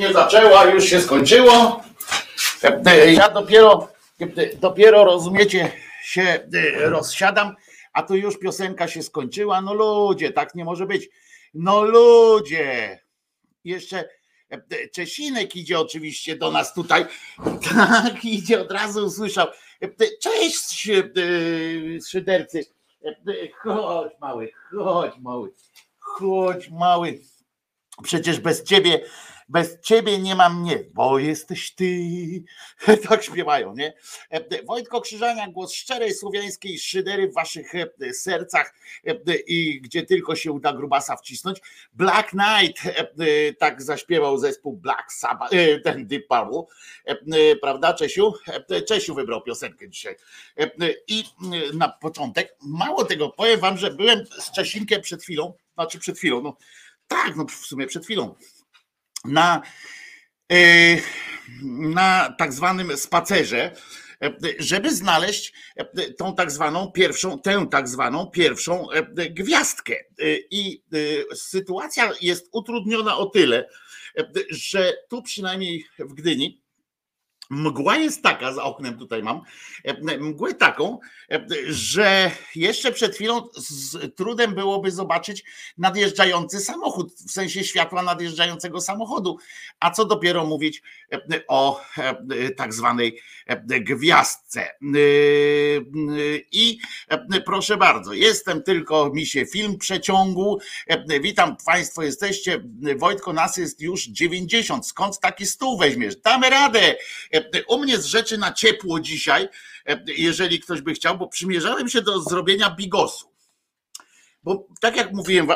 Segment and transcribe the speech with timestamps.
[0.00, 1.82] nie zaczęła, już się skończyło.
[3.14, 3.88] Ja dopiero,
[4.60, 6.48] dopiero rozumiecie, się
[6.78, 7.56] rozsiadam,
[7.92, 9.60] a tu już piosenka się skończyła.
[9.60, 11.08] No ludzie, tak nie może być.
[11.54, 13.00] No ludzie.
[13.64, 14.04] Jeszcze
[14.92, 17.06] Czesinek idzie oczywiście do nas tutaj.
[17.74, 19.46] Tak, idzie, od razu usłyszał.
[20.20, 20.90] Cześć,
[22.08, 22.64] szydercy.
[23.62, 25.52] Chodź mały, chodź mały,
[25.98, 27.20] chodź mały.
[28.02, 29.00] Przecież bez ciebie,
[29.50, 32.00] bez ciebie nie mam mnie, bo jesteś ty.
[33.08, 33.92] Tak śpiewają, nie?
[34.66, 37.72] Wojtko Krzyżania, głos szczerej słowiańskiej szydery w waszych
[38.12, 38.74] sercach
[39.46, 41.60] i gdzie tylko się uda grubasa wcisnąć.
[41.92, 42.82] Black Knight,
[43.58, 45.54] tak zaśpiewał zespół Black Sabbath,
[45.84, 46.62] ten Deep Purple,
[47.60, 48.32] prawda Czesiu?
[48.88, 50.16] Czesiu wybrał piosenkę dzisiaj.
[51.08, 51.24] I
[51.74, 56.40] na początek, mało tego, powiem wam, że byłem z Czesinkiem przed chwilą, znaczy przed chwilą,
[56.40, 56.56] no
[57.08, 58.34] tak, no w sumie przed chwilą.
[59.24, 59.62] Na,
[60.52, 60.96] e,
[61.72, 63.76] na tak zwanym spacerze,
[64.22, 68.86] e, żeby znaleźć e, tą tak zwaną pierwszą, tę tak zwaną pierwszą
[69.30, 69.94] gwiazdkę.
[70.50, 70.82] I
[71.34, 73.68] sytuacja jest utrudniona o tyle,
[74.50, 76.62] że tu przynajmniej w Gdyni
[77.50, 79.40] Mgła jest taka, za oknem tutaj mam,
[80.20, 80.98] mgłę taką,
[81.32, 85.44] e, że jeszcze przed chwilą z trudem byłoby zobaczyć
[85.78, 89.38] nadjeżdżający samochód, w sensie światła nadjeżdżającego samochodu,
[89.80, 90.82] a co dopiero mówić
[91.12, 91.18] e,
[91.48, 91.80] o
[92.56, 93.20] tak zwanej
[93.66, 94.68] gwiazdce.
[96.52, 96.78] I
[97.44, 100.58] proszę bardzo, jestem tylko, mi się film przeciągu,
[101.20, 102.62] witam Państwo, jesteście,
[102.96, 106.16] Wojtko, nas jest już 90, skąd taki stół weźmiesz?
[106.16, 106.94] Damy radę,
[107.68, 109.48] u mnie z rzeczy na ciepło dzisiaj, e,
[110.06, 113.30] jeżeli ktoś by chciał, bo przymierzałem się do zrobienia bigosu.
[114.42, 115.48] Bo tak jak mówiłem,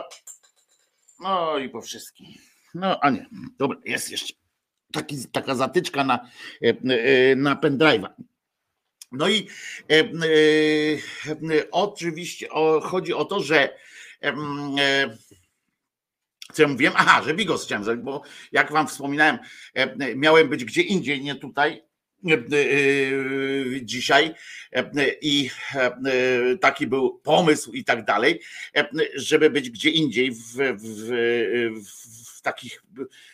[1.20, 2.26] no i po wszystkim.
[2.74, 3.26] No, a nie,
[3.58, 4.34] dobra, jest jeszcze
[4.92, 6.30] taki, taka zatyczka na,
[6.62, 8.08] e, e, na pendrive'a.
[9.12, 9.48] No i
[9.90, 13.76] e, e, oczywiście o, chodzi o to, że
[14.22, 14.34] e,
[16.52, 16.94] co ja mówiłem?
[16.96, 18.22] Aha, że bigos chciałem zrobić, bo
[18.52, 19.38] jak wam wspominałem,
[20.16, 21.93] miałem być gdzie indziej, nie tutaj, E, e,
[23.82, 24.34] dzisiaj.
[24.72, 24.84] E,
[25.20, 25.50] i
[26.60, 28.40] taki był pomysł i tak dalej,
[29.14, 31.10] żeby być gdzie indziej w, w,
[32.36, 32.82] w takich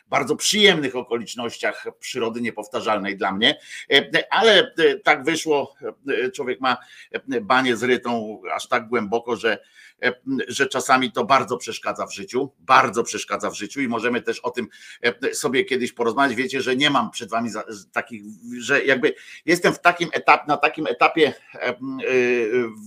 [0.08, 3.58] bardzo przyjemnych okolicznościach przyrody niepowtarzalnej dla mnie,
[4.30, 5.74] ale tak wyszło,
[6.34, 6.76] człowiek ma
[7.40, 9.79] banie zrytą aż tak głęboko, że E,
[10.48, 14.50] że czasami to bardzo przeszkadza w życiu, bardzo przeszkadza w życiu i możemy też o
[14.50, 14.68] tym
[15.02, 16.36] e, sobie kiedyś porozmawiać.
[16.36, 17.50] Wiecie, że nie mam przed wami
[17.92, 18.22] takich,
[18.58, 19.14] że jakby
[19.46, 21.74] jestem w takim etapie, na takim etapie e,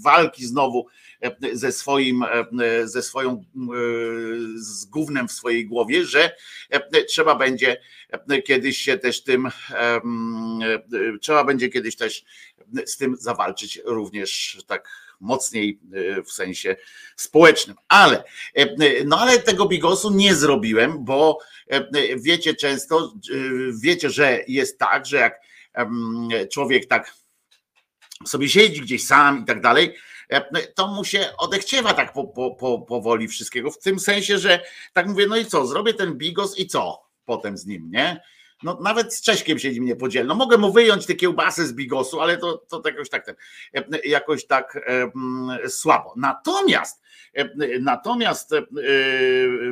[0.03, 0.87] walki znowu
[1.53, 2.25] ze swoim,
[2.83, 3.43] ze swoją,
[4.55, 6.35] z gównem w swojej głowie, że
[7.07, 7.77] trzeba będzie
[8.45, 9.49] kiedyś się też tym,
[11.21, 12.25] trzeba będzie kiedyś też
[12.85, 16.75] z tym zawalczyć również tak mocniej e, w sensie
[17.15, 17.77] społecznym.
[17.87, 18.23] Ale,
[18.55, 21.87] e, no ale tego bigosu nie zrobiłem, bo e,
[22.17, 23.13] wiecie często,
[23.81, 25.39] wiecie, że jest tak, że jak
[26.51, 27.13] człowiek tak
[28.25, 29.95] sobie siedzi gdzieś sam i tak dalej,
[30.75, 34.59] to mu się odechciewa tak po, po, po, powoli wszystkiego, w tym sensie, że
[34.93, 38.21] tak mówię, no i co, zrobię ten bigos i co potem z nim, nie?
[38.63, 40.25] No nawet z Cześkiem się nim nie podzielę.
[40.25, 43.35] No mogę mu wyjąć te kiełbasy z bigosu, ale to, to jakoś tak ten,
[44.05, 46.13] jakoś tak e, słabo.
[46.17, 47.01] Natomiast
[47.33, 47.49] e,
[47.79, 48.65] natomiast e,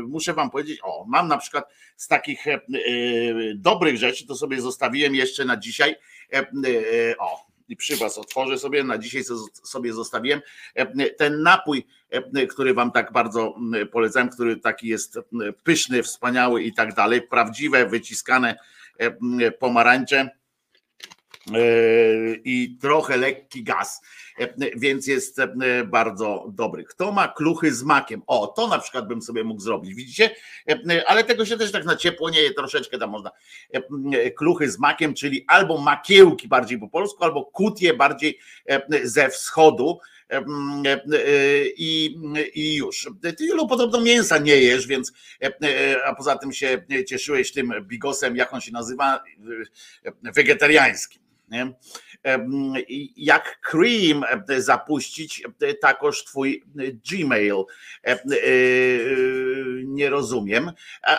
[0.08, 1.66] muszę wam powiedzieć, o, mam na przykład
[1.96, 2.62] z takich e,
[3.56, 5.96] dobrych rzeczy, to sobie zostawiłem jeszcze na dzisiaj.
[6.34, 6.44] E, e,
[7.18, 9.24] o, i przy was otworzę sobie, na dzisiaj
[9.64, 10.42] sobie zostawiłem
[11.18, 11.88] ten napój,
[12.50, 13.56] który wam tak bardzo
[13.92, 15.20] polecam, który taki jest
[15.64, 18.81] pyszny, wspaniały i tak dalej, prawdziwe, wyciskane E,
[19.60, 20.30] pomarańcze
[21.54, 21.60] e,
[22.44, 24.02] i trochę lekki gaz,
[24.40, 25.42] e, więc jest
[25.86, 26.84] bardzo dobry.
[26.84, 28.22] Kto ma kluchy z makiem?
[28.28, 30.36] O, to na przykład bym sobie mógł zrobić, widzicie?
[31.08, 33.32] Ale tego się też tak na ciepło nie je, troszeczkę tam można.
[34.38, 38.40] Kluchy z makiem, czyli albo makiełki bardziej po polsku, albo kutie bardziej
[39.04, 40.00] ze wschodu
[41.78, 42.18] i,
[42.54, 43.10] i już.
[43.38, 45.14] Ty Julu podobno mięsa nie jesz, więc
[46.06, 49.24] a poza tym się cieszyłeś tym bigosem, jak on się nazywa,
[50.22, 51.22] wegetariańskim.
[51.50, 51.74] Nie?
[53.18, 54.24] Jak Cream
[54.58, 55.44] zapuścić,
[55.82, 56.64] takoż twój
[57.12, 57.64] Gmail.
[59.86, 60.72] Nie rozumiem,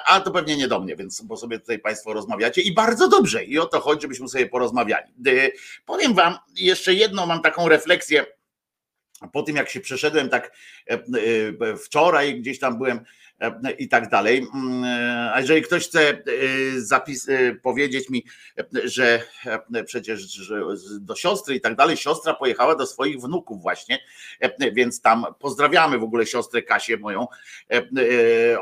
[0.07, 3.45] a to pewnie nie do mnie, więc bo sobie tutaj Państwo rozmawiacie i bardzo dobrze.
[3.45, 5.13] I o to chodzi, żebyśmy sobie porozmawiali.
[5.87, 8.27] Powiem Wam jeszcze jedną, mam taką refleksję
[9.33, 10.53] po tym jak się przeszedłem tak
[10.91, 13.01] e, e, wczoraj, gdzieś tam byłem
[13.79, 14.47] i tak dalej.
[14.55, 14.85] Mm,
[15.35, 16.23] a jeżeli ktoś chce
[16.77, 17.27] zapis,
[17.63, 18.25] powiedzieć mi,
[18.85, 19.23] że
[19.87, 20.51] przecież
[21.01, 23.99] do siostry i tak dalej, siostra pojechała do swoich wnuków właśnie,
[24.73, 27.27] więc tam pozdrawiamy w ogóle siostrę Kasię moją.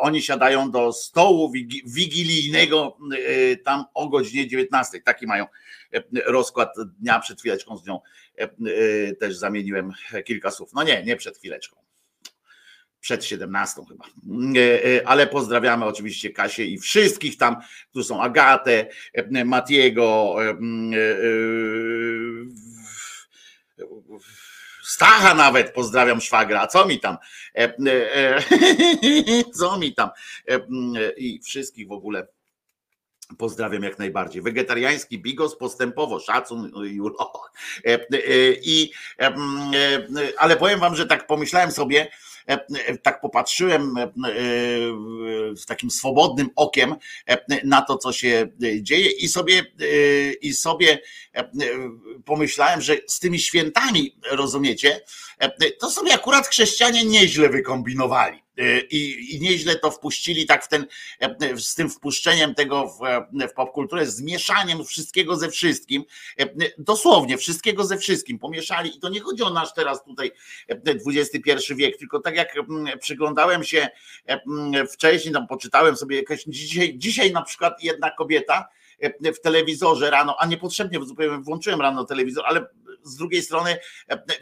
[0.01, 1.53] Oni siadają do stołu
[1.87, 2.97] wigilijnego
[3.65, 5.01] tam o godzinie 19.
[5.01, 5.47] Taki mają
[6.27, 8.01] rozkład dnia przed chwileczką z nią
[9.21, 9.93] też zamieniłem
[10.25, 10.71] kilka słów.
[10.75, 11.90] No nie, nie przed chwileczką
[13.01, 14.05] przed 17 chyba.
[15.05, 17.57] Ale pozdrawiamy oczywiście Kasię i wszystkich tam,
[17.91, 18.87] którzy są Agatę,
[19.45, 20.37] Matiego,
[24.83, 27.17] Stacha nawet pozdrawiam szwagra, co mi tam?
[29.59, 30.11] Co mi tam?
[31.17, 32.27] I wszystkich w ogóle
[33.39, 34.43] Pozdrawiam jak najbardziej.
[34.43, 37.43] Wegetariański bigos postępowo, szacun Julo.
[38.63, 38.93] I,
[40.39, 42.11] ale powiem wam, że tak pomyślałem sobie,
[43.03, 43.95] tak popatrzyłem
[45.57, 46.95] z takim swobodnym okiem
[47.65, 48.49] na to, co się
[48.81, 49.63] dzieje i sobie,
[50.43, 50.99] i sobie
[52.25, 55.01] pomyślałem, że z tymi świętami, rozumiecie,
[55.79, 58.43] to sobie akurat chrześcijanie nieźle wykombinowali.
[58.91, 60.87] I, I nieźle to wpuścili tak w ten,
[61.57, 62.99] z tym wpuszczeniem tego w,
[63.49, 66.05] w popkulturę, z mieszaniem wszystkiego ze wszystkim,
[66.79, 70.33] dosłownie wszystkiego ze wszystkim pomieszali i to nie chodzi o nasz teraz tutaj
[71.07, 72.55] XXI wiek, tylko tak jak
[73.01, 73.89] przyglądałem się
[74.93, 78.69] wcześniej, tam poczytałem sobie jakieś, dzisiaj, dzisiaj na przykład jedna kobieta,
[79.35, 80.99] w telewizorze rano, a niepotrzebnie
[81.41, 82.67] włączyłem rano telewizor, ale
[83.03, 83.77] z drugiej strony,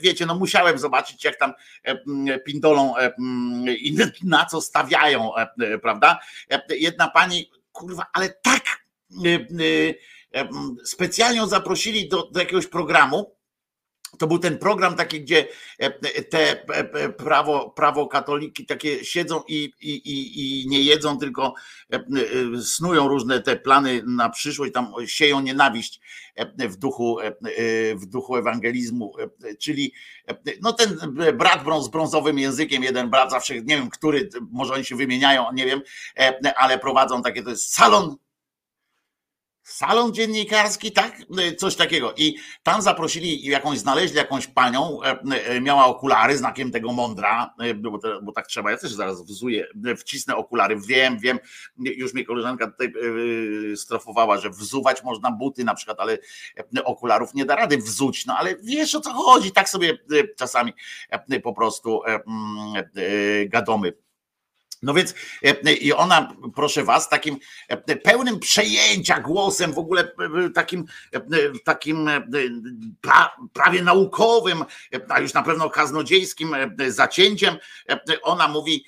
[0.01, 1.53] wiecie, no musiałem zobaczyć, jak tam
[2.47, 2.95] pindolą
[3.67, 5.31] i na co stawiają,
[5.83, 6.19] prawda?
[6.69, 8.63] Jedna pani, kurwa, ale tak
[10.85, 13.38] specjalnie zaprosili do, do jakiegoś programu,
[14.19, 15.49] to był ten program taki, gdzie
[15.79, 15.91] e,
[16.23, 21.55] te e, prawo, prawo katoliki takie siedzą i, i, i, nie jedzą, tylko
[21.93, 22.01] e,
[22.63, 26.01] snują różne te plany na przyszłość, tam sieją nienawiść
[26.59, 27.19] w duchu,
[27.95, 29.15] w duchu ewangelizmu,
[29.61, 29.93] czyli
[30.63, 30.99] no ten
[31.35, 35.67] brat z brązowym językiem, jeden brat zawsze, nie wiem, który, może oni się wymieniają, nie
[35.67, 35.81] wiem,
[36.57, 38.17] ale prowadzą takie, to jest salon
[39.69, 41.17] salon dziennikarski, tak?
[41.59, 42.15] Coś takiego.
[42.17, 47.75] I tam zaprosili jakąś, znaleźli jakąś panią, e, e, miała okulary znakiem tego mądra, e,
[47.75, 49.67] bo, bo tak trzeba, ja też zaraz wzuję,
[49.99, 51.39] wcisnę okulary, wiem, wiem,
[51.79, 52.93] już mi koleżanka tutaj
[53.77, 56.19] strofowała, że wzuwać można buty na przykład, ale
[56.85, 59.99] okularów nie da rady wzuć, no ale wiesz o co chodzi, tak sobie
[60.39, 60.73] czasami
[61.43, 62.01] po prostu
[63.47, 63.93] gadomy
[64.83, 70.51] no więc e, i ona, proszę was, takim e, pełnym przejęcia głosem, w ogóle e,
[70.51, 70.85] takim,
[71.65, 72.11] takim
[73.53, 74.65] prawie naukowym,
[75.09, 76.57] a już na pewno kaznodziejskim
[76.89, 77.57] zacięciem,
[78.23, 78.85] ona mówi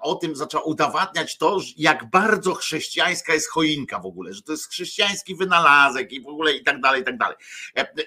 [0.00, 4.70] o tym, zaczęła udowadniać to, jak bardzo chrześcijańska jest choinka w ogóle, że to jest
[4.70, 7.36] chrześcijański wynalazek i w ogóle i tak dalej, i tak dalej.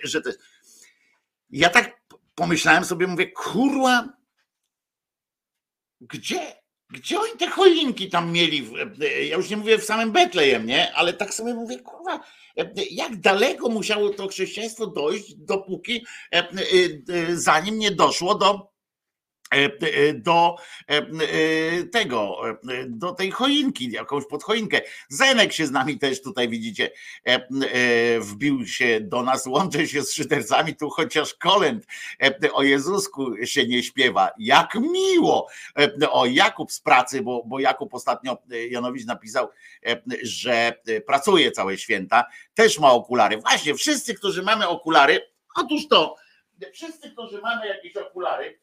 [0.03, 0.41] Że to jest...
[1.49, 2.01] Ja tak
[2.35, 4.09] pomyślałem sobie, mówię, kurwa,
[6.01, 6.56] gdzie
[6.89, 8.69] gdzie oni te choinki tam mieli?
[9.29, 10.93] Ja już nie mówię w samym Betlejem, nie?
[10.95, 12.19] Ale tak sobie mówię, kurwa,
[12.91, 16.47] jak daleko musiało to chrześcijaństwo dojść, dopóki e, e,
[17.35, 18.76] zanim nie doszło do E, e,
[20.15, 20.55] do
[20.87, 21.01] e,
[21.83, 22.41] tego,
[22.87, 24.81] do tej choinki, jakąś podchoinkę.
[25.09, 26.91] Zenek się z nami też tutaj widzicie,
[28.19, 31.85] wbił się do nas, łączy się z szydercami, tu chociaż kolęd
[32.53, 34.31] o Jezusku się nie śpiewa.
[34.37, 35.47] Jak miło!
[36.09, 38.37] O Jakub z pracy, bo, bo Jakub ostatnio
[38.69, 39.49] Janowicz napisał,
[40.23, 40.73] że
[41.05, 43.37] pracuje całe święta, też ma okulary.
[43.37, 46.15] Właśnie, wszyscy, którzy mamy okulary, otóż to,
[46.73, 48.59] wszyscy, którzy mamy jakieś okulary,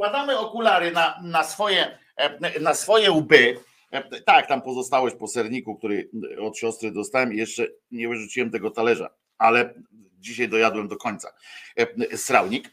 [0.00, 3.56] wkładamy okulary na, na, swoje, e, na swoje łby.
[3.90, 8.70] E, tak, tam pozostałość po serniku, który od siostry dostałem i jeszcze nie wyrzuciłem tego
[8.70, 9.74] talerza, ale
[10.18, 11.32] dzisiaj dojadłem do końca
[11.76, 12.70] e, srałnik.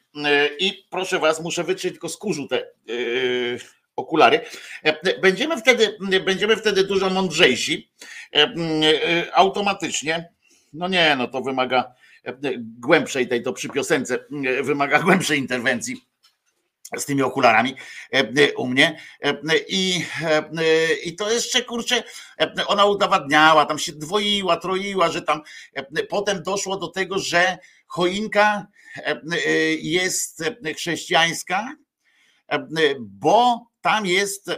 [0.60, 2.72] I proszę was, muszę wytrzeć tylko z kurzu te
[3.96, 4.41] okulary.
[5.22, 7.91] Będziemy wtedy, będziemy wtedy dużo mądrzejsi
[9.34, 10.29] automatycznie.
[10.74, 11.93] No nie, no to wymaga
[12.79, 14.19] głębszej tej to przy piosence
[14.63, 16.07] wymaga głębszej interwencji
[16.98, 17.75] z tymi okularami
[18.13, 20.06] e, e, u mnie e, i,
[21.03, 22.03] i to jeszcze kurczę,
[22.67, 25.41] ona udowadniała, tam się dwoiła, troiła, że tam
[26.10, 28.67] potem doszło do tego, że choinka
[29.79, 30.44] jest
[30.75, 31.75] chrześcijańska,
[33.00, 34.51] bo tam jest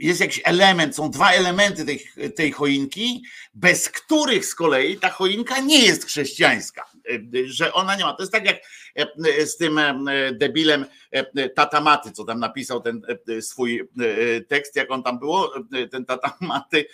[0.00, 3.22] jest jakiś element, są dwa elementy tej, tej choinki,
[3.54, 6.86] bez których z kolei ta choinka nie jest chrześcijańska.
[7.46, 8.12] Że ona nie ma.
[8.12, 8.56] To jest tak jak
[9.46, 9.80] z tym
[10.32, 10.86] debilem
[11.54, 13.02] Tatamaty, co tam napisał ten
[13.40, 13.88] swój
[14.48, 15.54] tekst, jak on tam było,
[15.90, 16.86] ten Tatamaty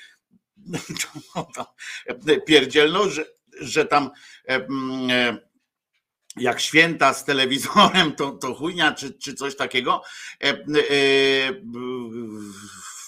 [2.47, 3.25] pierdzielno, że,
[3.61, 4.11] że tam
[6.37, 10.03] jak święta z telewizorem, to, to chujnia, czy, czy coś takiego.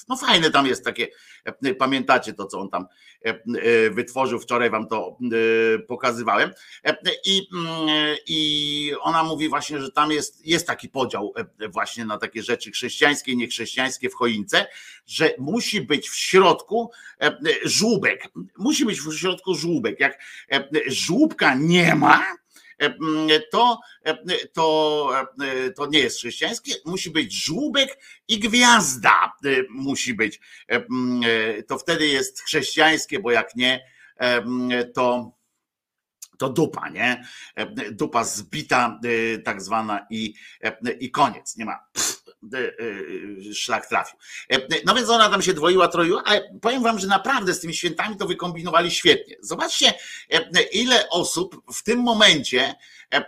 [0.07, 1.09] E, e, no fajne tam jest takie,
[1.45, 2.87] e, pamiętacie to, co on tam
[3.91, 5.19] wytworzył, wczoraj wam to
[5.89, 6.51] pokazywałem.
[7.25, 7.49] I,
[8.27, 11.35] i ona mówi właśnie, że tam jest, jest taki podział
[11.69, 14.67] właśnie na takie rzeczy chrześcijańskie niechrześcijańskie w choince,
[15.07, 16.91] że musi być w środku
[17.65, 18.29] żłóbek.
[18.59, 20.01] Musi być w środku żłóbek.
[20.01, 20.19] Jak
[20.87, 22.46] żłóbka nie ma, E,
[23.51, 24.17] to, e,
[24.53, 25.11] to,
[25.43, 29.33] e, to nie jest chrześcijańskie, musi być żłóbek i gwiazda
[29.69, 30.41] musi być.
[31.69, 33.87] To wtedy jest chrześcijańskie, bo jak nie,
[34.95, 35.37] to
[36.39, 37.25] to dupa, nie?
[37.93, 39.01] Dupa zbita,
[39.45, 40.35] tak zwana, i,
[41.01, 41.57] i koniec.
[41.57, 41.79] Nie ma.
[41.93, 42.26] Pff,
[43.55, 44.19] szlak trafił.
[44.87, 48.17] No więc ona tam się dwoiła, troiła, ale powiem wam, że naprawdę z tymi świętami
[48.17, 49.37] to wykombinowali świetnie.
[49.41, 49.95] Zobaczcie,
[50.73, 52.75] ile osób w tym momencie
[53.15, 53.23] E, e,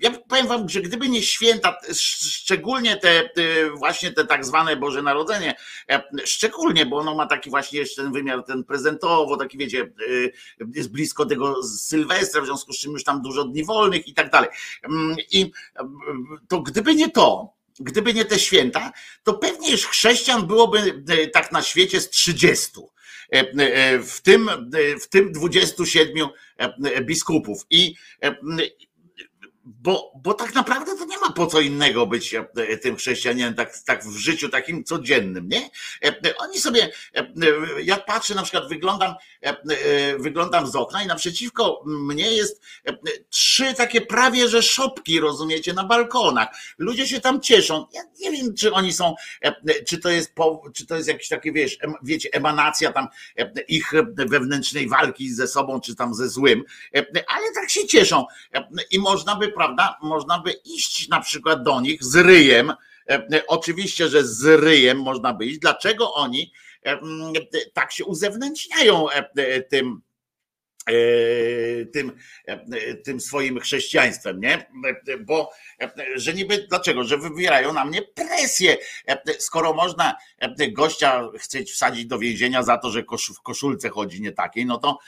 [0.00, 3.30] ja powiem wam, że gdyby nie święta, szczególnie te
[3.74, 5.54] właśnie te tak zwane Boże Narodzenie,
[5.90, 9.92] e, szczególnie, bo ono ma taki właśnie jeszcze ten wymiar ten prezentowo, taki wiecie,
[10.74, 14.30] jest blisko tego Sylwestra, w związku z czym już tam dużo dni wolnych i tak
[14.30, 14.50] dalej.
[14.82, 15.52] Mm, I
[16.48, 18.92] to gdyby nie to, gdyby nie te święta,
[19.22, 22.70] to pewnie już chrześcijan byłoby tak na świecie z 30
[24.02, 24.50] w tym,
[25.02, 26.28] w tym 27
[27.02, 27.66] biskupów.
[27.70, 27.94] I
[29.80, 33.78] bo, bo tak naprawdę to nie ma po co innego być e, tym chrześcijaninem tak,
[33.78, 35.70] tak w życiu takim codziennym, nie?
[36.04, 37.26] E, oni sobie, e,
[37.82, 39.14] jak patrzę, na przykład wyglądam,
[40.18, 42.62] wyglądam z okna i naprzeciwko mnie jest
[43.30, 46.48] trzy takie prawie że szopki, rozumiecie, na balkonach.
[46.78, 47.86] Ludzie się tam cieszą.
[47.92, 49.14] Ja nie wiem, czy oni są,
[49.86, 50.32] czy to jest,
[50.74, 53.08] czy to jest jakiś taki, wiesz, wiecie, emanacja tam
[53.68, 56.64] ich wewnętrznej walki ze sobą, czy tam ze złym,
[57.28, 58.24] ale tak się cieszą.
[58.90, 59.67] I można by prawda,
[60.02, 62.72] można by iść na przykład do nich z ryjem.
[63.10, 65.58] E, oczywiście, że z ryjem można by iść.
[65.58, 66.52] Dlaczego oni
[66.86, 66.98] e,
[67.72, 70.00] tak się uzewnętrzniają e, tym?
[71.92, 72.12] Tym,
[73.04, 74.66] tym swoim chrześcijaństwem, nie?
[75.20, 75.50] Bo
[76.14, 77.04] że niby dlaczego?
[77.04, 78.76] Że wywierają na mnie presję.
[79.38, 80.16] Skoro można
[80.72, 83.04] gościa chcieć wsadzić do więzienia za to, że
[83.36, 84.98] w koszulce chodzi nie takiej, no to,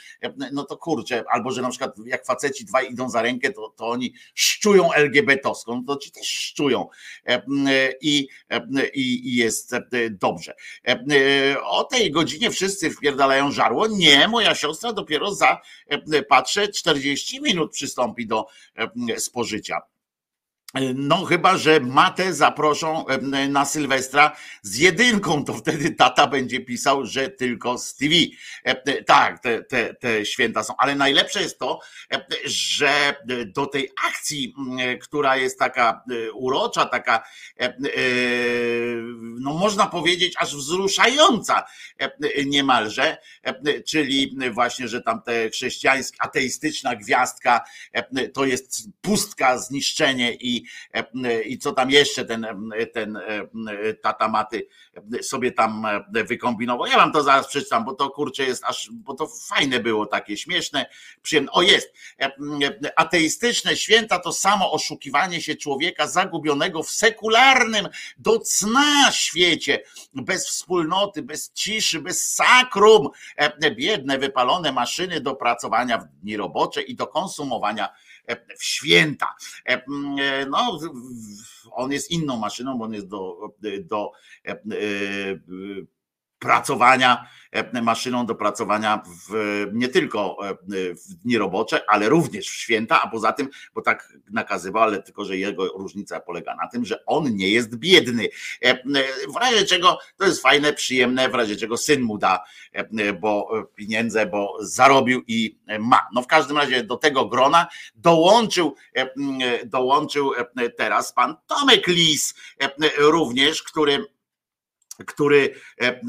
[0.51, 3.87] no to kurczę, albo że na przykład jak faceci dwaj idą za rękę, to, to
[3.89, 6.87] oni szczują LGBT-owską, no to ci też szczują
[8.01, 8.27] i,
[8.93, 9.75] i, i jest
[10.11, 10.53] dobrze.
[11.63, 13.87] O tej godzinie wszyscy wpierdalają żarło.
[13.87, 15.61] Nie, moja siostra dopiero za,
[16.27, 18.45] patrzę, 40 minut przystąpi do
[19.17, 19.81] spożycia.
[20.95, 23.05] No, chyba, że matę zaproszą
[23.49, 24.35] na Sylwestra.
[24.61, 28.15] Z jedynką, to wtedy tata będzie pisał, że tylko z TV.
[29.05, 31.79] Tak, te, te, te święta są, ale najlepsze jest to,
[32.45, 34.55] że do tej akcji,
[35.01, 37.23] która jest taka e, urocza, taka,
[37.59, 37.73] e,
[39.21, 41.63] no można powiedzieć, aż wzruszająca
[42.45, 43.17] niemalże,
[43.87, 47.61] czyli właśnie, że tam te chrześcijańska, ateistyczna gwiazdka
[48.33, 50.33] to jest pustka, zniszczenie
[51.45, 52.47] i i, co tam jeszcze ten,
[52.93, 53.19] ten
[54.01, 54.67] tata Maty
[55.21, 56.87] sobie tam wykombinował.
[56.87, 60.37] Ja wam to zaraz przeczytam, bo to kurczę jest aż, bo to fajne było, takie
[60.37, 60.85] śmieszne,
[61.21, 61.51] przyjemne.
[61.51, 61.93] O jest,
[62.95, 71.21] ateistyczne święta to samo oszukiwanie się człowieka zagubionego w sekularnym do cna świecie, bez wspólnoty,
[71.21, 73.09] bez ciszy, bez sakrum,
[73.75, 77.89] biedne, wypalone maszyny do pracowania w dni robocze i do konsumowania E,
[78.57, 79.35] w święta.
[79.69, 79.85] E,
[80.19, 80.79] e, no,
[81.71, 83.37] on jest inną maszyną, bo on jest do,
[83.89, 84.11] do
[86.41, 90.55] pracowania, e, maszyną do pracowania w, nie tylko e,
[90.95, 95.25] w dni robocze, ale również w święta, a poza tym, bo tak nakazywał, ale tylko,
[95.25, 98.27] że jego różnica polega na tym, że on nie jest biedny.
[98.61, 98.83] E,
[99.33, 102.43] w razie czego to jest fajne, przyjemne, w razie czego syn mu da,
[103.21, 106.07] bo pieniądze, bo zarobił i ma.
[106.13, 108.75] No w każdym razie do tego grona dołączył,
[109.65, 110.31] dołączył
[110.77, 112.35] teraz pan Tomek Lis
[112.97, 114.05] również, który
[115.07, 115.99] który e, e,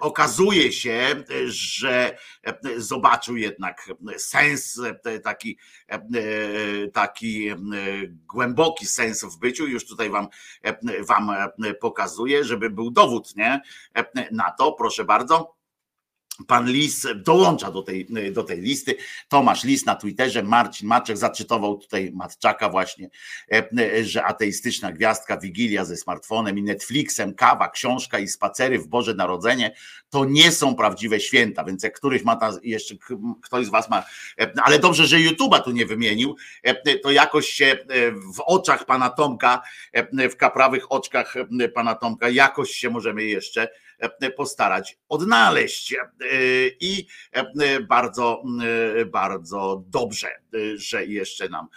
[0.00, 4.80] okazuje się, że e, zobaczył jednak sens,
[5.22, 5.58] taki,
[6.92, 7.50] taki
[8.32, 9.66] głęboki sens w byciu.
[9.66, 10.28] Już tutaj wam,
[11.00, 11.30] wam
[11.80, 13.60] pokazuję, żeby był dowód nie?
[14.32, 15.57] na to, proszę bardzo.
[16.46, 18.94] Pan Lis dołącza do tej, do tej listy.
[19.28, 23.10] Tomasz Lis na Twitterze, Marcin Maczek zaczytował tutaj Matczaka właśnie,
[23.52, 29.14] e, że ateistyczna gwiazdka, Wigilia ze smartfonem i Netflixem, kawa, książka i spacery w Boże
[29.14, 29.74] Narodzenie
[30.10, 32.94] to nie są prawdziwe święta, więc jak któryś ma ta, jeszcze
[33.42, 34.04] ktoś z was ma,
[34.40, 37.78] e, ale dobrze, że YouTube'a tu nie wymienił, e, to jakoś się
[38.36, 39.62] w oczach pana Tomka,
[40.30, 41.34] w kaprawych oczkach
[41.74, 43.68] pana Tomka, jakoś się możemy jeszcze
[44.36, 45.94] postarać odnaleźć.
[45.94, 45.98] E,
[46.80, 48.42] I e, bardzo,
[49.06, 50.28] bardzo dobrze,
[50.74, 51.68] że jeszcze nam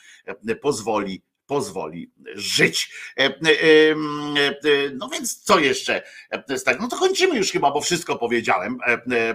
[0.61, 2.89] pozwoli pozwoli żyć.
[3.17, 3.95] E, e, e,
[4.93, 6.03] no więc co jeszcze?
[6.79, 8.77] No to kończymy już chyba, bo wszystko powiedziałem,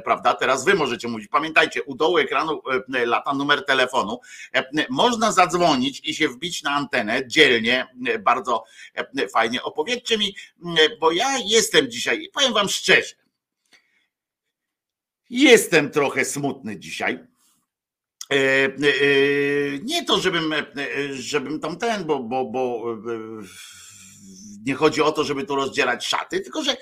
[0.04, 0.34] prawda?
[0.34, 1.28] Teraz wy możecie mówić.
[1.28, 4.20] Pamiętajcie, u dołu ekranu lata numer telefonu.
[4.90, 7.86] Można zadzwonić i się wbić na antenę dzielnie,
[8.20, 8.64] bardzo
[9.32, 9.62] fajnie.
[9.62, 10.36] Opowiedzcie mi,
[11.00, 13.14] bo ja jestem dzisiaj, i powiem wam szczerze,
[15.30, 17.35] jestem trochę smutny dzisiaj
[19.82, 20.66] nie to, żebym, e,
[21.12, 22.84] żebym tam ten, bo, bo, bo
[24.64, 26.76] nie chodzi o to, żeby tu rozdzielać szaty, tylko że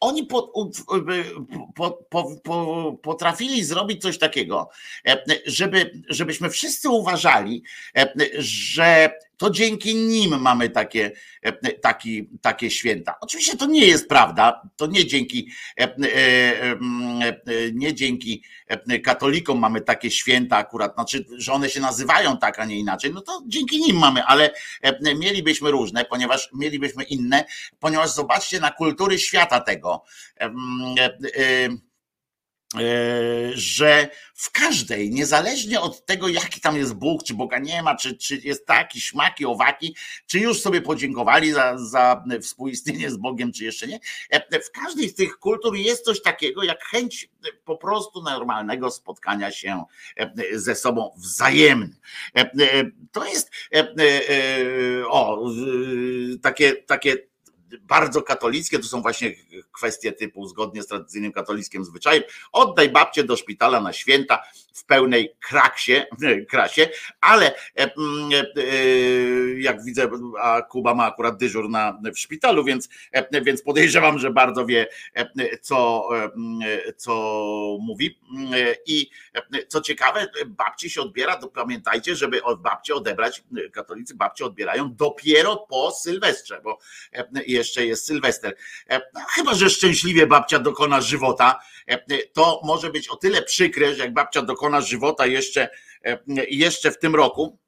[0.00, 0.52] oni po,
[1.74, 1.92] po,
[2.44, 4.70] po, potrafili zrobić coś takiego,
[5.46, 7.62] żeby, żebyśmy wszyscy uważali,
[8.38, 13.14] że to dzięki nim mamy takie, e, taki, takie święta.
[13.20, 16.76] Oczywiście to nie jest prawda, to nie dzięki, e, e,
[17.72, 18.42] nie dzięki
[19.04, 23.20] katolikom mamy takie święta akurat, znaczy, że one się nazywają tak, a nie inaczej, no
[23.20, 24.50] to dzięki nim mamy, ale
[25.18, 27.44] mielibyśmy różne, ponieważ mielibyśmy inne,
[27.80, 30.04] ponieważ zobaczcie na kultury świata tego
[30.40, 31.68] E,
[33.54, 38.16] że w każdej, niezależnie od tego, jaki tam jest Bóg, czy Boga nie ma, czy,
[38.16, 43.64] czy jest taki, śmaki, owaki, czy już sobie podziękowali za, za współistnienie z Bogiem, czy
[43.64, 44.00] jeszcze nie,
[44.30, 47.28] e, w każdej z tych kultur jest coś takiego, jak chęć
[47.64, 49.84] po prostu normalnego spotkania się
[50.16, 51.96] e, ze sobą wzajemnym.
[53.12, 53.50] To jest
[55.10, 55.50] o,
[56.42, 57.16] takie, takie
[57.80, 59.32] bardzo katolickie, to są właśnie
[59.72, 64.42] kwestie typu zgodnie z tradycyjnym katolickim zwyczajem, oddaj babcię do szpitala na święta
[64.78, 65.92] w pełnej kraksie,
[66.50, 66.88] krasie,
[67.20, 67.90] ale e, e,
[68.56, 68.70] e,
[69.60, 72.88] jak widzę, a Kuba ma akurat dyżur na, w szpitalu, więc,
[73.44, 74.86] więc podejrzewam, że bardzo wie,
[75.60, 76.08] co,
[76.96, 77.12] co
[77.80, 78.18] mówi.
[78.86, 79.10] I
[79.68, 82.60] co ciekawe, babci się odbiera, to pamiętajcie, żeby od
[82.94, 86.78] odebrać, katolicy babci odbierają dopiero po Sylwestrze, bo
[87.58, 88.56] jeszcze jest Sylwester.
[89.14, 91.60] No, chyba, że szczęśliwie babcia dokona żywota,
[92.32, 95.68] to może być o tyle przykre, że jak babcia dokona żywota jeszcze,
[96.48, 97.58] jeszcze w tym roku,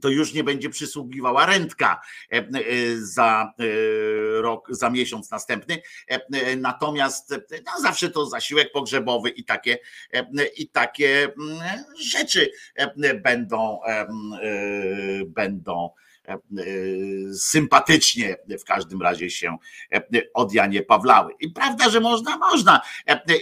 [0.00, 2.00] to już nie będzie przysługiwała rentka
[2.98, 3.52] za
[4.40, 5.82] rok, za miesiąc następny.
[6.56, 7.34] Natomiast
[7.66, 9.78] no zawsze to zasiłek pogrzebowy i takie,
[10.56, 11.32] i takie
[12.00, 12.50] rzeczy
[13.22, 13.80] będą,
[15.26, 16.07] będą E, e,
[17.34, 19.58] sympatycznie w każdym razie się
[19.92, 20.02] e,
[20.34, 21.32] od Janie Pawlały.
[21.40, 22.80] I prawda, że można, można.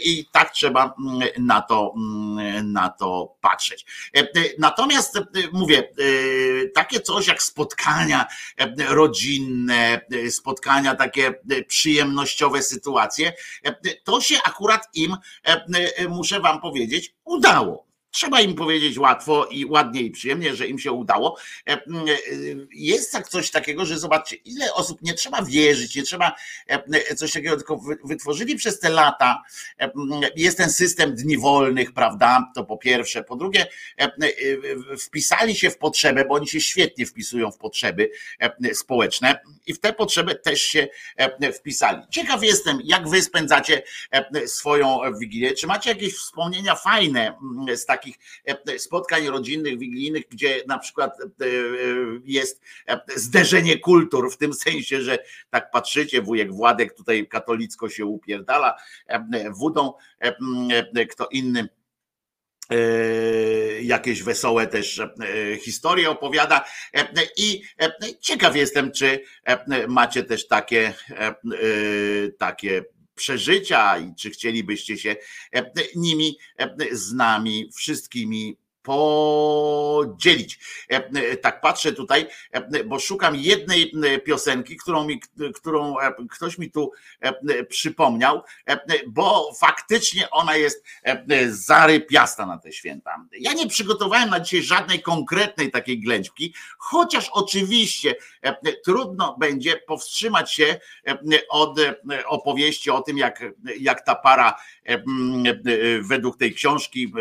[0.04, 3.86] I tak trzeba mm, na to, mm, na to patrzeć.
[4.58, 5.18] Natomiast
[5.52, 5.88] mówię,
[6.74, 8.26] takie coś jak spotkania
[8.88, 11.34] rodzinne, spotkania takie
[11.68, 13.32] przyjemnościowe sytuacje,
[14.04, 15.16] to się akurat im,
[16.08, 17.86] muszę wam powiedzieć, udało.
[18.10, 21.36] Trzeba im powiedzieć łatwo i ładnie i przyjemnie, że im się udało.
[21.68, 21.80] E, e,
[22.72, 26.32] jest tak coś takiego, że zobaczcie, ile osób nie trzeba wierzyć, nie trzeba
[26.66, 29.42] e, coś takiego, tylko wytworzyli przez te lata.
[30.36, 32.52] Jest ten system dni wolnych, prawda?
[32.54, 33.24] To po pierwsze.
[33.24, 33.66] Po drugie,
[35.00, 38.10] wpisali się w potrzebę, bo oni się świetnie wpisują w potrzeby
[38.72, 40.88] społeczne i w te potrzeby też się
[41.54, 42.02] wpisali.
[42.10, 43.82] Ciekaw jestem, jak wy spędzacie
[44.46, 45.52] swoją wigilię.
[45.52, 47.38] Czy macie jakieś wspomnienia fajne
[47.74, 48.18] z takich takich
[48.74, 51.48] e, spotkań rodzinnych, wigilijnych, gdzie na przykład e, e,
[52.24, 52.62] jest
[53.16, 55.18] zderzenie kultur, w tym sensie, że
[55.50, 58.76] tak patrzycie, wujek Władek tutaj katolicko się upierdala
[59.50, 59.92] wódą,
[61.10, 61.68] kto inny
[63.82, 65.02] jakieś wesołe też
[65.60, 66.64] historie opowiada.
[67.36, 67.62] I
[68.20, 69.20] ciekaw jestem, czy
[69.88, 70.94] macie też takie
[72.38, 72.84] takie
[73.16, 75.16] przeżycia i czy chcielibyście się
[75.54, 80.58] e, nimi e, z nami wszystkimi podzielić.
[80.88, 82.26] E, tak patrzę tutaj,
[82.84, 83.92] bo szukam jednej
[84.24, 85.20] piosenki, którą, mi,
[85.54, 85.94] którą
[86.30, 86.92] ktoś mi tu
[87.68, 88.42] przypomniał,
[89.06, 90.84] bo faktycznie ona jest
[91.48, 93.26] zarypiasta na te święta.
[93.40, 98.14] Ja nie przygotowałem na dzisiaj żadnej konkretnej takiej ględźki, chociaż oczywiście
[98.84, 100.80] trudno będzie powstrzymać się
[101.48, 101.80] od
[102.26, 103.44] opowieści o tym, jak,
[103.80, 104.58] jak ta para
[106.02, 107.12] według tej książki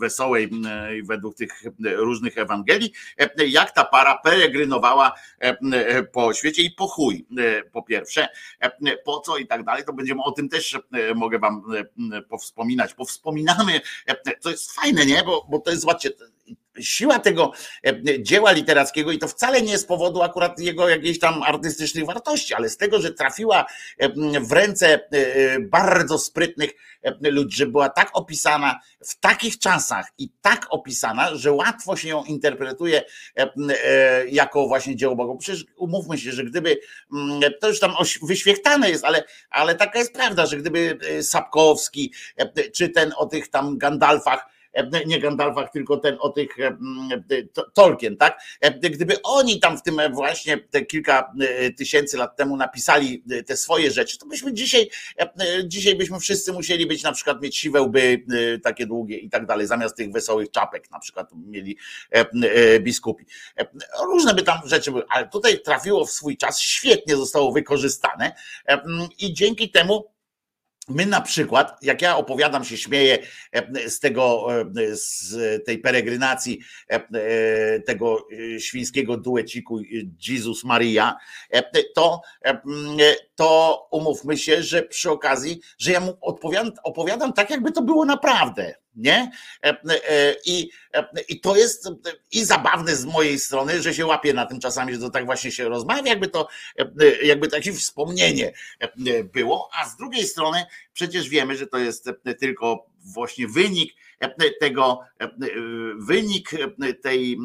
[0.00, 0.50] wesołej,
[1.02, 1.62] według tych
[1.96, 2.92] różnych Ewangelii,
[3.48, 5.12] jak ta para peregrynowała
[6.12, 7.26] po świecie i po chuj,
[7.72, 8.28] po pierwsze,
[9.04, 10.78] po co i tak dalej, to będziemy o tym też
[11.14, 11.62] mogę wam
[12.28, 13.80] powspominać, powspominamy,
[14.40, 16.10] co jest fajne, nie, bo, bo to jest, zobaczcie,
[16.80, 17.52] siła tego
[17.86, 22.54] e, dzieła literackiego i to wcale nie z powodu akurat jego jakiejś tam artystycznych wartości,
[22.54, 23.64] ale z tego, że trafiła
[23.98, 24.08] e,
[24.40, 26.70] w ręce e, bardzo sprytnych
[27.20, 32.24] ludzi, że była tak opisana w takich czasach i tak opisana, że łatwo się ją
[32.24, 33.02] interpretuje
[34.28, 35.38] jako właśnie dzieło Boga.
[35.38, 36.78] Przecież umówmy się, że gdyby,
[37.60, 42.12] to już tam wyświechtane jest, ale, ale taka jest prawda, że gdyby Sapkowski
[42.74, 44.46] czy ten o tych tam Gandalfach,
[45.06, 46.76] nie Gandalfach, tylko ten o tych e,
[47.74, 48.40] Tolkien, tak?
[48.60, 51.32] E, gdyby oni tam w tym właśnie te kilka
[51.76, 54.90] tysięcy lat temu napisali te swoje rzeczy, to byśmy dzisiaj,
[55.64, 58.24] dzisiaj byśmy wszyscy musieli być na przykład mieć siwe łby
[58.62, 61.76] takie długie i tak dalej, zamiast tych wesołych czapek na przykład mieli
[62.80, 63.24] biskupi.
[64.04, 68.32] Różne by tam rzeczy były, ale tutaj trafiło w swój czas, świetnie zostało wykorzystane
[69.18, 70.17] i dzięki temu
[70.88, 73.18] My na przykład, jak ja opowiadam się, śmieję
[73.52, 78.26] e, z tego, e, z tej peregrynacji e, tego
[78.58, 79.80] świńskiego dueciku
[80.28, 81.16] Jezus Maria,
[81.94, 82.20] to,
[83.34, 88.04] to umówmy się, że przy okazji, że ja mu opowiadam, opowiadam tak, jakby to było
[88.04, 89.30] naprawdę nie?
[89.64, 91.88] E, e, I, e, I to jest
[92.32, 95.52] i zabawne z mojej strony, że się łapie na tym czasami, że to tak właśnie
[95.52, 96.48] się rozmawia, jakby to
[97.22, 98.52] jakby takie wspomnienie
[99.34, 103.92] było, a z drugiej strony przecież wiemy, że to jest tylko właśnie wynik
[104.60, 105.00] tego,
[105.98, 106.50] wynik
[107.02, 107.38] tej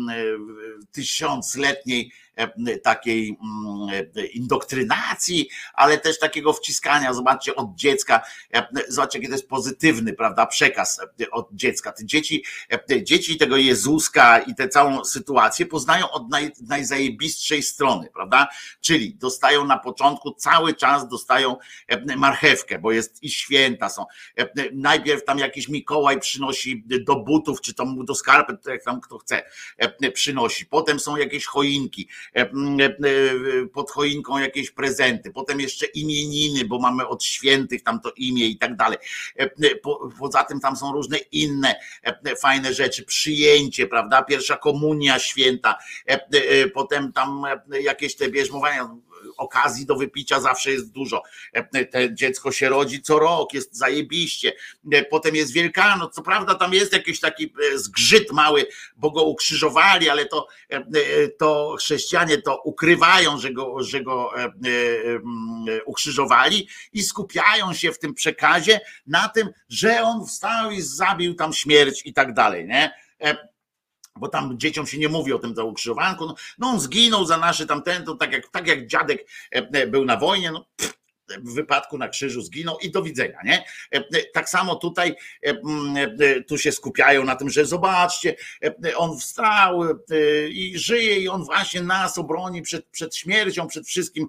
[0.91, 2.11] tysiącletniej
[2.83, 3.37] takiej
[4.33, 8.21] indoktrynacji, ale też takiego wciskania, zobaczcie, od dziecka,
[8.87, 11.91] zobaczcie, jaki to jest pozytywny, prawda, przekaz od dziecka.
[11.91, 12.43] Te dzieci,
[13.03, 18.47] dzieci tego Jezuska i tę całą sytuację poznają od naj, najzajebistszej strony, prawda,
[18.81, 21.57] czyli dostają na początku, cały czas dostają
[22.17, 24.05] marchewkę, bo jest i święta są.
[24.73, 29.43] Najpierw tam jakiś Mikołaj przynosi do butów, czy tam do skarpet, jak tam kto chce,
[30.13, 30.65] przynosi.
[30.65, 32.22] Potem są jakieś choinki, E, e,
[33.73, 38.57] pod choinką jakieś prezenty, potem jeszcze imieniny, bo mamy od świętych tam to imię i
[38.57, 38.97] tak dalej.
[39.35, 39.49] E,
[40.19, 41.75] poza tym tam są różne inne
[42.41, 44.23] fajne rzeczy, przyjęcie, prawda?
[44.23, 45.77] Pierwsza komunia święta,
[46.73, 47.43] potem tam
[47.81, 48.89] jakieś te bierzmowania
[49.37, 51.23] okazji do wypicia zawsze jest dużo.
[51.53, 54.53] E, te dziecko się rodzi co rok, jest zajebiście.
[54.91, 56.15] E, potem jest Wielkanoc.
[56.15, 58.65] Co prawda tam jest jakiś taki e, zgrzyt mały,
[58.95, 60.47] bo go ukrzyżowali, ale to,
[61.37, 64.31] to chrześcijanie to ukrywają, że go, że go
[65.85, 71.53] ukrzyżowali i skupiają się w tym przekazie na tym, że on wstał i zabił tam
[71.53, 72.67] śmierć i tak dalej.
[72.67, 72.91] Nie?
[74.15, 77.37] Bo tam dzieciom się nie mówi o tym za ukrzyżowanku, no, no on zginął za
[77.37, 81.02] nasze tamten, to tak jak, tak jak dziadek e, e, był na wojnie, no pff,
[81.41, 83.65] w wypadku na krzyżu zginął i do widzenia, nie?
[84.33, 85.15] Tak samo tutaj
[86.47, 88.35] tu się skupiają na tym, że zobaczcie,
[88.95, 89.83] on wstał
[90.49, 94.27] i żyje i on właśnie nas obroni przed, przed śmiercią, przed wszystkim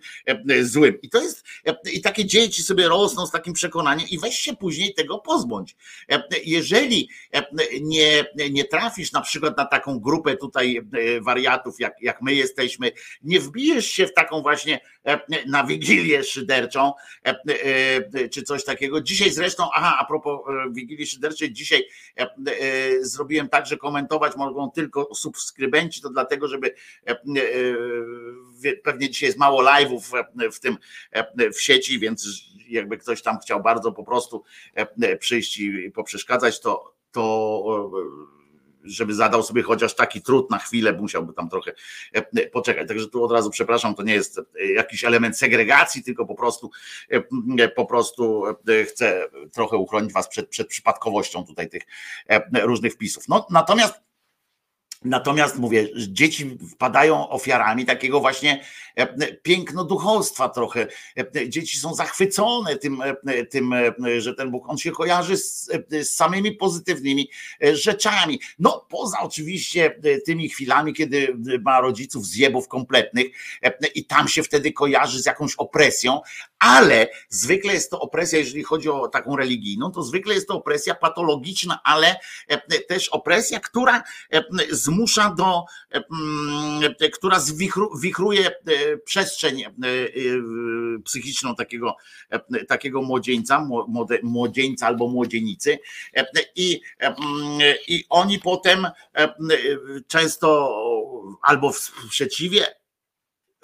[0.62, 1.00] złym.
[1.02, 1.44] I to jest,
[1.92, 5.76] i takie dzieci sobie rosną z takim przekonaniem i weź się później tego pozbądź.
[6.44, 7.08] Jeżeli
[7.80, 10.80] nie, nie trafisz na przykład na taką grupę tutaj
[11.20, 14.80] wariatów, jak, jak my jesteśmy, nie wbijesz się w taką właśnie
[15.46, 16.92] na wigilię szyderczą,
[17.26, 17.34] E,
[18.14, 19.00] e, czy coś takiego.
[19.00, 21.88] Dzisiaj zresztą, aha, a propos e, Wigilii Szyderczej, dzisiaj
[23.00, 26.74] zrobiłem tak, że komentować mogą tylko subskrybenci, to dlatego, żeby
[28.82, 30.76] pewnie dzisiaj jest mało live'ów w tym
[31.54, 34.44] w sieci, więc jakby ktoś tam chciał bardzo po prostu
[35.18, 37.90] przyjść i poprzeszkadzać, to to
[38.84, 41.72] żeby zadał sobie chociaż taki trud na chwilę, musiałby tam trochę
[42.12, 42.88] e, poczekać.
[42.88, 46.70] Także tu od razu przepraszam, to nie jest e, jakiś element segregacji, tylko po prostu
[47.58, 48.44] e, po prostu
[48.88, 51.82] chcę trochę uchronić was przed, przed przypadkowością tutaj tych
[52.62, 53.28] różnych wpisów.
[53.28, 53.94] No, natomiast
[55.04, 58.64] Natomiast mówię, dzieci wpadają ofiarami takiego właśnie
[58.96, 60.86] e, pięknoduchostwa trochę.
[61.16, 63.74] E, dzieci są zachwycone tym, e, tym,
[64.18, 67.30] że ten Bóg, on się kojarzy z, z samymi pozytywnymi
[67.72, 68.40] rzeczami.
[68.58, 73.26] No poza oczywiście tymi chwilami, kiedy ma rodziców zjebów kompletnych
[73.94, 76.20] i tam się wtedy kojarzy z jakąś opresją,
[76.58, 80.94] ale zwykle jest to opresja, jeżeli chodzi o taką religijną, to zwykle jest to opresja
[80.94, 82.16] patologiczna, ale
[82.88, 84.02] też opresja, która
[84.70, 85.64] z zmusza do,
[87.12, 87.40] która
[87.94, 88.50] zwichruje
[89.04, 89.64] przestrzeń
[91.04, 91.96] psychiczną takiego,
[92.68, 93.68] takiego młodzieńca,
[94.22, 95.78] młodzieńca albo młodzienicy.
[96.56, 96.80] I,
[97.88, 98.86] i oni potem
[100.08, 100.78] często
[101.42, 102.83] albo w sprzeciwie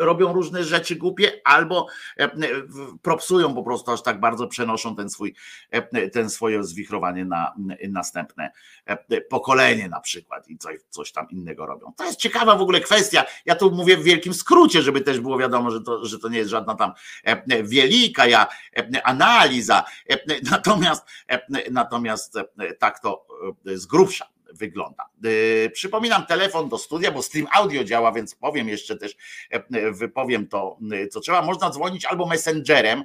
[0.01, 1.87] robią różne rzeczy głupie, albo
[2.19, 2.31] e,
[3.03, 5.35] propsują po prostu aż tak bardzo, przenoszą ten swój,
[5.71, 7.55] e, ten swoje zwichrowanie na
[7.89, 8.51] następne
[8.87, 11.93] e, pokolenie na przykład i coś, coś tam innego robią.
[11.97, 13.25] To jest ciekawa w ogóle kwestia.
[13.45, 16.39] Ja tu mówię w wielkim skrócie, żeby też było wiadomo, że to, że to nie
[16.39, 16.93] jest żadna tam
[17.65, 18.47] wielka ja,
[19.05, 19.85] analiza.
[20.51, 21.07] Natomiast,
[21.71, 22.35] natomiast
[22.79, 23.27] tak to
[23.65, 25.09] z grubsza wygląda.
[25.65, 29.17] E, przypominam telefon do studia, bo stream audio działa, więc powiem jeszcze też,
[29.51, 31.43] e, wypowiem to, e, co trzeba.
[31.43, 33.05] Można dzwonić albo messengerem,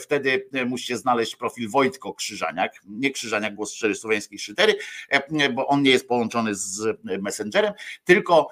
[0.00, 4.74] wtedy musicie znaleźć profil Wojtko Krzyżaniak, nie Krzyżaniak, głos szczery słowiański szytery,
[5.54, 7.72] bo on nie jest połączony z messengerem,
[8.04, 8.48] tylko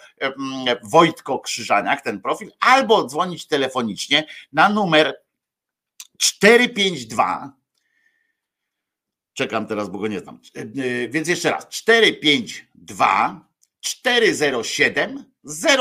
[0.83, 5.15] Wojtko Krzyżaniak, ten profil, albo dzwonić telefonicznie na numer
[6.19, 7.64] 452
[9.35, 10.41] Czekam teraz, bo go nie znam.
[10.57, 11.69] E, e, więc jeszcze raz.
[11.69, 13.49] 452
[13.81, 15.25] 407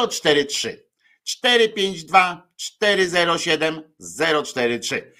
[0.09, 0.85] 043.
[1.23, 3.81] 452 407
[4.45, 5.13] 043.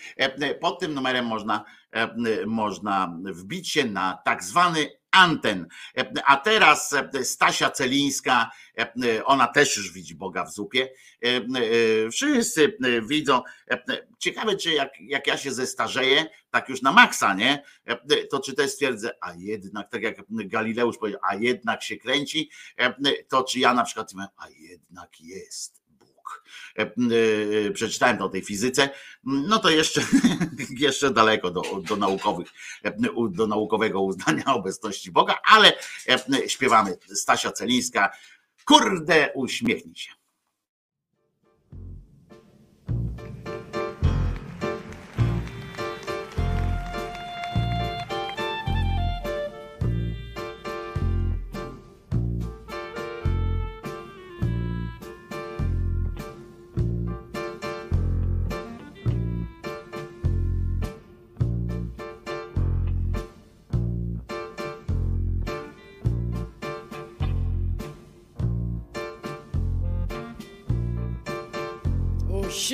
[0.62, 2.16] Pod tym numerem można, e,
[2.46, 5.68] można wbić się na tak zwany anten.
[6.26, 8.52] A teraz Stasia Celińska,
[9.26, 10.90] ona też już widzi Boga w zupie.
[12.12, 13.42] Wszyscy widzą.
[14.20, 17.64] Ciekawe, czy jak, jak ja się zestarzeję, tak już na maksa, nie?
[18.32, 22.50] To czy też stwierdzę, a jednak, tak jak Galileusz powiedział, a jednak się kręci,
[23.30, 25.83] to czy ja na przykład, a jednak jest E, e,
[27.74, 28.90] przeczytałem to o tej fizyce,
[29.24, 30.02] no to jeszcze,
[30.70, 32.48] jeszcze daleko do, do, naukowych,
[32.84, 32.94] e,
[33.32, 35.74] do naukowego uznania obecności Boga, ale
[36.48, 38.12] śpiewamy Stasia Celińska,
[38.66, 40.23] kurde uśmiechnij się.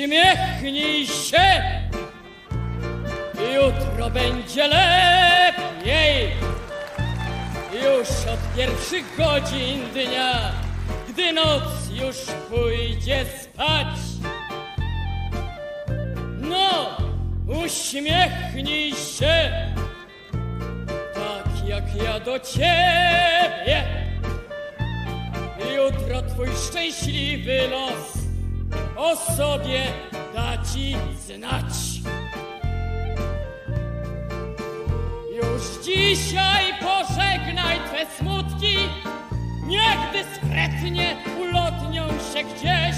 [0.00, 1.62] Uśmiechnij się,
[3.54, 6.32] jutro będzie lepiej.
[7.72, 10.52] Już od pierwszych godzin dnia,
[11.08, 12.16] gdy noc już
[12.50, 13.96] pójdzie spać.
[16.40, 16.96] No,
[17.64, 19.52] uśmiechnij się,
[21.14, 23.84] tak jak ja do ciebie.
[25.76, 28.19] Jutro twój szczęśliwy los
[29.00, 29.92] o sobie
[30.34, 31.72] da ci znać.
[35.36, 38.76] Już dzisiaj pożegnaj twe smutki,
[39.66, 42.96] niech dyskretnie ulotnią się gdzieś.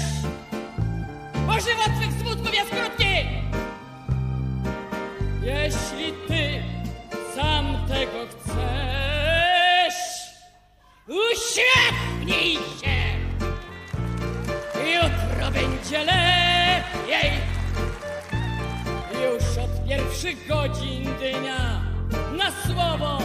[1.47, 3.15] Bo żywot twych smutków jest krótki.
[5.43, 6.32] Jeśli ty
[20.23, 21.81] od pierwszych godzin dnia
[22.37, 23.17] Na słowo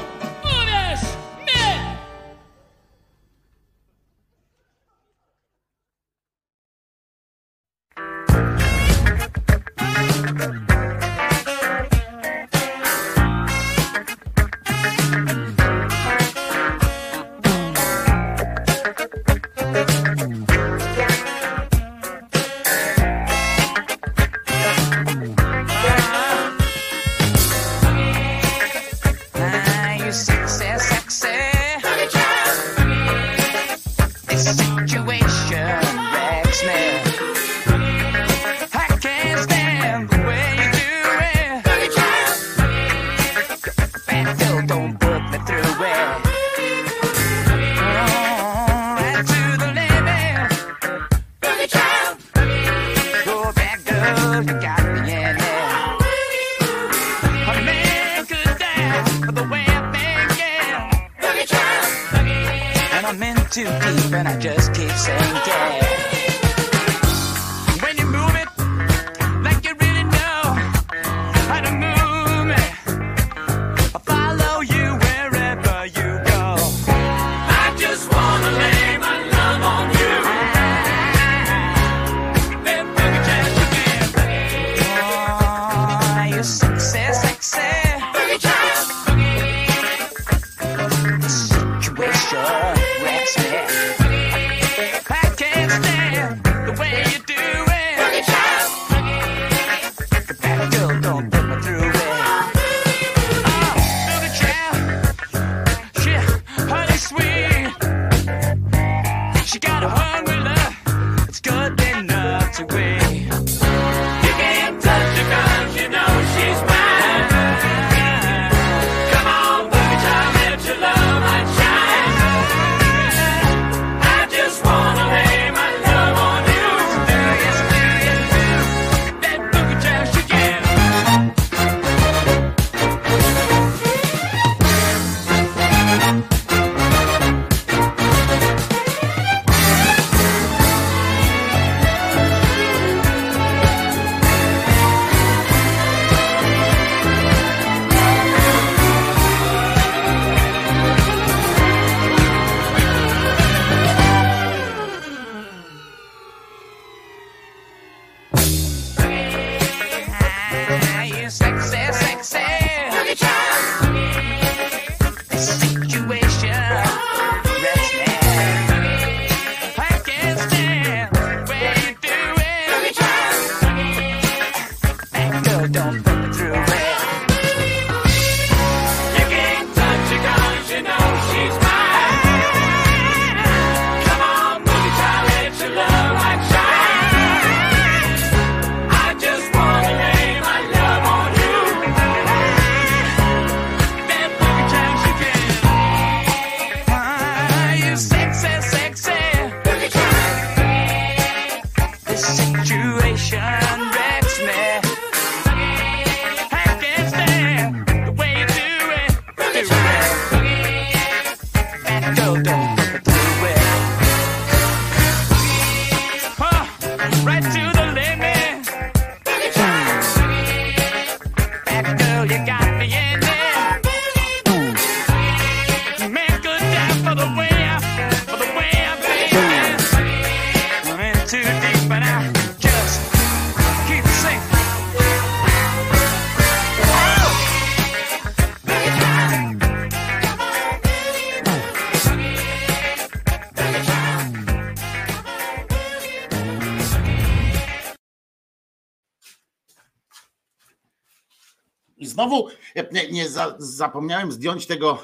[253.10, 255.02] nie za, zapomniałem zdjąć tego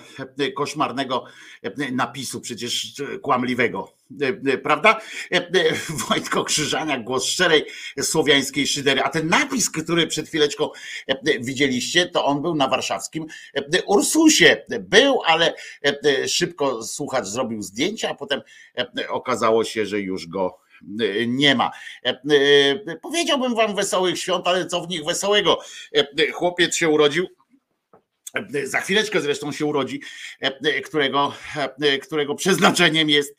[0.57, 1.24] koszmarnego
[1.93, 3.93] napisu, przecież kłamliwego,
[4.62, 5.01] prawda?
[6.09, 7.64] Wojtko Krzyżaniak, głos szczerej
[8.01, 9.03] słowiańskiej szydery.
[9.03, 10.68] A ten napis, który przed chwileczką
[11.41, 13.26] widzieliście, to on był na warszawskim
[13.87, 14.64] Ursusie.
[14.80, 15.55] Był, ale
[16.28, 18.41] szybko słuchacz zrobił zdjęcia, a potem
[19.09, 20.59] okazało się, że już go
[21.26, 21.70] nie ma.
[23.03, 25.59] Powiedziałbym wam wesołych świąt, ale co w nich wesołego?
[26.32, 27.26] Chłopiec się urodził.
[28.64, 30.01] Za chwileczkę zresztą się urodzi,
[30.85, 31.35] którego,
[32.03, 33.37] którego przeznaczeniem jest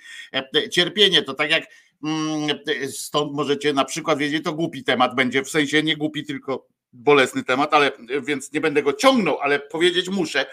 [0.72, 1.22] cierpienie.
[1.22, 1.64] To tak jak
[2.04, 2.60] mm,
[2.92, 7.44] stąd możecie na przykład wiedzieć, to głupi temat będzie, w sensie nie głupi, tylko bolesny
[7.44, 7.92] temat, ale
[8.28, 10.46] więc nie będę go ciągnął, ale powiedzieć muszę,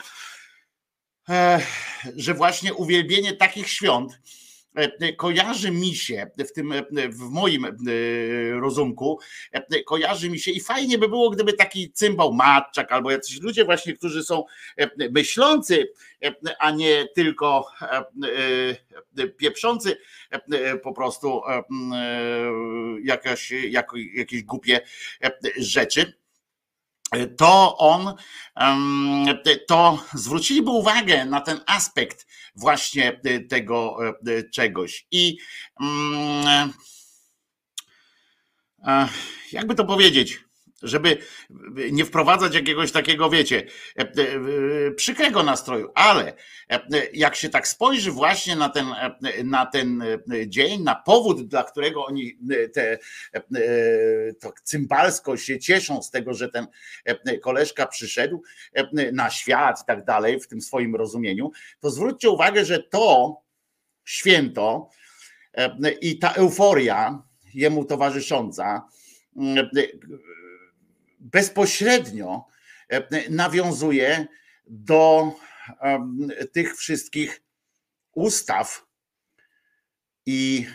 [2.16, 4.41] że właśnie uwielbienie takich świąt, E,
[5.16, 7.70] kojarzy mi się w tym, e, w moim e,
[8.60, 9.20] rozumku,
[9.86, 13.92] kojarzy mi się i fajnie by było, gdyby taki cymbał Matczak albo jacyś ludzie właśnie,
[13.92, 14.44] którzy są
[15.10, 15.92] myślący,
[16.58, 17.66] a nie tylko
[19.36, 19.96] pieprzący
[20.82, 21.42] po prostu
[23.04, 23.52] jakaś,
[24.14, 24.80] jakieś głupie
[25.56, 26.22] rzeczy
[27.36, 28.14] to on,
[29.66, 35.06] to zwróciliby uwagę na ten aspekt właśnie tego e, czegoś.
[35.10, 35.36] I
[35.80, 36.72] mm,
[38.86, 39.08] e,
[39.52, 40.41] jakby to powiedzieć,
[40.82, 41.18] żeby
[41.92, 43.66] nie wprowadzać jakiegoś takiego, wiecie,
[43.98, 46.32] e, e, przykrego nastroju, ale
[46.70, 46.80] e,
[47.12, 48.86] jak się tak spojrzy właśnie na ten,
[49.44, 50.02] na ten
[50.46, 52.38] dzień, na powód, dla którego oni
[52.72, 52.98] te,
[54.40, 56.66] to cymbalsko się cieszą z tego, że ten
[57.42, 58.42] koleżka przyszedł
[59.12, 63.36] na świat i tak dalej, w tym swoim rozumieniu, to zwróćcie uwagę, że to
[64.04, 64.88] święto
[66.00, 67.22] i ta euforia
[67.54, 68.88] jemu towarzysząca,
[71.22, 72.44] bezpośrednio
[72.88, 74.26] e, nawiązuje
[74.66, 75.32] do
[76.52, 77.42] tych wszystkich
[78.14, 78.86] ustaw
[80.26, 80.66] i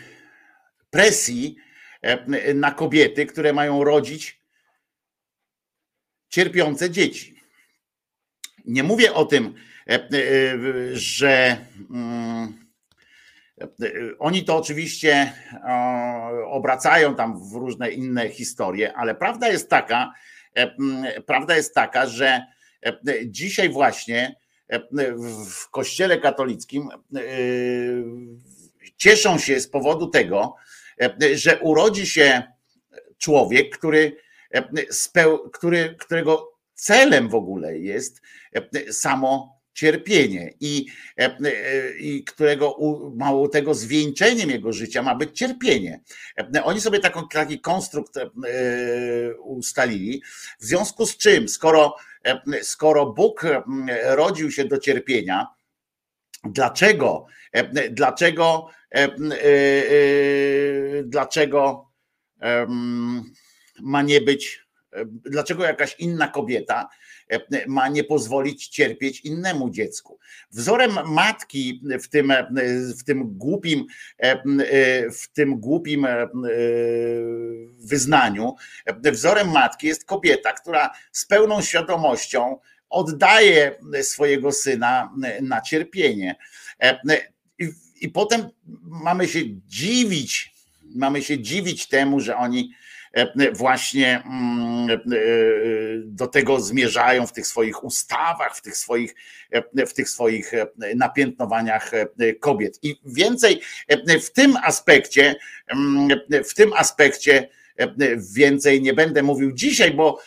[0.90, 1.56] presji
[2.02, 4.42] e, na kobiety, które mają rodzić
[6.28, 7.40] cierpiące dzieci.
[8.64, 9.54] Nie mówię o tym,
[9.88, 10.08] e,
[10.92, 11.56] że
[11.90, 12.68] mm,
[14.18, 15.32] oni to oczywiście
[16.46, 20.12] obracają tam w różne inne historie, ale prawda jest taka,
[21.26, 22.42] prawda jest taka, że
[22.86, 24.36] e, dzisiaj właśnie
[24.68, 24.80] e,
[25.50, 26.88] w Kościele katolickim
[28.96, 30.54] cieszą się z powodu tego,
[31.34, 32.42] że urodzi się
[33.18, 34.16] człowiek, który,
[35.52, 38.22] który, którego celem w ogóle jest
[38.90, 40.86] samo cierpienie i,
[41.18, 42.76] e, e, i którego
[43.14, 46.00] mało tego zwieńczeniem jego życia ma być cierpienie.
[46.54, 48.14] E, oni sobie taką, taki konstrukt
[49.38, 50.22] ustalili,
[50.60, 51.96] w związku z czym, skoro,
[52.62, 53.46] skoro Bóg
[54.04, 55.46] rodził się do cierpienia,
[56.44, 57.26] dlaczego,
[57.90, 58.66] dlaczego,
[61.04, 61.90] dlaczego
[63.80, 64.66] ma nie być,
[65.06, 66.88] dlaczego jakaś inna kobieta
[67.66, 70.18] ma nie pozwolić cierpieć innemu dziecku.
[70.50, 72.32] Wzorem matki w tym,
[72.98, 73.86] w tym głupim,
[75.12, 76.06] w tym głupim
[77.78, 78.54] wyznaniu,
[79.04, 82.58] wzorem matki jest kobieta, która z pełną świadomością
[82.90, 85.12] oddaje swojego syna
[85.42, 86.36] na cierpienie.
[88.00, 88.48] I, potem
[88.82, 90.54] mamy się dziwić,
[90.94, 92.87] mamy się dziwić temu, że oni E,
[93.52, 94.98] właśnie mm, e,
[96.04, 99.14] do tego zmierzają w tych swoich ustawach, w tych swoich,
[99.50, 100.52] e, w tych swoich
[100.96, 101.90] napiętnowaniach
[102.40, 102.78] kobiet.
[102.82, 103.60] I więcej
[104.22, 105.34] w tym aspekcie,
[105.68, 106.08] mm,
[106.44, 107.48] w tym aspekcie
[108.34, 110.18] więcej nie będę mówił dzisiaj, bo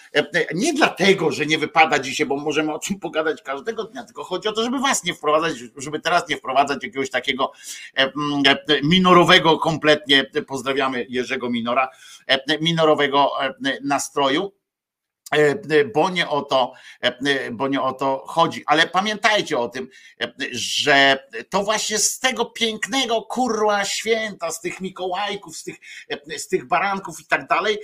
[0.56, 4.48] nie dlatego, że nie wypada dzisiaj, bo możemy o czym pogadać każdego dnia, tylko chodzi
[4.48, 7.52] o to, żeby was nie wprowadzać, żeby teraz nie wprowadzać jakiegoś takiego
[8.84, 11.90] minorowego kompletnie, pozdrawiamy Jerzego Minora,
[12.62, 13.32] minorowego
[13.84, 14.61] nastroju E, e,
[15.94, 18.64] bo nie o to, e, bo nie o to chodzi.
[18.66, 19.88] Ale pamiętajcie o tym,
[20.52, 25.76] że to właśnie z tego pięknego kurła święta, z tych Mikołajków, z tych,
[26.38, 27.78] z tych baranków i tak dalej,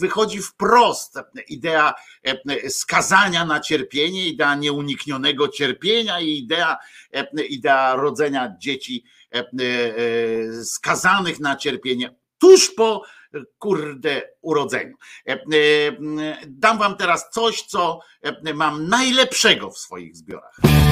[0.00, 1.18] wychodzi wprost
[1.48, 1.94] idea
[2.68, 6.78] skazania na cierpienie, idea nieuniknionego cierpienia i idea,
[7.48, 9.04] idea rodzenia dzieci
[10.64, 13.02] skazanych na cierpienie tuż po
[13.58, 14.96] kurde urodzeniu.
[15.28, 15.38] E, e,
[16.46, 20.83] dam wam teraz coś, co e, mam najlepszego w swoich zbiorach.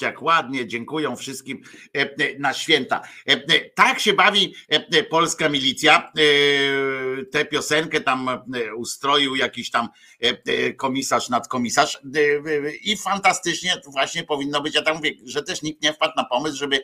[0.00, 1.62] Zobaczcie, jak ładnie dziękują wszystkim
[1.96, 3.00] e, e, na święta.
[3.26, 4.54] E, Tak się bawi
[5.10, 6.12] polska milicja.
[7.30, 8.28] Tę piosenkę tam
[8.76, 9.88] ustroił jakiś tam
[10.76, 11.98] komisarz, nadkomisarz.
[12.82, 14.74] I fantastycznie właśnie powinno być.
[14.74, 16.82] Ja tam mówię, że też nikt nie wpadł na pomysł, żeby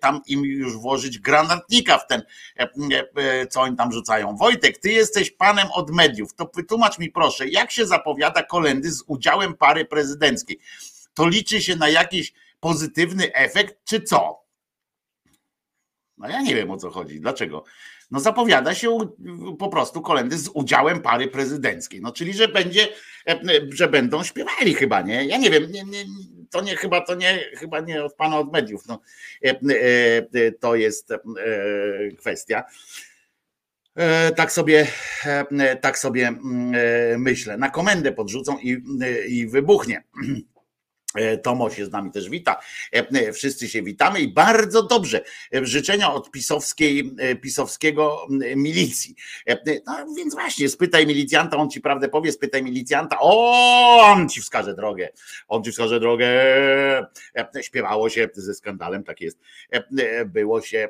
[0.00, 2.22] tam im już włożyć granatnika w ten,
[3.50, 4.36] co oni tam rzucają.
[4.36, 6.34] Wojtek, ty jesteś panem od mediów.
[6.34, 10.58] To wytłumacz mi proszę, jak się zapowiada kolendy z udziałem pary prezydenckiej?
[11.14, 14.44] To liczy się na jakiś pozytywny efekt, czy co?
[16.18, 17.20] No ja nie wiem o co chodzi.
[17.20, 17.64] Dlaczego?
[18.10, 18.98] No zapowiada się
[19.58, 22.00] po prostu kolendy z udziałem pary prezydenckiej.
[22.00, 22.88] No czyli, że będzie,
[23.28, 23.40] e,
[23.72, 25.24] że będą śpiewali chyba, nie?
[25.24, 26.04] Ja nie wiem, nie, nie,
[26.50, 28.86] to nie chyba to nie, chyba nie od pana od mediów.
[28.86, 29.00] No,
[29.44, 29.60] e,
[30.34, 31.18] e, to jest e,
[32.18, 32.64] kwestia.
[33.96, 34.86] E, Tak sobie,
[35.24, 37.56] e, tak sobie mm, e, myślę.
[37.56, 38.82] Na komendę podrzucą i,
[39.28, 40.02] i wybuchnie.
[41.14, 42.60] E, Tomo się z nami też wita.
[42.94, 45.24] E, e, Wszyscy się witamy i bardzo dobrze.
[45.52, 49.14] Życzenia od pisowskiej, pisowskiego milicji.
[49.86, 54.74] No więc właśnie, spytaj milicjanta, on ci prawdę powie, spytaj milicjanta, o, on ci wskaże
[54.74, 55.08] drogę.
[55.48, 56.28] On ci wskaże drogę.
[57.60, 59.38] Śpiewało się ze skandalem, tak jest.
[60.26, 60.88] Było się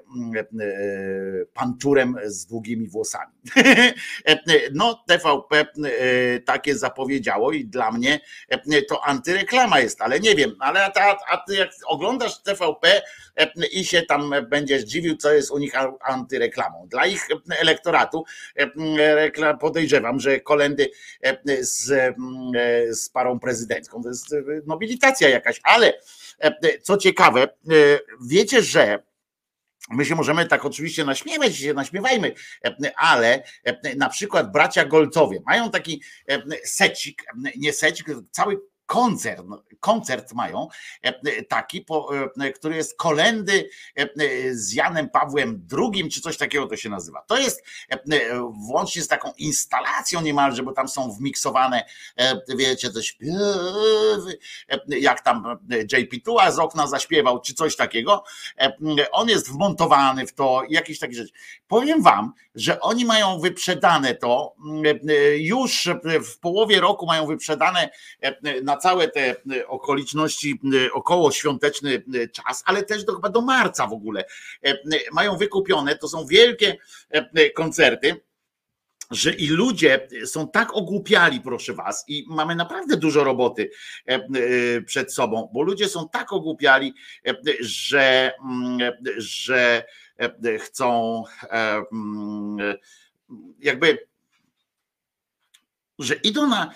[1.55, 3.33] panczurem z długimi włosami.
[4.75, 5.67] No, TVP e,
[6.41, 11.37] takie zapowiedziało i dla mnie e, to antyreklama jest, ale nie wiem, ale a, a,
[11.37, 13.03] ty jak oglądasz TVP
[13.37, 16.87] e, i się tam będziesz dziwił, co jest u nich antyreklamą.
[16.91, 18.25] Dla ich elektoratu
[19.61, 20.91] podejrzewam, że kolendy
[21.61, 22.17] z,
[22.91, 24.35] z parą prezydencką to jest
[24.67, 25.93] nobilitacja jakaś, ale
[26.83, 27.49] co ciekawe,
[28.21, 29.08] wiecie, że
[29.91, 32.35] My się możemy tak oczywiście naśmiewać, się naśmiewajmy,
[32.65, 37.25] e, ale e, na przykład bracia Golcowie mają taki e, secik,
[37.57, 38.59] nie secik, cały
[38.89, 39.47] koncert,
[39.81, 40.69] koncert mają
[41.03, 42.11] e, taki, po,
[42.41, 44.09] e, który jest kolendy e,
[44.55, 47.23] z Janem Pawłem II, czy coś takiego to się nazywa.
[47.27, 47.99] To jest e,
[48.69, 51.85] włącznie z taką instalacją niemalże, bo tam są wmiksowane,
[52.17, 52.89] e, wiecie,
[54.69, 55.59] e, jak tam
[55.93, 58.25] JP Tua z okna zaśpiewał, czy coś takiego.
[58.59, 58.73] E,
[59.13, 61.33] On jest wmontowany w to, jakieś takie rzeczy.
[61.69, 64.55] Powiem wam, że oni mają wyprzedane to,
[65.09, 65.89] e, już
[66.25, 72.63] w połowie roku mają wyprzedane e, na całe te okoliczności, e, około świąteczny e, czas,
[72.67, 74.25] ale też do, chyba do marca w ogóle
[74.63, 74.79] e,
[75.13, 75.97] mają wykupione.
[75.97, 76.77] To są wielkie
[77.11, 78.21] e, koncerty
[79.11, 83.71] że i ludzie są tak ogłupiali, proszę was, i mamy naprawdę dużo roboty
[84.07, 84.21] e,
[84.83, 86.95] przed sobą, bo ludzie są tak ogłupiali,
[87.61, 89.85] że, mm, że
[90.59, 91.25] chcą
[91.93, 92.75] mm,
[93.59, 94.09] jakby
[95.99, 96.71] że idą na.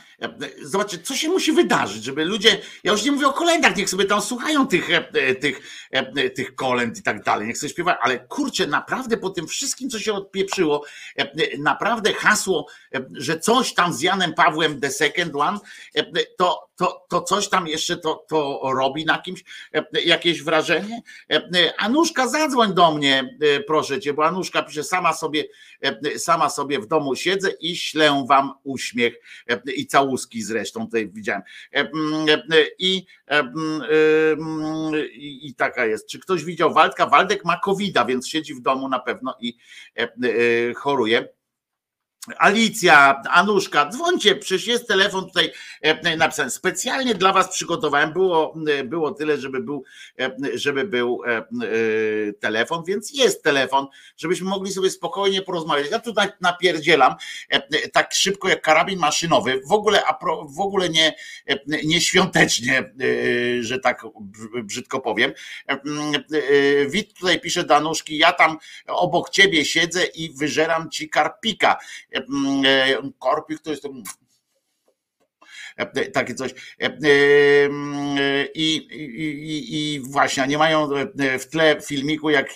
[0.62, 2.58] Zobaczcie, co się musi wydarzyć, żeby ludzie.
[2.84, 5.60] Ja już nie mówię o kolendach, niech sobie tam słuchają tych, e, tych,
[5.90, 9.90] e, tych kolęd i tak dalej, niech sobie śpiewają, ale kurczę, naprawdę po tym wszystkim,
[9.90, 10.84] co się odpieprzyło,
[11.16, 15.58] e, naprawdę hasło, e, że coś tam z Janem Pawłem The Second One,
[15.94, 16.04] e,
[16.36, 19.44] to, to, to coś tam jeszcze to, to robi na kimś
[19.74, 21.02] e, jakieś wrażenie.
[21.30, 25.44] E, Anuszka, zadzwoń do mnie, e, proszę cię, bo Anuszka pisze, sama sobie,
[25.80, 29.14] e, sama sobie w domu siedzę i ślę wam uśmiech
[29.48, 31.42] e, i całuski zresztą tutaj widziałem.
[31.72, 36.08] E, mm, e, I, e, mm, e, mm, i, i taka jest.
[36.08, 37.06] Czy ktoś widział Waldka?
[37.06, 39.56] Waldek ma covid więc siedzi w domu na pewno i
[39.96, 40.08] e, e,
[40.74, 41.28] choruje.
[42.38, 46.50] Alicja, Anuszka, dzwońcie, przecież jest telefon tutaj e, napisany.
[46.50, 48.12] Specjalnie dla was przygotowałem.
[48.12, 49.84] Było, e, było tyle, żeby był,
[50.18, 51.20] e, żeby był
[52.40, 55.90] telefon, więc jest telefon, żebyśmy mogli sobie spokojnie porozmawiać.
[55.90, 57.14] Ja tutaj napierdzielam
[57.92, 59.60] tak szybko jak karabin maszynowy.
[59.66, 60.02] W ogóle,
[60.56, 61.14] w ogóle nie,
[61.84, 62.92] nie świątecznie,
[63.60, 65.32] że tak br- brzydko powiem.
[66.88, 71.78] Wit tutaj pisze do Anuszki, ja tam obok ciebie siedzę i wyżeram ci karpika.
[72.14, 73.86] E, mm, e, Korpik to jest.
[76.12, 76.54] takie coś.
[78.54, 80.88] I, i, i właśnie, nie mają
[81.40, 82.50] w tle filmiku, jak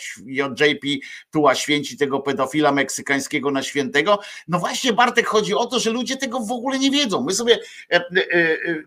[0.61, 0.87] JP
[1.31, 4.19] Tuła święci tego pedofila meksykańskiego na świętego.
[4.49, 7.25] No właśnie, Bartek, chodzi o to, że ludzie tego w ogóle nie wiedzą.
[7.25, 7.59] My sobie,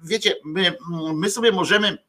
[0.03, 0.73] wiecie, my,
[1.13, 2.08] my sobie możemy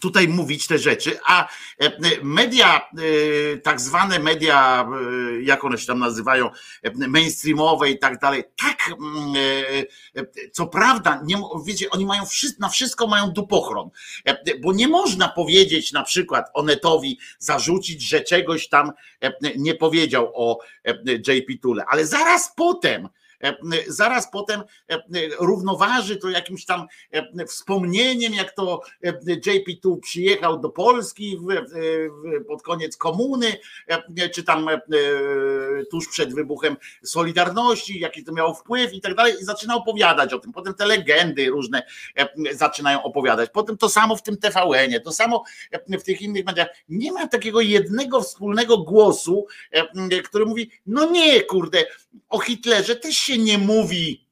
[0.00, 1.90] tutaj mówić te rzeczy, a e,
[2.22, 4.88] media, e, tak zwane media,
[5.38, 6.50] e, jak one się tam nazywają,
[7.08, 9.34] mainstreamowe i tak dalej, tak, mm,
[10.52, 11.36] co prawda, nie,
[11.66, 13.90] wiecie, oni mają wszystko, na wszystko mają dupochron,
[14.60, 18.92] bo nie można powiedzieć na przykład Onetowi zarzucić, że czegoś tam
[19.56, 20.58] nie powiedział o
[21.28, 23.08] JP Tule, ale zaraz potem,
[23.88, 24.98] zaraz potem e,
[25.40, 28.80] równoważy to jakimś tam e, wspomnieniem, jak to
[29.26, 31.38] JP tu przyjechał do Polski
[32.48, 33.56] pod koniec komuny,
[34.34, 34.68] czy tam
[35.90, 40.38] tuż przed wybuchem Solidarności, jaki to miało wpływ i tak dalej, i zaczyna opowiadać o
[40.38, 40.52] tym.
[40.52, 41.82] Potem te legendy różne
[42.52, 43.50] zaczynają opowiadać.
[43.50, 45.44] Potem to samo w tym TVN-ie, to samo
[45.88, 46.68] w tych innych mediach.
[46.88, 49.46] Nie ma takiego jednego wspólnego głosu,
[50.24, 51.84] który mówi: No nie, kurde,
[52.28, 54.23] o Hitlerze też się nie mówi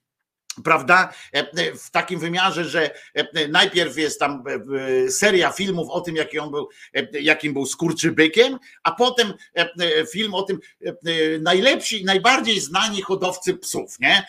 [0.65, 1.13] prawda?
[1.35, 4.45] E, e, w takim wymiarze, że e, najpierw jest tam
[5.09, 6.69] seria filmów o tym, jaki on był,
[7.21, 9.33] jakim był skurczybykiem, a potem
[10.13, 10.59] film o tym
[11.41, 14.27] najlepsi najbardziej znani hodowcy psów, nie?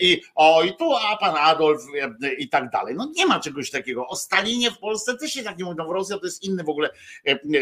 [0.00, 1.82] I o, i tu, a pan Adolf
[2.38, 2.94] i tak dalej.
[2.94, 4.06] No nie ma czegoś takiego.
[4.08, 6.68] O Stalinie w Polsce też się tak nie mówią, w Rosji to jest inny w
[6.68, 6.90] ogóle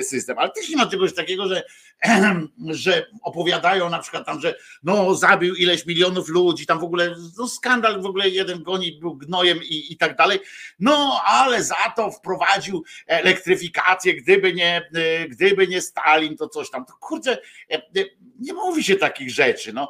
[0.02, 1.62] system, ale też nie ma czegoś takiego, że,
[2.70, 7.48] że opowiadają na przykład tam, że no zabił ileś milionów ludzi, tam w ogóle no,
[7.48, 10.38] skandal w ogóle jeden goni był gnojem i, i tak dalej.
[10.78, 16.84] No ale za to wprowadził elektryfikację, gdyby nie, e, gdyby nie Stalin, to coś tam.
[16.84, 17.38] To kurczę,
[17.70, 18.04] e, e,
[18.40, 19.72] nie mówi się takich rzeczy.
[19.72, 19.88] No.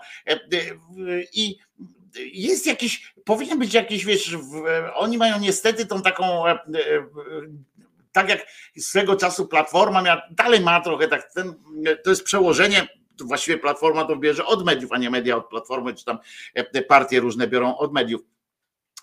[1.32, 1.59] I
[2.32, 4.36] jest jakiś, powinien być jakiś, wiesz,
[4.94, 6.44] oni mają niestety tą taką
[8.12, 8.46] tak jak
[8.78, 11.55] swego czasu Platforma miała, dalej ma trochę tak, ten,
[12.05, 12.88] to jest przełożenie
[13.20, 16.18] właściwie Platforma to bierze od mediów, a nie media od Platformy, czy tam
[16.54, 18.20] e, partie różne biorą od mediów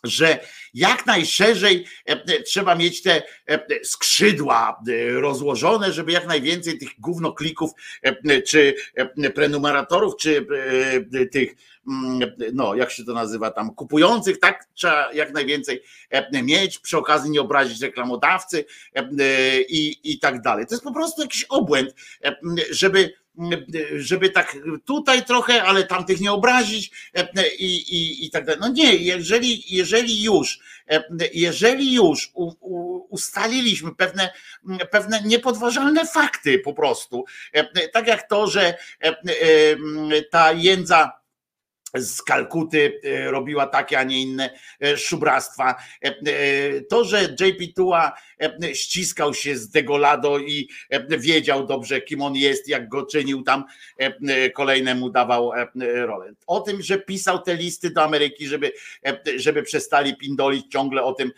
[0.04, 0.40] że
[0.74, 4.84] jak najszerzej e, trzeba mieć te e, skrzydła
[5.14, 7.72] rozłożone, żeby jak najwięcej tych gównoklików,
[8.48, 8.76] czy
[9.36, 10.48] prenumeratorów, czy
[11.32, 11.56] tych,
[11.88, 15.82] mm, no jak się to nazywa tam, kupujących, tak trzeba jak najwięcej
[16.44, 18.66] mieć, przy okazji nie obrazić reklamodawcy
[19.70, 20.68] i, i tak dalej.
[20.68, 21.96] To jest po prostu jakiś obłęd,
[22.72, 23.14] żeby
[23.96, 26.92] żeby tak tutaj trochę, ale tamtych nie obrazić
[27.60, 28.62] i, i, i tak dalej.
[28.62, 30.60] No nie, jeżeli, jeżeli już,
[31.34, 34.34] jeżeli już u, u, ustaliliśmy pewne,
[34.92, 37.26] pewne niepodważalne fakty po prostu,
[37.94, 38.78] tak jak to, że
[40.32, 41.21] ta jędza
[41.96, 44.50] z Kalkuty e, robiła takie, a nie inne
[44.82, 45.76] e, szubrastwa.
[46.02, 48.12] E, to, że JP Tua
[48.74, 50.70] ściskał się z Degolado i
[51.10, 53.64] wiedział dobrze, kim on jest, jak go czynił tam,
[54.54, 55.52] kolejnemu dawał
[56.06, 56.34] rolę.
[56.48, 58.72] O tym, że pisał te listy do Ameryki, żeby,
[59.36, 61.32] żeby przestali pindolić ciągle o tym,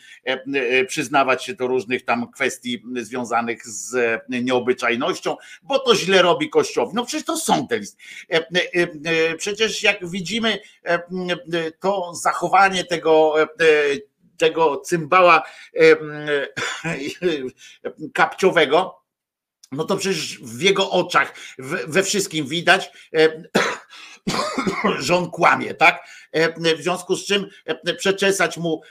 [0.88, 6.96] przyznawać się do różnych tam kwestii związanych z nieobyczajnością, bo to źle robi Kościołowi.
[6.96, 7.98] No przecież to są te listy.
[9.38, 13.48] Przecież jak widzimy, widzimy e, e, to zachowanie tego e,
[14.38, 15.44] tego cymbała
[18.14, 19.02] kapciowego,
[19.72, 21.34] no to przecież w jego oczach,
[21.88, 22.92] we wszystkim widać,
[25.00, 26.08] że on kłamie, tak?
[26.78, 27.50] W związku z czym
[27.98, 28.82] przeczesać mu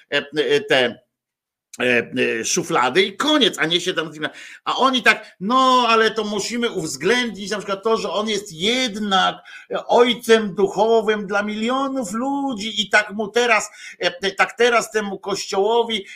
[0.69, 1.03] te
[2.45, 4.11] szuflady i koniec, a nie się tam.
[4.64, 9.37] A oni tak, no ale to musimy uwzględnić na przykład to, że on jest jednak
[9.87, 16.07] ojcem duchowym dla milionów ludzi i tak mu teraz, e, tak teraz temu kościołowi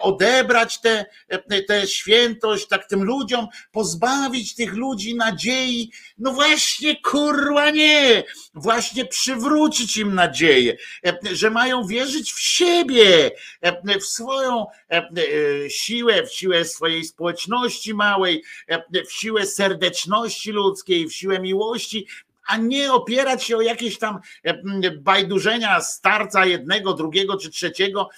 [0.00, 1.04] odebrać tę
[1.48, 5.92] te, te świętość, tak tym ludziom pozbawić tych ludzi nadziei.
[6.18, 10.76] No właśnie, kurwa nie, właśnie przywrócić im nadzieję,
[11.32, 13.30] że mają wierzyć w siebie,
[14.00, 15.01] w swoją E,
[15.68, 22.06] siłę, w siłę swojej społeczności małej, e, w siłę serdeczności ludzkiej, w siłę miłości,
[22.46, 28.08] a nie opierać się o jakieś tam e, bajdurzenia starca jednego, drugiego czy trzeciego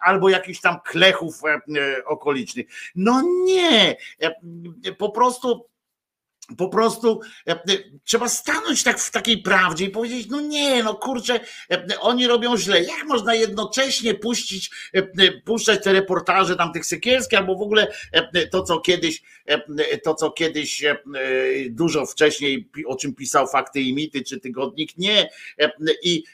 [0.00, 1.40] albo jakichś tam klechów
[2.06, 2.66] okolicznych.
[2.94, 3.96] No nie,
[4.98, 5.66] po prostu
[6.58, 7.58] po prostu e, e,
[8.04, 11.40] trzeba stanąć tak w takiej prawdzie i powiedzieć, no nie, no kurczę,
[11.70, 12.82] e, oni robią źle.
[12.82, 14.70] Jak można jednocześnie puścić,
[15.44, 17.92] puszczać te reportaże tam tych Sekielskich, albo w ogóle
[18.50, 19.22] to, co kiedyś,
[20.04, 20.84] to, co kiedyś
[21.70, 25.30] dużo wcześniej, o czym pisał Fakty i Mity, czy Tygodnik, nie.
[26.02, 26.24] I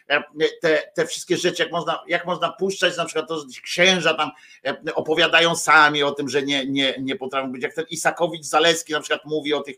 [0.61, 4.31] te, te wszystkie rzeczy, jak można, jak można puszczać, na przykład to, że księża tam
[4.95, 9.25] opowiadają sami o tym, że nie, nie, nie potrafią być, jak ten Isakowicz-Zaleski na przykład
[9.25, 9.77] mówi o tych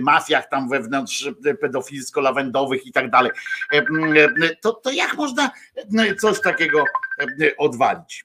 [0.00, 1.28] mafiach tam wewnątrz
[1.60, 3.32] pedofilsko-lawendowych i tak dalej.
[3.72, 3.82] E,
[4.60, 5.50] to, to jak można
[6.20, 6.84] coś takiego
[7.58, 8.24] odwalić?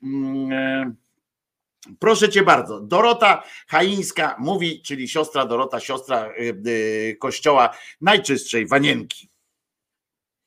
[2.00, 2.80] Proszę cię bardzo.
[2.80, 6.30] Dorota Haińska mówi, czyli siostra Dorota, siostra
[7.20, 7.70] kościoła
[8.02, 9.30] najczystszej wanienki.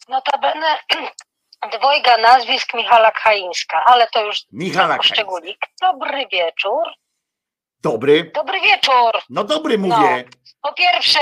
[0.09, 0.78] Notabene
[1.78, 5.59] dwojga nazwisk Michala Haińska, ale to już Michala poszczególnik.
[5.80, 6.86] Dobry wieczór.
[7.83, 8.31] Dobry.
[8.35, 9.12] Dobry wieczór.
[9.31, 10.24] No dobry mówię.
[10.33, 10.39] No.
[10.62, 11.20] Po pierwsze,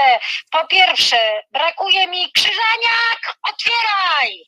[0.50, 1.16] po pierwsze,
[1.52, 4.42] brakuje mi krzyżaniak, otwieraj!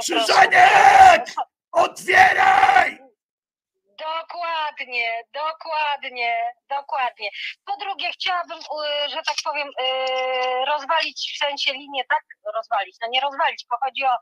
[0.00, 1.26] Krzyżaniak!
[1.72, 2.98] Otwieraj!
[4.00, 6.34] Dokładnie, dokładnie,
[6.68, 7.30] dokładnie.
[7.64, 8.58] Po drugie, chciałabym,
[9.08, 12.24] że tak powiem, y, rozwalić w sensie linię, tak?
[12.54, 14.16] Rozwalić, no nie rozwalić, bo chodzi o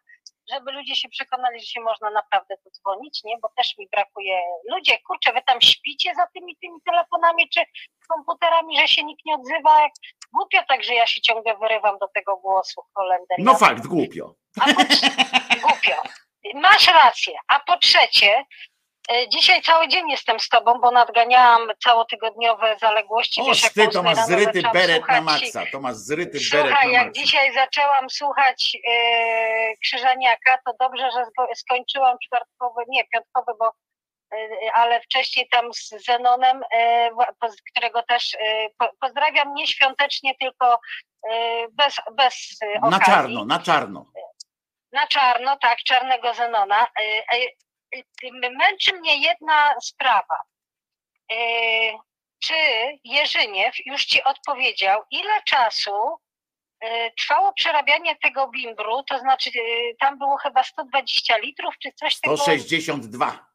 [0.53, 3.39] żeby ludzie się przekonali, że się można naprawdę tu dzwonić, nie?
[3.43, 4.41] Bo też mi brakuje.
[4.71, 7.61] Ludzie, kurczę, wy tam śpicie za tymi tymi telefonami czy
[8.09, 9.89] komputerami, że się nikt nie odzywa.
[10.33, 13.39] Głupio tak, że ja się ciągle wyrywam do tego głosu Holender.
[13.39, 14.35] No fakt, głupio.
[14.55, 14.65] Po...
[15.65, 16.03] głupio.
[16.55, 17.39] Masz rację.
[17.49, 18.45] A po trzecie,
[19.29, 23.41] dzisiaj cały dzień jestem z tobą, bo nadganiałam całotygodniowe zaległości.
[23.41, 26.91] O, Wiesz, ty to masz zryty beret na maksa, to masz zryty Słuchaj, beret na
[26.91, 27.23] jak maksa.
[27.23, 33.73] dzisiaj zaczęłam słuchać yy, Krzyżaniaka, to dobrze, że skończyłam czwartkowy, nie, piątkowy, bo
[34.33, 36.63] yy, ale wcześniej tam z Zenonem,
[37.71, 38.37] którego też
[39.01, 40.81] pozdrawiam nie świątecznie, tylko
[41.73, 42.91] bez, bez okazji.
[42.91, 44.07] Na czarno, na czarno.
[44.93, 46.87] Na czarno, tak, czarnego Zenona
[48.59, 50.41] męczy mnie jedna sprawa.
[51.33, 51.37] E,
[52.39, 52.55] czy
[53.05, 56.19] Jerzyniew już ci odpowiedział, ile czasu
[57.19, 59.51] trwało przerabianie tego bimbru, to znaczy
[60.01, 63.31] tam było chyba 120 litrów, czy coś 162.
[63.31, 63.49] Tego...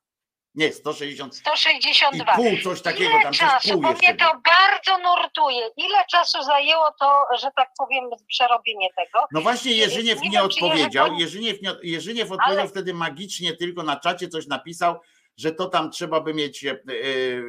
[0.55, 1.35] Nie, 160.
[1.35, 2.33] 162.
[2.33, 3.33] I pół, coś takiego Ile tam.
[3.33, 5.69] czasu, pół bo mnie to bardzo nurtuje.
[5.77, 9.25] Ile czasu zajęło to, że tak powiem, przerobienie tego?
[9.31, 11.07] No właśnie Jerzyniew nie, nie odpowiedział.
[11.07, 11.21] Jerzy...
[11.21, 12.69] Jerzyniew, nie, Jerzyniew odpowiedział Ale...
[12.69, 14.99] wtedy magicznie, tylko na czacie coś napisał,
[15.37, 16.75] że to tam trzeba by mieć e,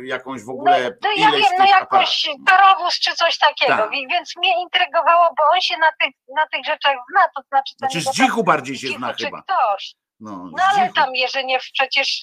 [0.04, 0.82] jakąś w ogóle.
[0.84, 3.90] No, to ja wiem, no jakoś parowóz czy coś takiego, tak.
[3.90, 7.74] więc mnie intrygowało, bo on się na tych, na tych rzeczach zna, to znaczy.
[7.74, 9.42] To znaczy z dzichu bardziej się zna chyba.
[9.42, 9.94] Ktoś.
[10.20, 12.22] No, no ale tam Jerzyniew przecież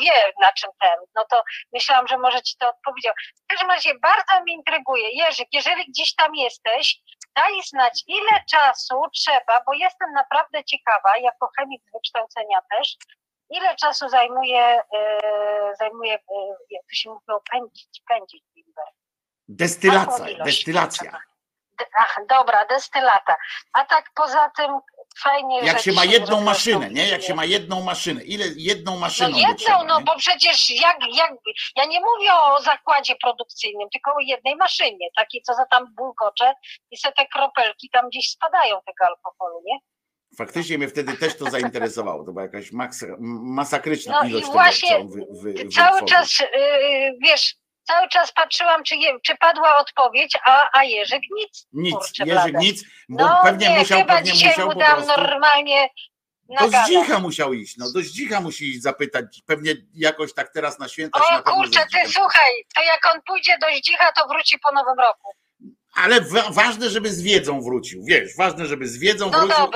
[0.00, 3.14] wie na czym ten, no to myślałam, że może ci to odpowiedział.
[3.44, 5.08] W każdym razie bardzo mnie intryguje.
[5.12, 7.02] Jerzyk, jeżeli gdzieś tam jesteś,
[7.36, 12.96] daj znać ile czasu trzeba, bo jestem naprawdę ciekawa, jako chemik z wykształcenia też,
[13.50, 18.84] ile czasu zajmuje, yy, zajmuje yy, jak to się mówi, pędzić, pędzić bimber.
[19.48, 21.20] Destylacja, destylacja.
[21.98, 23.36] Ach, dobra, destylata.
[23.72, 24.80] A tak poza tym
[25.18, 25.60] fajnie.
[25.60, 27.08] Jak się ma jedną maszynę, nie?
[27.08, 28.22] Jak się ma jedną maszynę.
[28.24, 29.30] Ile jedną maszyną?
[29.30, 31.32] No jedną, trzeba, no bo przecież jak, jak,
[31.76, 36.54] ja nie mówię o zakładzie produkcyjnym, tylko o jednej maszynie, takiej, co za tam bulgocze
[36.90, 39.78] i se te kropelki tam gdzieś spadają tego alkoholu, nie?
[40.38, 42.24] Faktycznie mnie wtedy też to zainteresowało.
[42.24, 42.70] To była jakaś
[43.42, 46.48] masakryczna no ilość i właśnie tego, on wy, wy, cały czas, yy,
[47.22, 51.66] wiesz, cały czas patrzyłam, czy, je, czy padła odpowiedź, a, a Jerzyk nic.
[51.72, 55.06] Nic, kurczę, Jerzyk nic, bo no pewnie nie, musiał, chyba pewnie dzisiaj musiał mu dam
[55.06, 55.88] normalnie
[56.60, 60.88] do Zdzicha musiał iść, no do Zdzicha musi iść zapytać, pewnie jakoś tak teraz na
[60.88, 64.98] święta O kurczę, ty słuchaj, to jak on pójdzie do Zdzicha, to wróci po nowym
[64.98, 65.28] roku.
[65.94, 66.20] Ale
[66.50, 69.66] ważne, żeby z wiedzą wrócił, wiesz, ważne, żeby z wiedzą no wrócił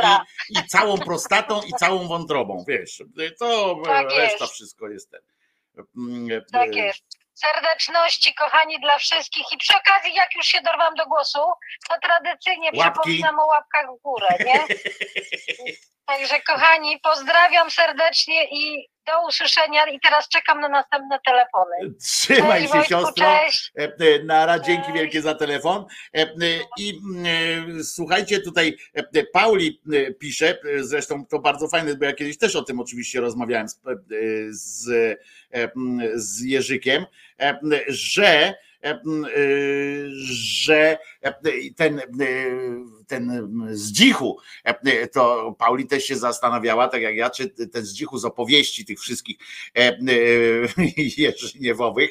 [0.50, 3.02] i, i, całą prostatą i całą wątrobą, wiesz,
[3.38, 4.54] to tak reszta jest.
[4.54, 5.20] wszystko jest ten.
[5.96, 7.15] Mm, tak e, jest.
[7.36, 9.46] Serdeczności, kochani, dla wszystkich.
[9.52, 11.38] I przy okazji, jak już się dorwam do głosu,
[11.88, 13.00] to tradycyjnie Łapki.
[13.00, 14.64] przypominam o łapkach w górę, nie?
[16.06, 19.86] Także, kochani, pozdrawiam serdecznie i do usłyszenia.
[19.86, 21.94] I teraz czekam na następne telefony.
[22.00, 23.26] Trzymaj cześć, się, Wojtku, siostro.
[23.26, 23.72] Cześć.
[23.78, 25.84] E, e, Nara, dzięki wielkie za telefon.
[26.14, 26.26] E,
[26.78, 27.00] I
[27.82, 28.76] słuchajcie, tutaj
[29.32, 29.80] Pauli
[30.18, 33.80] pisze, zresztą to bardzo fajne, bo ja kiedyś też o tym oczywiście rozmawiałem z,
[34.50, 35.18] z,
[36.14, 37.06] z Jerzykiem,
[37.88, 38.54] że
[40.28, 40.98] że
[41.76, 42.00] ten
[43.06, 44.38] ten zdzichu,
[45.12, 49.36] to Pauli też się zastanawiała, tak jak ja, czy ten zdzichu z opowieści tych wszystkich
[51.16, 52.10] Jerzyniewowych,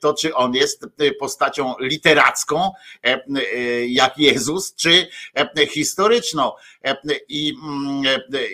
[0.00, 0.86] to czy on jest
[1.18, 2.70] postacią literacką,
[3.88, 5.08] jak Jezus, czy
[5.68, 6.52] historyczną.
[7.28, 7.54] I,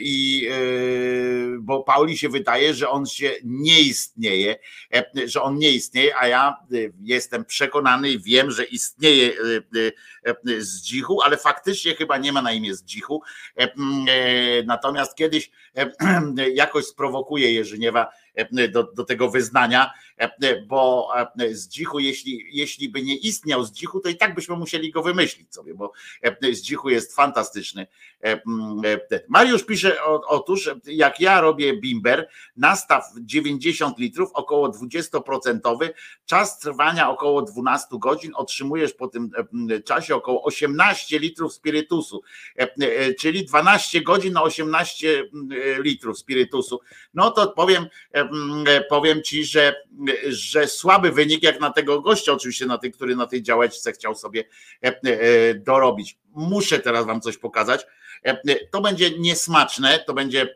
[0.00, 0.48] i
[1.60, 4.56] bo Pauli się wydaje, że on się nie istnieje,
[5.24, 6.56] że on nie istnieje, a ja
[7.02, 9.32] jestem przekonany i wiem, że istnieje
[10.58, 13.22] Zdzichu, ale faktycznie chyba nie ma na imię Zdzichu.
[14.66, 15.50] Natomiast kiedyś
[16.54, 18.12] jakoś sprowokuje Jerzyniewa
[18.70, 19.92] do, do tego wyznania,
[20.66, 21.08] bo
[21.50, 25.74] Zdzichu, jeśli, jeśli by nie istniał Zdzichu, to i tak byśmy musieli go wymyślić sobie,
[25.74, 25.92] bo
[26.52, 27.86] Zdzichu jest fantastyczny.
[29.28, 35.88] Mariusz pisze, otóż jak ja robię bimber, nastaw 90 litrów, około 20%,
[36.26, 39.30] czas trwania około 12 godzin, otrzymujesz po tym
[39.84, 42.22] czasie około 18 litrów spirytusu,
[43.18, 45.24] czyli 12 godzin na 18
[45.78, 46.80] litrów spirytusu.
[47.14, 47.86] No to powiem,
[48.88, 49.74] powiem ci, że,
[50.28, 54.14] że słaby wynik jak na tego gościa, oczywiście na tej, który na tej działeczce chciał
[54.14, 54.44] sobie
[55.56, 56.18] dorobić.
[56.34, 57.86] Muszę teraz wam coś pokazać.
[58.70, 60.54] To będzie niesmaczne, to będzie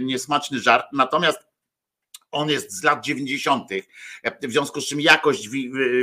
[0.00, 1.38] niesmaczny żart, natomiast
[2.30, 3.68] on jest z lat 90.,
[4.42, 5.48] w związku z czym jakość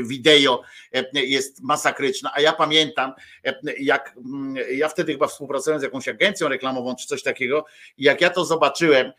[0.04, 0.64] wideo
[1.14, 2.32] jest masakryczna.
[2.34, 3.14] A ja pamiętam,
[3.80, 4.16] jak
[4.72, 7.66] ja wtedy chyba współpracowałem z jakąś agencją reklamową czy coś takiego,
[7.98, 9.12] jak ja to zobaczyłem,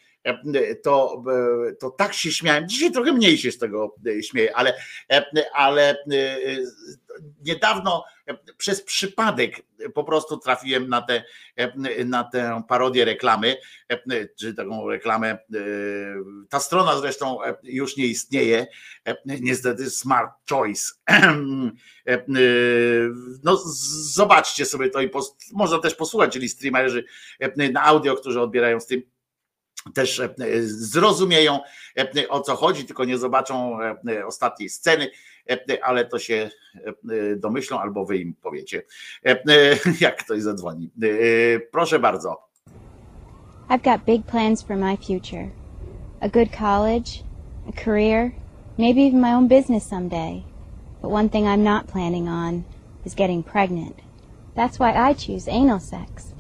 [0.83, 1.25] to,
[1.81, 2.69] to tak się śmiałem.
[2.69, 4.75] Dzisiaj trochę mniej się z tego śmieję, ale,
[5.55, 6.05] ale
[7.45, 8.05] niedawno
[8.57, 9.63] przez przypadek
[9.95, 11.25] po prostu trafiłem na tę,
[12.05, 13.57] na tę parodię reklamy,
[14.39, 15.39] czy taką reklamę.
[16.49, 18.67] Ta strona zresztą już nie istnieje,
[19.25, 20.93] niestety Smart Choice.
[23.45, 23.57] No,
[24.13, 25.11] zobaczcie sobie to i
[25.53, 27.05] można też posłuchać, czyli streamerzy
[27.73, 29.03] na audio, którzy odbierają stream
[29.95, 31.61] też e, zrozumieją
[31.99, 35.11] e, o co chodzi, tylko nie zobaczą e, ostatniej sceny,
[35.83, 36.51] ale to się
[37.37, 38.83] domyślą albo wy im powiecie,
[40.01, 40.91] jak ktoś zadzwoni.
[41.71, 42.49] Proszę bardzo.
[43.69, 45.51] I've got big plans for my future.
[46.21, 47.25] A good college,
[47.69, 48.33] a career,
[48.79, 50.43] maybe even my own business someday.
[51.01, 52.65] But one thing I'm not planning on
[53.05, 53.97] is getting pregnant.
[54.55, 56.35] That's why I choose anal sex.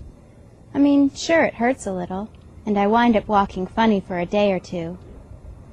[0.75, 2.29] I mean, sure, it hurts a little
[2.65, 4.99] and I wind up walking funny for a day or two,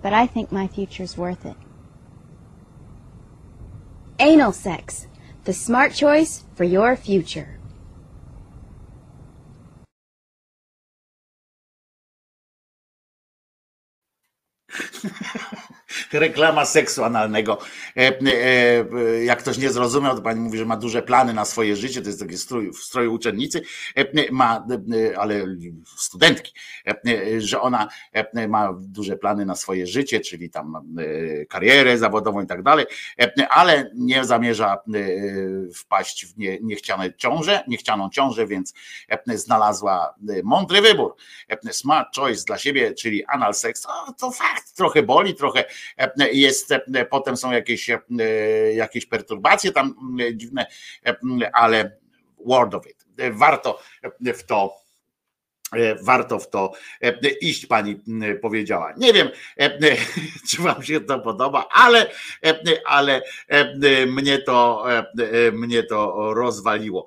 [0.01, 1.55] but I think my future's worth it.
[4.19, 5.07] Anal sex,
[5.43, 7.57] the smart choice for your future.
[16.11, 17.57] reklama seksu analnego.
[17.97, 21.75] E, e, jak ktoś nie zrozumiał, to pani mówi, że ma duże plany na swoje
[21.75, 23.61] życie, to jest taki strój, w stroju uczennicy,
[23.95, 24.67] e, ma,
[25.17, 25.45] ale
[25.97, 26.53] studentki,
[27.37, 27.87] że ona
[28.47, 30.95] ma duże plany na swoje życie, czyli tam
[31.49, 32.85] karierę zawodową i tak dalej,
[33.49, 34.77] ale nie zamierza
[35.75, 38.73] wpaść w nie, niechciane ciąże, niechcianą ciążę, więc
[39.27, 41.15] znalazła mądry wybór.
[41.71, 45.65] Smart choice dla siebie, czyli anal to, to fakt, trochę boli, trochę
[46.31, 46.73] jest,
[47.09, 47.89] potem są jakieś,
[48.75, 50.65] jakieś perturbacje tam dziwne,
[51.53, 51.97] ale
[52.45, 53.05] word of it.
[53.31, 53.79] Warto
[54.21, 54.88] w to
[56.01, 56.71] warto w to
[57.41, 57.99] iść, pani
[58.41, 58.93] powiedziała.
[58.97, 59.29] Nie wiem,
[60.49, 62.11] czy wam się to podoba, ale,
[62.85, 63.21] ale
[64.07, 64.85] mnie to,
[65.53, 67.05] mnie to rozwaliło.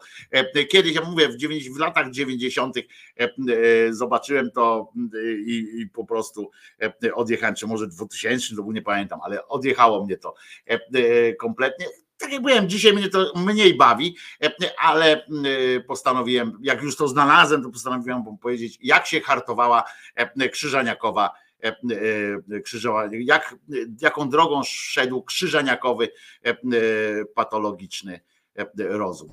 [0.71, 2.77] Kiedyś, ja mówię, w, 9, w latach 90.
[3.91, 4.93] zobaczyłem to
[5.47, 6.51] i, i po prostu
[7.15, 10.35] odjechałem, czy może 2000, to nie pamiętam, ale odjechało mnie to
[11.39, 11.87] kompletnie
[12.23, 14.17] tak jak byłem, dzisiaj mnie to mniej bawi,
[14.79, 15.27] ale
[15.87, 19.85] postanowiłem, jak już to znalazłem, to postanowiłem powiedzieć, jak się hartowała
[20.53, 21.31] Krzyżaniakowa
[22.65, 23.55] krzyżowa, jak,
[24.01, 26.09] jaką drogą szedł krzyżaniakowy
[27.35, 28.21] patologiczny
[28.79, 29.29] rozum.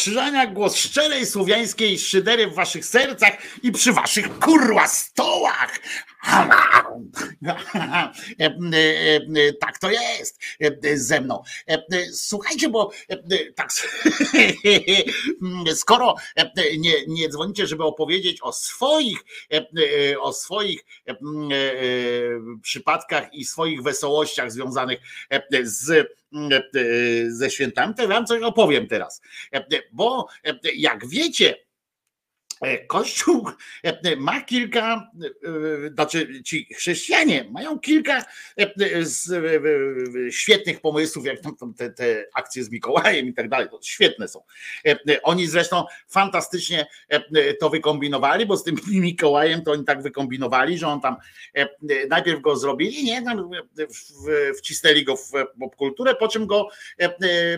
[0.00, 3.32] Wojtko Krzyżaniak, głos szczerej słowiańskiej szydery w waszych sercach
[3.62, 5.78] i przy waszych kurwa stołach.
[9.60, 10.40] Tak to jest
[10.94, 11.42] ze mną.
[12.12, 12.90] Słuchajcie, bo
[13.54, 13.72] tak
[15.74, 16.14] skoro
[16.78, 19.18] nie, nie dzwonicie, żeby opowiedzieć o swoich,
[20.20, 20.84] o swoich
[22.62, 25.00] przypadkach i swoich wesołościach związanych
[25.62, 26.19] z
[27.28, 29.22] ze świętami, to wam coś opowiem teraz.
[29.92, 30.26] Bo
[30.74, 31.69] jak wiecie, E,
[32.86, 33.48] Kościół
[33.82, 35.10] e, ma kilka,
[35.84, 38.24] e, znaczy ci chrześcijanie mają kilka
[40.30, 44.42] świetnych pomysłów, jak tam te, te akcje z Mikołajem i tak dalej, to świetne są.
[45.22, 46.86] Oni zresztą fantastycznie
[47.60, 51.16] to wykombinowali, bo z tym Mikołajem to oni tak wykombinowali, że on tam
[52.08, 53.22] najpierw go zrobili, nie,
[54.58, 55.30] wcisnęli go w
[55.60, 56.68] popkulturę, po czym go,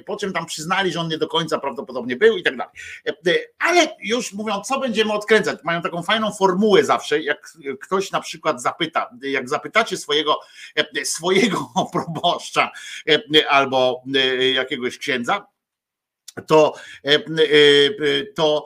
[0.07, 2.73] po czym tam przyznali, że on nie do końca prawdopodobnie był i tak dalej.
[3.59, 5.59] Ale już mówią, co będzie będziemy odkręcać.
[5.65, 10.41] Mają taką fajną formułę zawsze, jak ktoś na przykład zapyta, jak zapytacie swojego,
[11.05, 12.71] swojego proboszcza
[13.49, 14.03] albo
[14.55, 15.47] jakiegoś księdza,
[16.47, 16.75] to,
[18.35, 18.65] to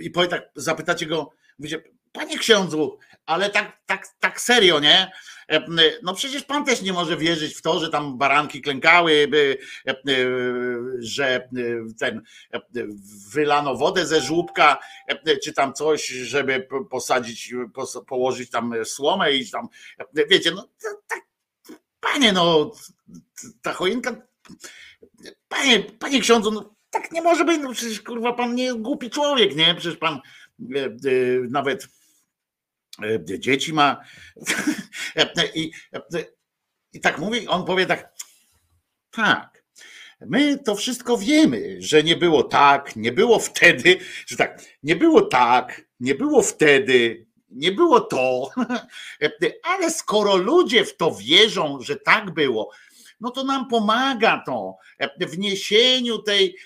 [0.00, 1.82] i powie tak, zapytacie go, mówicie,
[2.12, 5.12] panie księdzu, ale tak, tak, tak serio, nie?
[5.50, 5.66] E,
[6.02, 9.28] no przecież pan też nie może wierzyć w to, że tam baranki klękały,
[10.08, 10.14] e,
[10.98, 11.48] że
[11.98, 12.22] ten
[13.32, 14.78] wylano wodę ze żłóbka,
[15.44, 17.54] czy tam coś, żeby posadzić,
[18.06, 19.68] położyć tam słomę i tam,
[20.30, 20.68] wiecie, no
[21.08, 21.20] tak,
[22.00, 22.72] panie, no
[23.62, 24.16] ta choinka,
[25.48, 29.10] panie, panie ksiądzu, no tak nie może być, no przecież kurwa pan nie jest głupi
[29.10, 29.74] człowiek, nie?
[29.74, 30.20] Przecież pan e,
[31.50, 31.99] nawet E,
[33.38, 34.00] dzieci ma.
[35.54, 35.70] I,
[36.92, 38.12] I tak mówi, on powie tak,
[39.10, 39.64] tak,
[40.20, 45.22] my to wszystko wiemy, że nie było tak, nie było wtedy, że tak, nie było
[45.22, 48.50] tak, nie było wtedy, nie było to,
[49.62, 52.70] ale skoro ludzie w to wierzą, że tak było,
[53.20, 54.76] no to nam pomaga to
[55.20, 56.56] w niesieniu tej,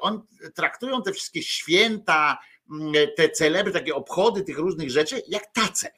[0.00, 0.22] on
[0.54, 2.38] traktują te wszystkie święta,
[3.16, 5.90] te celebry, takie obchody tych różnych rzeczy, jak tace.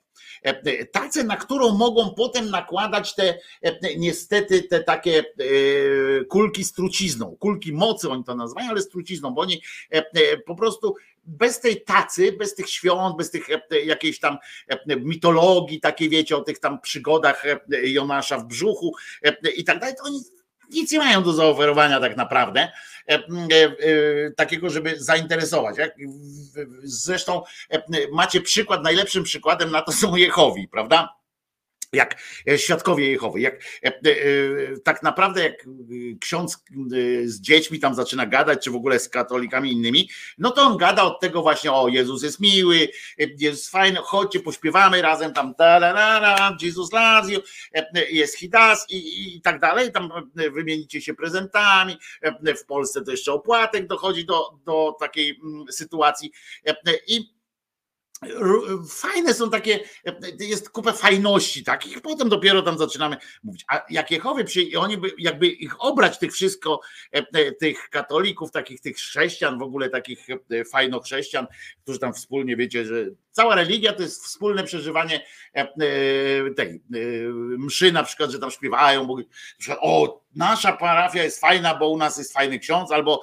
[0.43, 6.73] E, tace, na którą mogą potem nakładać te e, niestety te takie e, kulki z
[6.73, 9.63] trucizną, kulki mocy oni to nazywają, ale z trucizną, bo oni
[10.47, 10.95] po prostu
[11.25, 13.49] bez tej tacy, bez tych świąt, bez tych
[13.85, 14.39] jakiejś tam
[14.87, 18.95] mitologii, takiej wiecie, o tych tam przygodach Jonasza w brzuchu
[19.57, 20.21] i tak dalej, to oni
[20.71, 22.61] nic nie mają do zaoferowania tak naprawdę,
[23.09, 25.77] e, e, e, takiego, żeby zainteresować.
[26.83, 27.43] Zresztą
[28.13, 31.20] macie przykład, najlepszym przykładem na to są Jehowi, prawda?
[31.93, 33.55] Jak e, świadkowie Jehowy, jak
[33.85, 33.93] e, e,
[34.85, 35.67] tak naprawdę jak
[36.21, 36.65] ksiądz
[37.25, 41.03] z dziećmi tam zaczyna gadać, czy w ogóle z katolikami innymi, no to on gada
[41.03, 42.89] od tego właśnie, o Jezus jest miły,
[43.39, 47.31] jest fajny, chodźcie, pośpiewamy razem tam, da Jezus loves
[48.11, 50.11] jest hidas i, i tak dalej, tam
[50.53, 51.97] wymienicie się prezentami,
[52.59, 56.33] w Polsce to jeszcze opłatek dochodzi do, do takiej mm, sytuacji
[57.07, 57.40] i
[58.89, 59.81] fajne są takie,
[60.41, 63.65] jest kupę fajności takich, potem dopiero tam zaczynamy mówić.
[63.69, 64.11] A jak
[64.45, 66.81] przyjęli, oni by, jakby ich obrać tych wszystko,
[67.13, 71.47] e, tych katolików, takich tych chrześcijan, w ogóle takich e, fajno chrześcijan,
[71.83, 75.69] którzy tam wspólnie wiecie, że cała religia to jest wspólne przeżywanie e,
[76.57, 76.83] tej
[77.59, 79.17] mszy na przykład, że tam śpiewają,
[79.59, 83.23] że o, nasza parafia jest fajna, bo u nas jest fajny ksiądz, albo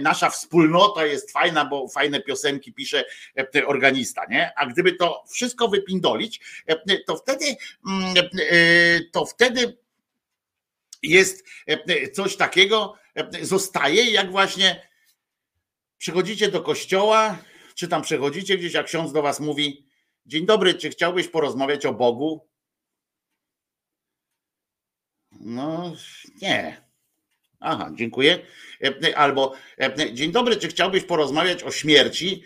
[0.00, 3.04] nasza wspólnota jest fajna, bo fajne piosenki pisze
[3.66, 4.52] organista, nie?
[4.56, 6.40] A gdyby to wszystko wypindolić,
[7.06, 7.44] to wtedy
[7.86, 8.14] mm,
[9.12, 9.76] to wtedy
[11.02, 11.44] jest
[12.12, 12.94] coś takiego,
[13.42, 14.88] zostaje jak właśnie
[15.98, 17.38] przychodzicie do kościoła,
[17.74, 19.86] czy tam przechodzicie gdzieś, a ksiądz do was mówi:
[20.26, 22.48] Dzień dobry, czy chciałbyś porozmawiać o Bogu?
[25.40, 25.92] No,
[26.42, 26.88] nie.
[27.60, 28.38] Aha, dziękuję.
[29.16, 29.54] Albo
[30.12, 32.42] dzień dobry, czy chciałbyś porozmawiać o śmierci?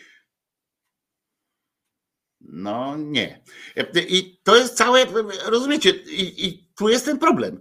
[2.40, 3.42] No nie.
[4.08, 5.06] I to jest całe,
[5.46, 7.60] rozumiecie, i, i tu jest ten problem.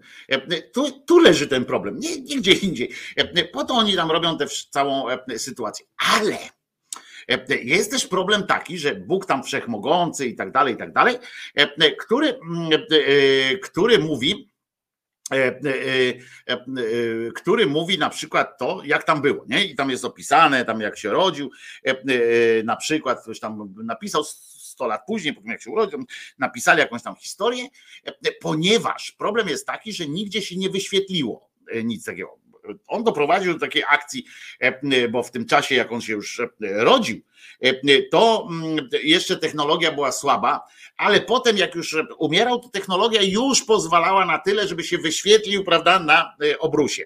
[0.73, 2.93] Tu, tu leży ten problem, nie, nie gdzie indziej.
[3.53, 5.05] Po to oni tam robią tę całą
[5.37, 5.85] sytuację.
[6.17, 6.37] Ale
[7.63, 11.17] jest też problem taki, że Bóg tam wszechmogący i tak dalej, i tak dalej,
[11.99, 12.39] który,
[13.61, 14.50] który mówi,
[17.35, 19.65] który mówi na przykład to, jak tam było, nie?
[19.65, 21.51] I tam jest opisane, tam jak się rodził,
[22.63, 26.05] na przykład ktoś tam napisał 100 lat później, po tym jak się urodził,
[26.39, 27.67] napisali jakąś tam historię,
[28.41, 31.49] ponieważ problem jest taki, że nigdzie się nie wyświetliło
[31.83, 32.40] nic takiego
[32.87, 34.25] On doprowadził do takiej akcji,
[35.09, 37.21] bo w tym czasie, jak on się już rodził,
[38.11, 40.61] to mm, jeszcze technologia była słaba,
[40.97, 45.99] ale potem jak już umierał, to technologia już pozwalała na tyle, żeby się wyświetlił, prawda,
[45.99, 47.03] na obrusie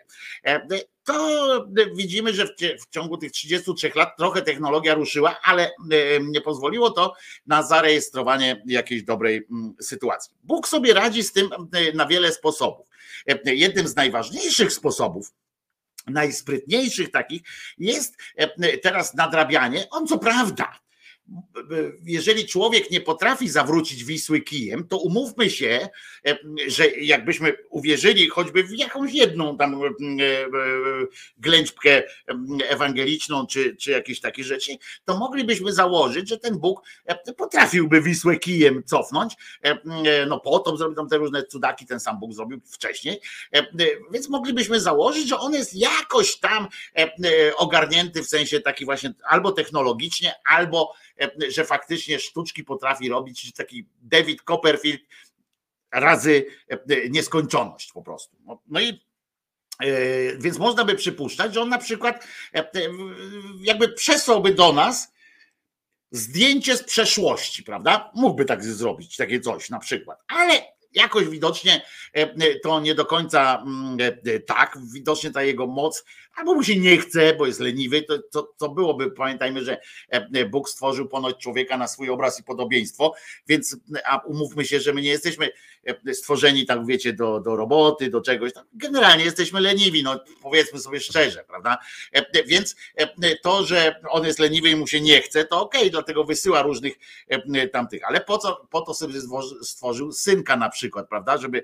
[1.06, 2.48] to widzimy, że
[2.82, 5.72] w, ciągu tych 33 lat trochę technologia ruszyła, ale
[6.22, 7.14] nie pozwoliło to
[7.48, 9.48] na zarejestrowanie jakiejś dobrej
[9.82, 10.34] sytuacji.
[10.44, 11.50] Bóg sobie radzi z tym
[11.94, 12.88] na wiele sposobów.
[13.46, 15.34] Jednym z najważniejszych sposobów,
[16.08, 17.42] najsprytniejszych takich
[17.78, 18.16] jest
[18.84, 19.90] teraz nadrabianie.
[19.90, 20.85] On co prawda
[22.06, 25.90] jeżeli człowiek nie potrafi zawrócić Wisły kijem, to umówmy się,
[26.28, 26.38] e,
[26.68, 29.92] że jakbyśmy uwierzyli choćby w jakąś jedną tam e, e,
[31.38, 32.04] ględźbkę
[32.70, 34.72] ewangeliczną, czy, czy jakieś takie rzeczy,
[35.06, 36.82] to moglibyśmy założyć, że ten Bóg
[37.38, 39.34] potrafiłby Wisłę kijem cofnąć.
[40.28, 43.20] No potem zrobił tam te różne cudaki, ten sam Bóg zrobił wcześniej,
[44.12, 46.68] więc moglibyśmy założyć, że on jest jakoś tam
[47.58, 50.94] ogarnięty w sensie taki właśnie albo technologicznie, albo
[51.50, 55.02] że faktycznie sztuczki potrafi robić taki David Copperfield
[55.92, 58.38] razy e, nieskończoność po prostu.
[58.46, 59.02] No, no i
[59.80, 62.28] e, więc można by przypuszczać, że on na przykład
[63.60, 65.14] jakby przesłałby do nas
[66.12, 68.12] zdjęcie z przeszłości, prawda?
[68.16, 70.20] Mógłby tak zrobić, takie coś na przykład.
[70.28, 71.86] Ale jakoś widocznie
[72.64, 73.98] to nie do końca mm,
[74.48, 76.06] tak, widocznie ta jego moc
[76.36, 79.78] albo mu się nie chce, bo jest leniwy, to, to, to byłoby, pamiętajmy, że
[80.10, 83.14] e, Bóg stworzył ponoć człowieka na swój obraz i podobieństwo,
[83.48, 85.50] więc a umówmy się, że my nie jesteśmy
[85.84, 91.00] e, stworzeni tak, wiecie, do, do roboty, do czegoś, generalnie jesteśmy leniwi, no powiedzmy sobie
[91.00, 91.78] szczerze, prawda,
[92.12, 92.76] e, więc
[93.42, 96.62] to, że on jest leniwy i mu się nie chce, to okej, okay, dlatego wysyła
[96.62, 96.94] różnych
[97.72, 99.14] tamtych, ale po co, po to sobie
[99.62, 101.64] stworzył synka na przykład, prawda, żeby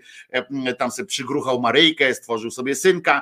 [0.78, 3.22] tam sobie przygruchał Maryjkę, stworzył sobie synka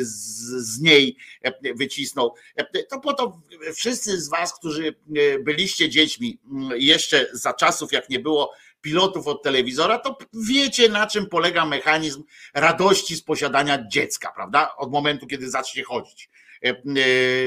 [0.00, 2.34] z z niej e, wycisnął.
[2.56, 3.40] E, to po to
[3.74, 9.26] wszyscy z Was, którzy e, byliście dziećmi mm, jeszcze za czasów, jak nie było pilotów
[9.26, 10.18] od telewizora, to
[10.48, 12.22] wiecie, na czym polega mechanizm
[12.54, 14.76] radości z posiadania dziecka, prawda?
[14.76, 16.30] Od momentu, kiedy zacznie chodzić.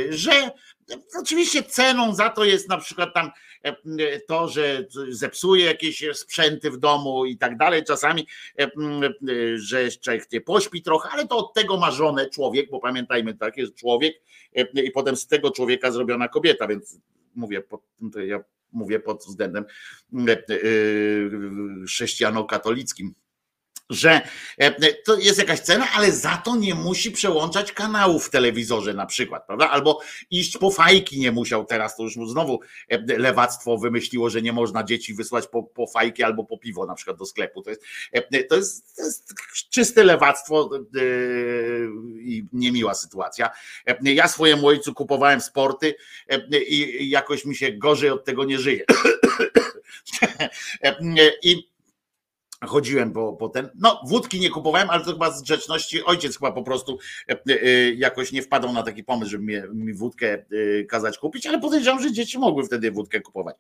[0.10, 0.52] Że
[1.20, 3.32] Oczywiście ceną za to jest na przykład tam
[4.28, 7.84] to, że zepsuje jakieś sprzęty w domu i tak dalej.
[7.84, 8.28] Czasami,
[8.60, 8.72] e,
[9.56, 9.90] że
[10.32, 14.22] nie pośpi trochę, ale to od tego ma żonę człowiek, bo pamiętajmy, tak jest człowiek
[14.56, 17.00] e, i potem z tego człowieka zrobiona kobieta, więc
[17.36, 17.64] mówię,
[18.28, 19.66] ja mówię pod względem
[21.88, 23.14] chrześcijano-katolickim
[23.90, 24.22] że
[24.58, 29.06] e, to jest jakaś cena, ale za to nie musi przełączać kanałów w telewizorze na
[29.06, 29.70] przykład, prawda?
[29.70, 30.00] Albo
[30.32, 34.54] iść po fajki nie musiał teraz, to już mu znowu e, lewactwo wymyśliło, że nie
[34.54, 37.62] można dzieci wysłać po, po fajki albo po piwo na przykład do sklepu.
[37.62, 39.34] To jest, e, to jest, to jest
[39.70, 40.70] czyste lewactwo
[42.20, 43.50] i niemiła sytuacja.
[44.04, 45.96] Ja swojemu ojcu kupowałem sporty
[46.68, 48.86] i jakoś mi się gorzej od tego nie żyje.
[51.44, 51.73] I
[52.68, 56.52] chodziłem po, po ten, no wódki nie kupowałem, ale to chyba z grzeczności ojciec chyba
[56.52, 57.00] po prostu
[57.30, 61.48] e, e, jakoś nie wpadał na taki pomysł, żeby mi, mi wódkę e, kazać kupić,
[61.48, 63.56] ale podejrzewam, że dzieci mogły wtedy wódkę kupować.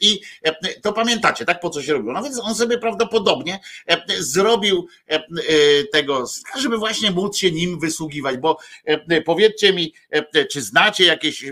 [0.00, 0.20] I
[0.82, 2.12] to pamiętacie, tak po co się robiło?
[2.12, 3.60] No więc on sobie prawdopodobnie
[4.18, 4.86] zrobił
[5.92, 6.24] tego,
[6.58, 8.58] żeby właśnie móc się nim wysługiwać, bo
[9.24, 9.94] powiedzcie mi,
[10.50, 11.44] czy znacie jakieś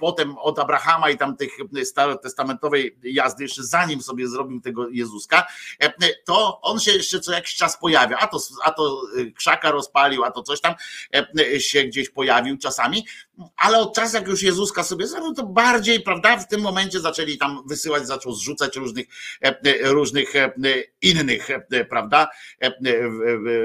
[0.00, 1.50] potem od Abrahama i tam tych
[1.84, 5.46] starotestamentowej jazdy, jeszcze zanim sobie zrobił tego Jezuska,
[6.24, 10.24] to on się jeszcze co jakiś czas pojawia, a to, a to y, krzaka rozpalił,
[10.24, 10.74] a to coś tam
[11.40, 13.06] e, się gdzieś pojawił czasami,
[13.56, 17.38] ale od czasu jak już Jezuska sobie zrobił, to bardziej, prawda, w tym momencie zaczęli
[17.38, 19.06] tam wysyłać, zaczął zrzucać różnych,
[19.44, 20.32] e, e, różnych
[21.02, 21.48] innych,
[21.88, 22.28] prawda,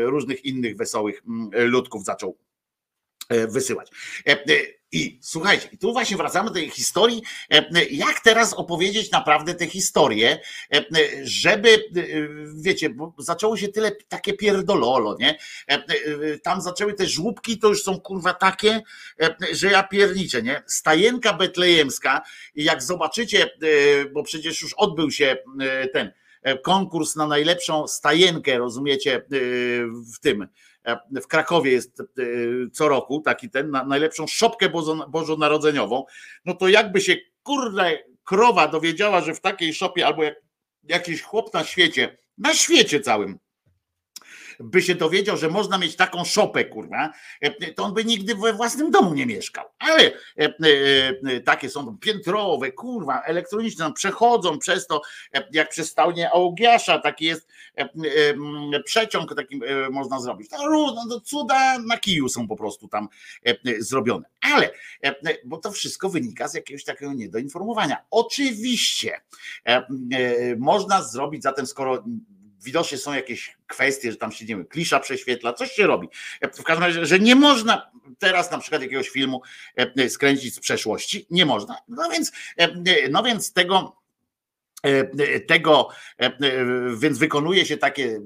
[0.04, 1.22] różnych innych wesołych
[1.54, 2.38] ludków zaczął
[3.48, 3.90] wysyłać.
[4.96, 9.68] I słuchajcie, i tu właśnie wracamy do tej historii, e, jak teraz opowiedzieć naprawdę tę
[9.68, 10.40] historię,
[10.74, 10.86] e,
[11.24, 11.80] żeby, e,
[12.56, 15.38] wiecie, bo zaczęło się tyle takie pierdololo, nie?
[16.44, 18.82] Tam zaczęły te żłóbki, to już są kurwa takie,
[19.52, 20.64] że ja pierniczę, nie?
[20.68, 22.22] Stajenka betlejemska,
[22.56, 23.50] jak zobaczycie,
[24.14, 25.38] bo przecież już odbył się
[25.94, 26.12] ten
[26.64, 29.26] konkurs na najlepszą stajenkę, rozumiecie,
[30.14, 30.75] w tym, E,
[31.22, 32.04] w Krakowie jest e,
[32.74, 34.70] co roku taki ten, na najlepszą szopkę
[35.08, 36.06] bożonarodzeniową,
[36.46, 40.36] no to jakby się kurde krowa dowiedziała, że w takiej szopie albo jak,
[40.84, 43.40] jakiś chłop na świecie, na świecie całym,
[44.60, 47.14] by się dowiedział, że można mieć taką szopę, kurwa,
[47.76, 49.66] to on by nigdy we własnym domu nie mieszkał.
[49.80, 50.12] Ale
[51.46, 55.02] takie są piętrowe, kurwa, elektroniczne, no, przechodzą przez to,
[55.52, 57.48] jak przez stałnie Augiasza, taki jest
[58.86, 59.62] przeciąg, taki
[59.92, 60.52] można zrobić.
[60.52, 63.08] No, cuda na kiju są po prostu tam
[63.80, 64.26] zrobione.
[64.42, 64.72] Ale,
[65.46, 67.98] bo to wszystko wynika z jakiegoś takiego niedoinformowania.
[68.12, 69.22] Oczywiście
[70.58, 72.04] można zrobić zatem, skoro
[72.66, 76.08] widocznie są jakieś kwestie, że tam się, nie wiem, klisza prześwietla, coś się robi.
[76.54, 79.42] W każdym razie, że nie można teraz na przykład jakiegoś filmu
[79.76, 81.78] e, skręcić z przeszłości, nie można.
[81.88, 82.70] No więc, e,
[83.10, 83.96] no więc tego,
[84.84, 85.90] e, tego,
[86.98, 88.20] więc wykonuje się takie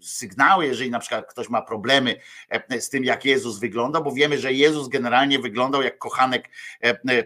[0.00, 2.16] sygnały, jeżeli na przykład ktoś ma problemy
[2.80, 6.48] z tym, jak Jezus wygląda, bo wiemy, że Jezus generalnie wyglądał jak kochanek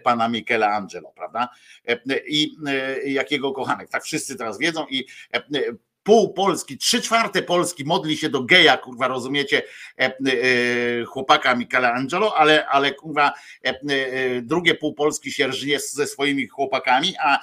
[0.03, 1.49] pana Michelangelo, prawda?
[2.27, 2.55] I
[3.05, 3.89] jakiego kochanek.
[3.89, 5.07] Tak wszyscy teraz wiedzą i
[6.09, 9.61] pół Polski, trzy czwarte Polski modli się do geja, kurwa, rozumiecie,
[9.99, 10.11] e, e,
[11.05, 13.33] chłopaka Michelangelo, ale, ale kurwa,
[13.63, 13.79] e,
[14.41, 17.39] drugie pół Polski się rżnie ze swoimi chłopakami, a,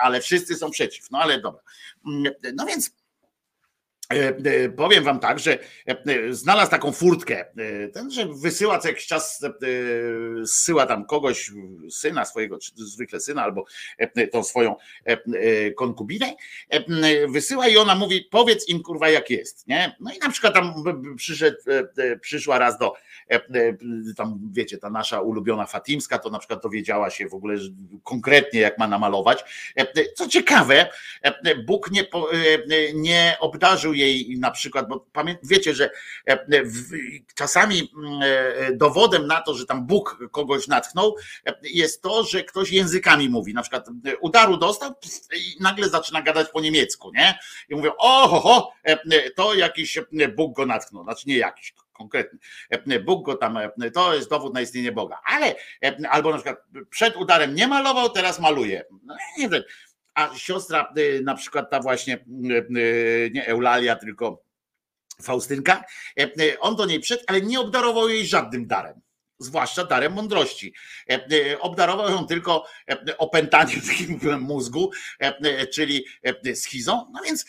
[0.00, 1.10] ale wszyscy są przeciw.
[1.10, 1.62] No ale dobra.
[2.06, 2.90] Mm, no więc
[4.76, 7.44] powiem wam tak, że e, znalazł taką furtkę,
[7.92, 9.44] ten, że wysyła co jakiś czas,
[10.44, 11.50] zsyła tam kogoś,
[11.90, 13.64] syna swojego, czy zwykle syna, albo
[14.32, 14.76] tą swoją
[15.76, 16.34] konkubinę,
[17.28, 19.96] wysyła i ona mówi, powiedz im kurwa jak jest, nie?
[20.00, 20.84] No i na przykład tam
[21.16, 21.56] przyszedł,
[22.20, 22.92] przyszła raz do,
[24.16, 27.56] tam wiecie, ta nasza ulubiona Fatimska, to na przykład dowiedziała się w ogóle
[28.02, 29.44] konkretnie jak ma namalować.
[30.14, 30.88] Co ciekawe,
[31.66, 32.06] Bóg nie,
[32.94, 34.03] nie obdarzył jej
[34.38, 35.06] na przykład, bo
[35.42, 35.90] wiecie, że
[36.28, 36.46] e,
[37.34, 41.16] czasami mm, e, dowodem na to, że tam Bóg kogoś natchnął,
[41.46, 43.54] e, jest to, że ktoś językami mówi.
[43.54, 43.86] Na przykład
[44.20, 44.90] udaru dostał
[45.36, 47.38] i nagle zaczyna gadać po niemiecku, nie?
[47.68, 48.72] I mówią, o, ho, ho,
[49.36, 49.98] to jakiś
[50.36, 53.00] Bóg go natchnął, znaczy nie jakiś, konkretny.
[53.00, 53.58] Bóg go tam,
[53.94, 55.20] to jest dowód na istnienie Boga.
[55.24, 55.54] Ale
[56.10, 56.58] albo na przykład
[56.90, 58.84] przed udarem nie malował, teraz maluje.
[59.02, 59.62] No, nie wiem
[60.14, 64.42] a siostra y, na przykład ta właśnie, y, y, nie Eulalia, tylko
[65.22, 65.84] Faustynka,
[66.60, 69.00] on do niej przyszedł, ale nie obdarował jej żadnym darem
[69.38, 70.74] zwłaszcza darem mądrości.
[71.60, 72.66] Obdarował ją tylko
[73.18, 73.80] opętaniem
[74.40, 74.90] mózgu,
[75.72, 76.04] czyli
[76.54, 77.10] schizą.
[77.12, 77.44] No więc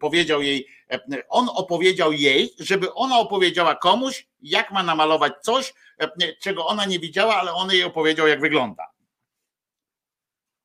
[0.00, 0.68] powiedział jej,
[1.28, 5.74] on opowiedział jej, żeby ona opowiedziała komuś, jak ma namalować coś,
[6.40, 8.95] czego ona nie widziała, ale on jej opowiedział, jak wygląda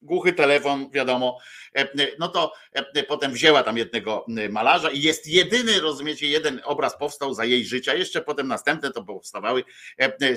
[0.01, 1.37] głuchy telefon, wiadomo,
[1.75, 1.87] e,
[2.19, 7.33] no to e, potem wzięła tam jednego malarza i jest jedyny, rozumiecie, jeden obraz powstał
[7.33, 9.63] za jej życia, jeszcze potem następne to powstawały
[9.97, 10.35] e,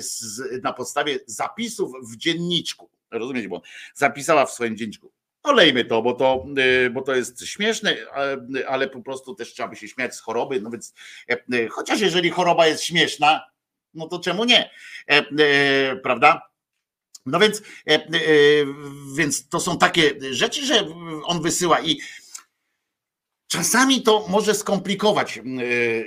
[0.63, 3.61] na podstawie zapisów w dzienniczku, rozumiecie, bo
[3.93, 5.11] zapisała w swoim dzienniczku.
[5.43, 6.45] Olejmy to, bo to,
[6.91, 7.97] bo to jest śmieszne,
[8.67, 10.93] ale po prostu też trzeba by się śmiać z choroby, no więc
[11.69, 13.41] chociaż jeżeli choroba jest śmieszna,
[13.93, 14.69] no to czemu nie,
[16.03, 16.54] prawda?
[17.25, 18.09] No więc, e, e,
[19.15, 20.87] więc to są takie rzeczy, że
[21.23, 21.99] on wysyła i
[23.47, 25.41] czasami to może skomplikować e,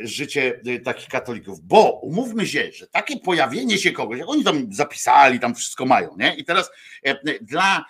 [0.07, 5.55] życie takich katolików, bo umówmy się, że takie pojawienie się kogoś, oni tam zapisali, tam
[5.55, 6.37] wszystko mają, nie?
[6.37, 6.71] I teraz
[7.41, 7.85] dla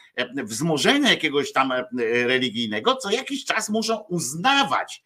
[0.45, 1.73] wzmożenia jakiegoś tam
[2.03, 5.03] religijnego, co jakiś czas muszą uznawać,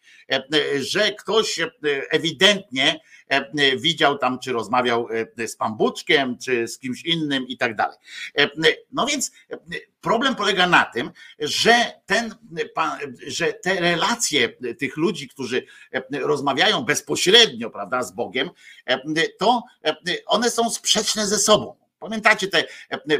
[0.79, 1.59] że ktoś
[2.09, 2.99] ewidentnie
[3.77, 5.07] widział tam, czy rozmawiał
[5.37, 7.97] e, z Pambuczkiem, czy z kimś innym i tak dalej.
[8.91, 9.31] No więc
[10.01, 11.73] problem polega na tym, że,
[12.05, 12.35] ten,
[13.27, 14.49] że te relacje
[14.79, 15.65] tych ludzi, którzy
[16.11, 18.49] rozmawiają bezpośrednio prawda, z Bogiem,
[19.39, 19.63] to
[20.25, 21.75] one są sprzeczne ze sobą.
[21.99, 22.63] Pamiętacie te,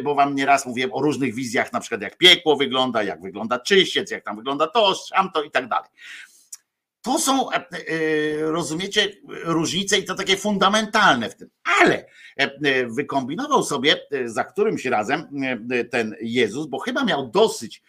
[0.03, 4.11] bo wam nieraz mówiłem o różnych wizjach, na przykład jak piekło wygląda, jak wygląda czyściec,
[4.11, 4.95] jak tam wygląda to,
[5.34, 5.90] to i tak dalej.
[7.03, 7.65] To są, e, e,
[8.41, 9.13] rozumiecie,
[9.43, 11.49] różnice i to takie fundamentalne w tym.
[11.81, 12.05] Ale
[12.35, 15.27] e, wykombinował sobie za którymś razem
[15.91, 17.81] ten Jezus, bo chyba miał dosyć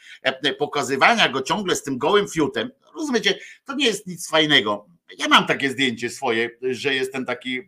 [0.59, 2.71] pokazywania go ciągle z tym gołym fiutem.
[2.95, 7.63] Rozumiecie, to nie jest nic fajnego ja mam takie zdjęcie swoje, że jestem taki e,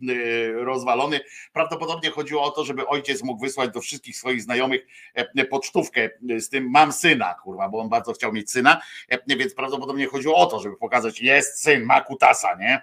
[0.53, 1.21] rozwalony.
[1.53, 6.49] Prawdopodobnie chodziło o to, żeby ojciec mógł wysłać do wszystkich swoich znajomych e, pocztówkę z
[6.49, 10.47] tym mam syna, kurwa, bo on bardzo chciał mieć syna, e, więc prawdopodobnie chodziło o
[10.47, 12.83] to, żeby pokazać, jest syn, ma kutasa, nie?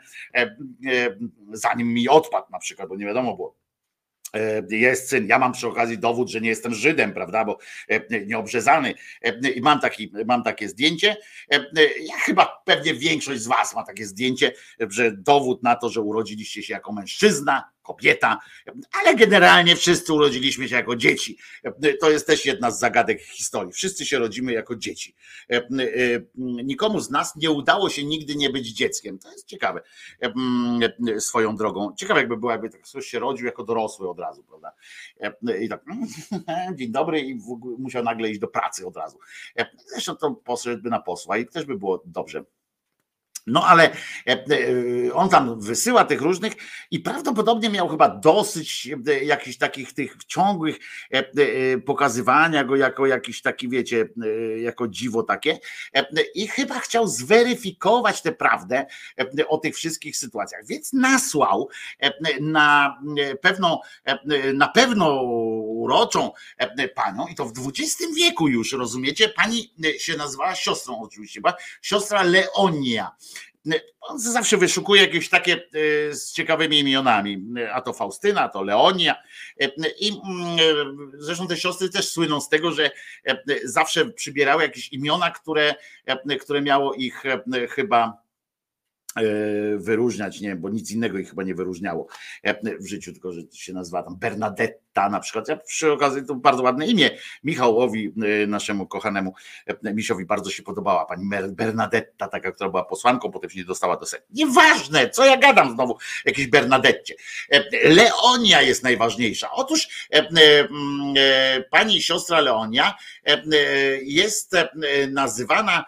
[1.52, 3.63] Zanim mi odpadł na przykład, bo nie wiadomo było E,
[4.70, 5.28] jest syn.
[5.28, 7.58] Ja mam przy okazji dowód, że nie jestem Żydem, prawda, bo
[7.90, 8.94] e, nieobrzezany.
[9.22, 11.18] E, I mam, taki, mam takie zdjęcie.
[12.02, 16.64] Ja chyba pewnie większość z Was ma takie zdjęcie, że dowód na to, że urodziliście
[16.64, 18.40] się jako mężczyzna, kobieta,
[19.02, 21.38] ale generalnie wszyscy urodziliśmy się jako dzieci.
[22.02, 23.74] To jest też jedna z zagadek historii.
[23.74, 25.16] Wszyscy się rodzimy jako dzieci.
[26.64, 29.20] Nikomu z nas nie udało się nigdy nie być dzieckiem.
[29.20, 29.82] To jest ciekawe
[31.20, 31.96] swoją drogą.
[31.96, 34.72] Ciekawe jakby było, jakby tak ktoś się rodził jako dorosły od razu, prawda?
[35.62, 35.86] I tak,
[36.78, 37.40] dzień dobry i
[37.78, 39.20] musiał nagle iść do pracy od razu.
[39.94, 42.44] Zresztą to poszedłby na posła i też by było dobrze.
[43.48, 43.92] No ale
[44.28, 46.54] e, e, on tam wysyła tych różnych
[46.92, 50.80] i prawdopodobnie miał chyba dosyć e, jakichś takich tych ciągłych
[51.86, 54.10] pokazywania go jako jakiś taki, wiecie,
[54.58, 55.60] jako dziwo takie.
[56.36, 58.86] I chyba chciał zweryfikować tę prawdę
[59.48, 61.70] o tych wszystkich sytuacjach, więc nasłał
[62.42, 62.98] na
[63.42, 63.80] pewną,
[64.54, 65.24] na pewno
[65.84, 66.32] uroczą
[66.96, 69.30] panią i to w XX wieku już, rozumiecie?
[69.30, 73.12] Pani się nazywała siostrą oczywiście, była siostra Leonia.
[74.02, 79.16] On zawsze wyszukuje jakieś takie e, z ciekawymi imionami, a to Faustyna, a to Leonia.
[79.62, 79.70] E,
[80.00, 82.92] I mm, zresztą te siostry też słyną z tego, że
[83.28, 85.76] e, zawsze przybierały jakieś imiona, które,
[86.40, 87.24] które miało ich
[87.70, 88.23] chyba E,
[89.78, 92.08] wyróżniać, nie bo nic innego ich chyba nie wyróżniało
[92.44, 95.48] e, w życiu, tylko że się nazywa tam Bernadetta na przykład.
[95.48, 97.10] Ja przy okazji to bardzo ładne imię
[97.44, 98.14] Michałowi,
[98.44, 99.34] e, naszemu kochanemu
[99.84, 104.06] Misiowi bardzo się podobała pani Bernadetta, taka, która była posłanką, potem się nie dostała do
[104.06, 104.26] Sejmu.
[104.30, 107.16] Nieważne, co ja gadam znowu, jakiejś Bernadetcie.
[107.84, 109.52] Leonia jest najważniejsza.
[109.52, 110.10] Otóż
[111.70, 112.94] pani siostra Leonia
[114.04, 114.56] jest
[115.10, 115.86] nazywana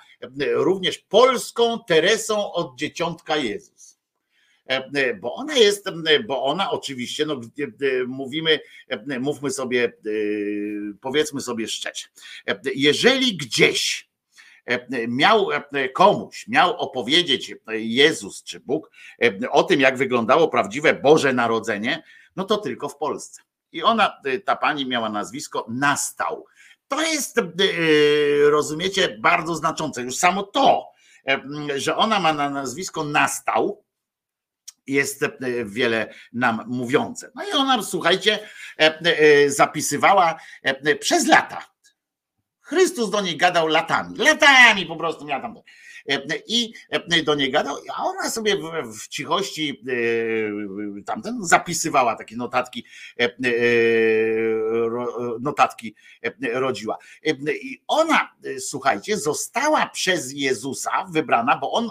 [0.53, 3.99] również polską Teresą od dzieciątka Jezus.
[5.21, 5.85] Bo ona jest,
[6.27, 7.41] bo ona oczywiście, no
[8.07, 8.59] mówimy,
[9.19, 9.93] mówmy sobie,
[11.01, 12.07] powiedzmy sobie szczerze,
[12.75, 14.09] jeżeli gdzieś
[15.07, 15.47] miał
[15.93, 18.91] komuś, miał opowiedzieć Jezus czy Bóg
[19.49, 22.03] o tym, jak wyglądało prawdziwe Boże Narodzenie,
[22.35, 23.41] no to tylko w Polsce.
[23.71, 26.45] I ona, ta pani miała nazwisko Nastał.
[26.95, 27.43] To jest, e,
[28.49, 30.01] rozumiecie, bardzo znaczące.
[30.01, 30.91] Już samo to,
[31.27, 31.41] e,
[31.75, 33.83] że ona ma na nazwisko Nastał,
[34.87, 35.29] jest e,
[35.65, 37.31] wiele nam mówiące.
[37.35, 38.39] No i ona, słuchajcie,
[39.47, 40.39] zapisywała
[40.99, 41.65] przez lata.
[42.61, 45.55] Chrystus do niej gadał latami, latami po prostu miała tam
[46.47, 46.73] i
[47.25, 49.83] do niej gadał, a ona sobie w, cichości
[50.99, 52.85] e, tamten zapisywała takie notatki,
[53.19, 53.29] e, e,
[55.39, 55.95] notatki
[56.53, 56.97] rodziła.
[57.63, 61.89] I ona, słuchajcie, została przez Jezusa wybrana, bo on,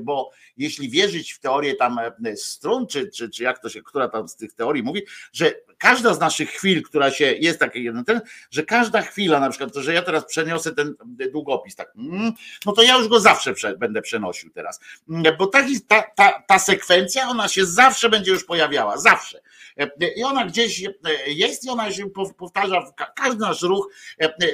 [0.00, 2.00] bo jeśli wierzyć w teorię tam
[2.36, 5.02] strun, czy, czy, czy jak to się, która tam z tych teorii mówi,
[5.32, 8.20] że każda z naszych chwil, która się, jest taki jeden ten,
[8.50, 10.94] że każda chwila, na przykład, to, że ja teraz przeniosę ten
[11.32, 12.32] długopis, tak, mm,
[12.66, 15.62] no to ja już go zawsze prze, będę przenosił teraz, mm, bo ta,
[16.16, 19.40] ta, ta, sekwencja, ona się zawsze będzie już pojawiała, zawsze.
[20.16, 20.82] I ona gdzieś
[21.26, 23.88] jest i ona się powtarza, każdy nasz ruch,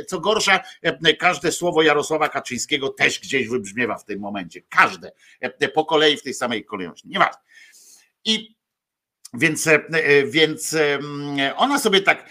[0.06, 0.60] co gorsza,
[1.19, 5.12] każde słowo Jarosława Kaczyńskiego też gdzieś wybrzmiewa w tym momencie, każde,
[5.74, 7.40] po kolei w tej samej kolejności, nieważne.
[8.24, 8.59] I
[9.35, 10.98] więc, e, e, więc e,
[11.56, 12.31] ona sobie tak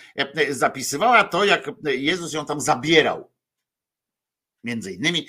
[0.49, 3.29] zapisywała to, jak Jezus ją tam zabierał.
[4.63, 5.27] Między innymi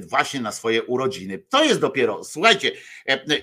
[0.00, 1.38] właśnie na swoje urodziny.
[1.38, 2.72] To jest dopiero, słuchajcie,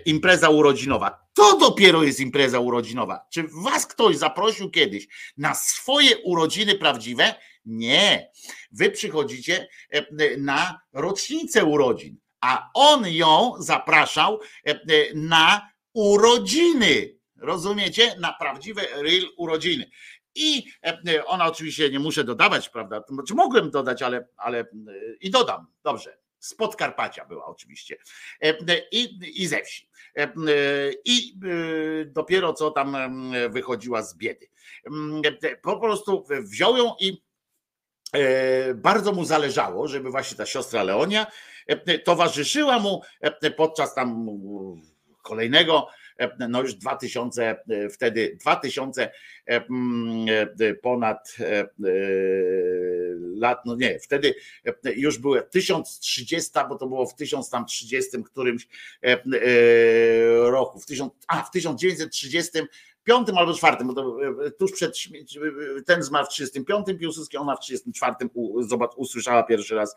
[0.06, 1.28] impreza urodzinowa.
[1.34, 3.26] To dopiero jest impreza urodzinowa.
[3.30, 5.08] Czy was ktoś zaprosił kiedyś
[5.38, 7.36] na swoje urodziny prawdziwe?
[7.66, 8.32] Nie.
[8.72, 9.68] Wy przychodzicie
[10.38, 14.40] na rocznicę urodzin, a on ją zapraszał
[15.14, 18.16] na urodziny Rozumiecie?
[18.20, 19.90] Na prawdziwe real urodziny.
[20.36, 20.66] I
[21.08, 23.04] e, ona oczywiście nie muszę dodawać, prawda?
[23.10, 24.66] Znaczy mogłem dodać, ale, ale e,
[25.22, 25.68] i dodam.
[25.84, 26.18] Dobrze.
[26.40, 27.98] Z Podkarpacia była oczywiście.
[28.42, 28.54] E,
[28.92, 29.90] I, i ze wsi.
[31.06, 31.40] I
[32.06, 32.98] dopiero co tam
[33.50, 34.48] wychodziła z biedy.
[35.62, 37.24] Po prostu wziął ją i
[38.76, 41.28] bardzo mu zależało, żeby właśnie ta siostra Leonia
[42.04, 43.02] towarzyszyła mu
[43.58, 44.28] podczas tam
[45.22, 45.88] kolejnego
[46.50, 49.12] no już 2000, e, wtedy 2000 e,
[49.48, 50.26] mm,
[50.60, 51.36] e, ponad
[53.36, 54.36] lat, no nie, wtedy
[54.96, 58.68] już były 1030, bo to było w 1030 którymś
[60.44, 62.60] roku, w, 1000, a, w 1930
[63.04, 64.20] piątym albo czwartym, bo to
[64.60, 64.96] tuż przed
[65.86, 68.16] ten zmarł w 35, Piłsudski, ona w 34
[68.60, 69.96] zobacz, usłyszała pierwszy raz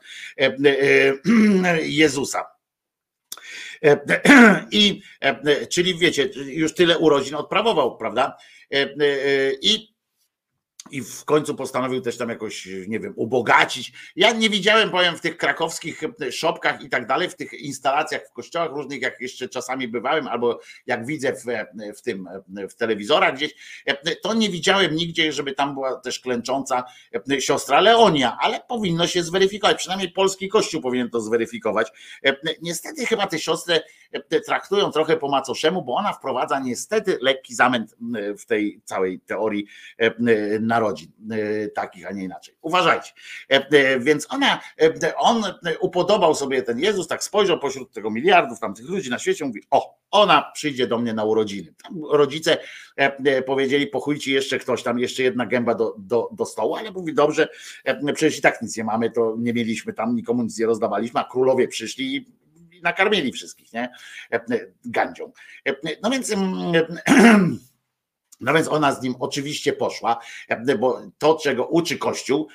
[1.83, 2.54] Jezusa.
[3.85, 3.99] E,
[4.73, 8.37] I, e, czyli wiecie, już tyle urodzin odprawował, prawda?
[8.71, 8.87] E,
[9.63, 9.94] I
[10.91, 13.93] i w końcu postanowił też tam jakoś, nie wiem, ubogacić.
[14.17, 18.33] Ja nie widziałem, powiem, w tych krakowskich szopkach i tak dalej, w tych instalacjach w
[18.33, 21.45] kościołach różnych, jak jeszcze czasami bywałem, albo jak widzę w,
[21.97, 22.29] w tym,
[22.71, 23.55] w telewizorach gdzieś,
[24.23, 26.85] to nie widziałem nigdzie, żeby tam była też klęcząca
[27.39, 31.89] siostra Leonia, ale powinno się zweryfikować, przynajmniej polski kościół powinien to zweryfikować.
[32.63, 33.81] Niestety chyba te siostry
[34.47, 37.97] traktują trochę po macoszemu, bo ona wprowadza niestety lekki zamęt
[38.39, 39.67] w tej całej teorii
[40.75, 41.13] narodzin
[41.75, 42.55] takich, a nie inaczej.
[42.63, 43.13] Uważajcie.
[44.01, 44.61] Więc ona,
[45.17, 45.45] on
[45.81, 49.63] upodobał sobie ten Jezus, tak spojrzał pośród tego miliardów tam tych ludzi na świecie, mówi,
[49.71, 51.75] o, ona przyjdzie do mnie na urodziny.
[51.83, 52.59] Tam rodzice
[53.47, 57.49] powiedzieli, pochujcie jeszcze ktoś tam, jeszcze jedna gęba do, do, do stołu, ale mówi, dobrze,
[58.15, 61.25] przecież i tak nic nie mamy, to nie mieliśmy tam, nikomu nic nie rozdawaliśmy, a
[61.25, 62.33] królowie przyszli i
[62.83, 63.89] nakarmili wszystkich, nie?
[64.85, 65.33] Gandzią.
[66.03, 66.35] No więc
[68.41, 70.21] no więc ona z nim oczywiście poszła,
[70.79, 72.49] bo to, czego uczy Kościół,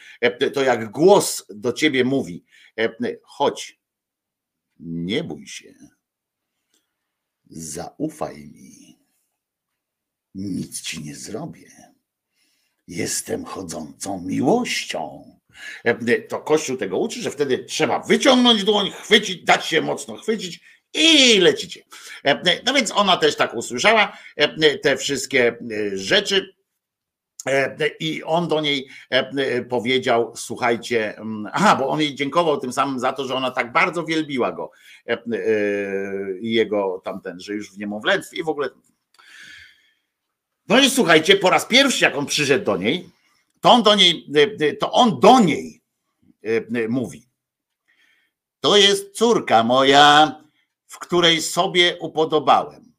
[0.54, 2.46] to jak głos do ciebie mówi,
[3.24, 3.80] chodź,
[4.80, 5.74] nie bój się,
[7.50, 9.00] zaufaj mi,
[10.36, 11.70] nic ci nie zrobię.
[12.88, 15.24] Jestem chodzącą miłością.
[16.30, 21.40] To Kościół tego uczy, że wtedy trzeba wyciągnąć dłoń, chwycić, dać się mocno chwycić i
[21.40, 21.84] lecicie.
[22.66, 24.18] No więc ona też tak usłyszała
[24.82, 25.58] te wszystkie
[25.94, 26.56] rzeczy.
[28.00, 28.90] I on do niej
[29.70, 31.22] powiedział: Słuchajcie,
[31.54, 34.72] aha, bo on jej dziękował tym samym za to, że ona tak bardzo wielbiła go
[36.42, 38.70] jego tamten, że już w niemowlęctwie i w ogóle.
[40.68, 43.10] No i słuchajcie, po raz pierwszy, jak on przyszedł do niej,
[43.62, 44.28] to on do niej,
[44.80, 45.82] to on do niej
[46.90, 47.26] mówi.
[48.60, 50.36] To jest córka moja,
[50.90, 52.90] w której sobie upodobałem.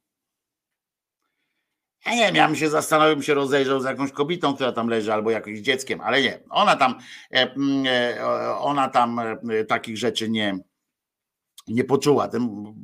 [2.06, 5.58] Ja nie bym się zastanowił, się rozejrzał z jakąś kobietą, która tam leży, albo jakimś
[5.58, 6.40] dzieckiem, ale nie.
[6.50, 6.98] Ona tam,
[7.34, 7.54] e,
[7.86, 10.58] e, ona tam e, takich rzeczy nie,
[11.68, 12.28] nie poczuła.
[12.28, 12.74] Tym,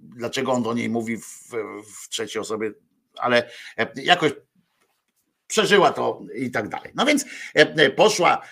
[0.00, 1.50] dlaczego on do niej mówi w,
[1.94, 2.72] w trzeciej osobie,
[3.18, 3.50] ale
[3.96, 4.32] jakoś
[5.46, 6.92] przeżyła to i tak dalej.
[6.94, 7.24] No więc
[7.96, 8.42] poszła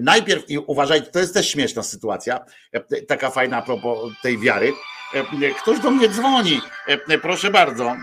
[0.00, 2.44] najpierw i uważajcie, to jest też śmieszna sytuacja,
[3.08, 4.72] taka fajna a propos tej wiary.
[5.14, 6.60] E, ktoś do mnie dzwoni.
[6.86, 7.96] E, proszę bardzo.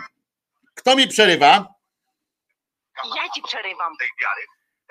[0.76, 1.74] Kto mi przerywa?
[3.16, 4.42] Ja ci przerywam tej wiary.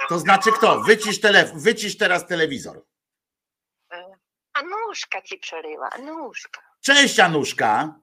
[0.08, 0.80] To znaczy kto?
[0.80, 2.82] Wycisz, tele, wycisz teraz telewizor.
[3.92, 4.16] E,
[4.52, 6.60] Anuszka ci przerywa, Anuszka.
[6.80, 7.94] Cześć Anuszka.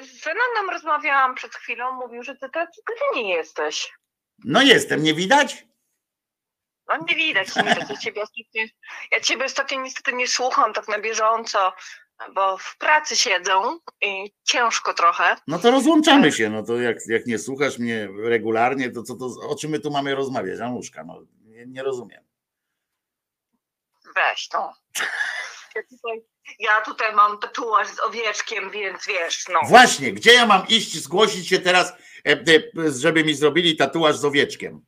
[0.00, 2.80] Z Zenanem rozmawiałam przed chwilą, mówił, że ty taki
[3.14, 3.92] nie jesteś.
[4.44, 5.66] No jestem, nie widać?
[6.88, 7.90] No nie widać, nie widać.
[7.90, 8.22] Ja ciebie,
[9.12, 11.72] ja ciebie ostatnio niestety nie słucham tak na bieżąco
[12.34, 15.36] bo w pracy siedzą i ciężko trochę.
[15.46, 19.26] No to rozłączamy się, no to jak, jak nie słuchasz mnie regularnie, to co to,
[19.48, 22.24] o czym my tu mamy rozmawiać, Anuszka, no nie, nie rozumiem.
[24.14, 24.74] Weź, no.
[25.74, 26.24] Ja tutaj,
[26.58, 29.60] ja tutaj mam tatuaż z owieczkiem, więc wiesz, no.
[29.68, 31.92] Właśnie, gdzie ja mam iść, zgłosić się teraz,
[32.26, 34.84] e, e, żeby mi zrobili tatuaż z owieczkiem?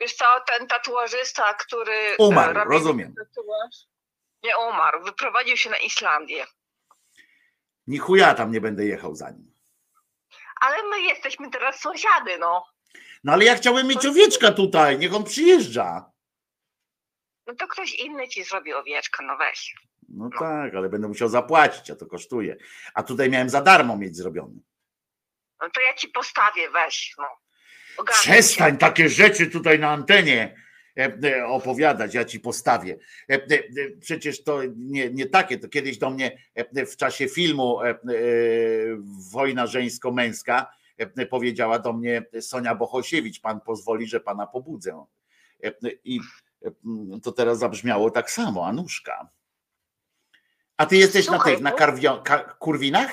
[0.00, 2.16] Wiesz co, ten tatuażysta, który...
[2.18, 3.14] Umarł, rozumiem.
[3.14, 3.74] Tatuaż,
[4.42, 6.46] nie umarł, wyprowadził się na Islandię.
[7.86, 9.54] Ni chuja tam nie będę jechał za nim.
[10.60, 12.64] Ale my jesteśmy teraz sąsiady, no.
[13.24, 16.10] No ale ja chciałem mieć owieczka tutaj, niech on przyjeżdża.
[17.46, 19.74] No to ktoś inny ci zrobi owieczkę, no weź.
[20.08, 22.56] No, no, tak, ale będę musiał zapłacić, a to kosztuje.
[22.94, 24.60] A tutaj miałem za darmo mieć zrobiony.
[25.60, 27.14] No to ja ci postawię, weź.
[27.18, 27.28] No.
[28.04, 28.78] Przestań się.
[28.78, 30.67] takie rzeczy tutaj na antenie.
[30.98, 32.98] E, e, opowiadać, ja ci postawię.
[33.28, 33.38] E,
[34.00, 36.38] przecież to nie, nie takie, to kiedyś do mnie
[36.86, 37.78] w czasie filmu
[39.32, 40.66] Wojna żeńsko-męska
[41.30, 45.04] powiedziała do mnie Sonia Bohosiewicz, pan pozwoli, że pana pobudzę.
[46.04, 46.20] I
[47.22, 49.28] to teraz zabrzmiało tak samo, Anuszka.
[50.76, 52.22] A ty jesteś Słuchaj, na tych, na karwio,
[52.58, 53.10] kurwinach?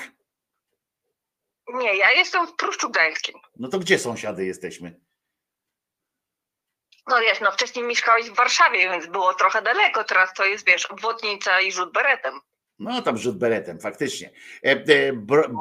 [1.74, 3.34] Nie, ja jestem w Pruszczu Gdańskim.
[3.56, 5.05] No to gdzie sąsiady jesteśmy?
[7.08, 10.86] No wiesz, no wcześniej mieszkałeś w Warszawie, więc było trochę daleko, teraz to jest, wiesz,
[10.86, 12.40] obwodnica i rzut beretem.
[12.78, 14.30] No tam rzut beretem, faktycznie.
[14.64, 15.12] E, e,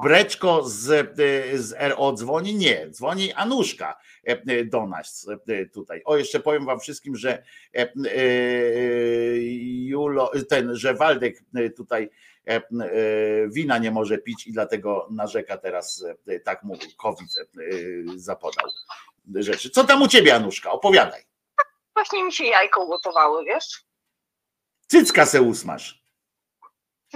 [0.03, 2.55] breczko z, e, z RO dzwoni?
[2.55, 3.97] Nie, dzwoni Anuszka
[4.65, 5.27] do nas
[5.73, 6.01] tutaj.
[6.05, 7.43] O, jeszcze powiem wam wszystkim, że
[9.85, 11.35] Julo, ten, że Waldek
[11.75, 12.09] tutaj
[13.47, 16.05] wina nie może pić i dlatego narzeka teraz,
[16.43, 17.29] tak mu COVID
[18.15, 18.69] zapodał
[19.35, 19.69] rzeczy.
[19.69, 20.71] Co tam u ciebie, Anuszka?
[20.71, 21.34] Opowiadaj.
[21.95, 23.85] Właśnie mi się jajko ugotowały, wiesz?
[24.87, 26.05] Cycka se usmasz.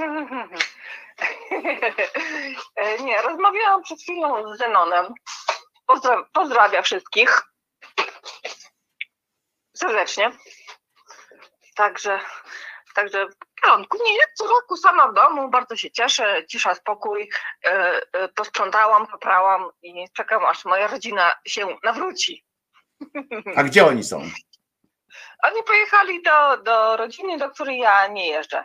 [3.03, 5.13] Nie, rozmawiałam przed chwilą z Zenonem.
[5.85, 7.41] Pozdra pozdrawiam wszystkich.
[9.75, 10.31] serdecznie.
[11.75, 12.19] Także,
[12.95, 13.97] także w porządku.
[13.97, 17.29] Nie, co roku sama w domu, bardzo się cieszę, cisza, spokój.
[17.65, 22.45] E, e, posprzątałam, poprałam i czekam, aż moja rodzina się nawróci.
[23.55, 24.21] A gdzie oni są?
[25.43, 28.63] Oni pojechali do, do rodziny, do której ja nie jeżdżę.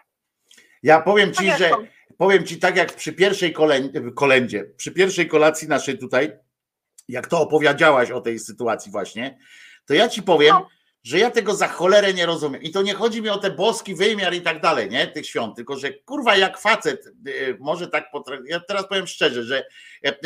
[0.82, 1.70] Ja powiem ci, że
[2.18, 6.32] powiem ci tak jak przy pierwszej kolędzie, kolędzie, przy pierwszej kolacji naszej tutaj,
[7.08, 9.38] jak to opowiedziałaś o tej sytuacji właśnie,
[9.86, 10.68] to ja ci powiem, No.
[11.02, 12.62] że ja tego za cholerę nie rozumiem.
[12.62, 15.06] I to nie chodzi mi o te boski wymiar i tak dalej, nie?
[15.06, 18.46] Tych świąt, tylko że kurwa jak facet y, może tak potrafić.
[18.48, 19.64] Ja teraz powiem szczerze, że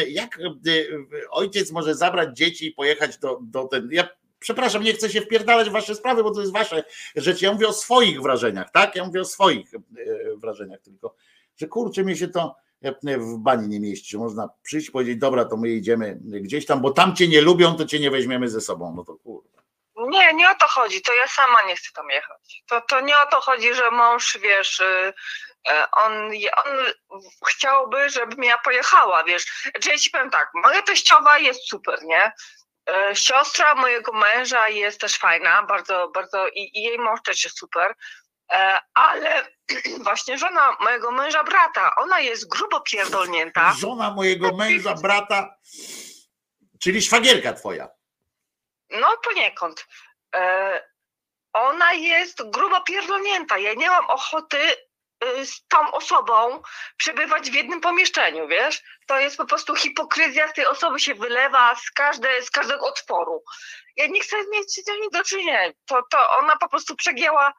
[0.00, 0.88] y, jak y,
[1.30, 3.88] ojciec może zabrać dzieci i pojechać do, do ten.
[3.92, 4.08] Ja
[4.38, 6.84] przepraszam, nie chcę się wpierdalać w wasze sprawy, bo to jest wasze
[7.16, 7.44] rzeczy.
[7.44, 8.96] Ja mówię o swoich wrażeniach, tak?
[8.96, 9.80] Ja mówię o swoich y,
[10.36, 11.14] wrażeniach tylko,
[11.56, 15.44] że kurczę mi się to y, w bani nie mieści, że można przyjść powiedzieć, dobra,
[15.44, 18.60] to my jedziemy gdzieś tam, bo tam cię nie lubią, to cię nie weźmiemy ze
[18.60, 18.94] sobą.
[18.96, 19.58] No to kurwa.
[20.06, 22.62] Nie, nie o to chodzi, to ja sama nie chcę tam jechać.
[22.66, 25.12] To, to nie o to chodzi, że mąż, wiesz, y,
[25.68, 26.12] e, on,
[27.08, 29.70] on chciałby, żebym ja pojechała, wiesz.
[29.80, 32.32] Czy ja ci powiem tak, moja teściowa jest super, nie?
[32.88, 37.58] E, Siostra mojego męża jest też fajna, bardzo, bardzo i, i jej mąż też jest
[37.58, 37.94] super,
[38.52, 39.46] E, ale
[40.04, 43.74] właśnie żona mojego męża brata, ona jest grubo pierdolnięta.
[43.78, 45.54] Żona mojego męża, brata,
[46.82, 47.88] czyli szwagierka twoja.
[48.90, 49.86] No poniekąd.
[50.34, 50.82] E,
[51.52, 53.58] ona jest grubo pierdolnięta.
[53.58, 54.58] Ja nie mam ochoty
[55.44, 56.62] z tą osobą
[56.96, 58.82] przebywać w jednym pomieszczeniu, wiesz?
[59.06, 63.42] To jest po prostu hipokryzja z tej osoby się wylewa z, każde, z każdego otworu.
[63.96, 65.72] Ja nie chcę mieć z tym nic do czynienia.
[65.86, 67.52] To, to ona po prostu przegięła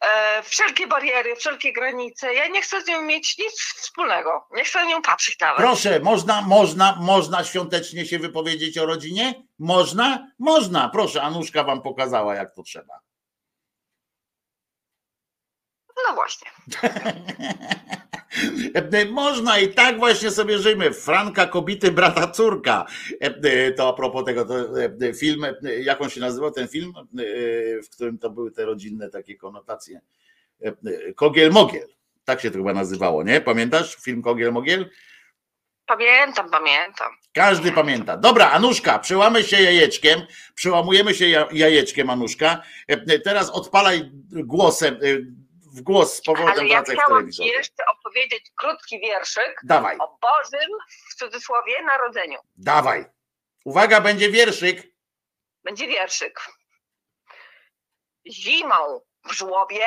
[0.00, 2.34] e, wszelkie bariery, wszelkie granice.
[2.34, 4.46] Ja nie chcę z nią mieć nic wspólnego.
[4.50, 5.56] Nie chcę na nią patrzeć nawet.
[5.56, 9.34] Proszę, można, można, można świątecznie się wypowiedzieć o rodzinie?
[9.58, 10.26] Można?
[10.38, 10.88] Można.
[10.88, 13.09] Proszę, Anuszka wam pokazała, jak to trzeba.
[16.08, 16.50] No właśnie.
[19.10, 20.92] Można i tak właśnie sobie żyjmy.
[20.92, 22.86] Franka, kobity, brata, córka.
[23.76, 24.54] To a propos tego, to
[25.18, 25.46] film,
[25.80, 26.92] jak on się nazywał ten film,
[27.84, 30.00] w którym to były te rodzinne takie konotacje.
[31.16, 31.86] Kogiel Mogiel.
[32.24, 33.40] Tak się to chyba nazywało, nie?
[33.40, 34.90] Pamiętasz film Kogiel Mogiel?
[35.86, 37.08] Pamiętam, pamiętam.
[37.32, 38.16] Każdy pamięta.
[38.16, 40.20] Dobra, Anuszka, przełamy się jajeczkiem,
[40.54, 42.62] przełamujemy się ja- jajeczkiem, Anuszka.
[42.88, 44.98] E, Teraz odpalaj głosem, e,
[45.72, 50.70] w głos z powrotem Ale ja chciałam ci jeszcze opowiedzieć krótki wierszyk Dawaj, o Bożym,
[51.10, 52.38] w cudzysłowie, narodzeniu.
[52.56, 53.04] dawaj.
[53.64, 54.94] Uwaga, będzie wierszyk.
[55.64, 56.40] Będzie wierszyk.
[58.26, 59.86] Zimą w żłobie,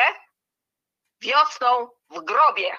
[1.21, 2.71] wiosną w grobie.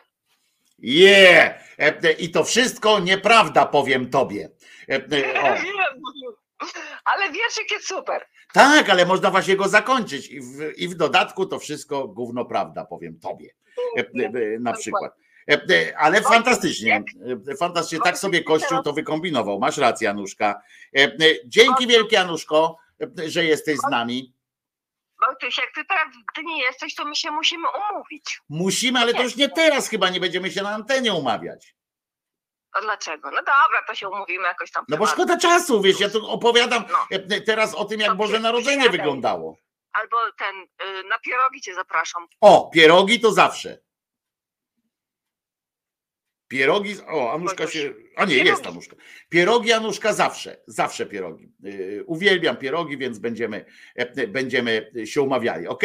[0.79, 1.61] Je!
[1.79, 4.51] E, I to wszystko nieprawda, powiem tobie.
[4.89, 5.57] E, e, O.
[7.11, 8.29] Ale wierszyk jest super.
[8.55, 10.31] Tak, ale można właśnie go zakończyć.
[10.31, 13.51] I w, I w dodatku to wszystko gówno prawda, powiem tobie.
[14.61, 15.13] Na przykład.
[15.97, 17.05] Ale fantastycznie,
[17.59, 19.59] fantastycznie, tak sobie Kościół to wykombinował.
[19.59, 20.63] Masz rację, Anuszka.
[20.97, 21.11] E, e,
[21.47, 24.35] Dzięki wielkie, Anuszko, e, że jesteś z nami.
[25.27, 28.41] Wojtuś, jak ty teraz w Gdyni jesteś, to my się musimy umówić.
[28.49, 31.74] Musimy, ale to już nie teraz chyba, nie będziemy się na antenie umawiać.
[32.75, 33.31] A dlaczego?
[33.31, 34.85] No dobra, to się umówimy jakoś tam.
[34.89, 36.99] No bo szkoda czasu, wiesz, ja tu opowiadam No.
[37.11, 39.57] e, teraz o tym, jak To Boże Narodzenie wyglądało.
[39.93, 40.57] Albo ten,
[40.89, 42.27] y, na pierogi cię zapraszam.
[42.41, 43.79] O, pierogi to zawsze.
[46.49, 48.69] Pierogi, o, Anuszka się, a nie, jest Pierogi.
[48.69, 48.97] Anuszka.
[49.29, 51.53] Pierogi, Anuszka zawsze, zawsze pierogi.
[51.61, 53.65] Yy, Uwielbiam pierogi, więc będziemy,
[53.97, 55.83] e, będziemy się umawiali, ok?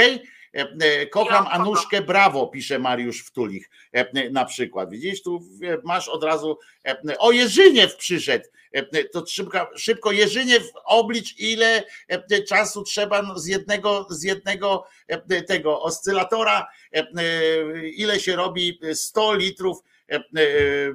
[1.12, 4.90] Kocham Ja, Anuszkę, brawo, pisze Mariusz Wtulich e, na przykład.
[4.90, 10.72] Widzisz, tu e, masz od razu, e, o Jerzyniew przyszedł, E, to szybko, szybko Jerzyniew
[10.86, 17.88] oblicz ile e, czasu trzeba no, z jednego, z jednego e, tego oscylatora, e, e,
[17.88, 19.89] ile się robi 100 litrów e, e,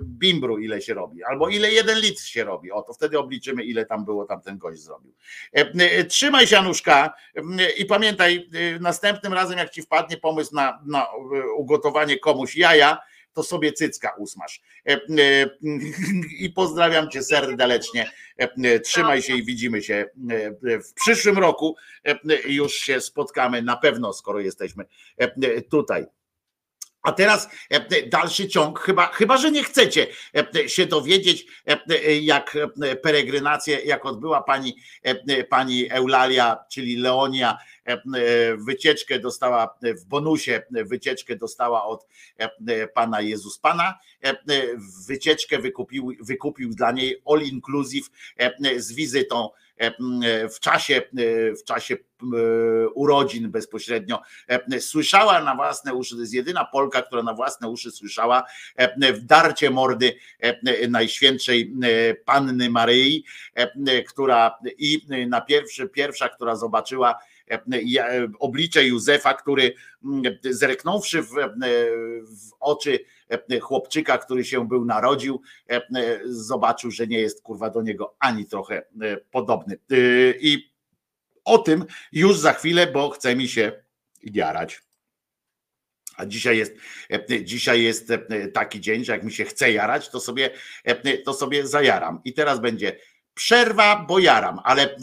[0.03, 2.73] bimbru, ile się robi, albo ile jeden litr się robi.
[2.73, 5.15] O, to wtedy obliczymy, ile tam było, tam ten gość zrobił.
[5.57, 10.55] E, e, Trzymaj się, Anuszka, e, i pamiętaj, e, następnym razem, jak ci wpadnie pomysł
[10.55, 11.07] na, na e,
[11.57, 12.99] ugotowanie komuś jaja,
[13.35, 14.61] to sobie cycka usmasz.
[14.89, 14.99] E, e,
[16.45, 18.11] I pozdrawiam cię serdecznie.
[18.41, 20.07] E, e, Trzymaj się i widzimy się
[20.65, 21.77] e, w przyszłym roku.
[22.05, 22.19] E,
[22.49, 24.85] Już się spotkamy na pewno, skoro jesteśmy
[25.17, 26.07] e, tutaj.
[27.05, 30.07] A teraz e, dalszy ciąg, chyba, chyba że nie chcecie
[30.55, 37.59] e, się dowiedzieć, e, jak e, peregrinację, jak odbyła pani, e, pani Eulalia, czyli Leonia,
[37.85, 38.03] e,
[38.57, 42.07] wycieczkę dostała w bonusie, wycieczkę dostała od
[42.39, 43.99] e, pana Jezus Pana.
[44.25, 44.37] E,
[45.09, 51.03] Wycieczkę wykupił, wykupił dla niej all inclusive e, z wizytą e, w czasie,
[51.61, 51.97] w czasie
[52.95, 54.23] urodzin bezpośrednio.
[54.81, 58.45] Słyszała na własne uszy, to jest jedyna Polka, która na własne uszy słyszała
[59.15, 60.15] w darcie mordy
[60.89, 61.75] Najświętszej
[62.25, 63.25] Panny Maryi,
[64.09, 67.19] która i na pierwszy, pierwsza, która zobaczyła
[68.39, 69.75] oblicze Józefa, który
[70.45, 72.99] zreknąwszy w, w oczy
[73.61, 75.41] chłopczyka, który się był narodził,
[76.25, 78.83] zobaczył, że nie jest kurwa do niego ani trochę
[79.31, 79.79] podobny.
[80.41, 80.74] I
[81.45, 83.83] o tym już za chwilę, bo chce mi się
[84.23, 84.83] jarać.
[86.17, 86.73] A dzisiaj jest,
[87.43, 88.13] dzisiaj jest
[88.55, 90.51] taki dzień, że jak mi się chce jarać, to sobie,
[91.25, 92.21] to sobie zajaram.
[92.25, 92.99] I teraz będzie
[93.35, 94.97] przerwa, bo jaram, ale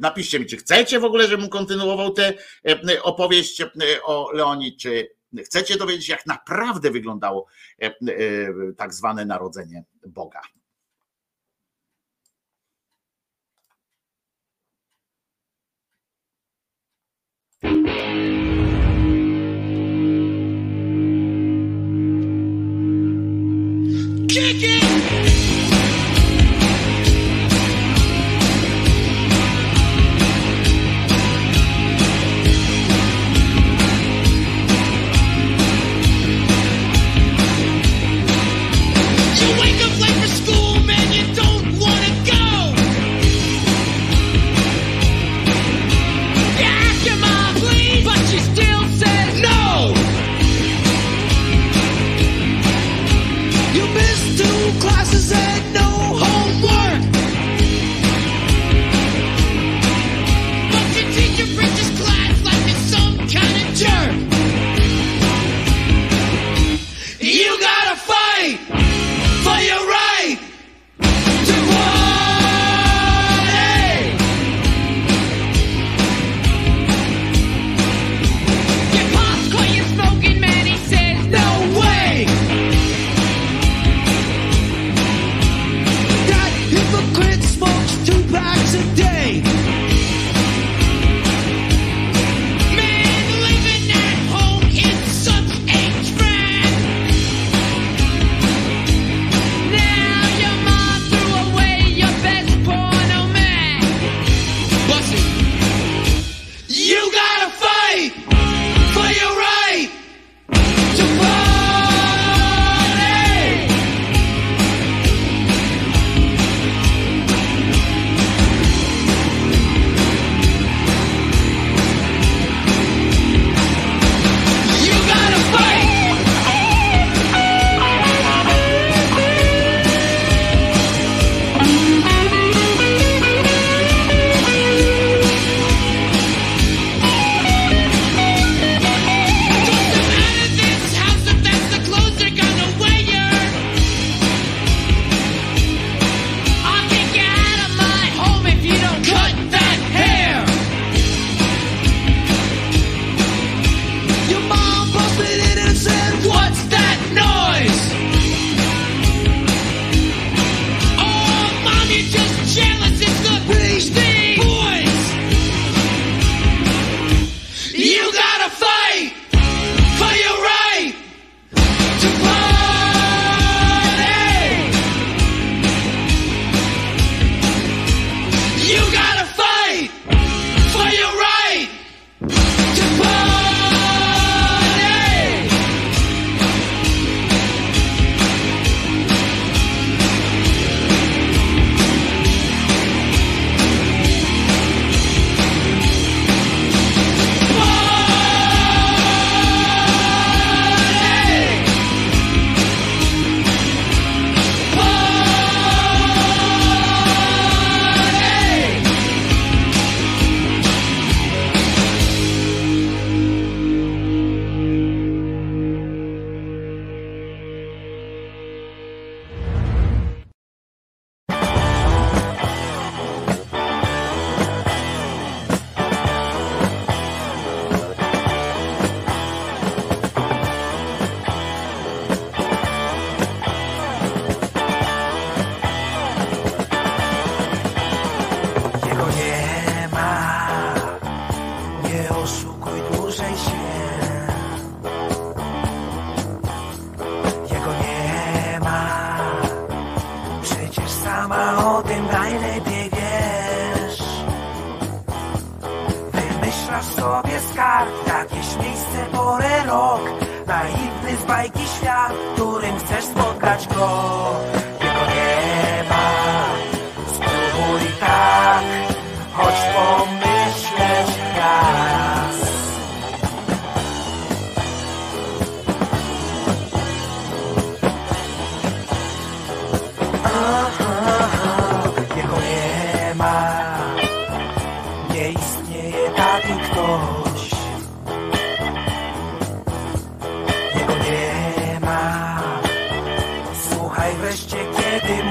[0.00, 2.34] napiszcie mi, czy chcecie w ogóle, żebym kontynuował tę
[3.02, 3.62] opowieść
[4.02, 5.08] o Leonii, czy
[5.44, 7.46] chcecie dowiedzieć jak naprawdę wyglądało
[8.76, 10.40] tak zwane narodzenie Boga.
[17.60, 17.72] Kick
[24.62, 24.87] it!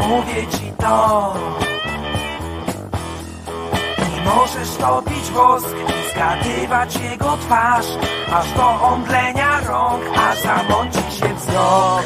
[0.08, 1.34] Mówię ci to.
[4.08, 7.86] I możesz topić wosk i zgadywać jego twarz,
[8.34, 12.06] aż do omdlenia rąk, a zamąci się wzrok.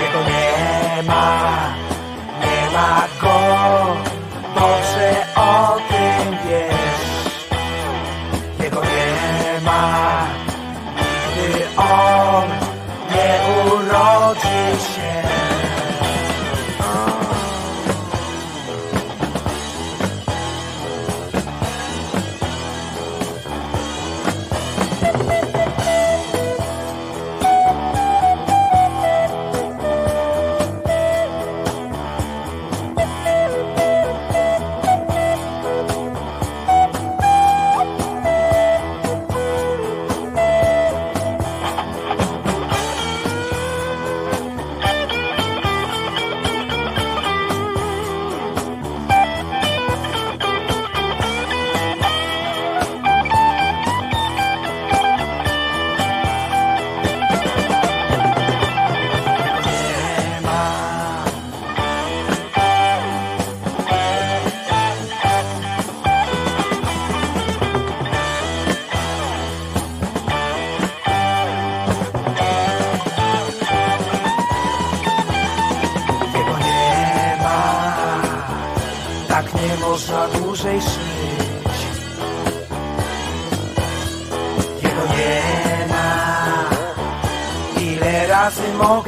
[0.00, 1.50] Jego nie ma,
[2.40, 3.36] nie ma go,
[4.54, 6.79] dobrze o tym wiesz.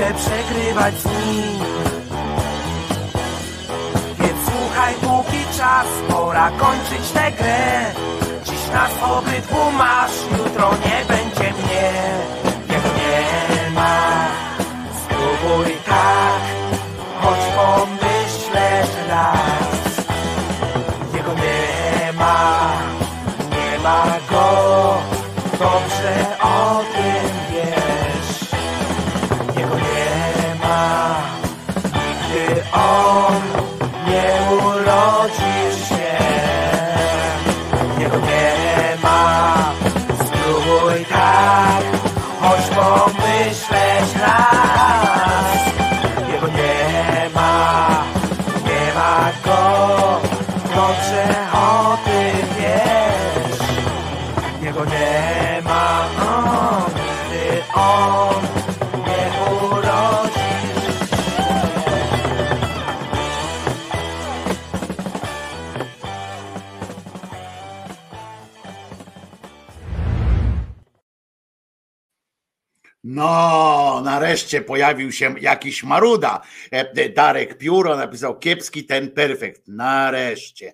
[0.03, 1.59] Mogę przegrywać z nim.
[4.19, 7.93] Więc słuchaj, póki czas, pora kończyć tę grę.
[8.45, 11.22] Dziś nas obydwu masz, jutro nie będzie
[74.33, 76.41] nareszcie pojawił się jakiś maruda.
[76.71, 79.63] E, Darek Pióro napisał kiepski ten perfekt.
[79.69, 80.72] Nareszcie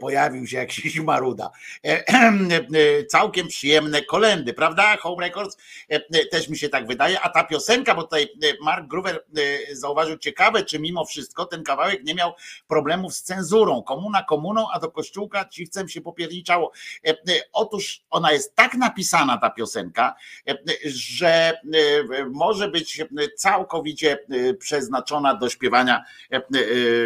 [0.00, 1.50] pojawił się jakiś maruda.
[1.86, 4.96] E, e, Całkiem przyjemne kolendy, prawda?
[4.96, 5.56] Home Records
[5.90, 7.20] E, e, też mi się tak wydaje.
[7.20, 8.28] A ta piosenka, bo tutaj e,
[8.60, 12.32] Mark Gruber e, zauważył ciekawe, czy mimo wszystko ten kawałek nie miał
[12.68, 13.82] problemów z cenzurą.
[13.82, 16.72] Komuna komuną, a do kościółka ciwcem się popierniczało.
[17.06, 17.14] E, e,
[17.52, 20.14] Otóż ona jest tak napisana, ta piosenka,
[20.48, 23.02] e, że e, może być
[23.36, 26.40] całkowicie e, przeznaczona do śpiewania, e, e,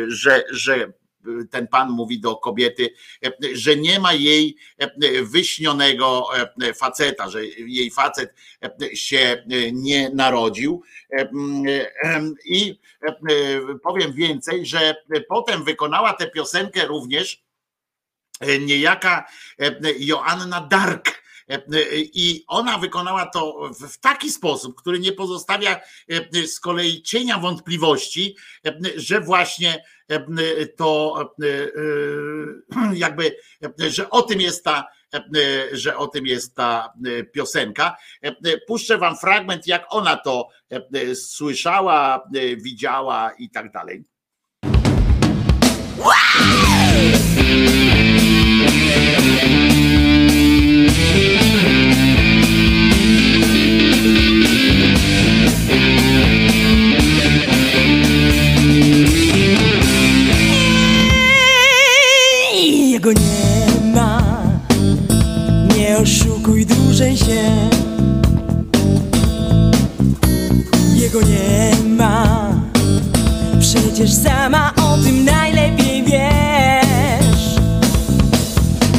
[0.09, 0.93] że, że
[1.51, 2.95] ten pan mówi do kobiety,
[3.53, 4.57] że nie ma jej
[5.23, 6.29] wyśnionego
[6.75, 8.35] faceta, że jej facet
[8.95, 10.83] się nie narodził.
[12.45, 12.81] I
[13.83, 14.95] powiem więcej, że
[15.29, 17.45] potem wykonała tę piosenkę również
[18.61, 19.27] niejaka
[19.99, 21.28] Joanna Dark.
[21.49, 21.61] E,
[21.95, 28.37] I ona wykonała to w- taki sposób, który nie pozostawia e, z kolei cienia wątpliwości,
[28.67, 33.37] e, że właśnie e, to e, e, jakby,
[33.81, 34.85] e, że o tym jest ta,
[35.15, 35.21] e,
[35.73, 37.97] że o tym jest ta e, piosenka.
[38.23, 44.05] E, Puszczę wam fragment, jak ona to e, słyszała, e, widziała i tak dalej.
[63.09, 64.23] tego nie ma.
[65.77, 67.69] Nie oszukuj dłużej się.
[70.95, 72.51] Jego nie ma.
[73.61, 77.57] Przecież sama o tym najlepiej wiesz.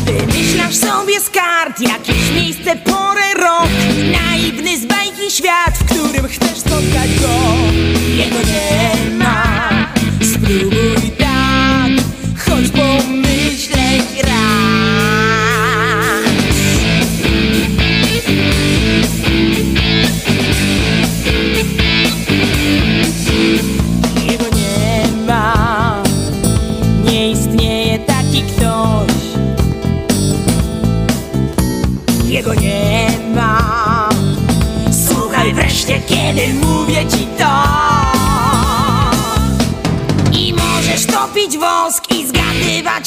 [0.05, 3.69] Wymyślasz sobie z kart jakieś miejsce, porę, rok.
[4.11, 7.27] Naiwny z bajki świat, w którym chcesz spotkać go.
[8.17, 9.18] Jego nie ma.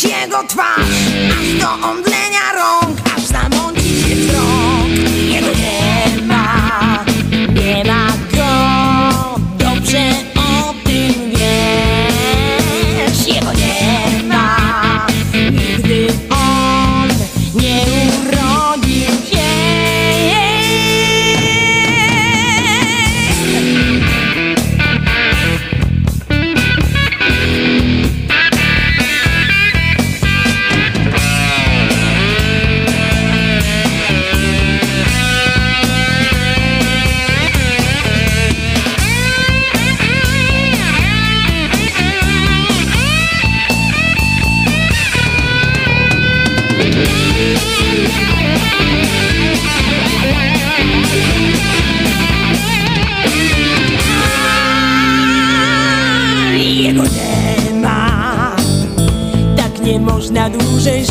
[0.00, 0.80] Jego twarz.
[1.40, 2.81] Aż do omdlenia rąk,
[60.52, 61.04] można dłużej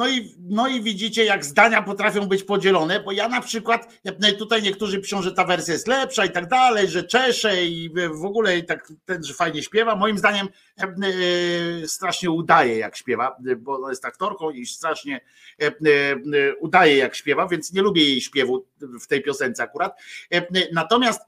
[0.00, 4.02] No i, no i widzicie, jak zdania potrafią być podzielone, bo ja na przykład,
[4.38, 8.24] tutaj niektórzy piszą, że ta wersja jest lepsza i tak dalej, że czesze i w
[8.24, 9.96] ogóle tak ten, że fajnie śpiewa.
[9.96, 10.48] Moim zdaniem
[10.78, 15.20] e, e, strasznie udaje, jak śpiewa, bo jest aktorką i strasznie
[15.58, 18.66] e, udaje, jak śpiewa, więc nie lubię jej śpiewu
[19.00, 20.00] w tej piosence akurat.
[20.72, 21.20] Natomiast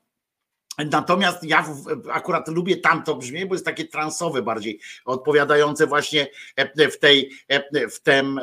[0.79, 1.65] Natomiast ja
[2.13, 6.27] akurat lubię tamto brzmienie, bo jest takie transowe bardziej, odpowiadające właśnie
[6.57, 8.41] e, w tej, e, w tym,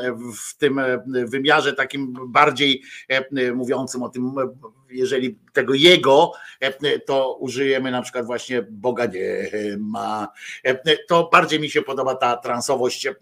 [0.50, 2.82] w tym e, wymiarze takim bardziej
[3.54, 4.36] mówiącym o tym,
[4.92, 9.50] jeżeli tego jego, e, to użyjemy na przykład właśnie Boga nie
[9.80, 10.28] ma.
[10.64, 13.14] E, To bardziej mi się podoba ta transowość e,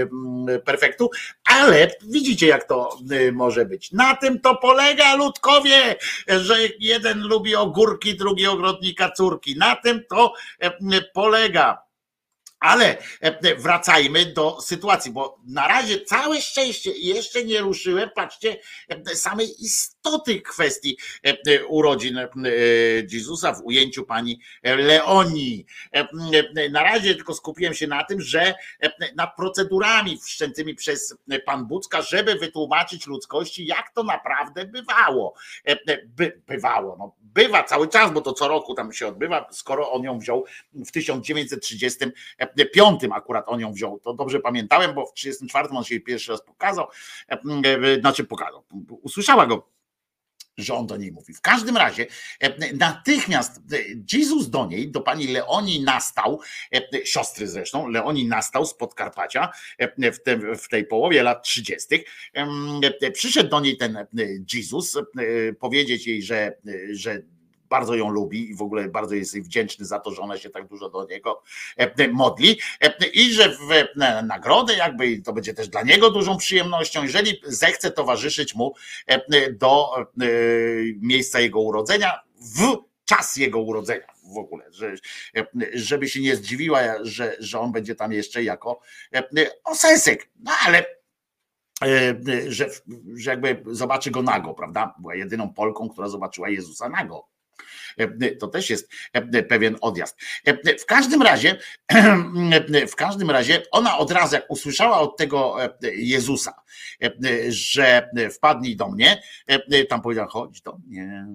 [0.00, 1.10] mm, perfektu,
[1.44, 2.98] ale widzicie jak to
[3.32, 3.92] może być.
[3.92, 5.96] Na tym to polega ludkowie,
[6.28, 9.58] że jeden lubi ogórki, drugi ogrodnika córki.
[9.58, 10.32] Na tym to
[11.14, 11.89] polega.
[12.60, 18.56] Ale e, wracajmy do sytuacji, bo na razie całe szczęście jeszcze nie ruszyłem, patrzcie,
[18.88, 22.28] e, samej istoty kwestii e, e, urodzin e,
[23.12, 25.66] Jezusa w ujęciu pani Leonii.
[25.94, 26.08] E,
[26.56, 31.14] e, Na razie tylko skupiłem się na tym, że e, nad procedurami wszczętymi przez
[31.44, 35.34] pan Bucka, żeby wytłumaczyć ludzkości, jak to naprawdę bywało.
[35.68, 39.48] E, e, By, bywało, no, bywa cały czas, bo to co roku tam się odbywa,
[39.52, 40.90] skoro on ją wziął w
[42.56, 44.00] 1935 akurat on ją wziął.
[44.00, 46.86] To dobrze pamiętałem, bo w 1934 on się pierwszy raz pokazał,
[47.28, 48.64] e, e, znaczy pokazał,
[49.02, 49.70] usłyszała go
[50.58, 51.34] że on do niej mówi.
[51.34, 52.06] W każdym razie
[52.40, 53.60] e, natychmiast
[54.12, 56.40] Jezus do niej, do pani Leonii nastał,
[57.04, 60.18] siostry zresztą, Leonii nastał z Podkarpacia w,
[60.62, 62.04] w tej połowie lat 30.
[62.32, 64.06] em, e, Przyszedł do niej ten
[64.54, 64.98] Jezus
[65.60, 66.56] powiedzieć jej, że,
[66.90, 67.22] że
[67.70, 70.50] bardzo ją lubi i w ogóle bardzo jest jej wdzięczny za to, że ona się
[70.50, 71.42] tak dużo do niego
[71.76, 76.36] e, modli e, i że w e, nagrodę jakby to będzie też dla niego dużą
[76.36, 78.74] przyjemnością, jeżeli zechce towarzyszyć mu
[79.06, 80.04] e, do e,
[81.00, 82.20] miejsca jego urodzenia
[82.58, 84.94] w czas jego urodzenia w ogóle, że,
[85.36, 88.80] e, żeby się nie zdziwiła, że, że on będzie tam jeszcze jako
[89.14, 89.28] e,
[89.64, 90.84] osesek, no ale
[91.84, 92.14] e,
[92.48, 92.70] że,
[93.14, 94.94] że jakby zobaczy go nago, prawda?
[94.98, 97.28] Była jedyną Polką, która zobaczyła Jezusa nago.
[97.98, 100.16] E, To też jest e, pewien odjazd.
[100.44, 101.58] E, W każdym razie,
[102.92, 106.54] w każdym razie, ona od razu, jak usłyszała od tego e, Jezusa,
[107.02, 107.10] e,
[107.48, 111.26] że wpadnij do mnie, e, tam powiedziała, chodź do mnie.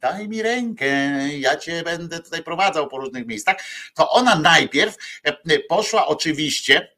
[0.00, 0.86] Daj mi rękę,
[1.28, 3.56] ja cię będę tutaj prowadzał po różnych miejscach.
[3.94, 6.88] To ona najpierw e, poszła oczywiście.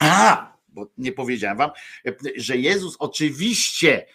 [0.00, 1.70] A, bo nie powiedziałem wam,
[2.36, 4.06] że Jezus oczywiście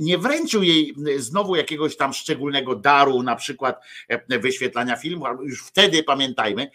[0.00, 3.80] nie wręczył jej znowu jakiegoś tam szczególnego daru, na przykład
[4.28, 6.70] wyświetlania filmu, już wtedy pamiętajmy,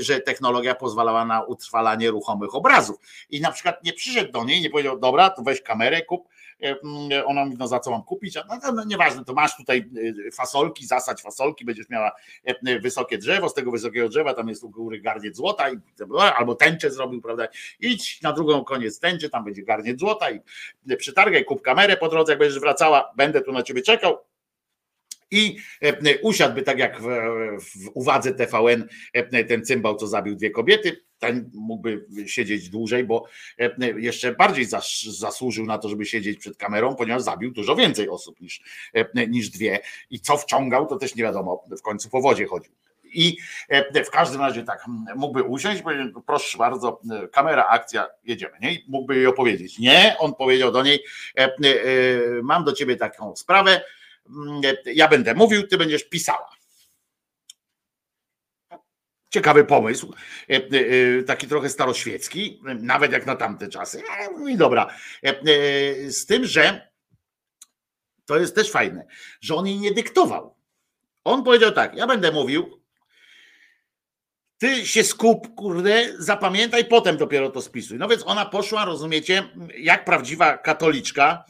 [0.00, 2.96] że technologia pozwalała na utrwalanie ruchomych obrazów.
[3.30, 6.28] I na przykład nie przyszedł do niej nie powiedział, dobra, to weź kamerę, kup.
[7.26, 8.36] Ona mówi, no za co mam kupić?
[8.36, 12.12] A no, no nieważne, to masz tutaj y, fasolki, zasadź fasolki, będziesz miała
[12.82, 15.76] wysokie drzewo, z tego wysokiego drzewa tam jest u góry garniec złota i,
[16.36, 17.48] albo tęczę zrobił, prawda?
[17.80, 20.40] Idź na drugą koniec tęczy, tam będzie garniec złota i
[20.96, 24.18] przytargaj, kup kamerę po drodze, jak będziesz wracała, będę tu na ciebie czekał,
[25.30, 27.06] i e, usiadłby tak jak w,
[27.60, 33.24] w uwadze TVN e, ten cymbał, co zabił dwie kobiety, ten mógłby siedzieć dłużej, bo
[33.58, 38.08] e, jeszcze bardziej zas, zasłużył na to, żeby siedzieć przed kamerą, ponieważ zabił dużo więcej
[38.08, 38.60] osób niż,
[39.28, 39.80] niż dwie.
[40.10, 42.72] I co wciągał, to też nie wiadomo, w końcu po wodzie chodził.
[43.04, 43.36] I
[44.06, 44.84] w każdym razie tak
[45.16, 47.00] mógłby usiąść, powiedzieć, proszę bardzo,
[47.32, 48.52] kamera, akcja, jedziemy.
[48.60, 48.72] Nie?
[48.74, 49.78] I mógłby jej opowiedzieć.
[49.78, 51.04] Nie, on powiedział do niej,
[52.42, 53.82] mam do ciebie taką sprawę,
[54.94, 56.59] ja będę mówił, ty będziesz pisała.
[59.30, 60.14] Ciekawy pomysł,
[60.50, 64.02] e, e, taki trochę staroświecki, nawet jak na tamte czasy.
[64.48, 64.94] I dobra.
[65.22, 66.90] E, Z tym, że
[68.26, 69.06] to jest też fajne,
[69.40, 70.56] że on jej nie dyktował.
[71.24, 72.82] On powiedział tak: Ja będę mówił,
[74.58, 77.98] ty się skup, kurde, zapamiętaj, potem dopiero to spisuj.
[77.98, 79.48] No więc ona poszła, rozumiecie,
[79.78, 81.44] jak prawdziwa katoliczka,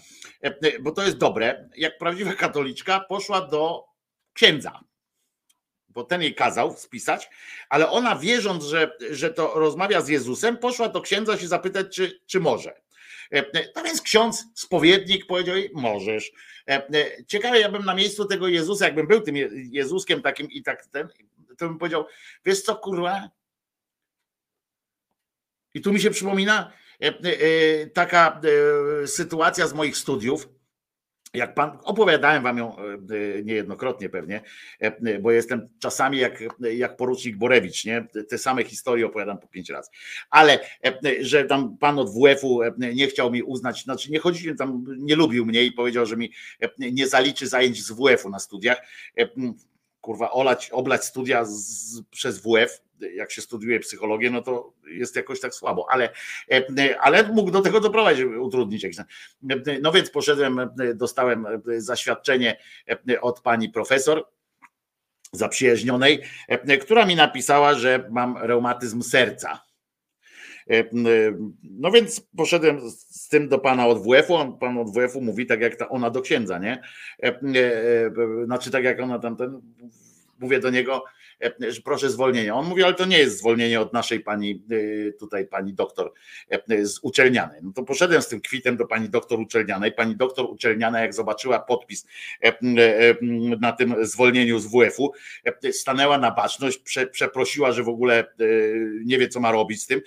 [0.81, 3.85] bo to jest dobre, jak prawdziwa katoliczka poszła do
[4.33, 4.81] księdza,
[6.01, 7.31] bo ten jej kazał spisać,
[7.69, 12.21] ale ona wierząc, że, że to rozmawia z Jezusem, poszła do księdza się zapytać, czy,
[12.27, 12.81] czy może.
[13.77, 16.33] No więc ksiądz, spowiednik powiedział jej, możesz.
[17.27, 19.37] Ciekawe, ja bym na miejscu tego Jezusa, jakbym był tym
[19.71, 21.09] Jezuskiem takim i tak ten,
[21.59, 22.07] to bym powiedział,
[22.45, 23.31] wiesz co, kurwa?
[25.75, 26.73] I tu mi się przypomina
[27.95, 28.41] taka
[29.07, 30.49] sytuacja z moich studiów,
[31.35, 32.77] jak pan, opowiadałem wam ją
[33.45, 34.41] niejednokrotnie pewnie,
[35.21, 38.07] bo jestem czasami jak, jak porucznik Borewicz, nie?
[38.29, 39.91] Te same historie opowiadam po pięć razy.
[40.31, 40.59] Ale
[41.21, 45.47] że tam pan od WF-u nie chciał mi uznać, znaczy nie chodzi, tam nie lubił
[45.47, 46.33] mnie i powiedział, że mi
[46.79, 48.83] nie zaliczy zajęć z WF-u na studiach.
[50.01, 52.83] Kurwa, olać, oblać studia z, przez WF,
[53.15, 56.11] jak się studiuje psychologię, no to jest jakoś tak słabo, ale,
[57.01, 58.87] ale mógł do tego doprowadzić, utrudnić.
[59.83, 60.61] No więc poszedłem,
[60.95, 61.47] dostałem
[61.77, 62.57] zaświadczenie
[63.21, 64.25] od pani profesor
[65.33, 66.23] zaprzyjaźnionej,
[66.81, 69.61] która mi napisała, że mam reumatyzm serca.
[71.63, 75.77] No więc poszedłem z tym do pana od WF-u, pan od WF-u mówi tak jak
[75.77, 76.83] ta ona do księdza, nie?
[78.45, 79.61] Znaczy tak jak ona tam ten,
[80.39, 81.05] mówię do niego,
[81.85, 82.55] proszę zwolnienia.
[82.55, 84.63] On mówi, ale to nie jest zwolnienie od naszej pani,
[85.19, 86.13] tutaj pani doktor
[86.69, 87.61] z uczelnianej.
[87.63, 89.93] No to poszedłem z tym kwitem do pani doktor uczelnianej.
[89.93, 92.07] Pani doktor uczelniana, jak zobaczyła podpis
[93.61, 95.13] na tym zwolnieniu z WF-u,
[95.73, 98.25] stanęła na baczność, prze, przeprosiła, że w ogóle
[99.05, 100.01] nie wie, co ma robić z tym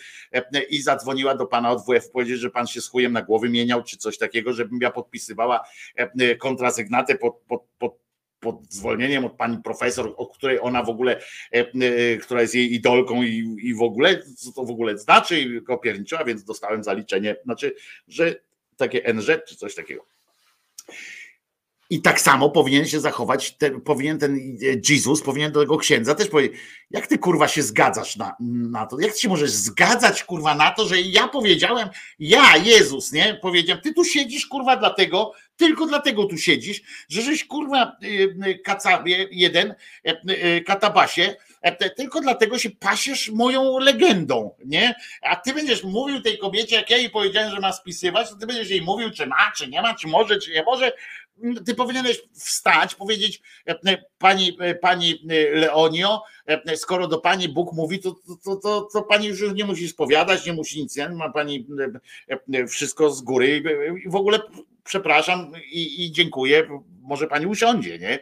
[0.70, 3.84] i zadzwoniła do pana od WF powiedzieć, że pan się z chujem na głowy mieniał,
[3.84, 5.64] czy coś takiego, żebym ja podpisywała
[6.40, 8.04] kontrasygnatę pod, pod, pod
[8.44, 11.22] pod zwolnieniem od pani profesor, o której ona w ogóle,
[12.22, 15.62] która jest jej idolką i, i w ogóle, co to w ogóle znaczy, i
[16.26, 17.76] więc dostałem zaliczenie, znaczy,
[18.08, 18.36] że
[18.78, 20.06] takie NZ czy coś takiego.
[21.90, 24.58] I tak samo powinien się zachować, ten, powinien ten
[24.90, 26.60] Jezus, powinien do tego księdza też powiedzieć,
[26.92, 29.00] jak ty kurwa się zgadzasz na, na to?
[29.00, 31.90] Jak ty się możesz zgadzać kurwa na to, że ja powiedziałem,
[32.20, 33.40] ja Jezus, nie?
[33.42, 37.98] Powiedziałem, ty tu siedzisz kurwa dlatego, Tylko dlatego tu siedzisz, że żeś kurwa
[38.64, 39.76] kacabie jeden,
[40.66, 41.36] katabasie,
[41.96, 44.96] tylko dlatego się pasiesz moją legendą, nie?
[45.22, 48.48] A ty będziesz mówił tej kobiecie, jak ja jej powiedziałem, że ma spisywać, to ty
[48.48, 50.92] będziesz jej mówił, czy ma, czy nie ma, czy może, czy nie może.
[51.66, 53.42] Ty powinieneś wstać, powiedzieć
[54.18, 55.20] pani, pani
[55.54, 56.24] Leonio,
[56.76, 60.54] skoro do pani Bóg mówi, to, to, to, to pani już nie musi spowiadać, nie
[60.54, 61.68] musi nic, ma pani
[62.68, 63.64] wszystko z góry
[64.06, 64.40] i w ogóle
[64.84, 66.68] przepraszam i, i dziękuję,
[67.02, 68.20] może pani usiądzie, nie?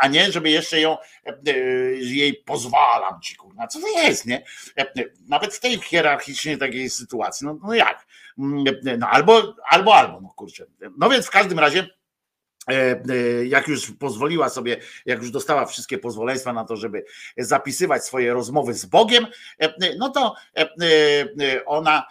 [0.00, 0.96] A nie, żeby jeszcze ją,
[2.00, 4.44] jej pozwalam ci, kurwa, co to jest, nie?
[5.28, 8.06] Nawet w tej hierarchicznej takiej sytuacji, no, no jak?
[8.98, 10.66] No albo, albo, albo, no kurczę.
[10.98, 11.88] No więc w każdym razie
[13.44, 14.76] jak już pozwoliła sobie,
[15.06, 17.04] jak już dostała wszystkie pozwoleństwa na to, żeby
[17.36, 19.26] zapisywać swoje rozmowy z Bogiem,
[19.98, 20.34] no to
[21.66, 22.06] ona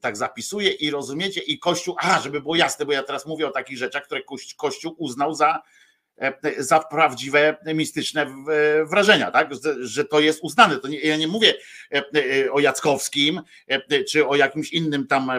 [0.00, 3.50] tak zapisuje i rozumiecie, i Kościół, a żeby było jasne, bo ja teraz mówię o
[3.50, 4.20] takich rzeczach, które
[4.56, 5.62] Kościół uznał za
[6.58, 8.26] za prawdziwe mistyczne
[8.90, 9.50] wrażenia, tak?
[9.80, 10.76] Że to jest uznane.
[10.76, 11.54] To nie, ja nie mówię
[12.52, 13.42] o Jackowskim
[14.08, 15.30] czy o jakimś innym tam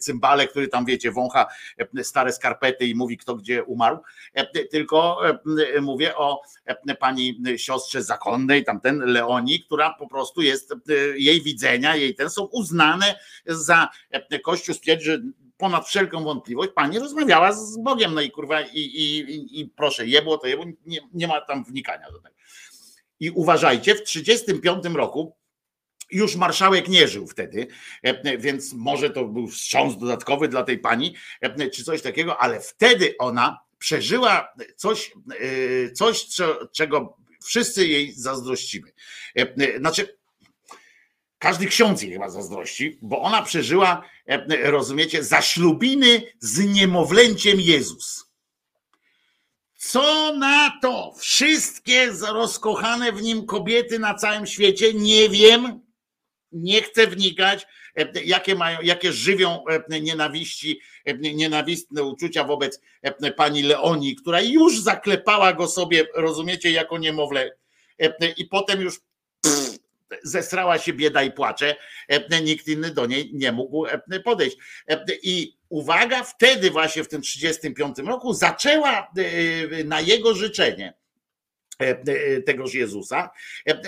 [0.00, 1.46] cymbale, który tam wiecie, wącha
[2.02, 3.98] stare skarpety i mówi kto gdzie umarł,
[4.70, 5.20] tylko
[5.80, 6.42] mówię o
[6.98, 10.74] pani siostrze zakonnej, tamten Leonii, która po prostu jest
[11.16, 13.88] jej widzenia, jej ten są uznane za
[14.42, 15.18] Kościół stwierdzi, że
[15.56, 20.38] ponad wszelką wątpliwość pani rozmawiała z Bogiem, no i kurwa, i, i, i proszę, jebło
[20.38, 22.34] to jebło, nie, nie ma tam wnikania do tego.
[23.20, 25.36] I uważajcie, w 1935 roku
[26.10, 27.66] już marszałek nie żył wtedy,
[28.38, 31.14] więc może to był wstrząs dodatkowy dla tej pani,
[31.72, 35.12] czy coś takiego, ale wtedy ona przeżyła coś,
[35.94, 36.26] coś
[36.72, 38.92] czego wszyscy jej zazdrościmy.
[39.78, 40.18] Znaczy,
[41.38, 44.02] każdy ksiądz jej chyba zazdrości, bo ona przeżyła,
[44.62, 48.26] rozumiecie, zaślubiny z niemowlęciem Jezus.
[49.76, 51.14] Co na to?
[51.18, 55.80] Wszystkie rozkochane w nim kobiety na całym świecie, nie wiem,
[56.52, 57.66] nie chcę wnikać,
[58.24, 59.64] jakie mają, jakie żywią
[60.02, 60.80] nienawiści,
[61.18, 62.80] nienawistne uczucia wobec
[63.36, 67.56] pani Leonii, która już zaklepała go sobie, rozumiecie, jako niemowlę.
[68.36, 69.00] I potem już
[69.40, 69.78] pff,
[70.22, 71.76] zesrała się bieda i płacze,
[72.42, 73.86] nikt inny do niej nie mógł
[74.24, 74.56] podejść.
[75.22, 79.12] I uwaga, wtedy właśnie w tym 35 roku zaczęła
[79.84, 80.94] na jego życzenie
[82.46, 83.30] tegoż Jezusa,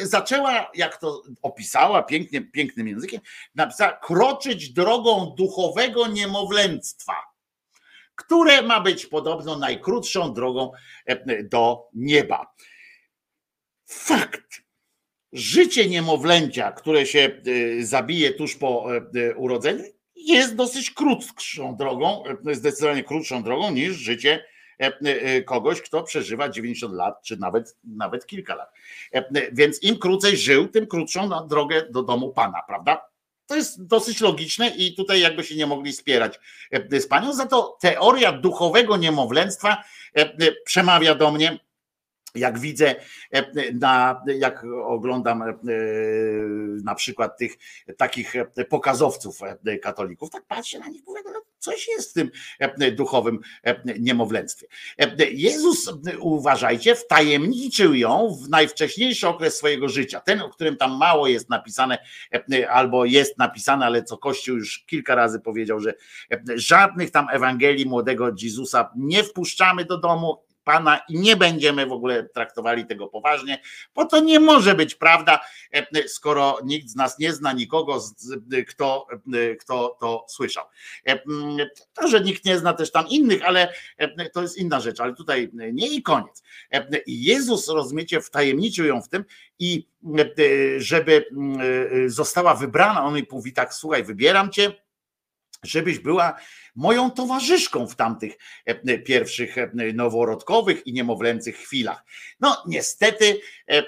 [0.03, 3.21] zaczęła, jak to opisała pięknie, pięknym językiem,
[3.55, 7.15] napisała, kroczyć drogą duchowego niemowlęctwa,
[8.15, 10.73] które ma być podobno najkrótszą drogą
[11.43, 12.55] do nieba.
[13.87, 14.63] Fakt,
[15.33, 17.43] życie niemowlęcia, które się
[17.81, 18.87] zabije tuż po
[19.37, 19.85] urodzeniu,
[20.17, 22.23] jest dosyć krótszą drogą,
[22.53, 24.45] zdecydowanie krótszą drogą niż życie
[25.47, 28.73] kogoś, kto przeżywa 90 lat, czy nawet, nawet kilka lat.
[29.53, 33.09] Więc im krócej żył, tym krótszą drogę do domu Pana, prawda?
[33.47, 36.41] To jest dosyć logiczne i tutaj jakby się nie mogli spierać
[36.91, 37.33] z panią.
[37.33, 39.85] Za to teoria duchowego niemowlęctwa
[40.65, 41.59] przemawia do mnie
[42.35, 42.95] jak widzę,
[43.75, 45.43] na, jak oglądam
[46.85, 47.53] na przykład tych
[47.97, 48.35] takich
[48.69, 49.41] pokazowców
[49.83, 52.31] katolików, tak patrzę na nich, mówię, no coś jest w tym
[52.93, 53.39] duchowym
[53.99, 54.67] niemowlęctwie.
[55.31, 61.51] Jezus, uważajcie, wtajemniczył ją w najwcześniejszy okres swojego życia, ten, o którym tam mało jest
[61.51, 61.99] napisane,
[62.69, 65.95] albo jest napisane, ale co Kościół już kilka razy powiedział, że
[66.55, 72.29] żadnych tam Ewangelii młodego Jezusa nie wpuszczamy do domu, Pana i nie będziemy w ogóle
[72.29, 73.63] traktowali tego poważnie,
[73.95, 75.41] bo to nie może być prawda,
[76.07, 78.01] skoro nikt z nas nie zna nikogo,
[78.69, 79.07] kto,
[79.61, 80.65] kto to słyszał.
[81.93, 83.73] To, że nikt nie zna też tam innych, ale
[84.33, 86.43] to jest inna rzecz, ale tutaj nie i koniec.
[87.07, 89.25] Jezus, rozumiecie, wtajemniczył ją w tym
[89.59, 89.89] i
[90.79, 91.25] żeby
[92.07, 94.73] została wybrana, on jej mówi tak, słuchaj, wybieram cię,
[95.65, 96.37] żebyś była
[96.79, 102.05] moją towarzyszką w tamtych e, pierwszych e, noworodkowych i niemowlęcych chwilach.
[102.41, 103.83] No niestety, e,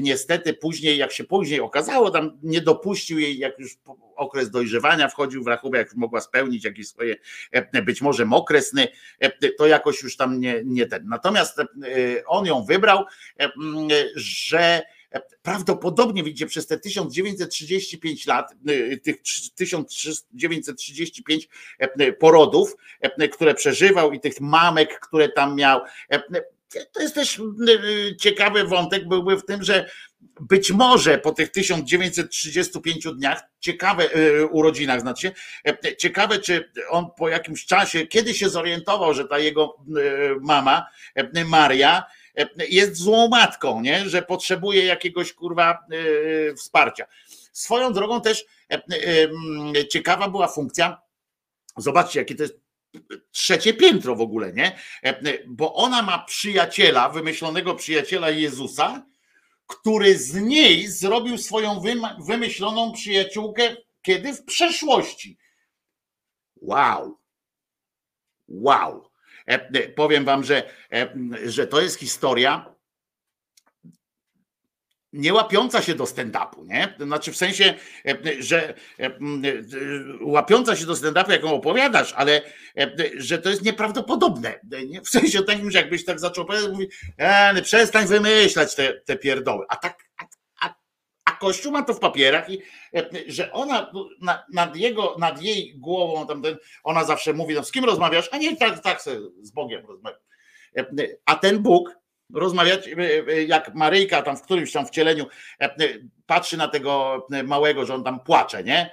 [0.00, 3.78] niestety później, jak się później okazało, tam nie dopuścił jej, jak już
[4.16, 7.16] okres dojrzewania wchodził w rachubę, jak mogła spełnić jakieś swoje,
[7.84, 8.88] być może mokre sny,
[9.58, 11.08] to jakoś już tam nie, nie ten.
[11.08, 11.58] Natomiast
[12.26, 13.04] on ją wybrał,
[14.14, 14.82] że
[15.42, 19.16] Prawdopodobnie widzicie przez te 1935 lat, y, tych
[19.54, 21.48] 1935
[21.78, 25.80] e, porodów, e, które przeżywał i tych mamek, które tam miał,
[26.10, 26.22] e,
[26.92, 29.90] to jest też y, ciekawy wątek byłby w tym, że
[30.40, 35.32] być może po tych 1935 dniach, ciekawe y, urodzinach, znaczy,
[35.98, 39.76] ciekawe, czy on po jakimś czasie, kiedy się zorientował, że ta jego
[40.40, 40.86] mama,
[41.46, 42.04] Maria,
[42.68, 44.08] jest złą matką, nie?
[44.08, 45.78] że potrzebuje jakiegoś kurwa
[46.56, 47.06] wsparcia.
[47.52, 48.44] Swoją drogą też
[49.90, 51.00] ciekawa była funkcja.
[51.76, 52.60] Zobaczcie, jakie to jest
[53.30, 54.78] trzecie piętro w ogóle, nie?
[55.46, 59.06] Bo ona ma przyjaciela, wymyślonego przyjaciela Jezusa,
[59.66, 61.82] który z niej zrobił swoją
[62.18, 65.38] wymyśloną przyjaciółkę kiedy w przeszłości.
[66.56, 67.18] Wow.
[68.48, 69.07] Wow.
[69.96, 70.62] Powiem wam, że,
[71.44, 72.78] że to jest historia
[75.12, 76.94] nie łapiąca się do stand-upu, nie?
[77.00, 77.74] Znaczy w sensie,
[78.38, 78.74] że
[80.20, 82.42] łapiąca się do stand-upu, jaką opowiadasz, ale
[83.16, 84.60] że to jest nieprawdopodobne.
[84.86, 85.02] Nie?
[85.02, 89.66] W sensie takim, że jakbyś tak zaczął powiedzieć, mówi, e, przestań wymyślać te, te pierdoły.
[89.68, 90.07] A tak,
[91.38, 92.62] Kościół ma to w papierach i
[93.26, 93.92] że ona
[94.52, 98.28] nad, jego, nad jej głową, tamten, ona zawsze mówi, no, z kim rozmawiasz?
[98.32, 99.02] A nie, tak, tak,
[99.42, 100.20] z Bogiem rozmawiam.
[101.26, 101.98] A ten Bóg
[102.34, 102.92] rozmawiać, e,
[103.28, 105.26] e, jak Maryjka tam w którymś tam wcieleniu
[105.60, 105.74] e,
[106.26, 108.90] patrzy na tego małego, że on tam płacze, nie?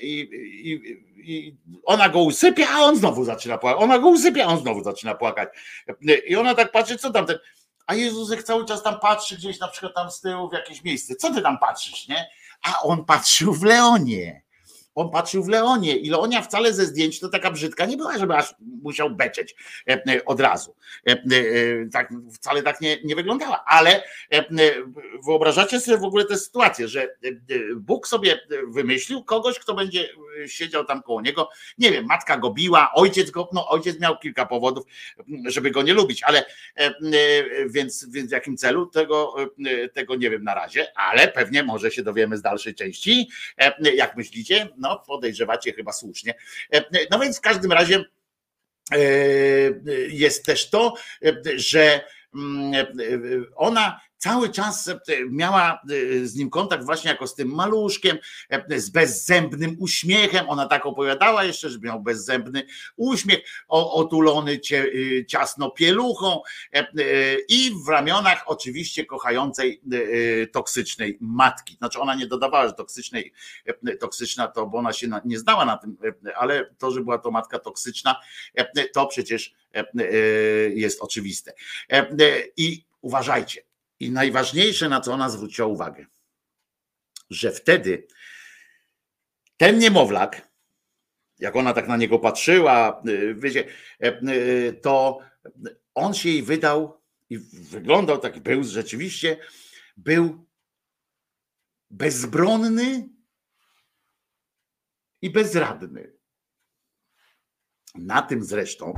[0.00, 0.28] I,
[0.62, 0.80] i,
[1.16, 3.82] i ona go usypia, a on znowu zaczyna płakać.
[3.82, 5.48] Ona go usypia, a on znowu zaczyna płakać.
[6.26, 7.38] I ona tak patrzy, co tam ten.
[7.90, 11.16] A Jezusek cały czas tam patrzy gdzieś na przykład tam z tyłu w jakieś miejsce.
[11.16, 12.30] Co ty tam patrzysz, nie?
[12.62, 14.42] A on patrzył w Leonie
[15.00, 18.34] on patrzył w Leonie i Leonia wcale ze zdjęć to taka brzydka nie była, żeby
[18.34, 19.54] aż musiał beczeć
[19.88, 20.74] e, e, od razu.
[21.06, 21.16] E,
[21.92, 24.02] tak, wcale tak nie, nie wyglądała, ale
[25.26, 27.16] wyobrażacie sobie w ogóle tę sytuację, że
[27.76, 30.08] Bóg sobie wymyślił kogoś, kto będzie
[30.46, 31.48] siedział tam koło niego,
[31.78, 34.84] nie wiem, matka go biła, ojciec go, no ojciec miał kilka powodów,
[35.46, 36.44] żeby go nie lubić, ale
[37.68, 39.34] więc, więc w jakim celu, tego,
[39.92, 43.28] tego nie wiem na razie, ale pewnie może się dowiemy z dalszej części,
[43.94, 46.34] jak myślicie, no podejrzewacie chyba słusznie.
[46.72, 48.04] E, no więc w każdym razie
[48.92, 48.98] e,
[50.08, 50.94] jest też to,
[51.56, 52.00] że
[52.34, 52.86] mm,
[53.56, 54.90] ona cały czas
[55.30, 55.80] miała
[56.22, 58.18] z nim kontakt właśnie jako z tym maluszkiem,
[58.76, 60.48] z bezzębnym uśmiechem.
[60.48, 62.62] Ona tak opowiadała jeszcze, że miał bezzębny
[62.96, 63.38] uśmiech,
[63.68, 64.60] otulony
[65.28, 66.40] ciasno pieluchą
[67.48, 69.80] i w ramionach oczywiście kochającej
[70.52, 71.76] toksycznej matki.
[71.76, 73.32] Znaczy ona nie dodawała, że toksycznej,
[74.00, 75.96] toksyczna to, bo ona się nie znała na tym,
[76.36, 78.16] ale to, że była to matka toksyczna,
[78.92, 79.54] to przecież
[80.74, 81.52] jest oczywiste.
[82.56, 83.62] I uważajcie,
[84.00, 86.06] i najważniejsze, na co ona zwróciła uwagę,
[87.30, 88.06] że wtedy
[89.56, 90.48] ten niemowlak,
[91.38, 93.64] jak ona tak na niego patrzyła, y, wiecie,
[94.02, 95.18] e, y, to
[95.94, 97.00] on się jej wydał
[97.30, 99.36] i wyglądał taki, był rzeczywiście,
[99.96, 100.46] był
[101.90, 103.08] bezbronny
[105.22, 106.19] i bezradny.
[107.94, 108.94] Na tym zresztą,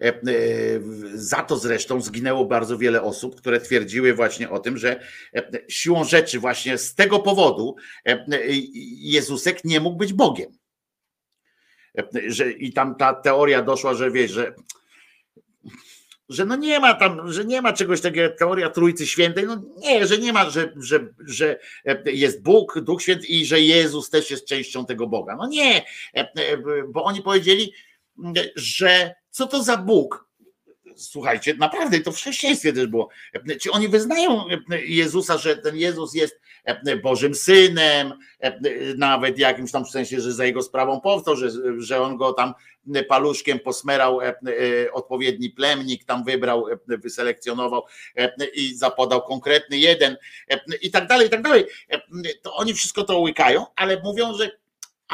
[0.00, 0.14] e, e,
[1.14, 5.00] za to zresztą zginęło bardzo wiele osób, które twierdziły właśnie o tym, że
[5.34, 7.76] e, siłą rzeczy właśnie z tego powodu
[8.98, 10.52] Jezusek nie mógł być Bogiem.
[12.26, 14.54] Że, I tam ta teoria doszła, że wiesz, że,
[16.28, 20.06] że no nie ma tam, że nie ma czegoś takiego, teoria Trójcy Świętej, no nie,
[20.06, 21.58] że nie ma, że, że, że
[22.04, 25.36] jest Bóg, Duch Święty i że Jezus też jest częścią tego Boga.
[25.36, 25.84] No nie,
[26.88, 27.72] bo oni powiedzieli,
[28.56, 30.28] że co to za Bóg?
[30.96, 33.08] Słuchajcie, naprawdę to w chrześcijaństwie też było.
[33.60, 34.44] Czy oni wyznają
[34.86, 36.40] Jezusa, że ten Jezus jest
[37.02, 38.12] Bożym Synem,
[38.96, 42.54] nawet jakimś tam w sensie, że za jego sprawą powstał, że, że on go tam
[43.08, 44.18] paluszkiem posmerał
[44.92, 47.82] odpowiedni plemnik, tam wybrał, wyselekcjonował
[48.54, 50.16] i zapodał konkretny jeden
[50.82, 51.66] i tak dalej, i tak dalej.
[52.42, 54.50] To oni wszystko to łykają, ale mówią, że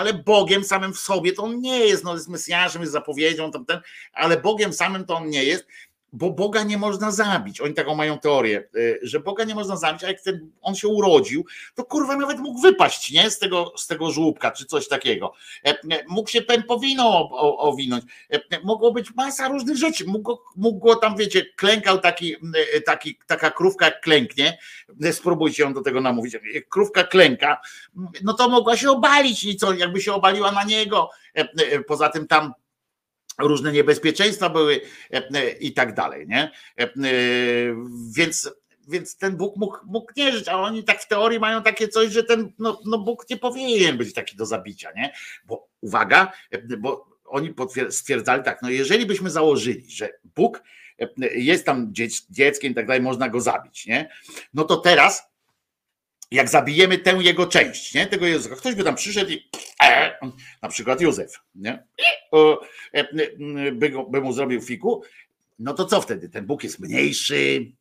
[0.00, 3.80] ale Bogiem samym w sobie to on nie jest, no jest Mesjaszem, jest zapowiedzią, tamten,
[4.12, 5.66] ale Bogiem samym to on nie jest
[6.12, 7.60] bo Boga nie można zabić.
[7.60, 10.88] Oni taką mają teorię, y, że Boga nie można zabić, a jak ten, on się
[10.88, 13.30] urodził, to kurwa nawet mógł wypaść nie?
[13.30, 15.32] Z, tego, z tego żłóbka czy coś takiego.
[15.64, 17.28] E, e, mógł się ten powinno
[17.58, 18.04] owinąć.
[18.30, 20.04] E, mogło być masa różnych rzeczy.
[20.06, 22.36] Mógł, mógł tam, wiecie, klękał taki,
[22.86, 24.58] taki, taka krówka jak klęknie.
[25.12, 26.36] Spróbujcie ją do tego namówić.
[26.68, 27.60] Krówka klęka,
[28.22, 31.10] no to mogła się obalić i co, jakby się obaliła na niego.
[31.86, 32.52] Poza tym tam
[33.46, 34.80] różne niebezpieczeństwa były
[35.12, 36.50] e, e, i tak dalej, nie?
[36.76, 36.90] E,
[38.16, 38.50] więc,
[38.88, 42.12] więc ten Bóg mógł, mógł nie żyć, a oni tak w teorii mają takie coś,
[42.12, 45.12] że ten no, no Bóg nie powinien być taki do zabicia, nie?
[45.44, 46.32] Bo uwaga,
[46.78, 47.54] bo oni
[47.90, 50.62] stwierdzali tak, no jeżeli byśmy założyli, że Bóg
[51.34, 54.08] jest tam dziec, dzieckiem i tak dalej, można go zabić, nie?
[54.54, 55.29] No to teraz,
[56.30, 58.06] jak zabijemy tę jego część, nie?
[58.06, 59.50] Tego Jezusa, ktoś by tam przyszedł i
[60.62, 61.84] na przykład Józef, nie?
[63.72, 65.02] By, go, by mu zrobił fiku,
[65.58, 66.28] no to co wtedy?
[66.28, 67.72] Ten Bóg jest mniejszy,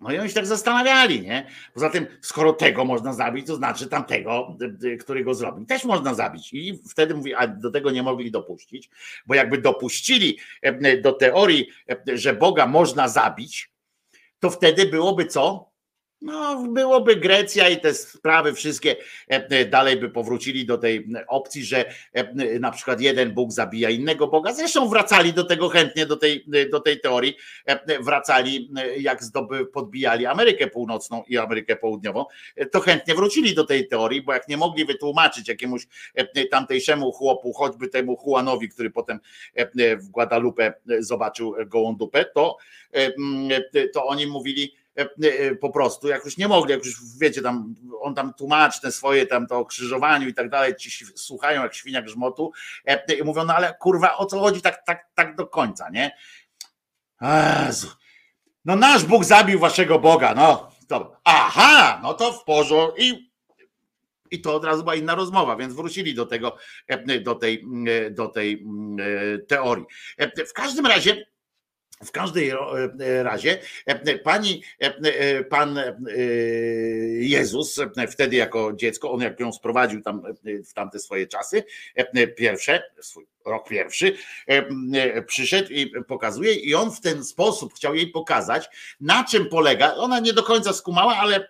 [0.00, 1.46] no i oni się tak zastanawiali, nie?
[1.74, 4.56] Poza tym, skoro tego można zabić, to znaczy tamtego,
[5.00, 6.52] który go zrobił, też można zabić.
[6.52, 8.90] I wtedy mówi, a do tego nie mogli dopuścić,
[9.26, 10.38] bo jakby dopuścili
[11.02, 11.68] do teorii,
[12.06, 13.70] że Boga można zabić,
[14.40, 15.70] to wtedy byłoby co?
[16.22, 18.96] No, byłoby Grecja i te sprawy wszystkie
[19.70, 21.84] dalej by powrócili do tej opcji, że
[22.60, 24.52] na przykład jeden Bóg zabija innego Boga.
[24.52, 27.36] Zresztą wracali do tego chętnie, do tej, do tej teorii.
[28.00, 32.24] Wracali, jak zdoby, podbijali Amerykę Północną i Amerykę Południową,
[32.72, 35.86] to chętnie wrócili do tej teorii, bo jak nie mogli wytłumaczyć jakiemuś
[36.50, 39.20] tamtejszemu chłopu, choćby temu Juanowi, który potem
[39.98, 42.56] w Guadalupe zobaczył gołą dupę, to,
[43.94, 44.85] to oni mówili, E, e,
[45.60, 49.26] po prostu, jak już nie mogli, jak już wiecie, tam on tam tłumaczy te swoje
[49.26, 52.52] tam to o krzyżowaniu i tak dalej, ci słuchają jak świnia grzmotu
[52.84, 56.16] e, i mówią, no ale kurwa, o co chodzi tak, tak, tak do końca, nie?
[57.66, 57.88] Jezu.
[58.64, 60.70] No nasz Bóg zabił waszego Boga, no.
[60.88, 63.26] To, aha, no to w porządku i
[64.30, 66.56] i to od razu była inna rozmowa, więc wrócili do tego,
[67.22, 67.64] do tej,
[68.10, 68.66] do tej
[69.48, 69.84] teorii.
[70.48, 71.26] W każdym razie
[72.04, 75.80] w każdej e, razie e, pani, e, pan
[77.18, 81.64] Jezus, wtedy jako dziecko, on jak ją sprowadził tam w tamte swoje czasy,
[82.36, 84.16] pierwsze, swój rok pierwszy,
[85.26, 88.68] przyszedł i pokazuje, i on w ten sposób chciał jej pokazać,
[89.00, 89.94] na czym polega.
[89.94, 91.48] Ona nie do końca skumała, ale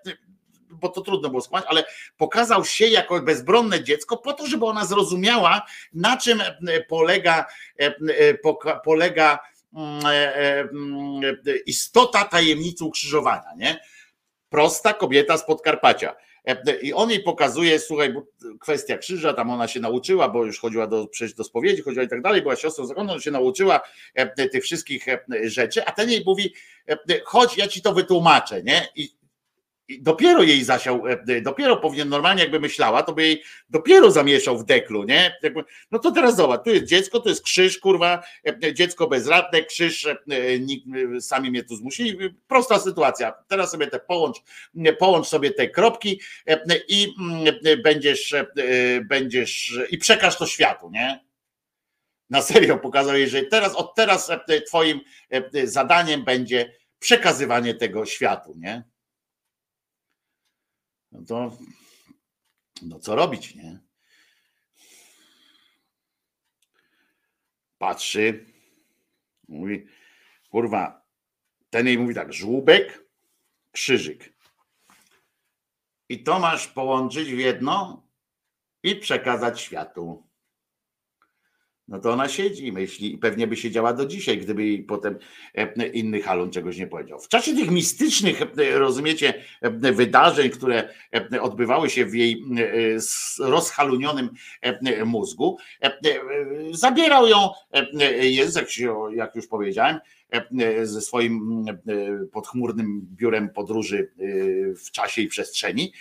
[0.70, 1.84] bo to trudno było skumać, ale
[2.16, 5.62] pokazał się jako bezbronne dziecko po to, żeby ona zrozumiała,
[5.92, 6.42] na czym
[6.88, 7.46] polega,
[8.84, 9.38] polega
[11.66, 13.80] istota tajemnicy ukrzyżowania, nie?
[14.48, 16.16] Prosta kobieta z Podkarpacia.
[16.82, 18.14] I on jej pokazuje, słuchaj,
[18.60, 22.22] kwestia krzyża, tam ona się nauczyła, bo już chodziła do, do spowiedzi, chodziła i tak
[22.22, 23.80] dalej, była siostrą zakonną, się nauczyła
[24.52, 25.06] tych wszystkich
[25.44, 26.54] rzeczy, a ten jej mówi,
[27.24, 28.88] chodź, ja ci to wytłumaczę, nie?
[28.96, 29.15] I
[29.88, 34.58] dopiero jej zasiał, e, e, dopiero powinien normalnie jakby myślała, to by jej dopiero zamieszał
[34.58, 35.38] w deklu, nie?
[35.90, 38.22] No to teraz zobacz, tu jest dziecko, to jest krzyż, kurwa,
[38.64, 40.06] e, dziecko bezradne, krzyż,
[41.20, 43.32] sami mnie tu zmusili, prosta sytuacja.
[43.48, 44.36] Teraz sobie te połącz,
[44.98, 46.20] połącz sobie te kropki
[46.88, 48.34] i mm, będziesz,
[49.04, 51.26] będziesz i przekaż to światu, nie?
[52.30, 54.30] Na serio pokazał jej, że teraz, od teraz
[54.66, 55.00] twoim
[55.64, 58.84] zadaniem będzie przekazywanie tego światu, nie?
[61.12, 61.58] No to
[62.82, 63.78] no co robić, nie?
[67.78, 68.46] Patrzy,
[69.48, 69.86] mówi,
[70.50, 71.06] kurwa,
[71.70, 73.06] ten jej mówi tak, żłóbek,
[73.72, 74.32] krzyżyk.
[76.08, 78.06] I to masz połączyć w jedno
[78.82, 80.25] i przekazać światu
[81.88, 85.18] no to ona siedzi i myśli i pewnie by siedziała do dzisiaj, gdyby jej potem
[85.54, 87.20] e, inny halon czegoś nie powiedział.
[87.20, 90.88] W czasie tych mistycznych, e, rozumiecie, e, wydarzeń, które
[91.40, 92.44] odbywały się w jej
[93.38, 94.30] rozhalunionym
[95.04, 95.58] mózgu,
[96.70, 97.50] zabierał ją
[98.20, 98.68] język,
[99.14, 100.15] jak już powiedziałem, E,
[100.82, 101.74] ze swoim e,
[102.32, 104.24] podchmurnym biurem podróży e,
[104.74, 105.92] w czasie i przestrzeni.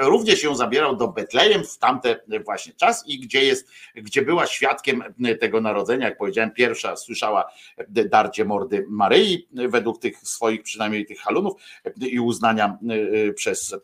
[0.00, 5.02] Również ją zabierał do Betlejem w tamte właśnie czas i gdzie jest, gdzie była świadkiem
[5.40, 7.52] tego narodzenia, jak powiedziałem, pierwsza słyszała
[7.88, 11.52] darcie mordy Maryi, według tych swoich przynajmniej tych halunów
[12.00, 12.78] i uznania
[13.34, 13.74] przez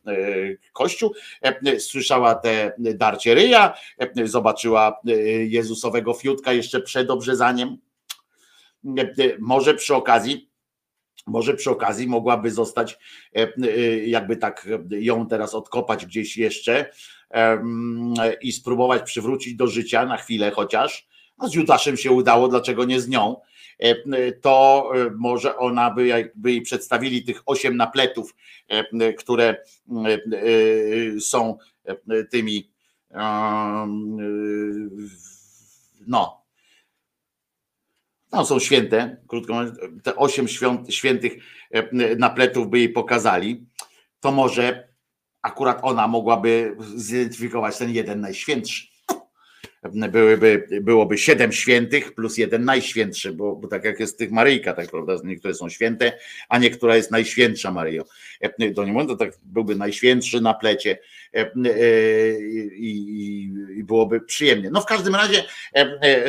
[0.73, 1.15] Kościół.
[1.79, 3.75] Słyszała te darcie ryja,
[4.25, 5.01] zobaczyła
[5.49, 7.79] Jezusowego fiutka jeszcze przed obrzezaniem
[9.39, 10.49] może przy okazji,
[11.27, 12.99] może przy okazji mogłaby zostać,
[13.37, 16.91] e, e, jakby tak ją teraz odkopać gdzieś jeszcze
[18.43, 21.09] i spróbować przywrócić do życia na chwilę chociaż.
[21.39, 23.37] No z Judaszem się udało, dlaczego nie z nią?
[23.79, 28.35] E, to może ona by, jakby jej przedstawili tych osiem napletów,
[29.19, 29.57] które
[31.21, 31.59] są
[32.31, 32.71] tymi
[36.07, 36.48] no,
[38.31, 41.33] tam są święte, krótko mówiąc, te osiem świąt, świętych
[41.71, 43.67] e, napletów by jej pokazali,
[44.21, 44.89] to może
[45.43, 48.98] akurat ona mogłaby zidentyfikować ten jeden najświętszy.
[49.83, 54.91] Byłyby, byłoby siedem świętych plus jeden najświętszy, bo, bo tak jak jest tych Maryjka, tak
[54.91, 56.13] prawda, niektóre są święte,
[56.49, 58.05] a niektóra jest najświętsza Maryjo.
[58.77, 60.99] To nie mówię, to tak byłby najświętszy na plecie
[62.77, 64.71] i, i, i byłoby przyjemnie.
[64.71, 65.45] No w każdym razie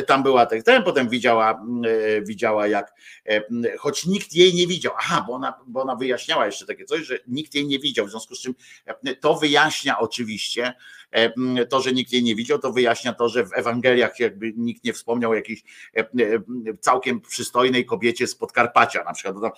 [0.06, 1.66] tam była tak, ten potem widziała,
[2.22, 2.94] widziała jak,
[3.78, 7.18] choć nikt jej nie widział, aha, bo ona, bo ona wyjaśniała jeszcze takie coś, że
[7.26, 8.54] nikt jej nie widział, w związku z czym
[9.20, 10.72] to wyjaśnia oczywiście,
[11.68, 14.92] to, że nikt jej nie widział, to wyjaśnia to, że w Ewangeliach jakby nikt nie
[14.92, 15.62] wspomniał jakiejś
[16.80, 19.54] całkiem przystojnej kobiecie z Podkarpacia, na przykład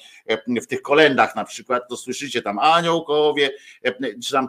[0.62, 3.50] w tych kolendach na przykład, to słyszycie tam aniołkowie,
[4.24, 4.48] czy tam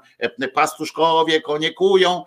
[0.53, 2.23] pastuszkowie konie kują,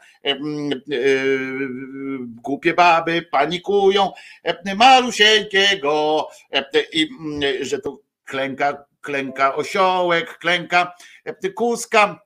[2.42, 4.12] głupie baby panikują,
[4.76, 6.28] malusieńkiego
[6.92, 7.08] i
[7.60, 10.94] że tu klęka, klęka osiołek, klęka
[11.54, 12.25] kuska,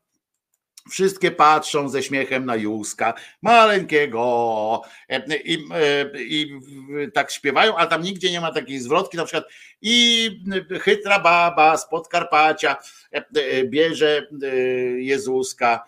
[0.90, 4.82] Wszystkie patrzą ze śmiechem na Józka, maleńkiego
[5.44, 5.58] I,
[6.18, 6.60] i,
[7.14, 9.44] tak śpiewają, ale tam nigdzie nie ma takiej zwrotki, na przykład
[9.82, 10.30] i
[10.80, 12.76] chytra baba z Podkarpacia
[13.64, 14.26] bierze
[14.96, 15.84] Jezuska,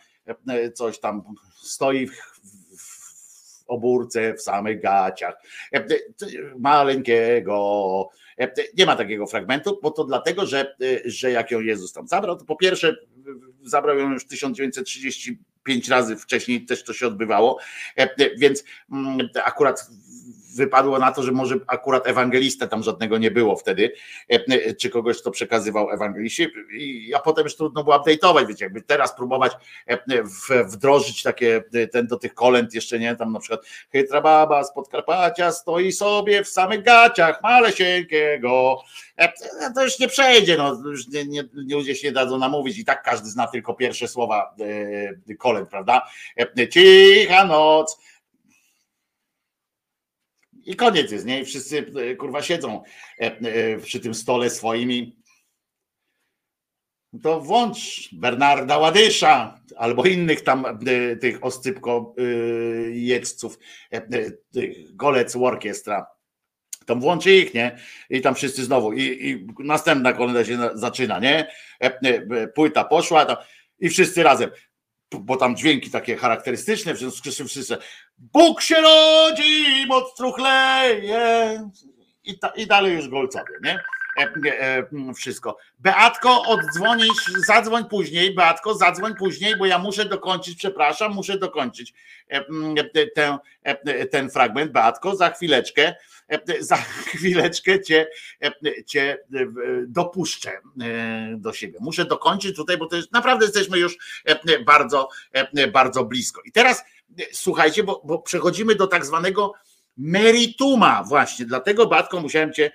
[0.75, 1.23] coś tam
[1.63, 2.13] stoi w,
[2.79, 5.35] w obórce w samych gaciach,
[6.59, 8.09] maleńkiego.
[8.77, 12.45] Nie ma takiego fragmentu, bo to dlatego, że, że jak ją Jezus tam zabrał, to
[12.45, 12.97] po pierwsze
[13.63, 17.59] zabrał ją już 1935 razy wcześniej, też to się odbywało,
[18.39, 18.65] więc
[19.45, 19.91] akurat
[20.57, 23.93] wypadło na to, że może akurat ewangelista tam żadnego nie było wtedy,
[24.81, 26.49] czy kogoś, kto przekazywał ewangeliście,
[27.17, 29.53] a potem już trudno było update'ować, wiecie, jakby teraz próbować
[30.65, 35.53] wdrożyć takie, ten do tych kolęd jeszcze nie, tam na przykład chytra baba z Podkarpacia
[35.53, 38.83] stoi sobie w samych gaciach malesieńkiego,
[39.75, 42.79] to już nie przejdzie, no, już nie, nie, ludzie się nie dadzą namówić.
[42.79, 44.55] I tak każdy zna tylko pierwsze słowa
[45.39, 46.03] kolęd, prawda?
[46.71, 47.99] Cicha noc,
[50.65, 51.41] i koniec jest, nie?
[51.41, 52.83] I wszyscy kurwa siedzą
[53.83, 55.17] przy tym stole swoimi.
[57.23, 60.79] To włącz Bernarda Ładysza albo innych tam
[61.21, 62.15] tych oscypko
[62.93, 63.59] jeźdźców,
[64.53, 66.07] tych golec orkiestra.
[66.87, 67.79] Tam włączy ich, nie?
[68.11, 68.93] I tam wszyscy znowu.
[68.93, 71.49] I, i następna kolenda się zaczyna, nie?
[72.55, 73.37] Płyta poszła tam,
[73.79, 74.51] i wszyscy razem
[75.21, 77.77] bo tam dźwięki takie charakterystyczne, w związku z czym wszyscy
[78.19, 81.71] Bóg się rodzi, moc truchleje
[82.25, 83.79] i, ta, i dalej już golcowie, nie?
[84.19, 85.57] E, e, wszystko.
[85.79, 91.95] Beatko, oddzwonisz, zadzwoń później, Beatko, zadzwoń później, bo ja muszę dokończyć, przepraszam, muszę dokończyć
[92.29, 92.45] e,
[93.15, 93.39] ten,
[94.11, 95.95] ten fragment, Beatko, za chwileczkę,
[96.61, 96.77] za
[97.13, 98.07] chwileczkę cię,
[98.87, 99.19] cię
[99.87, 100.53] dopuszczę
[101.37, 101.79] do siebie.
[101.81, 103.97] Muszę dokończyć tutaj, bo to jest, naprawdę jesteśmy już
[104.67, 105.09] bardzo,
[105.73, 106.43] bardzo blisko.
[106.45, 106.85] I teraz
[107.33, 109.53] słuchajcie, bo, bo przechodzimy do tak zwanego
[109.97, 112.73] merituma właśnie, dlatego Batko musiałem cię,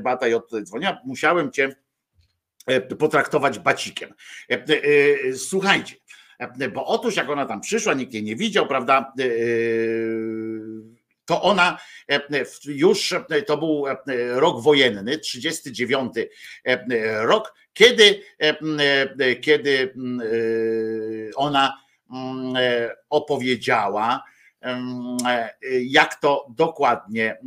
[0.00, 1.76] Bata J dzwoniła, musiałem cię
[2.98, 4.14] potraktować bacikiem.
[5.36, 5.96] Słuchajcie,
[6.74, 9.12] bo otóż jak ona tam przyszła, nikt jej nie widział, prawda,
[11.30, 11.78] to ona
[12.64, 13.14] już,
[13.46, 13.84] to był
[14.34, 16.14] rok wojenny, 39
[17.20, 18.22] rok, kiedy,
[19.40, 19.94] kiedy
[21.36, 21.82] ona
[23.08, 24.24] opowiedziała,
[25.82, 27.38] jak to dokładnie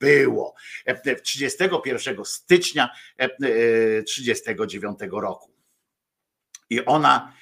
[0.00, 0.54] było
[1.22, 2.90] 31 stycznia
[4.06, 5.52] 39 roku.
[6.70, 7.32] I ona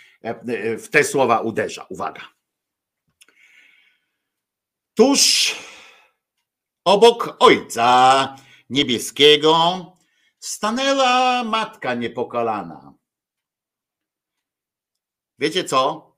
[0.79, 1.87] w te słowa uderza.
[1.89, 2.21] Uwaga.
[4.95, 5.55] Tuż
[6.89, 8.37] obok ojca
[8.71, 9.57] niebieskiego
[10.39, 12.95] stanęła matka niepokalana.
[15.39, 16.09] Wiecie co?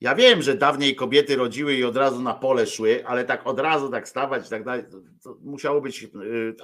[0.00, 3.60] Ja wiem, że dawniej kobiety rodziły i od razu na pole szły, ale tak od
[3.60, 4.84] razu tak stawać i tak dalej,
[5.22, 6.06] to, musiało być,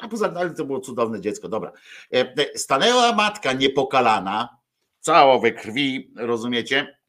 [0.01, 1.73] a poza tym to było cudowne dziecko, dobra.
[2.12, 4.49] E, e, stanęła matka niepokalana,
[5.01, 7.02] cała we krwi, rozumiecie?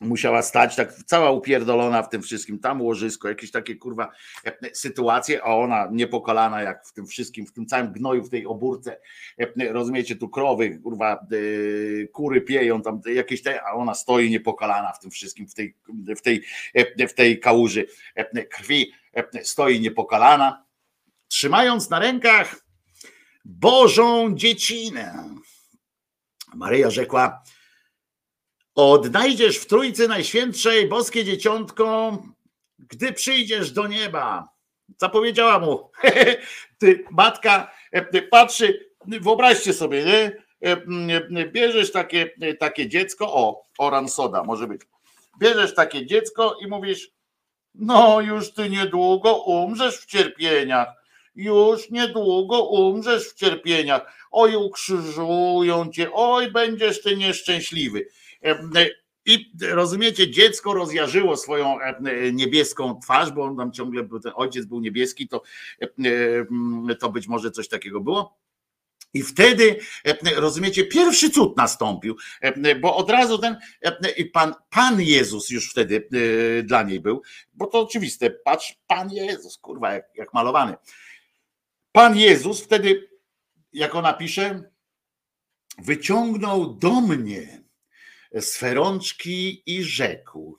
[0.00, 4.10] Musiała stać, tak cała upierdolona w tym wszystkim, tam łożysko, jakieś takie kurwa
[4.44, 8.46] e, sytuacje, a ona niepokalana jak w tym wszystkim, w tym całym gnoju, w tej
[8.46, 9.00] obórce,
[9.38, 14.92] e, rozumiecie, tu krowy, kurwa, e, kury pieją tam jakieś te, a ona stoi niepokalana
[14.92, 15.74] w tym wszystkim, w tej,
[16.16, 16.42] w tej,
[17.08, 17.86] w tej kałuży.
[18.50, 18.92] Krwi,
[19.42, 20.64] stoi niepokalana,
[21.28, 22.68] trzymając na rękach
[23.44, 25.28] Bożą dziecinę.
[26.54, 27.42] Maryja rzekła,
[28.78, 32.18] Odnajdziesz w Trójcy Najświętszej boskie dzieciątko,
[32.78, 34.48] gdy przyjdziesz do nieba.
[34.98, 35.90] Zapowiedziała mu.
[36.78, 40.42] Ty, matka e, patrzy, wyobraźcie sobie, nie?
[40.70, 44.80] E, bierzesz takie, takie dziecko, o, oran soda może być.
[45.38, 47.10] Bierzesz takie dziecko i mówisz,
[47.74, 50.88] No, już ty niedługo umrzesz w cierpieniach.
[51.34, 54.28] Już niedługo umrzesz w cierpieniach.
[54.30, 58.08] Oj, ukrzyżują cię, oj, będziesz ty nieszczęśliwy.
[58.44, 58.90] E, e,
[59.26, 64.80] I rozumiecie, dziecko rozjarzyło swoją e, niebieską twarz, bo on tam ciągle, ten ojciec był
[64.80, 65.42] niebieski, to,
[67.00, 68.38] to być może coś takiego było.
[69.14, 69.78] I wtedy,
[70.36, 72.16] rozumiecie, pierwszy cud nastąpił,
[72.80, 73.56] bo od razu ten
[74.32, 76.08] pan, pan Jezus już wtedy
[76.64, 77.22] dla niej był,
[77.54, 80.74] bo to oczywiste, patrz, Pan Jezus, kurwa, jak, jak malowany.
[81.92, 83.08] Pan Jezus wtedy,
[83.72, 84.62] jak ona pisze,
[85.78, 87.67] wyciągnął do mnie
[88.40, 90.58] sferączki i rzekł.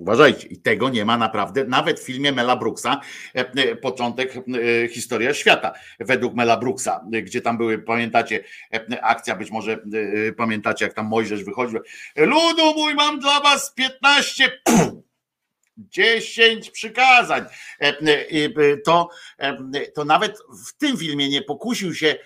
[0.00, 3.00] Uważajcie, i tego nie ma naprawdę, nawet w filmie Mela Brooksa,
[3.34, 8.44] e, e, początek e, historia świata, według Mela Brooksa, gdzie tam były, pamiętacie,
[9.02, 9.78] akcja, być może
[10.36, 11.80] pamiętacie, jak tam Mojżesz wychodził.
[12.16, 14.60] Ludu mój, mam dla was 15.
[15.88, 17.44] Dziesięć przykazań.
[17.80, 19.56] E, e, to, e,
[19.94, 22.16] to nawet w tym filmie nie pokusił się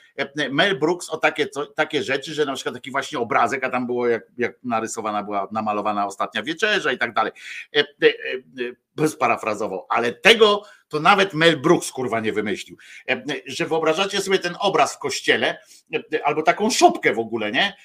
[0.51, 4.09] Mel Brooks o takie, takie rzeczy, że na przykład taki właśnie obrazek, a tam było
[4.09, 7.33] jak, jak narysowana była, namalowana ostatnia wieczerza i tak dalej.
[9.07, 12.77] Sparafrazował, ale tego to nawet Mel Brooks kurwa nie wymyślił.
[13.47, 15.59] Że wyobrażacie sobie ten obraz w kościele,
[16.25, 17.77] albo taką szopkę w ogóle, nie?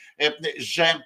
[0.57, 1.01] Że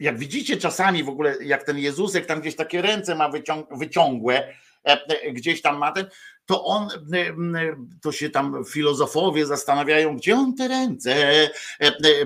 [0.00, 3.30] jak widzicie czasami w ogóle, jak ten Jezusek tam gdzieś takie ręce ma
[3.70, 4.48] wyciągłe,
[4.84, 6.06] e, e, gdzieś tam ma ten,
[6.46, 11.50] to on, e, to się tam filozofowie zastanawiają, gdzie on te ręce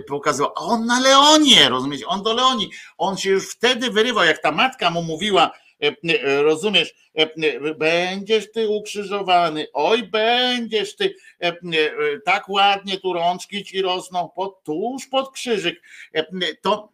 [0.09, 0.52] pokazywał.
[0.57, 2.07] A on na Leonie, rozumiecie?
[2.07, 2.70] On do Leonii.
[2.99, 5.51] On się już wtedy wyrywał, jak ta matka mu mówiła,
[6.42, 6.94] rozumiesz,
[7.78, 11.15] będziesz ty ukrzyżowany, oj, będziesz ty,
[12.25, 15.83] tak ładnie tu rączki ci rosną, pod, tuż pod krzyżyk.
[16.62, 16.91] To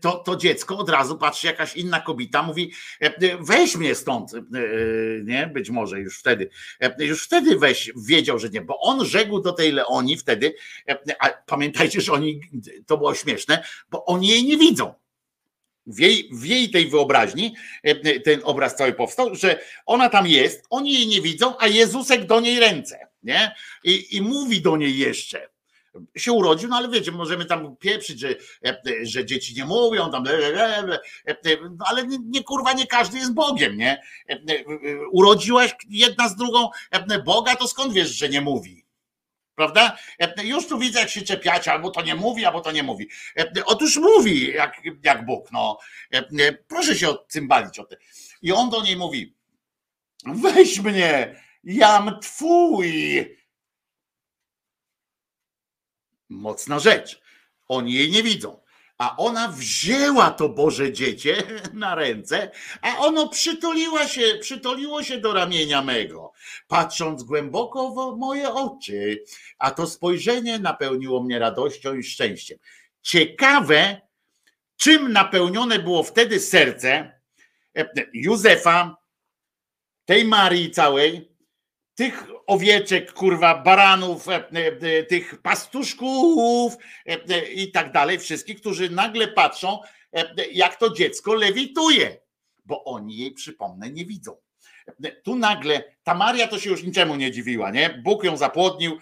[0.00, 2.72] to, to dziecko od razu patrzy, jakaś inna kobieta mówi,
[3.40, 4.32] weź mnie stąd,
[5.24, 5.46] nie?
[5.46, 6.50] Być może już wtedy,
[6.98, 10.54] już wtedy weź, wiedział, że nie, bo on rzekł do tej Leonii wtedy,
[11.18, 12.40] a pamiętajcie, że oni,
[12.86, 14.94] to było śmieszne, bo oni jej nie widzą.
[15.86, 17.54] W jej, w jej tej wyobraźni
[18.24, 22.40] ten obraz cały powstał, że ona tam jest, oni jej nie widzą, a Jezusek do
[22.40, 23.54] niej ręce, nie?
[23.84, 25.48] I, i mówi do niej jeszcze,
[26.16, 28.34] się urodził, no ale wiecie, możemy tam pieprzyć, że,
[29.02, 30.24] że dzieci nie mówią, tam,
[31.78, 34.02] no ale nie, nie, kurwa, nie każdy jest Bogiem, nie?
[35.12, 36.68] Urodziłaś jedna z drugą
[37.24, 38.84] Boga, to skąd wiesz, że nie mówi?
[39.54, 39.98] Prawda?
[40.44, 43.08] Już tu widzę, jak się czepiacie, albo to nie mówi, albo to nie mówi.
[43.64, 45.78] Otóż mówi, jak, jak Bóg, no.
[46.68, 47.98] Proszę się odcymbalić o tym.
[48.42, 49.34] I on do niej mówi,
[50.26, 53.39] weź mnie, jam twój
[56.30, 57.20] Mocna rzecz.
[57.68, 58.60] Oni jej nie widzą.
[58.98, 61.42] A ona wzięła to Boże dziecię
[61.72, 62.50] na ręce,
[62.82, 66.32] a ono przytuliła się, przytuliło się do ramienia mego,
[66.68, 69.24] patrząc głęboko w moje oczy,
[69.58, 72.58] a to spojrzenie napełniło mnie radością i szczęściem.
[73.02, 74.00] Ciekawe,
[74.76, 77.20] czym napełnione było wtedy serce
[78.12, 78.96] Józefa,
[80.04, 81.29] tej Marii całej,
[82.00, 89.28] tych owieczek, kurwa, baranów, e, e, tych pastuszków e, i tak dalej, wszystkich, którzy nagle
[89.28, 89.78] patrzą,
[90.52, 92.20] jak to dziecko lewituje,
[92.64, 94.36] bo oni jej, przypomnę, nie widzą.
[95.22, 98.00] Tu nagle ta Maria to się już niczemu nie dziwiła, nie?
[98.04, 98.98] Bóg ją zapłodnił,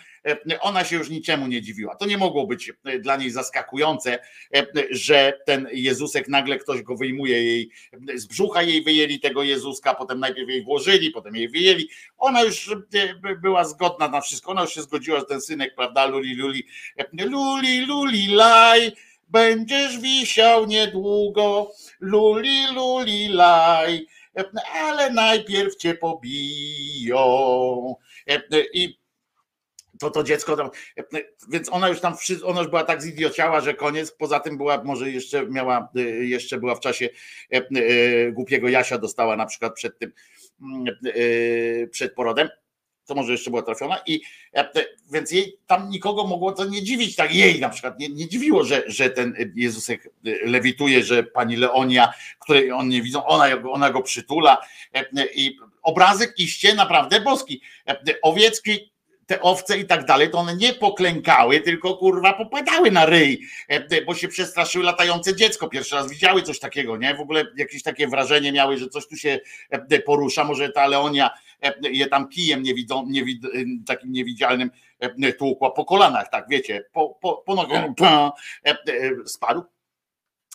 [0.61, 1.97] ona się już niczemu nie dziwiła.
[1.97, 4.19] To nie mogło być dla niej zaskakujące,
[4.91, 7.71] że ten Jezusek nagle ktoś go wyjmuje jej
[8.15, 11.89] z brzucha jej wyjęli tego Jezuska, potem najpierw jej włożyli, potem jej wyjęli.
[12.19, 12.71] Ona już
[13.43, 16.67] była zgodna na wszystko, ona już się zgodziła, że ten synek, prawda, luli, luli,
[17.13, 18.93] luli, luli, laj,
[19.29, 24.07] będziesz wisiał niedługo, luli, luli, laj
[24.75, 27.17] ale najpierw cię pobiją.
[28.75, 28.99] I
[29.99, 30.71] to to dziecko
[31.49, 35.11] więc ona już tam, ona już była tak zidiociała, że koniec, poza tym była, może
[35.11, 35.89] jeszcze miała,
[36.21, 37.09] jeszcze była w czasie
[38.33, 40.13] głupiego Jasia dostała na przykład przed tym,
[41.91, 42.49] przed porodem,
[43.09, 44.21] to może jeszcze była trafiona i
[44.55, 44.69] e,
[45.13, 48.65] więc jej tam nikogo mogło to nie dziwić, tak jej na przykład nie, nie dziwiło,
[48.65, 50.11] że, że ten Jezusek e,
[50.43, 54.59] lewituje, że pani Leonia, której on nie widzą, ona, ona go przytula
[54.95, 55.05] e,
[55.35, 57.61] i obrazek iście naprawdę boski.
[58.23, 58.91] Owiecki
[59.29, 63.41] te owce i tak dalej, to one nie poklękały, tylko kurwa popadały na ryj,
[64.07, 65.69] bo się przestraszyły latające dziecko.
[65.69, 67.15] Pierwszy raz widziały coś takiego, nie?
[67.15, 69.41] W ogóle jakieś takie wrażenie miały, że coś tu się
[70.07, 70.45] porusza.
[70.45, 71.31] Może ta Leonia
[71.83, 73.43] je tam kijem niewidzącym, niewid,
[73.87, 74.71] takim niewidzialnym
[75.39, 77.95] tłukła po kolanach, tak wiecie, po, po, po nogą
[79.27, 79.63] spadł.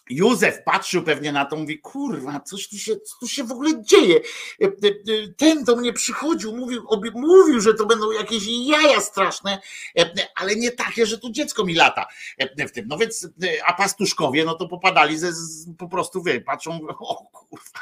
[0.09, 3.83] Józef patrzył pewnie na to, mówi, kurwa, coś tu się, co tu się w ogóle
[3.83, 4.19] dzieje.
[4.61, 9.01] E, e, e, Ten do mnie przychodził, mówił, obie- mówił, że to będą jakieś jaja
[9.01, 9.61] straszne,
[10.35, 12.07] ale nie takie, że tu dziecko mi lata
[12.67, 12.87] w tym.
[12.87, 13.29] No więc,
[13.65, 17.79] a pastuszkowie, no to popadali ze, z, po prostu, wie, patrzą, o kurwa,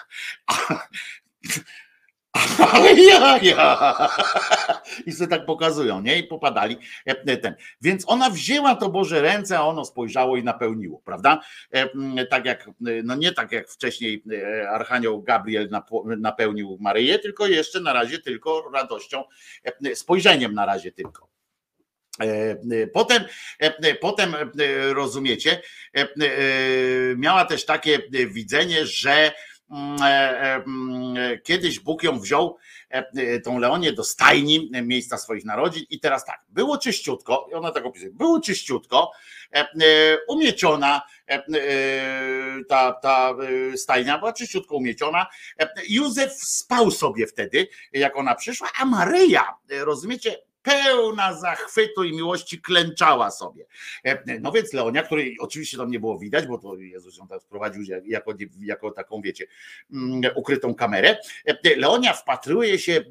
[2.74, 3.98] ale ja, ja.
[5.06, 6.18] I sobie tak pokazują, nie?
[6.18, 7.56] I popadali e, ten.
[7.82, 11.40] Więc ona wzięła to Boże ręce, a ono spojrzało i napełniło, prawda?
[11.74, 11.90] E,
[12.26, 12.69] Tak jak,
[13.03, 15.69] no nie tak jak wcześniej e, Archanioł Gabriel
[16.18, 19.24] napełnił Maryję, tylko jeszcze na razie tylko radością,
[19.85, 21.32] e, spojrzeniem na razie tylko.
[22.19, 23.24] E, e, Potem,
[23.60, 25.61] e, potem e, rozumiecie,
[25.98, 26.08] e, e,
[27.16, 29.34] miała też takie e, widzenie, że e, e, e,
[31.43, 32.58] kiedyś Bóg ją wziął,
[32.91, 37.48] e, e, tą Leonię do stajni, e, miejsca swoich narodzin i teraz tak, było czyściutko,
[37.51, 39.11] i ona tak opisuje, było czyściutko,
[39.53, 39.67] e, e,
[40.27, 41.43] umieciona, e, e,
[42.69, 43.35] ta, ta
[43.74, 45.27] e, stajnia była czyściutko umieciona.
[45.59, 52.12] E, Józef spał sobie wtedy, jak ona przyszła, a Maryja, e, rozumiecie, pełna zachwytu i
[52.12, 53.66] miłości klęczała sobie.
[54.06, 57.40] E, No więc Leonia, której oczywiście tam nie było widać, bo to Jezus ją tam
[57.40, 59.46] wprowadził jako, jako taką, wiecie,
[59.94, 61.18] mm, ukrytą kamerę.
[61.46, 63.04] E, Leonia wpatruje się e,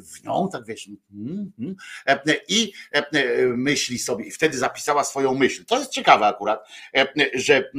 [0.00, 5.34] w nią, tak wiesz, mm, mm, e, i e, myśli sobie, i wtedy zapisała swoją
[5.34, 5.64] myśl.
[5.64, 7.70] To jest ciekawe akurat, e, że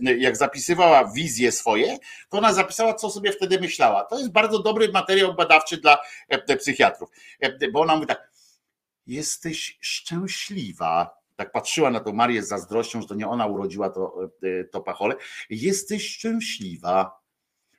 [0.00, 1.98] jak zapisywała wizje swoje,
[2.28, 4.04] to ona zapisała, co sobie wtedy myślała.
[4.04, 5.98] To jest bardzo dobry materiał badawczy dla
[6.28, 8.30] e, psychiatrów, E, bo ona mówi tak,
[9.06, 11.10] jesteś szczęśliwa.
[11.36, 14.80] Tak patrzyła na tą Marię z zazdrością, że to nie ona urodziła to, e, to
[14.80, 15.14] pachole.
[15.50, 17.20] Jesteś szczęśliwa.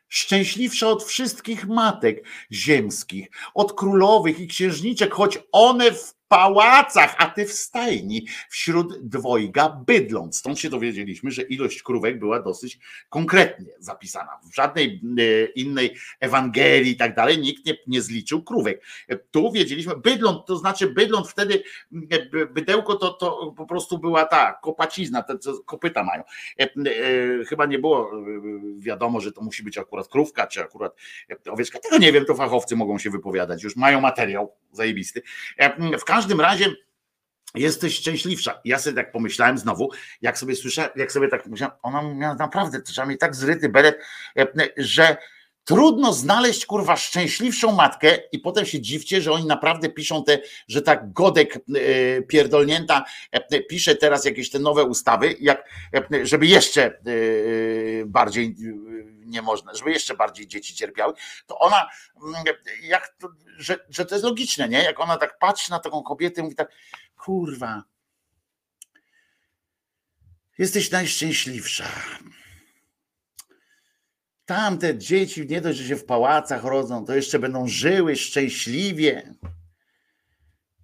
[0.09, 7.45] Szczęśliwsza od wszystkich matek ziemskich, od królowych i księżniczek, choć one w pałacach, a ty
[7.45, 10.35] w stajni, wśród dwojga bydląt.
[10.35, 14.31] Stąd się dowiedzieliśmy, że ilość krówek była dosyć konkretnie zapisana.
[14.51, 18.81] W żadnej e, innej Ewangelii i tak dalej nikt nie, nie zliczył krówek.
[19.09, 21.64] E, Tu wiedzieliśmy, bydląt, to znaczy bydląt wtedy,
[22.11, 26.23] e, by- bydełko to, to po prostu była ta kopacizna, te co kopyta mają.
[27.47, 28.11] Chyba nie było
[28.77, 30.95] wiadomo, że to musi być akurat krówka, czy akurat
[31.49, 31.80] owieczka.
[31.80, 35.22] Tego nie wiem, to fachowcy mogą się wypowiadać, już mają materiał zajebisty.
[35.99, 36.75] W każdym razie
[37.55, 38.61] jesteś szczęśliwsza.
[38.65, 41.43] Ja sobie tak pomyślałem znowu, jak sobie słyszę, jak sobie tak
[41.81, 43.99] ona miała naprawdę, trzeba tak zryty beret,
[44.37, 44.47] e,
[44.77, 45.17] że
[45.67, 50.81] trudno znaleźć kurwa szczęśliwszą matkę i potem się dziwcie, że oni naprawdę piszą te, że
[50.81, 55.69] tak godek e, pierdolnięta e, pisze teraz jakieś te nowe ustawy, jak,
[56.13, 56.91] e, żeby jeszcze e,
[58.05, 61.14] bardziej e, nie można, żeby jeszcze bardziej dzieci cierpiały,
[61.47, 61.89] to ona,
[62.23, 62.43] mm,
[62.81, 64.83] jak to, że, że to jest logiczne, nie?
[64.83, 66.72] Jak ona tak patrzy na taką kobietę i mówi tak,
[67.17, 67.83] kurwa,
[70.57, 71.88] jesteś najszczęśliwsza.
[74.45, 79.33] Tamte dzieci nie dość, że się w pałacach rodzą, to jeszcze będą żyły szczęśliwie.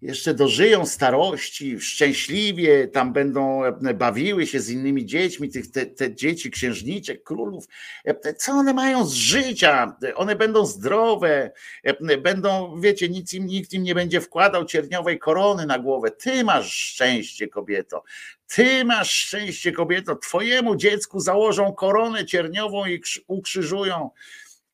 [0.04, 6.16] Jeszcze dożyją starości, szczęśliwie tam będą e, bawiły się z innymi dziećmi, tych, te, te
[6.16, 7.66] dzieci księżniczek, królów.
[8.06, 9.98] E, Co one mają z życia?
[10.16, 11.52] One będą zdrowe,
[11.84, 16.12] e, będą, wiecie, nic im, nikt im nie będzie wkładał cierniowej korony na głowę.
[16.12, 18.04] Ty masz szczęście, kobieto.
[18.48, 20.16] Ty masz szczęście, kobieto.
[20.16, 24.10] Twojemu dziecku założą koronę cierniową i krz- ukrzyżują.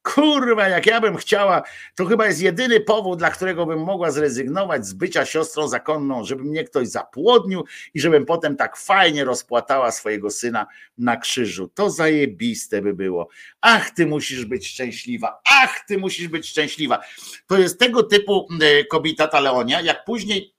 [0.02, 1.61] Kurwa, jak ja bym chciała,
[1.95, 6.44] to chyba jest jedyny powód, dla którego bym mogła zrezygnować z bycia siostrą zakonną, żeby
[6.44, 11.68] mnie ktoś zapłodnił i żebym potem tak fajnie rozpłatała swojego syna na krzyżu.
[11.74, 13.30] To zajebiste by było.
[13.61, 15.42] Ach, ty musisz być szczęśliwa.
[15.52, 17.00] Ach, ty musisz być szczęśliwa.
[17.48, 20.58] To jest tego typu e, kobieta ta Leonia, jak później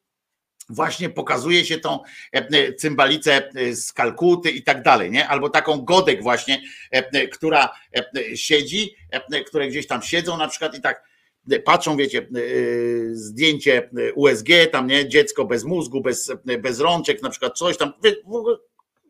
[0.70, 1.98] właśnie pokazuje się tą
[2.34, 5.28] e, e, cymbalicę e, z Kalkuty i tak dalej, nie?
[5.28, 6.62] Albo taką godek właśnie,
[7.32, 7.70] która
[8.34, 8.94] siedzi,
[9.46, 11.10] które gdzieś tam siedzą na przykład i tak
[11.64, 12.28] patrzą, wiecie,
[13.12, 17.92] zdjęcie USG, tam nie, dziecko bez mózgu, bez, bez rączek, na przykład coś tam,
[18.26, 18.56] w ogóle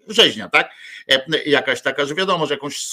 [0.08, 0.70] rzeźnia, tak?
[1.08, 2.86] E, Jakaś taka, że wiadomo, że jakąś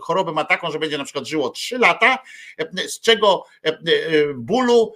[0.00, 2.18] chorobę ma taką, że będzie na przykład żyło 3 lata,
[2.58, 3.78] e, z czego e,
[4.34, 4.94] bólu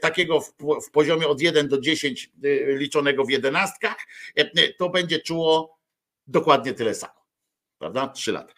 [0.00, 3.96] takiego w, poziomie od 1 do 10 e, liczonego w jedenastkach,
[4.78, 5.78] to będzie czuło
[6.26, 7.17] dokładnie tyle samo.
[7.78, 8.08] Prawda?
[8.08, 8.52] Trzy lata.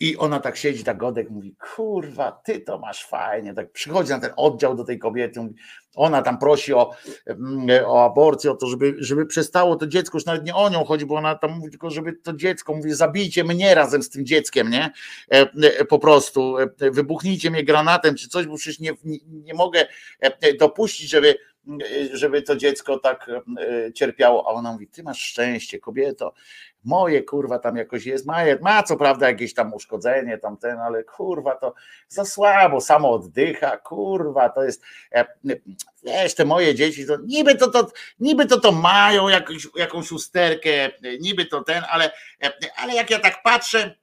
[0.00, 3.54] I ona tak siedzi, tak godek, mówi: Kurwa, ty to masz fajnie.
[3.54, 5.40] Tak przychodzi na ten oddział do tej kobiety.
[5.40, 5.54] Mówi,
[5.94, 6.90] ona tam prosi o,
[7.26, 10.84] mm, o aborcję, o to, żeby, żeby przestało to dziecko, już nawet nie o nią
[10.84, 14.26] chodzi, bo ona tam mówi tylko, żeby to dziecko, mówi, zabijcie mnie razem z tym
[14.26, 14.90] dzieckiem, nie?
[15.32, 19.54] E, e, Po prostu, e, wybuchnijcie mnie granatem czy coś, bo przecież nie, nie, nie
[19.54, 19.86] mogę
[20.20, 21.34] e, dopuścić, żeby
[22.12, 23.30] żeby to dziecko tak
[23.94, 26.34] cierpiało, a ona mówi, ty masz szczęście, kobieto,
[26.84, 31.04] moje kurwa tam jakoś jest, ma, ma co prawda jakieś tam uszkodzenie, tam ten, ale
[31.04, 31.74] kurwa to
[32.08, 34.82] za słabo, samo oddycha, kurwa, to jest,
[36.02, 37.86] wiesz, te moje dzieci, to niby to, to,
[38.20, 42.12] niby to, to mają jakąś, jakąś usterkę, niby to ten, ale,
[42.76, 43.96] ale jak ja tak patrzę,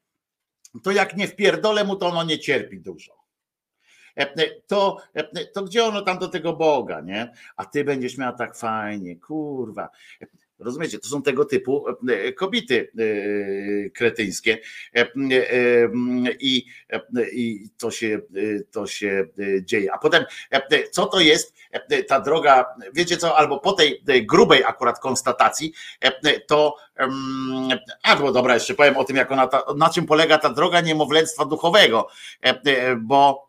[0.83, 3.18] to jak nie wpierdolę mu, to ono nie cierpi dużo.
[4.67, 4.97] To,
[5.53, 7.33] to gdzie ono tam do tego Boga, nie?
[7.55, 9.89] A ty będziesz miała tak fajnie, kurwa.
[10.59, 14.57] Rozumiecie, to są tego typu e, kobiety e, kretyńskie
[14.95, 15.07] e,
[16.39, 16.65] i,
[17.33, 18.21] i to, się,
[18.71, 19.27] to się
[19.61, 19.93] dzieje.
[19.93, 20.25] A potem,
[20.91, 21.53] co to jest
[22.07, 25.73] ta droga, wiecie co, albo po tej, grubej akurat konstatacji,
[26.47, 26.75] to,
[28.03, 30.81] a bo dobra, jeszcze powiem o tym, jak ona, ta, na czym polega ta droga
[30.81, 32.07] niemowlęctwa duchowego,
[32.97, 33.48] bo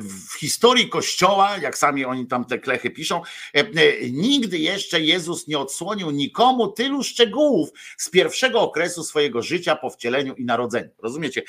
[0.00, 3.22] w historii Kościoła, jak sami oni tam te klechy piszą,
[3.54, 3.64] e,
[4.10, 10.34] nigdy jeszcze Jezus nie odsłonił nikomu tylu szczegółów z pierwszego okresu swojego życia po wcieleniu
[10.34, 10.90] i narodzeniu.
[11.02, 11.42] Rozumiecie?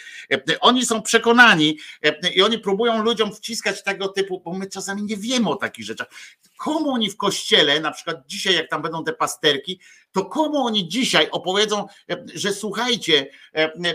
[0.61, 1.79] Oni są przekonani
[2.35, 6.07] i oni próbują ludziom wciskać tego typu, bo my czasami nie wiemy o takich rzeczach.
[6.61, 9.79] Komu oni w kościele, na przykład dzisiaj, jak tam będą te pasterki,
[10.11, 11.85] to komu oni dzisiaj opowiedzą,
[12.33, 13.27] że słuchajcie,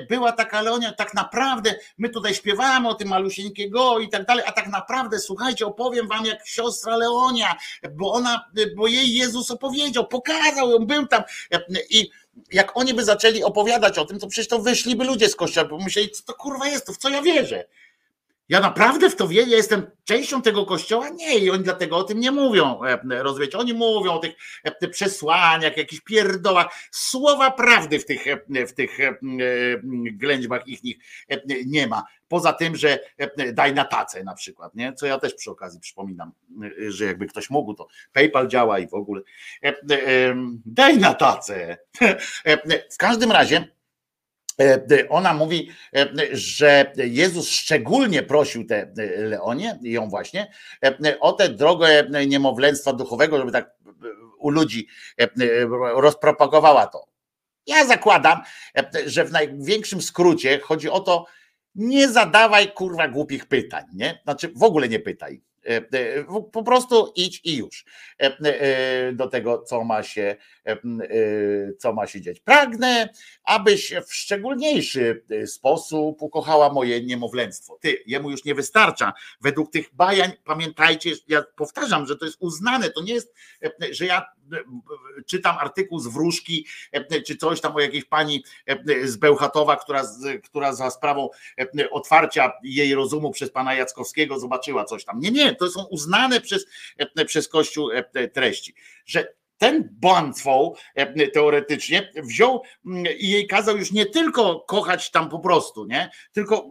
[0.08, 4.52] była taka Leonia, tak naprawdę my tutaj śpiewamy o tym malusieńkiego i tak dalej, a
[4.52, 7.56] tak naprawdę słuchajcie, opowiem wam jak siostra Leonia,
[7.92, 8.44] bo ona,
[8.76, 11.22] bo jej Jezus opowiedział, pokazał ją, był tam
[11.90, 12.10] i
[12.52, 15.78] jak oni by zaczęli opowiadać o tym, to przecież to wyszliby ludzie z kościoła, bo
[15.78, 17.64] myśleli, co to kurwa jest, to w co ja wierzę.
[18.48, 21.08] Ja naprawdę w to wierzę, ja jestem częścią tego kościoła?
[21.08, 22.80] Nie, i oni dlatego o tym nie mówią.
[22.84, 23.58] E, rozumiecie?
[23.58, 24.34] Oni mówią o tych
[24.64, 26.66] e, przesłaniach, jakichś pierdołach.
[26.90, 28.98] Słowa prawdy w tych, e, w tych
[30.12, 30.80] ględźbach ich
[31.66, 32.04] nie ma.
[32.28, 32.98] Poza tym, że
[33.52, 34.92] daj na tacę na przykład, nie?
[34.92, 36.32] co ja też przy okazji przypominam,
[36.88, 39.22] że jakby ktoś mógł, to PayPal działa i w ogóle.
[40.66, 41.76] Daj na tacę.
[42.94, 43.75] W każdym razie
[45.08, 50.52] ona mówi, e, że Jezus szczególnie prosił tę e, Leonię, ją właśnie,
[51.20, 53.70] o tę drogę niemowlęctwa duchowego, żeby tak
[54.38, 54.88] u ludzi
[55.94, 57.06] rozpropagowała to.
[57.66, 58.42] Ja zakładam,
[59.06, 61.26] że w największym skrócie chodzi o to,
[61.74, 64.20] nie zadawaj kurwa głupich pytań, nie?
[64.24, 65.42] Znaczy w ogóle nie pytaj.
[65.66, 67.84] E, e, po prostu idź i już
[68.18, 70.36] e, do tego, co ma się,
[71.78, 72.40] co ma się dziać.
[72.40, 73.08] Pragnę,
[73.44, 77.78] abyś w szczególniejszy sposób ukochała moje niemowlęctwo.
[77.80, 79.12] Ty, jemu już nie wystarcza.
[79.40, 83.34] Według tych bajań, pamiętajcie, ja powtarzam, że to jest uznane, to nie jest,
[83.90, 84.26] że ja
[85.26, 86.66] czytam artykuł z wróżki,
[87.26, 88.44] czy coś tam o jakiejś pani
[89.04, 90.02] z Bełchatowa, która,
[90.44, 91.28] która za sprawą
[91.90, 95.20] otwarcia jej rozumu przez pana Jackowskiego zobaczyła coś tam.
[95.20, 96.66] Nie, nie, to są uznane przez,
[97.26, 97.90] przez Kościół
[98.32, 98.74] treści,
[99.06, 100.76] że ten Błantwoł
[101.34, 102.62] teoretycznie wziął
[103.18, 106.10] i jej kazał już nie tylko kochać tam po prostu, nie?
[106.32, 106.70] tylko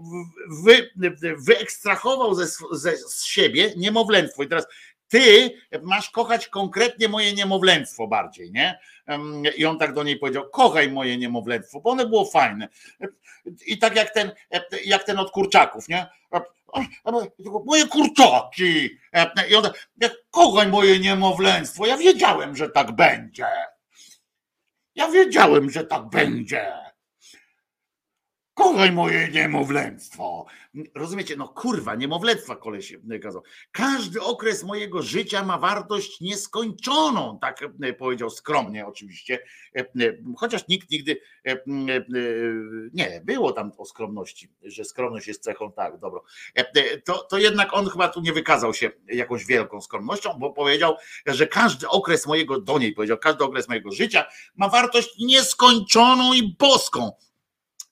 [0.63, 0.89] wy,
[1.37, 4.43] wyekstrahował ze, ze, z siebie niemowlęctwo.
[4.43, 4.67] I teraz
[5.07, 5.51] ty
[5.81, 8.79] masz kochać konkretnie moje niemowlęctwo bardziej, nie?
[9.57, 12.69] I on tak do niej powiedział: Kochaj moje niemowlęctwo, bo one było fajne.
[13.65, 14.31] I tak jak ten,
[14.85, 16.05] jak ten od kurczaków, nie?
[17.65, 18.89] Moje kurczaki.
[19.49, 19.73] I on tak,
[20.31, 21.85] kochaj moje niemowlęctwo.
[21.85, 23.45] Ja wiedziałem, że tak będzie.
[24.95, 26.84] Ja wiedziałem, że tak będzie.
[28.55, 30.45] Kochaj moje niemowlęctwo.
[30.95, 31.35] Rozumiecie?
[31.35, 32.93] No kurwa, niemowlęctwa koleś
[33.23, 33.43] kazał.
[33.71, 39.39] Każdy okres mojego życia ma wartość nieskończoną, tak e, powiedział skromnie oczywiście.
[39.75, 39.85] E, e,
[40.37, 41.17] chociaż nikt nigdy
[42.93, 46.23] nie, było tam o skromności, że skromność jest cechą, tak, dobro.
[47.05, 51.47] To, to jednak on chyba tu nie wykazał się jakąś wielką skromnością, bo powiedział, że
[51.47, 54.25] każdy okres mojego, do niej powiedział, każdy okres mojego życia
[54.55, 57.11] ma wartość nieskończoną i boską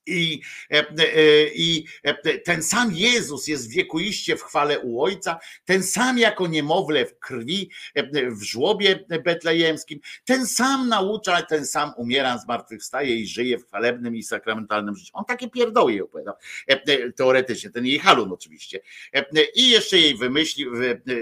[0.07, 0.41] i,
[0.72, 6.17] e, e, I e, ten sam Jezus jest wiekuiście w chwale u Ojca, ten sam
[6.17, 7.69] jako niemowlę w krwi,
[8.32, 14.23] w żłobie betlejemskim, ten sam naucza, ten sam umiera, zmartwychwstaje i żyje w chwalebnym i
[14.23, 15.11] sakramentalnym życiu.
[15.14, 16.35] On takie pierdoły opowiadał,
[17.15, 18.80] teoretycznie, ten jej halun oczywiście.
[19.56, 20.72] I jeszcze jej wymyślił,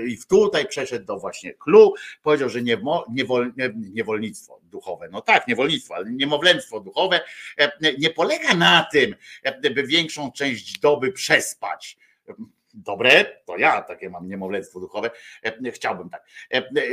[0.08, 3.54] i tutaj przeszedł do właśnie klu, powiedział, że niewol,
[3.94, 7.22] niewolnictwo duchowe, no tak, niewolnictwo, ale niemowlęctwo duchowe
[7.98, 9.16] nie polega na tym,
[9.76, 11.98] by większą część doby przespać.
[12.74, 15.12] Dobre, to ja takie mam niemowlęctwo duchowe.
[15.72, 16.26] Chciałbym tak.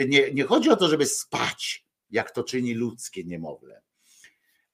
[0.08, 3.82] Nie, nie chodzi o to, żeby spać, jak to czyni ludzkie niemowlę,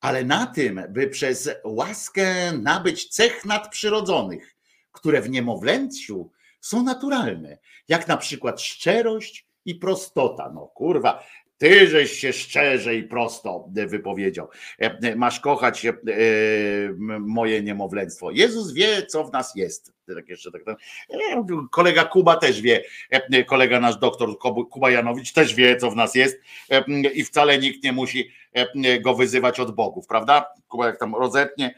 [0.01, 4.57] ale na tym, by przez łaskę nabyć cech nadprzyrodzonych,
[4.93, 7.59] które w niemowlęciu są naturalne.
[7.89, 10.51] Jak na przykład szczerość i prostota.
[10.55, 11.25] No kurwa,
[11.59, 14.49] ty żeś się szczerze i prosto wypowiedział.
[14.79, 18.31] E, Masz kochać e, m- moje niemowlęctwo.
[18.31, 19.93] Jezus wie, co w nas jest.
[20.15, 20.79] Tak jeszcze tak, tak.
[21.11, 24.39] E, Kolega Kuba też wie, e, kolega nasz doktor
[24.71, 26.85] Kuba Janowicz też wie, co w nas jest e,
[27.15, 30.47] i wcale nikt nie musi e, go wyzywać od bogów, prawda?
[30.69, 31.75] Kuba jak tam rozetnie, e,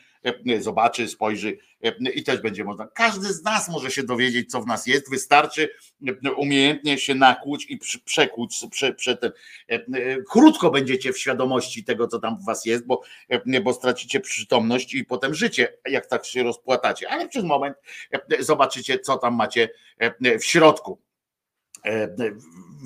[0.59, 2.87] zobaczy, spojrzy e, i też będzie można.
[2.87, 5.11] Każdy z nas może się dowiedzieć, co w nas jest.
[5.11, 5.71] Wystarczy
[6.25, 9.33] e, umiejętnie się nakłuć i przekłuć, prze, prze ten,
[9.71, 9.83] e, e,
[10.31, 14.95] krótko będziecie w świadomości tego, co tam w was jest, bo, e, bo stracicie przytomność
[14.95, 17.77] i potem życie, jak tak się rozpłatacie, ale przez moment
[18.13, 21.07] e, zobaczycie, co tam macie e, w środku.
[21.85, 22.17] E,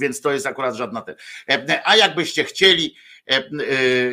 [0.00, 1.14] Więc to jest akurat żadna ten.
[1.48, 3.09] E, A jakbyście chcieli, e, e,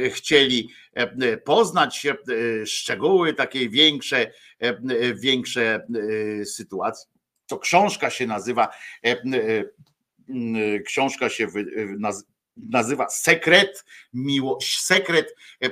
[0.09, 2.15] chcieli e, poznać e,
[2.65, 5.85] szczegóły takiej większe, e, e, większe
[6.41, 7.11] e, sytuacje,
[7.47, 8.67] to książka się nazywa,
[9.05, 9.15] e, e,
[10.29, 10.55] m,
[10.85, 11.47] książka się
[12.57, 15.71] nazywa Sekret miłości, sekret e, e,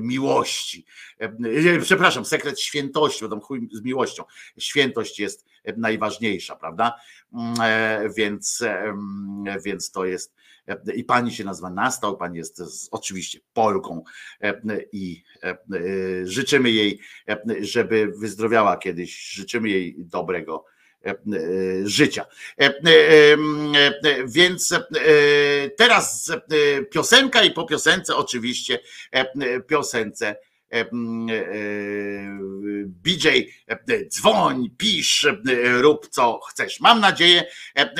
[0.00, 0.84] miłości.
[1.20, 4.24] E, e, Przepraszam, sekret świętości, bo tam chuj z miłością.
[4.58, 6.94] Świętość jest e, najważniejsza, prawda?
[7.32, 10.34] Mm, e, Więc, e, mm, więc to jest.
[10.66, 14.02] E, I pani się nazywa Nastał, pani jest z, oczywiście Polką
[14.40, 14.60] e,
[14.92, 15.56] i e,
[16.24, 17.00] życzymy jej,
[17.60, 20.64] żeby wyzdrowiała kiedyś, życzymy jej dobrego
[21.84, 22.26] życia.
[24.26, 24.74] Więc
[25.76, 26.32] teraz
[26.90, 28.78] piosenka i po piosence oczywiście
[29.66, 30.36] piosence
[32.84, 33.28] BJ
[34.08, 35.26] dzwoń, pisz,
[35.64, 36.80] rób co chcesz.
[36.80, 37.44] Mam nadzieję,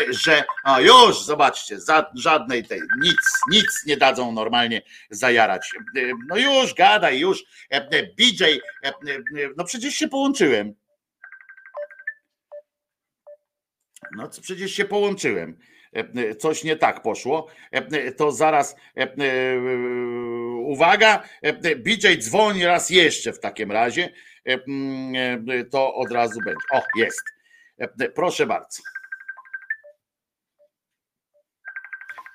[0.08, 1.76] że a już zobaczcie,
[2.14, 3.16] żadnej tej nic,
[3.50, 5.70] nic nie dadzą normalnie zajarać.
[6.28, 7.44] No już gadaj, już
[8.16, 8.44] BJ,
[9.56, 10.74] no przecież się połączyłem.
[14.16, 15.58] No przecież się połączyłem.
[16.38, 17.46] Coś nie tak poszło.
[18.16, 18.76] To zaraz
[20.60, 24.12] uwaga, e, BJ dzwoni raz jeszcze w takim razie.
[24.48, 26.60] E, mm, e, To od razu będzie.
[26.72, 27.22] O, jest.
[27.80, 28.82] E, e, Proszę bardzo.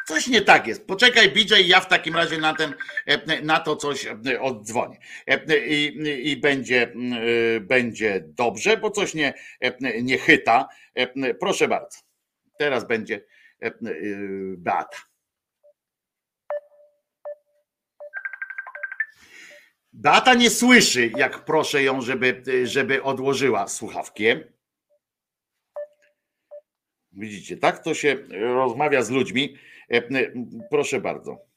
[0.07, 0.87] Coś nie tak jest.
[0.87, 2.73] Poczekaj, BJ, ja w takim razie na, ten,
[3.05, 4.97] e, na to coś e, oddzwonię.
[5.27, 10.67] E, I, i będzie, mm, e, będzie dobrze, bo coś nie, e, nie chyta.
[10.95, 11.99] E, Proszę bardzo.
[12.59, 13.15] Teraz będzie
[13.61, 13.71] e, e,
[14.57, 14.97] Beata.
[19.97, 24.39] Beata nie słyszy, jak proszę ją, żeby, żeby odłożyła słuchawkę.
[27.11, 29.57] Widzicie, tak to się rozmawia z ludźmi.
[29.91, 30.01] E,
[30.69, 31.54] Proszę bardzo.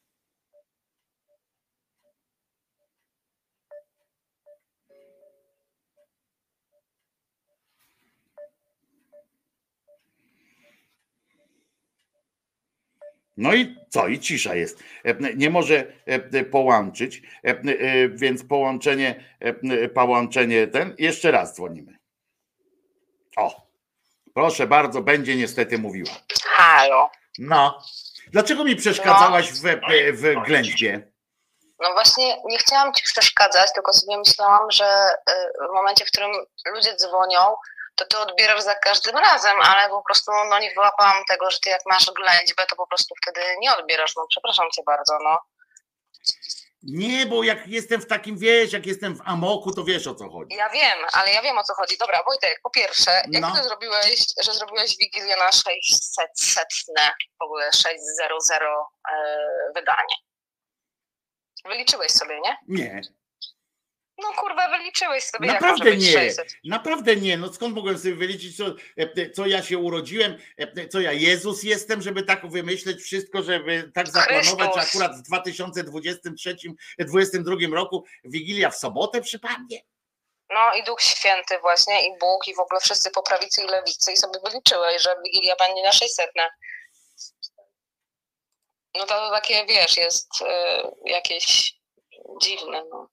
[13.39, 14.09] No i co?
[14.09, 14.83] I cisza jest.
[15.05, 17.55] E, Nie może e, połączyć, e,
[18.09, 19.25] więc połączenie,
[19.95, 20.95] połączenie ten.
[20.99, 21.99] Jeszcze raz dzwonimy.
[23.37, 23.67] O,
[24.35, 26.11] proszę bardzo, będzie niestety mówiła.
[26.45, 27.11] Halo.
[27.39, 27.83] No.
[28.33, 29.63] Dlaczego mi przeszkadzałaś w,
[30.13, 31.13] w ględźbie?
[31.81, 34.85] No właśnie nie chciałam ci przeszkadzać, tylko sobie myślałam, że
[35.71, 36.31] w momencie, w którym
[36.75, 37.39] ludzie dzwonią,
[37.99, 41.71] to ty odbierasz za każdym razem, ale po prostu no nie wyłapałam tego, że ty
[41.71, 44.17] jak masz ględźbę, to po prostu wtedy nie odbierasz.
[44.17, 45.39] No przepraszam cię bardzo, no.
[46.83, 50.31] Nie, bo jak jestem w takim, wiesz, jak jestem w amoku, to wiesz o co
[50.31, 50.57] chodzi.
[50.57, 51.99] Ja wiem, ale ja wiem o co chodzi.
[51.99, 53.57] Dobra, Wojtek, po pierwsze, jak No.
[53.57, 57.11] ty zrobiłeś, że zrobiłeś Wigilię na 600 setne,
[57.41, 57.93] w ogóle 600
[59.13, 59.27] e,
[59.75, 60.15] wydanie?
[61.65, 62.57] Wyliczyłeś sobie, nie?
[62.69, 63.01] Nie,
[64.19, 66.13] No kurwa, wyliczyłeś sobie, jak naprawdę być nie.
[66.13, 66.55] 600.
[66.65, 67.37] Naprawdę nie.
[67.37, 68.65] No skąd mogłem sobie wyliczyć, co,
[68.97, 73.91] e, co ja się urodziłem, e, co ja Jezus jestem, żeby tak wymyśleć wszystko, żeby
[73.95, 76.57] tak zaplanować, że akurat w 2023,
[76.99, 79.81] 2022 roku Wigilia w sobotę przypadnie.
[80.51, 84.13] No i Duch Święty właśnie, i Bóg, i w ogóle wszyscy po prawicy i lewicy
[84.13, 86.31] i sobie wyliczyłeś, że Wigilia będzie na 600.
[88.95, 90.45] No to takie, wiesz, jest y,
[91.05, 91.75] jakieś
[92.43, 93.09] dziwne, no.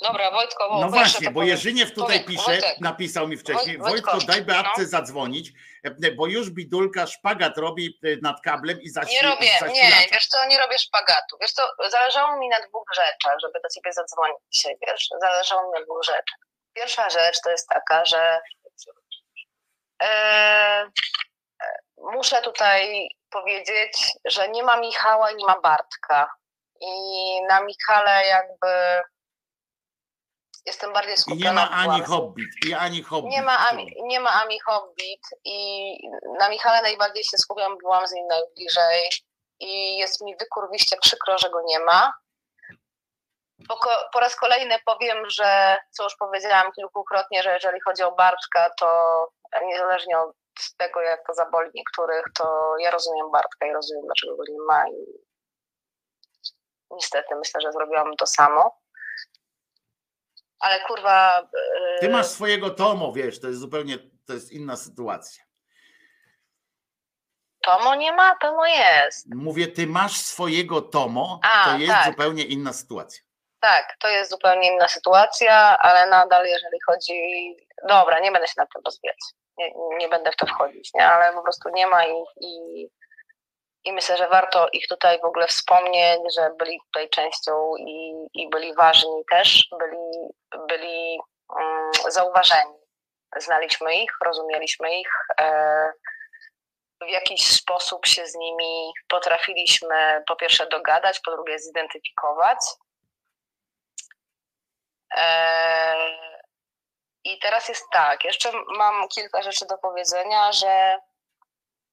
[0.00, 3.88] Dobra, Wojtko, bo No właśnie, bo Jerzyniew tutaj powiem- pisze, Wojtek, napisał mi wcześniej, Woj-
[3.90, 4.88] Wojtko, Wojtko, daj Beatce no.
[4.88, 5.52] zadzwonić,
[5.84, 10.26] e, bo już Bidulka szpagat robi e, nad kablem i zaś Nie robię, nie, wiesz
[10.26, 11.36] co, nie robię szpagatu.
[11.40, 15.80] Wiesz co, zależało mi na dwóch rzeczach, żeby do ciebie zadzwonić dzisiaj, wiesz, zależało mi
[15.80, 16.38] na dwóch rzeczach.
[16.74, 18.40] Pierwsza rzecz to jest taka, że
[20.02, 20.90] e,
[21.96, 23.92] muszę tutaj powiedzieć,
[24.24, 26.30] że nie ma Michała i nie ma Bartka.
[26.80, 26.90] I
[27.48, 29.02] na Michale jakby
[30.68, 32.02] jestem bardziej I skupiona nie ma ani.
[32.02, 33.30] Hobbit, i ani Hobbit.
[33.30, 35.58] Nie ma, Ami, nie ma Ami Hobbit i
[36.38, 39.10] na Michale najbardziej się skupiam, byłam z nim najbliżej
[39.60, 42.12] i jest mi wykurwiście przykro, że go nie ma.
[43.68, 43.78] Po,
[44.12, 48.88] po raz kolejny powiem, że co już powiedziałam kilkukrotnie, że jeżeli chodzi o Bartka, to
[49.62, 50.36] niezależnie od
[50.76, 54.88] tego, jak to zaboli niektórych, to ja rozumiem Bartka i rozumiem, dlaczego go nie ma
[54.88, 55.28] i
[56.90, 58.78] niestety myślę, że zrobiłam to samo.
[60.60, 61.48] Ale kurwa...
[61.54, 65.44] yy, Ty masz swojego Tomo, wiesz, to jest zupełnie, to jest inna sytuacja.
[67.62, 69.34] Tomo nie ma, Tomo jest.
[69.34, 72.06] Mówię, ty masz swojego Tomo, A, to jest tak.
[72.06, 73.22] zupełnie inna sytuacja.
[73.60, 77.56] Tak, to jest zupełnie inna sytuacja, ale nadal jeżeli chodzi...
[77.88, 79.16] Dobra, nie będę się nad tym rozwijać.
[79.58, 81.06] Nie, nie będę w to wchodzić, nie?
[81.06, 82.84] ale po prostu nie ma ich i,
[83.84, 88.48] i myślę, że warto ich tutaj w ogóle wspomnieć, że byli tutaj częścią i, i
[88.48, 90.28] byli ważni też, byli,
[90.68, 91.18] byli
[91.60, 92.78] mm, zauważeni.
[93.36, 95.92] Znaliśmy ich, rozumieliśmy ich, e,
[97.00, 102.58] w jakiś sposób się z nimi potrafiliśmy po pierwsze dogadać, po drugie zidentyfikować.
[105.10, 106.18] Eee,
[107.24, 110.98] I teraz jest tak, jeszcze mam kilka rzeczy do powiedzenia, że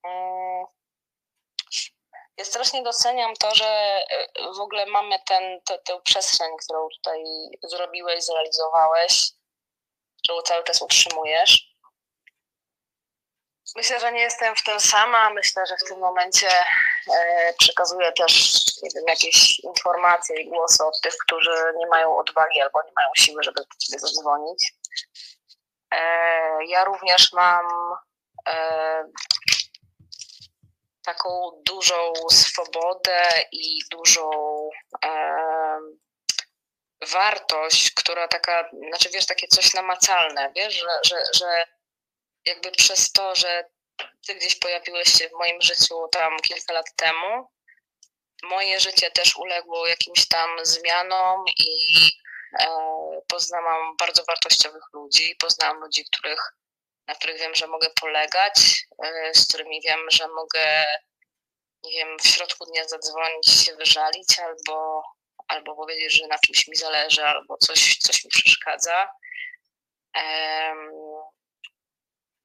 [0.03, 0.65] mm,
[2.37, 7.23] ja strasznie doceniam to, że e, w ogóle mamy ten, tę, tę przestrzeń, którą tutaj
[7.63, 9.31] zrobiłeś, zrealizowałeś,
[10.23, 11.75] którą cały czas utrzymujesz.
[13.75, 15.29] Myślę, że nie jestem w tym sama.
[15.29, 16.49] Myślę, że w tym momencie
[17.13, 22.61] e, przekazuję też nie wiem, jakieś informacje i głosy od tych, którzy nie mają odwagi
[22.61, 24.73] albo nie mają siły, żeby do ciebie zadzwonić.
[25.91, 25.99] E,
[26.65, 27.65] ja również mam
[31.05, 34.29] taką dużą swobodę i dużą
[35.05, 35.79] e,
[37.11, 41.65] wartość, która taka, znaczy wiesz, takie coś namacalne, wiesz, że, że, że
[42.45, 43.69] jakby przez to, że
[44.27, 47.51] ty gdzieś pojawiłeś się w moim życiu tam kilka lat temu,
[48.43, 51.67] moje życie też uległo jakimś tam zmianom i
[52.59, 52.67] e,
[53.27, 56.53] poznałam bardzo wartościowych ludzi, poznałam ludzi, których,
[57.07, 60.85] na których wiem, że mogę polegać, e, z którymi wiem, że mogę,
[61.83, 65.03] nie wiem, w środku dnia zadzwonić, się wyżalić albo,
[65.47, 69.09] albo powiedzieć, że na czymś mi zależy, albo coś, coś mi przeszkadza.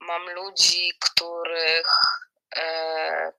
[0.00, 1.88] Mam ludzi, których,
[2.56, 3.32] e,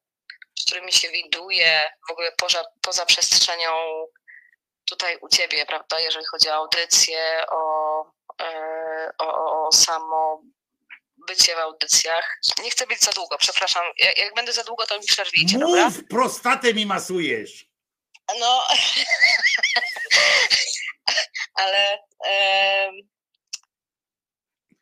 [0.60, 3.72] z którymi się widuję w ogóle poza, poza przestrzenią
[4.86, 8.06] tutaj u ciebie, prawda, jeżeli chodzi o audycję, o,
[8.42, 10.42] e, o, o samo
[11.28, 12.40] bycie w audycjach.
[12.64, 13.84] Nie chcę być za długo, przepraszam.
[13.98, 15.86] Jak, jak będę za długo, to mi przerwijcie, dobra?
[15.86, 17.66] Mów, prostatę mi masujesz.
[18.40, 18.64] No,
[21.54, 22.96] ale em,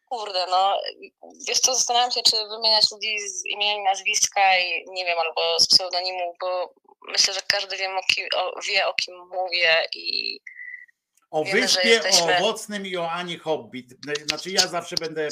[0.09, 0.81] kurde, no,
[1.47, 5.59] wiesz co, zastanawiam się, czy wymieniać ludzi z imienia i nazwiska i nie wiem, albo
[5.59, 6.73] z pseudonimu, bo
[7.07, 10.39] myślę, że każdy wie o kim, o, wie, o kim mówię i
[11.31, 13.85] O Wiemy, wyspie, jesteśmy- o owocnym i o Ani Hobbit.
[14.27, 15.27] Znaczy ja zawsze będę.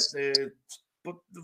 [1.10, 1.40] E,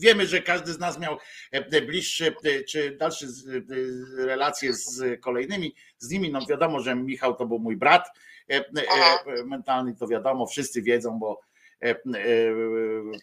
[0.00, 1.16] Wiemy, że każdy z nas miał
[1.52, 5.74] e, bliższe e, czy dalsze e, relacje z kolejnymi.
[5.98, 8.08] Z nimi, no wiadomo, że Michał to był mój brat
[8.50, 11.40] e, e, mentalny, to wiadomo, wszyscy wiedzą, bo
[11.82, 11.96] e, e,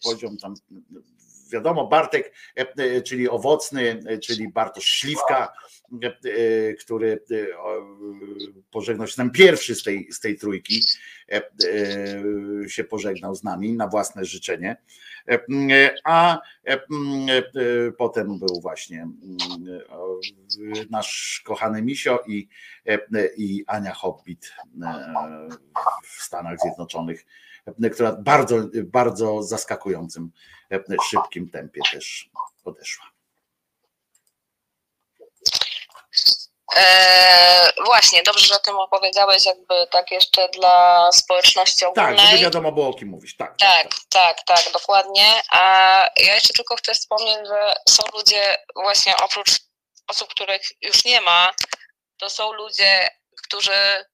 [0.04, 0.54] poziom tam
[1.52, 5.54] wiadomo, Bartek, e, e, czyli owocny, e, czyli Bartosz Śliwka,
[6.04, 7.48] e, e, który e,
[8.72, 11.17] pożegnał się ten pierwszy z tej, z tej trójki, e, e,
[12.68, 14.78] się pożegnał z nami na własne życzenie.
[15.28, 15.34] E,
[15.72, 19.08] e, A e, e, e, potem był właśnie
[20.90, 22.48] nasz kochany Misio i,
[22.86, 23.00] e,
[23.38, 25.06] i Ania Hobbit e,
[26.04, 27.26] w Stanach Zjednoczonych,
[27.84, 30.32] e, która bardzo, bardzo zaskakującym
[30.72, 32.30] e, szybkim tempie też
[32.66, 33.17] odeszła.
[36.76, 42.18] E, właśnie, dobrze, że o tym opowiedziałeś, jakby tak jeszcze dla społeczności ogólnej.
[42.18, 43.38] Tak, żeby wiadomo było o kim mówisz.
[43.38, 45.42] Tak, Tak, tak, tak, dokładnie.
[45.50, 45.62] A
[46.18, 49.52] ja jeszcze tylko chcę wspomnieć, że są ludzie właśnie oprócz
[50.08, 51.50] osób, których już nie ma,
[52.18, 53.10] to są ludzie,
[53.44, 54.06] którzy,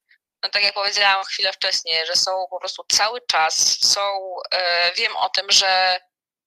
[0.43, 5.17] no tak jak powiedziałam chwilę wcześniej, że są po prostu cały czas, są, e, wiem
[5.17, 5.99] o tym, że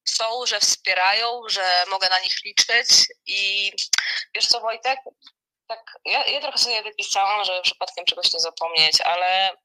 [0.09, 2.89] są, że wspierają, że mogę na nich liczyć
[3.27, 3.73] i
[4.35, 4.99] wiesz co Wojtek,
[5.69, 9.57] tak, ja, ja trochę sobie wypisałam, żeby przypadkiem czegoś nie zapomnieć, ale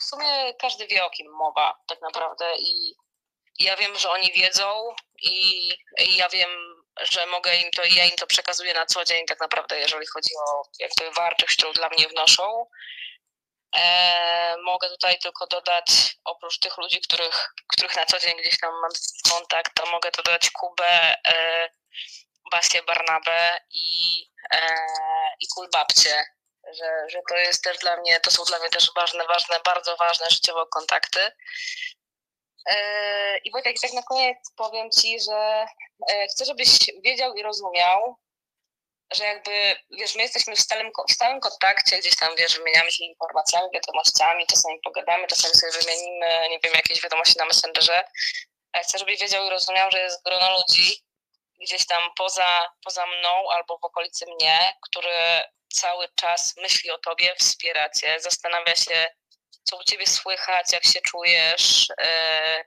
[0.00, 2.94] w sumie każdy wie, o kim mowa tak naprawdę i
[3.58, 6.50] ja wiem, że oni wiedzą i, i ja wiem,
[7.00, 10.30] że mogę im to ja im to przekazuję na co dzień tak naprawdę, jeżeli chodzi
[10.46, 12.66] o jakby wartość, którą dla mnie wnoszą.
[13.76, 18.72] E, mogę tutaj tylko dodać, oprócz tych ludzi, których, których na co dzień gdzieś tam
[18.72, 18.90] mam
[19.30, 21.70] kontakt, to mogę dodać Kubę, e,
[22.50, 24.76] Basię Barnabę i, e,
[25.40, 26.24] i Kulbabcie,
[26.72, 29.96] że, że to jest też dla mnie, to są dla mnie też ważne, ważne, bardzo
[29.96, 31.20] ważne życiowo kontakty.
[32.66, 35.66] E, I Wojtek, tak na koniec powiem Ci, że
[36.10, 36.68] e, chcę, żebyś
[37.04, 38.16] wiedział i rozumiał,
[39.12, 43.04] że jakby, wiesz, my jesteśmy w stałym, w stałym kontakcie, gdzieś tam, wiesz, wymieniamy się
[43.04, 48.04] informacjami, wiadomościami, czasami pogadamy, czasami sobie wymienimy, nie wiem, jakieś wiadomości na Messengerze.
[48.72, 51.07] A chcę, żebyś wiedział i rozumiał, że jest grono ludzi
[51.60, 57.34] gdzieś tam poza, poza mną albo w okolicy mnie, które cały czas myśli o tobie,
[57.40, 59.06] wspiera cię, zastanawia się,
[59.62, 62.64] co u ciebie słychać, jak się czujesz, e,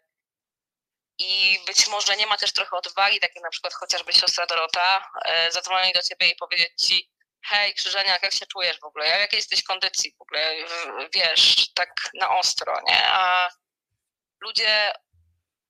[1.20, 5.12] i być może nie ma też trochę odwagi, tak jak na przykład chociażby siostra Dorota,
[5.26, 7.12] e, zadzwonić do ciebie i powiedzieć ci,
[7.46, 10.56] hej Krzyżeniak, jak się czujesz w ogóle, jak jesteś kondycji w ogóle,
[11.14, 13.04] wiesz, tak na ostro, nie?
[13.08, 13.50] A
[14.42, 14.94] ludzie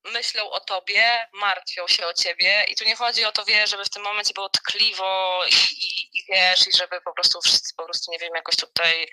[0.05, 3.85] myślą o tobie, martwią się o ciebie i tu nie chodzi o to, wiesz, żeby
[3.85, 7.85] w tym momencie było tkliwo i, i, i wiesz, i żeby po prostu wszyscy po
[7.85, 9.11] prostu, nie wiem, jakoś tutaj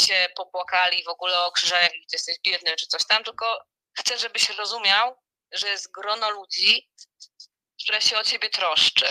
[0.00, 3.64] się popłakali w ogóle o gdzie jesteś biedny czy coś tam, tylko
[3.98, 5.16] chcę, żebyś rozumiał,
[5.52, 6.90] że jest grono ludzi,
[7.82, 9.06] które się o ciebie troszczy.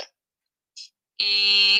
[1.19, 1.79] I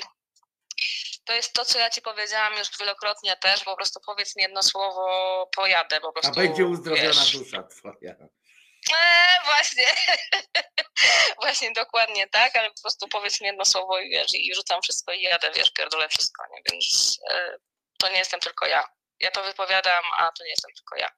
[1.26, 4.64] to jest to, co ja ci powiedziałam już wielokrotnie też, po prostu powiedz mi jedno
[4.64, 6.32] słowo, pojadę po A prostu.
[6.36, 7.38] będzie uzdrowiona wiesz.
[7.38, 8.16] dusza twoja.
[8.88, 9.86] Eee, właśnie.
[11.42, 15.14] właśnie, dokładnie tak, ale po prostu powiedz mi jedno słowo i wiesz, i rzucam wszystko
[15.14, 16.62] i jadę, wiesz, pierdolę wszystko, nie?
[16.72, 17.58] Więc e,
[17.98, 18.84] to nie jestem tylko ja.
[19.20, 21.10] Ja to wypowiadam, a to nie jestem tylko ja.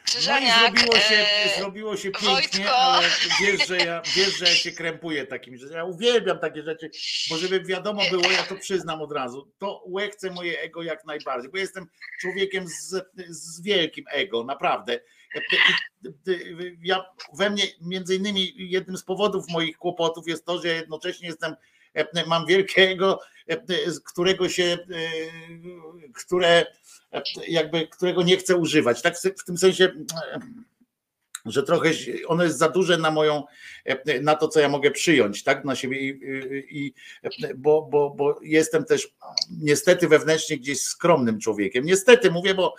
[0.00, 2.76] No i Krzyżaniak, zrobiło się, e, zrobiło się pięknie, Wojtko.
[2.76, 3.08] ale
[3.40, 5.76] wiesz, że ja, wiesz, że ja się krępuję takim rzeczom.
[5.76, 6.90] Ja uwielbiam takie rzeczy,
[7.30, 11.50] bo żeby wiadomo było, ja to przyznam od razu, to łechce moje ego jak najbardziej,
[11.50, 11.86] bo jestem
[12.20, 12.94] człowiekiem z,
[13.28, 15.00] z wielkim ego, naprawdę.
[16.82, 17.04] Ja,
[17.38, 21.54] we mnie, między innymi jednym z powodów moich kłopotów jest to, że jednocześnie jestem,
[22.26, 23.20] mam wielkiego,
[23.86, 24.78] z którego się,
[26.14, 26.66] które
[27.48, 29.02] jakby, którego nie chcę używać.
[29.02, 29.92] Tak w tym sensie,
[31.46, 31.90] że trochę
[32.26, 33.44] ono jest za duże na moją,
[34.22, 36.18] na to, co ja mogę przyjąć, tak, na siebie i,
[36.70, 36.94] i
[37.56, 39.14] bo, bo, bo jestem też
[39.62, 41.84] niestety wewnętrznie gdzieś skromnym człowiekiem.
[41.84, 42.74] Niestety mówię, bo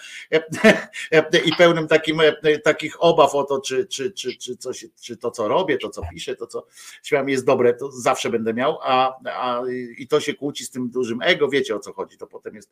[1.46, 2.22] i pełnym takim,
[2.64, 6.02] takich obaw o to, czy, czy, czy, czy, coś, czy to, co robię, to, co
[6.14, 6.68] piszę, to, co
[7.04, 9.62] śmiałem jest dobre, to zawsze będę miał, a, a
[9.98, 12.72] i to się kłóci z tym dużym ego, wiecie o co chodzi, to potem jest,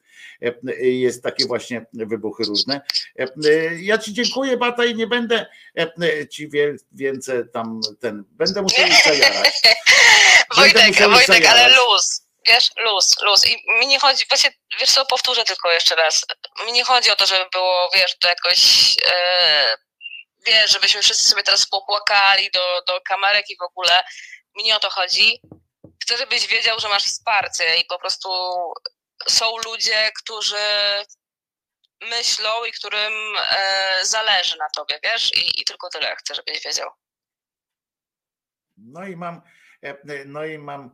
[0.81, 2.81] jest takie właśnie wybuchy różne.
[3.81, 5.45] Ja ci dziękuję, Bata, i nie będę
[6.29, 6.49] ci
[6.91, 9.53] więcej tam ten, będę musiał ich zajarać.
[10.55, 11.77] Wojtek, Wojtek, ale zajarać.
[11.77, 13.45] luz, wiesz, luz, luz.
[13.47, 16.25] I mi nie chodzi, właśnie, wiesz co, powtórzę tylko jeszcze raz.
[16.65, 18.59] Mi nie chodzi o to, żeby było, wiesz, to jakoś,
[19.11, 19.75] e,
[20.45, 24.03] wiesz, żebyśmy wszyscy sobie teraz popłakali do, do kamerek i w ogóle.
[24.55, 25.41] Mi nie o to chodzi.
[26.03, 28.29] Chcę, żebyś wiedział, że masz wsparcie i po prostu
[29.29, 30.57] są ludzie, którzy
[32.01, 33.13] myślą i którym
[33.51, 35.33] e, zależy na tobie, wiesz?
[35.33, 36.89] I, I tylko tyle chcę, żebyś wiedział.
[38.79, 39.41] No i mam,
[40.25, 40.91] no i mam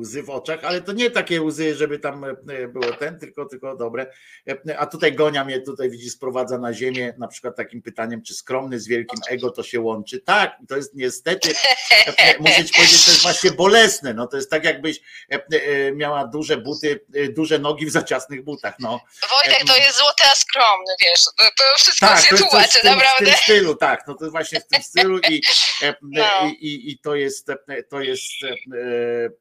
[0.00, 3.76] łzy w oczach, ale to nie takie łzy, żeby tam e, było ten, tylko, tylko
[3.76, 4.06] dobre.
[4.78, 8.80] A tutaj Gonia mnie tutaj widzi, sprowadza na ziemię na przykład takim pytaniem, czy skromny
[8.80, 10.20] z wielkim ego to się łączy.
[10.20, 11.48] Tak, to jest niestety,
[12.40, 14.14] muszę ci powiedzieć, to jest właśnie bolesne.
[14.14, 15.00] No to jest tak jakbyś
[15.32, 18.74] e, e, miała duże buty, e, duże nogi w za ciasnych butach.
[18.78, 19.00] No.
[19.30, 22.92] Wojtek, to jest złoty, a skromny, wiesz, to, wszystko Tak, się jest tłumaczy, w tym,
[22.92, 23.26] w naprawdę.
[23.26, 25.42] tym stylu, tak, no to właśnie w tym stylu i,
[25.82, 26.46] e, No.
[26.46, 28.54] i, i, i to jest, e, to jest e,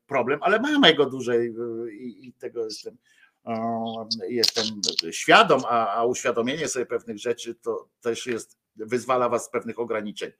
[0.07, 2.97] problem, ale mam jego dłużej e, i, tego jestem,
[3.45, 4.65] e, jestem
[5.11, 10.31] świadom, a, a uświadomienie sobie pewnych rzeczy to też jest, wyzwala was z pewnych ograniczeń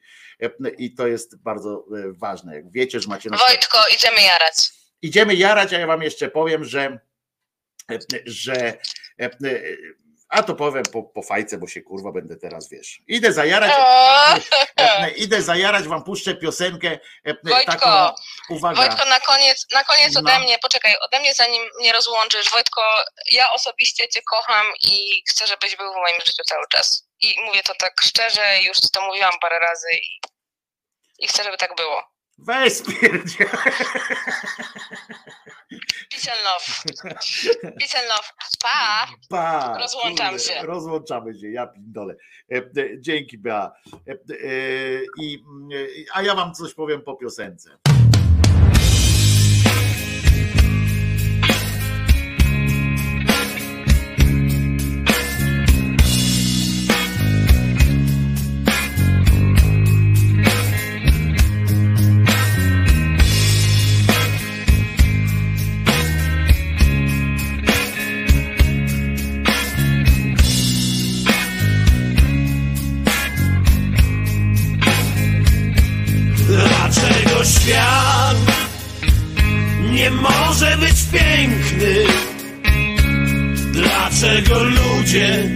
[0.41, 4.55] E, i to jest bardzo e, ważne, jak wiecie, że macie na Wojtko, idziemy jarać.
[5.01, 6.99] Idziemy jarać, a ja wam jeszcze powiem, że,
[8.25, 8.77] że
[10.31, 12.99] a to powiem po, po fajce, bo się kurwa będę teraz, wiesz.
[13.07, 13.71] Idę zajarać,
[15.15, 16.99] idę zajarać, wam puszczę piosenkę
[17.43, 18.15] Wojtko, taką,
[18.49, 18.75] uwaga.
[18.81, 20.39] Wojtko, na koniec, na koniec ode No.
[20.39, 22.81] mnie, poczekaj, ode mnie zanim mnie rozłączysz, Wojtko,
[23.31, 27.07] ja osobiście Cię kocham i chcę, żebyś był w moim życiu cały czas.
[27.21, 30.21] I mówię to tak szczerze, już to mówiłam parę razy i,
[31.19, 32.03] i chcę, żeby tak było.
[32.37, 33.45] Weź spierdzia.
[36.21, 36.83] Peace and love.
[37.79, 38.33] Peace and love.
[38.63, 39.07] Pa!
[39.29, 40.61] Pa, Rozłączam kurde, się.
[40.65, 42.15] Rozłączamy się, ja pindole.
[42.51, 42.61] E,
[42.99, 43.71] Dzięki, Bea.
[44.07, 44.17] E, e,
[45.19, 45.43] i,
[46.13, 47.77] a ja wam coś powiem po piosence.
[84.41, 85.49] Dlaczego ludzie,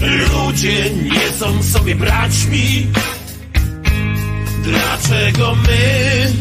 [0.00, 2.86] ludzie nie są sobie braćmi?
[4.62, 6.32] Dlaczego my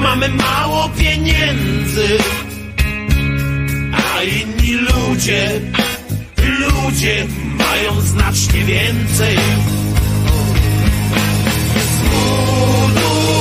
[0.00, 2.18] mamy mało pieniędzy?
[4.14, 5.60] A inni ludzie,
[6.58, 7.26] ludzie
[7.58, 9.36] mają znacznie więcej.
[11.96, 13.32] Zbudujemy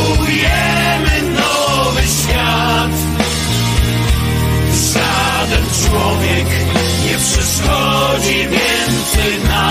[7.52, 9.71] szkodzi więcej nam.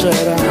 [0.00, 0.47] I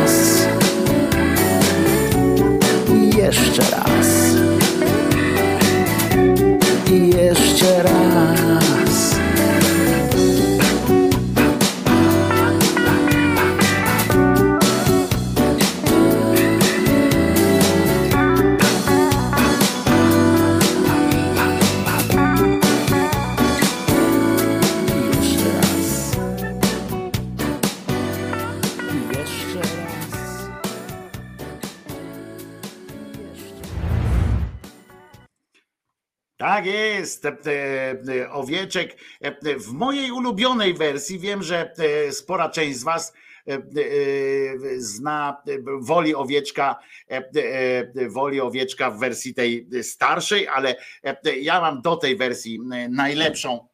[37.25, 37.31] e,
[38.09, 38.97] e, owieczek.
[39.21, 41.73] E, W mojej ulubionej wersji wiem, że
[42.11, 43.13] spora część z Was
[44.77, 45.41] zna,
[45.79, 46.79] woli owieczka,
[48.09, 50.75] woli owieczka w wersji tej starszej, ale
[51.41, 53.67] ja mam do tej wersji najlepszą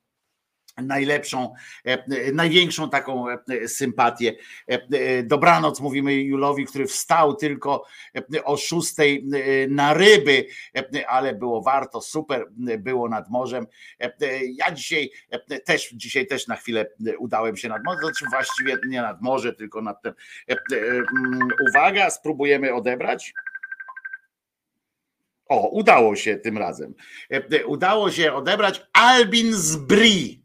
[0.78, 1.54] najlepszą,
[1.86, 4.36] e, największą taką e, sympatię.
[4.70, 7.86] E, e, Dobranoc mówimy Julowi, który wstał tylko
[8.36, 10.46] e, o szóstej e, na ryby,
[10.76, 12.46] e, ale było warto, super
[12.80, 13.68] było nad morzem.
[14.02, 16.86] E, e, Ja dzisiaj e, też, dzisiaj też na chwilę
[17.20, 20.14] udałem się nad morze, znaczy właściwie nie nad morze, tylko nad ten.
[20.50, 23.34] e, e, mm, Uwaga, spróbujemy odebrać.
[25.50, 26.94] O, udało się tym razem.
[27.32, 30.43] E, e, Udało się odebrać Albin z Bri e,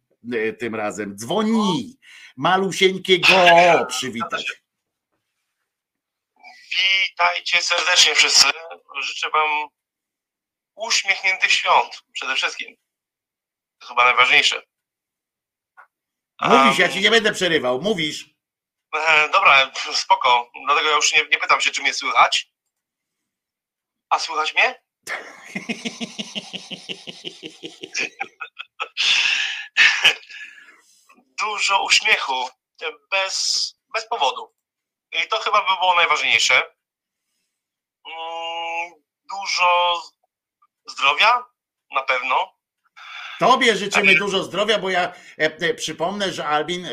[0.59, 1.17] tym razem.
[1.17, 1.99] Dzwoni.
[2.37, 4.53] Malusieńkiego przywitać.
[6.71, 8.47] Witajcie serdecznie wszyscy.
[9.03, 9.69] Życzę Wam
[10.75, 12.77] uśmiechniętych świąt przede wszystkim.
[13.79, 14.63] To chyba najważniejsze.
[16.41, 17.83] Mówisz, ja ci nie będę przerywał.
[17.83, 18.31] Mówisz.
[18.95, 20.51] E, dobra, spoko.
[20.67, 22.51] Dlatego ja już nie, nie pytam się, czy mnie słychać.
[24.11, 24.83] A słychać mnie?
[31.39, 32.49] Dużo uśmiechu,
[33.11, 34.55] bez, bez powodu.
[35.13, 36.55] I to chyba by było najważniejsze.
[38.07, 38.93] Mm,
[39.31, 40.03] Dużo
[40.87, 41.45] zdrowia,
[41.91, 42.59] na pewno.
[43.39, 46.91] Tobie życzymy dużo zdrowia, bo ja e, e, przypomnę, że Albin e,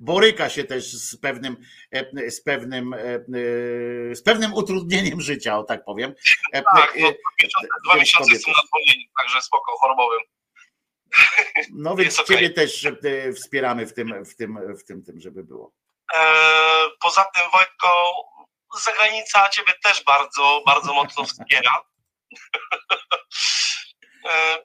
[0.00, 1.56] boryka się też z pewnym,
[2.28, 2.94] z pewnym,
[4.12, 6.14] z pewnym utrudnieniem życia, o tak powiem.
[6.52, 7.12] Tak, no,
[7.42, 10.20] miesiące, dwa miesiące jestem na zwolnieniu, także spoko, chorobowym.
[11.70, 12.36] No więc okej.
[12.36, 15.72] ciebie też e, wspieramy w tym, w tym, w tym, tym, żeby było.
[16.14, 16.20] E,
[17.00, 18.12] poza tym, Wojtko,
[18.84, 21.84] zagranica Ciebie też bardzo, bardzo mocno wspiera.
[24.30, 24.58] e,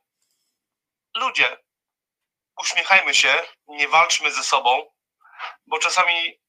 [1.16, 1.58] ludzie,
[2.62, 4.92] uśmiechajmy się, nie walczmy ze sobą,
[5.68, 6.40] bo czasami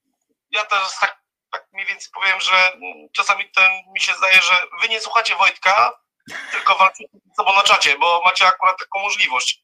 [0.51, 2.77] ja też tak, tak mniej więcej powiem, że
[3.15, 5.99] czasami ten, mi się zdaje, że Wy nie słuchacie Wojtka,
[6.51, 9.62] tylko walczycie ze sobą na czacie, bo macie akurat taką możliwość.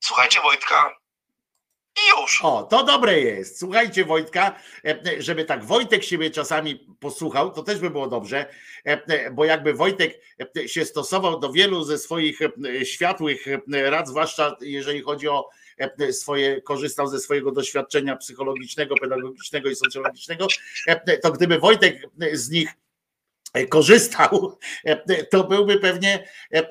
[0.00, 0.98] Słuchajcie Wojtka,
[1.98, 2.40] i już.
[2.42, 3.58] O, to dobre jest.
[3.58, 8.46] Słuchajcie Wojtka, e, żeby tak Wojtek siebie czasami posłuchał, to też by było dobrze,
[8.86, 10.20] e, e, bo jakby Wojtek
[10.56, 15.48] e, się stosował do wielu ze swoich e, światłych e, rad, zwłaszcza jeżeli chodzi o
[15.78, 20.46] e, swoje, korzystał ze swojego doświadczenia psychologicznego, pedagogicznego i socjologicznego,
[20.86, 22.02] e, to gdyby Wojtek
[22.32, 22.87] z nich e,
[23.68, 26.70] korzystał, e, to byłby pewnie e, e,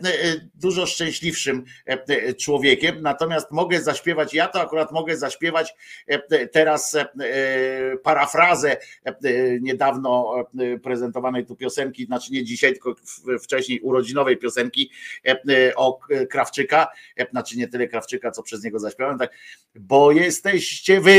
[0.55, 3.01] dużo szczęśliwszym e, e, człowiekiem.
[3.01, 5.73] Natomiast mogę zaśpiewać, ja to akurat mogę zaśpiewać
[6.09, 9.15] e, e, teraz e, e, parafrazę e, e,
[9.61, 12.95] niedawno e, prezentowanej tu piosenki, znaczy nie dzisiaj, tylko
[13.43, 14.91] wcześniej urodzinowej piosenki
[15.25, 15.99] e, e, o
[16.29, 19.31] Krawczyka, e, znaczy nie tyle Krawczyka, co przez niego zaśpiewałem, tak,
[19.75, 21.17] bo jesteście wy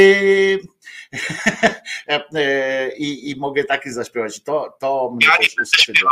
[2.08, 4.42] E, e, i, i mogę taki zaśpiewać.
[4.42, 6.10] To, to mnie też uskrzydla.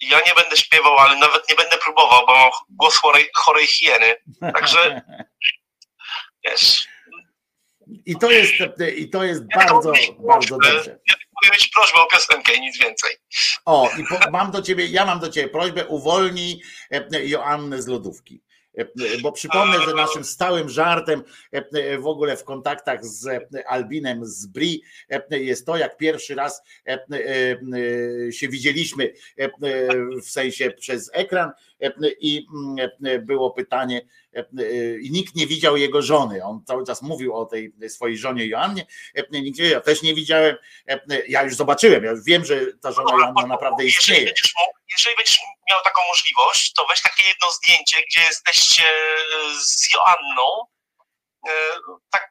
[0.00, 4.14] Ja nie będę śpiewał, ale nawet nie będę próbował, bo mam głos chorej, chorej hieny.
[4.40, 5.02] Także
[6.44, 6.86] wiesz,
[8.06, 8.52] I to jest,
[8.96, 10.98] i to jest bardzo, bardzo dobrze.
[11.08, 13.16] ja mogę mieć prośbę o piosenkę i nic więcej.
[13.64, 17.86] O, i po, mam do ciebie, ja mam do ciebie prośbę, uwolnij e, Joannę z
[17.86, 18.42] lodówki.
[18.76, 18.86] E,
[19.22, 24.46] Bo przypomnę, że naszym stałym żartem e, w ogóle w kontaktach z e, Albinem z
[24.46, 26.98] Bri e, jest to, jak pierwszy raz e, e,
[28.28, 29.50] e, się widzieliśmy e, e,
[30.22, 31.48] w sensie przez ekran.
[31.48, 31.69] e,
[32.20, 34.00] i mm, było pytanie,
[34.36, 34.44] e,
[35.00, 36.44] i nikt nie widział jego żony.
[36.44, 38.86] On cały czas mówił o tej swojej żonie Joannie.
[39.14, 40.56] e, Nikt nie, ja też nie widziałem.
[41.28, 44.24] Ja już zobaczyłem, ja już wiem, że ta żona Joanna naprawdę Jeżeli istnieje.
[44.26, 45.38] będziesz, mógł, jeżeli będziesz
[45.70, 48.82] miał taką możliwość, to weź takie jedno zdjęcie, gdzie jesteście
[49.64, 50.46] z Joanną.
[51.48, 51.52] E,
[52.10, 52.28] Tak,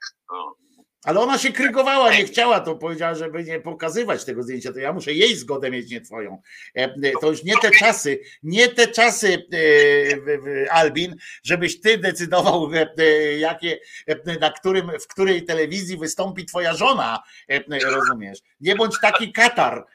[1.04, 4.94] Ale ona się krygowała, nie chciała, to powiedziała, żeby nie pokazywać tego zdjęcia, to ja
[4.94, 6.42] muszę jej zgodę mieć, nie twoją.
[6.76, 9.48] E, e, To już nie te czasy, nie te czasy,
[10.66, 12.70] e, Albin, żebyś ty decydował,
[13.40, 13.80] jakie,
[14.42, 17.24] na którym, w której telewizji wystąpi twoja żona,
[17.84, 18.40] rozumiesz?
[18.62, 19.86] Nie bądź taki katar,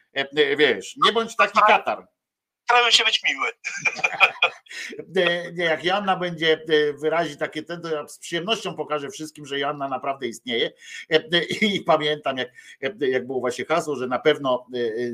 [0.59, 2.07] wiesz, nie bądź taki katar.
[2.65, 3.53] Starałem się być miły.
[5.57, 9.59] Nie, jak Joanna będzie e, wyrazi takie ten, to ja z przyjemnością pokażę wszystkim, że
[9.59, 10.73] Joanna naprawdę istnieje.
[11.13, 12.49] E, e, I pamiętam, jak,
[13.01, 14.67] jak było właśnie hasło, że na pewno,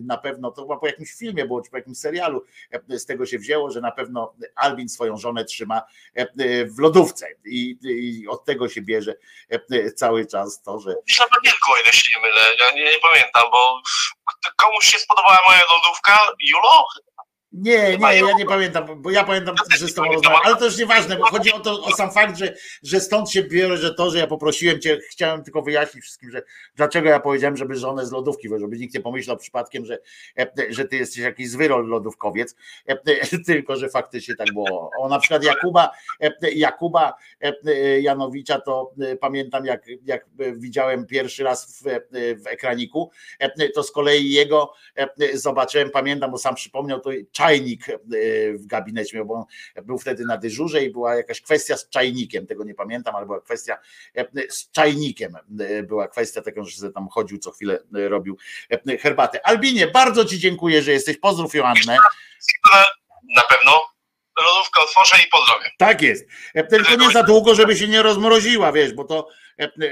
[0.03, 2.45] na pewno to chyba po jakimś filmie było, czy po jakimś serialu
[2.89, 5.83] z tego się wzięło, że na pewno Albin swoją żonę trzyma
[6.77, 7.27] w lodówce.
[7.45, 9.15] I, i od tego się bierze
[9.97, 12.41] cały czas to, że Gdzieś na o ile się nie mylę.
[12.61, 13.83] Ja nie, nie pamiętam, bo
[14.57, 16.33] komuś się spodobała moja lodówka.
[16.41, 16.87] Julo?
[17.53, 20.79] Nie, nie, ja nie pamiętam, bo ja pamiętam, że z tobą rozmawiałem, ale to już
[20.79, 24.11] nieważne, bo chodzi o to, o sam fakt, że, że stąd się bierze, że to,
[24.11, 26.43] że ja poprosiłem cię, chciałem tylko wyjaśnić wszystkim, że
[26.77, 29.99] dlaczego ja powiedziałem, żeby żonę z lodówki, żeby nikt nie pomyślał przypadkiem, że,
[30.39, 32.55] e, że ty jesteś jakiś zwyrol lodówkowiec,
[32.87, 32.97] e,
[33.47, 34.91] tylko, że faktycznie tak było.
[34.99, 41.45] O na przykład Jakuba, e, Jakuba e, Janowicza, to e, pamiętam, jak, jak widziałem pierwszy
[41.45, 42.01] raz w, e,
[42.35, 47.89] w ekraniku, e, to z kolei jego e, zobaczyłem, pamiętam, bo sam przypomniał, to czajnik
[47.89, 47.99] e,
[48.53, 49.45] w gabinecie bo on
[49.85, 53.41] był wtedy na dyżurze i była jakaś kwestia z czajnikiem, tego nie pamiętam, ale była
[53.41, 53.79] kwestia
[54.17, 58.37] e, z czajnikiem, e, była kwestia taką, że tam chodził co chwilę, robił
[59.01, 59.47] herbatę.
[59.47, 61.97] Albinie, bardzo Ci dziękuję, że jesteś, pozdrów Joannę.
[63.37, 63.81] Na pewno
[64.39, 65.71] lodówkę otworzę i pozdrowię.
[65.79, 66.27] Tak jest.
[66.71, 69.29] Tylko nie za długo, żeby się nie rozmroziła, wiesz, bo to,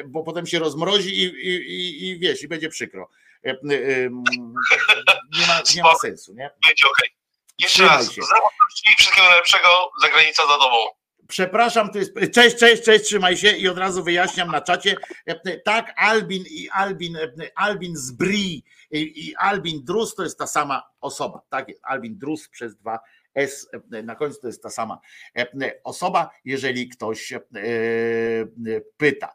[0.07, 3.09] bo potem się rozmrozi i, i, i, i wiesz, i będzie przykro.
[3.45, 3.55] Nie
[5.47, 6.51] ma, nie ma sensu, nie?
[6.67, 7.18] Będzie okej.
[7.59, 10.77] Jeszcze raz, zapraszam i wszystkiego najlepszego, zagranica za tobą.
[11.29, 12.13] Przepraszam, to jest.
[12.35, 14.97] Cześć, cześć, cześć, trzymaj się i od razu wyjaśniam na czacie.
[15.65, 17.19] Tak, Albin i Albin,
[17.55, 21.41] Albin z Bri i Albin Drus to jest ta sama osoba.
[21.49, 22.99] Tak Albin Drus przez dwa
[23.39, 25.01] S e, na końcu to jest ta sama
[25.37, 25.47] e,
[25.85, 27.41] osoba, jeżeli ktoś e,
[28.97, 29.33] pyta.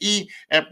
[0.00, 0.66] I, e,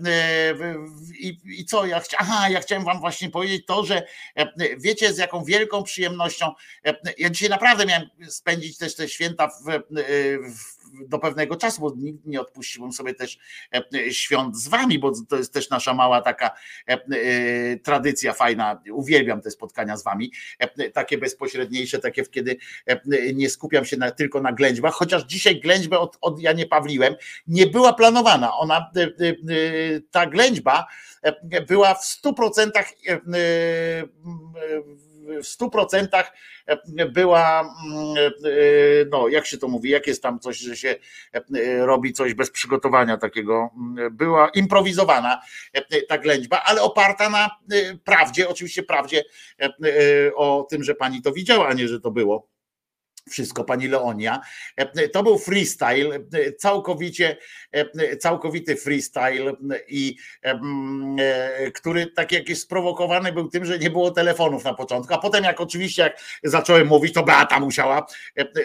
[1.19, 2.27] i, i co ja chciałem?
[2.29, 6.53] Aha, ja chciałem Wam właśnie powiedzieć to, że e, wiecie, z jaką wielką przyjemnością.
[6.87, 9.83] e, Ja dzisiaj naprawdę miałem spędzić też te święta w, e,
[10.39, 10.77] w,
[11.08, 13.39] do pewnego czasu, bo nigdy nie odpuściłem sobie też
[13.75, 16.50] e, świąt z Wami, bo to jest też nasza mała taka
[16.89, 16.99] e, e,
[17.76, 18.83] tradycja fajna.
[18.92, 23.00] Uwielbiam te spotkania z Wami, e, takie bezpośredniejsze, takie kiedy e,
[23.34, 27.16] nie skupiam się na, tylko na ględźbach, chociaż dzisiaj ględźbę od, od ja nie Pawliłem
[27.47, 28.57] nie była planowana.
[28.57, 30.86] Ona, e, e, e, ta ględźba
[31.23, 33.20] e, była w 100% e, e,
[35.27, 36.25] w 100%
[37.13, 38.31] była, mm, e,
[39.11, 40.95] no jak się to mówi, jak jest tam coś, że się
[41.33, 45.41] e, robi coś bez przygotowania takiego, mm, była improwizowana
[45.73, 49.25] e, ta ględźba, ale oparta na e, prawdzie, oczywiście prawdzie
[49.61, 52.56] e, e, o tym, że pani to widziała, a nie, że to było
[53.31, 54.41] wszystko pani Leonia.
[54.77, 57.37] E, To był freestyle, e, całkowicie,
[57.73, 59.53] e, całkowity freestyle
[59.89, 65.19] i e, który tak jakieś sprowokowany był tym, że nie było telefonów na początku, a
[65.19, 68.07] potem jak oczywiście jak zacząłem mówić, to Beata musiała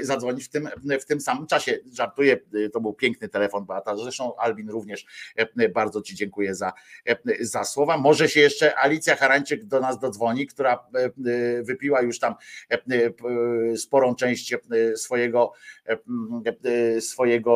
[0.02, 0.70] zadzwonić w tym,
[1.02, 1.80] w tym samym czasie.
[1.94, 2.38] Żartuję,
[2.74, 5.06] to był piękny telefon Beata, zresztą Albin również
[5.74, 6.74] bardzo ci dziękuję za,
[7.40, 7.98] za słowa.
[7.98, 10.88] Może się jeszcze Alicja Harańczyk do nas dodzwoni, która
[11.62, 12.36] wypiła już tam
[13.76, 15.54] sporą część e, swojego,
[15.90, 15.98] e,
[16.96, 17.52] e, swojego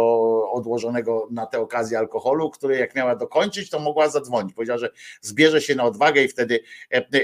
[0.52, 4.54] odłożonego na tę okazję alkoholu, który jak miała dokończyć, to mogła zadzwonić.
[4.54, 4.90] Powiedziała, że
[5.22, 6.60] zbierze się na odwagę i wtedy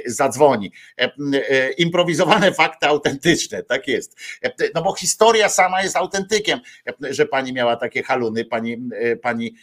[0.05, 0.71] zadzwoni.
[1.77, 4.19] Improwizowane fakty autentyczne, tak jest.
[4.75, 6.59] No bo historia sama jest autentykiem,
[7.01, 8.77] że pani miała takie haluny, pani,
[9.21, 9.55] pani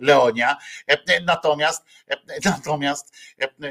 [0.00, 0.56] Leonia.
[1.26, 1.84] Natomiast,
[2.44, 3.16] natomiast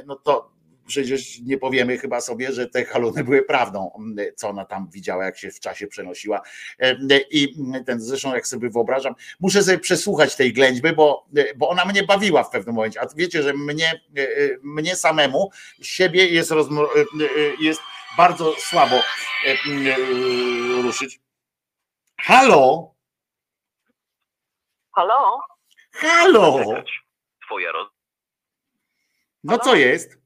[0.06, 0.57] no to
[0.88, 3.92] przecież nie powiemy chyba sobie, że te haluny były prawdą,
[4.36, 6.42] co ona tam widziała, jak się w czasie przenosiła.
[7.32, 12.04] I ten zresztą, jak sobie wyobrażam, muszę sobie przesłuchać tej ględźby, bo, bo ona mnie
[12.04, 13.02] bawiła w pewnym momencie.
[13.02, 14.02] A wiecie, że mnie,
[14.64, 15.52] mnie samemu,
[15.82, 16.88] siebie jest, rozmo-
[17.60, 17.82] jest
[18.18, 19.56] bardzo słabo e,
[20.82, 21.20] ruszyć.
[22.20, 22.94] Halo?
[24.92, 25.40] Halo?
[25.92, 26.64] Halo?
[27.46, 27.88] Twoja roz...
[29.44, 30.18] No co jest?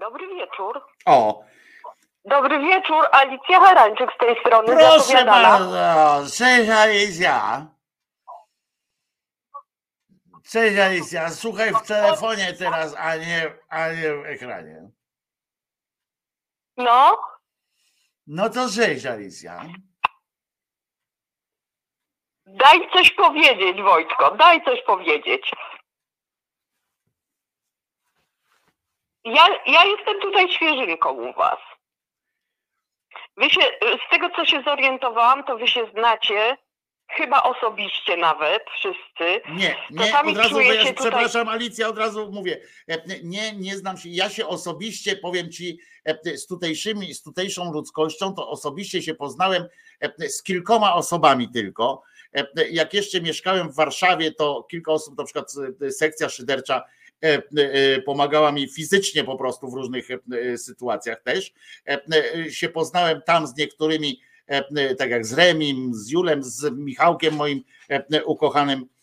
[0.00, 0.84] Dobry wieczór.
[1.06, 1.44] O,
[2.24, 7.66] Dobry wieczór, Alicja Harańczyk z tej strony proszę bardzo, cześć Alicja.
[10.50, 14.90] Cześć Alicja, słuchaj w telefonie teraz, a nie, a nie w ekranie.
[16.76, 17.20] No,
[18.26, 19.64] No to cześć Alicja.
[22.46, 25.52] daj coś powiedzieć, Wojtko, daj coś powiedzieć.
[29.34, 31.58] Ja, ja jestem tutaj świeżynką u was.
[33.36, 33.60] Wy się,
[34.06, 36.56] z tego co się zorientowałam, to wy się znacie,
[37.10, 39.40] chyba osobiście nawet, wszyscy.
[39.54, 43.76] Nie, nie, Czasami od razu, się tutaj- przepraszam Alicja, od razu mówię, e, nie, nie
[43.76, 49.02] znam się, ja się osobiście, powiem ci, e, z tutejszymi, z tutejszą ludzkością, to osobiście
[49.02, 49.68] się poznałem
[50.00, 52.02] e, z kilkoma osobami tylko.
[52.70, 55.52] Jak jeszcze mieszkałem w Warszawie, to kilka osób, na przykład
[55.90, 56.84] sekcja szydercza
[58.06, 61.52] pomagała mi fizycznie po prostu w różnych e, sytuacjach też.
[61.88, 62.00] E,
[62.34, 67.34] e, Się poznałem tam z niektórymi, e, tak jak z Remim, z Julem, z Michałkiem
[67.34, 68.97] moim e, ukochanym e,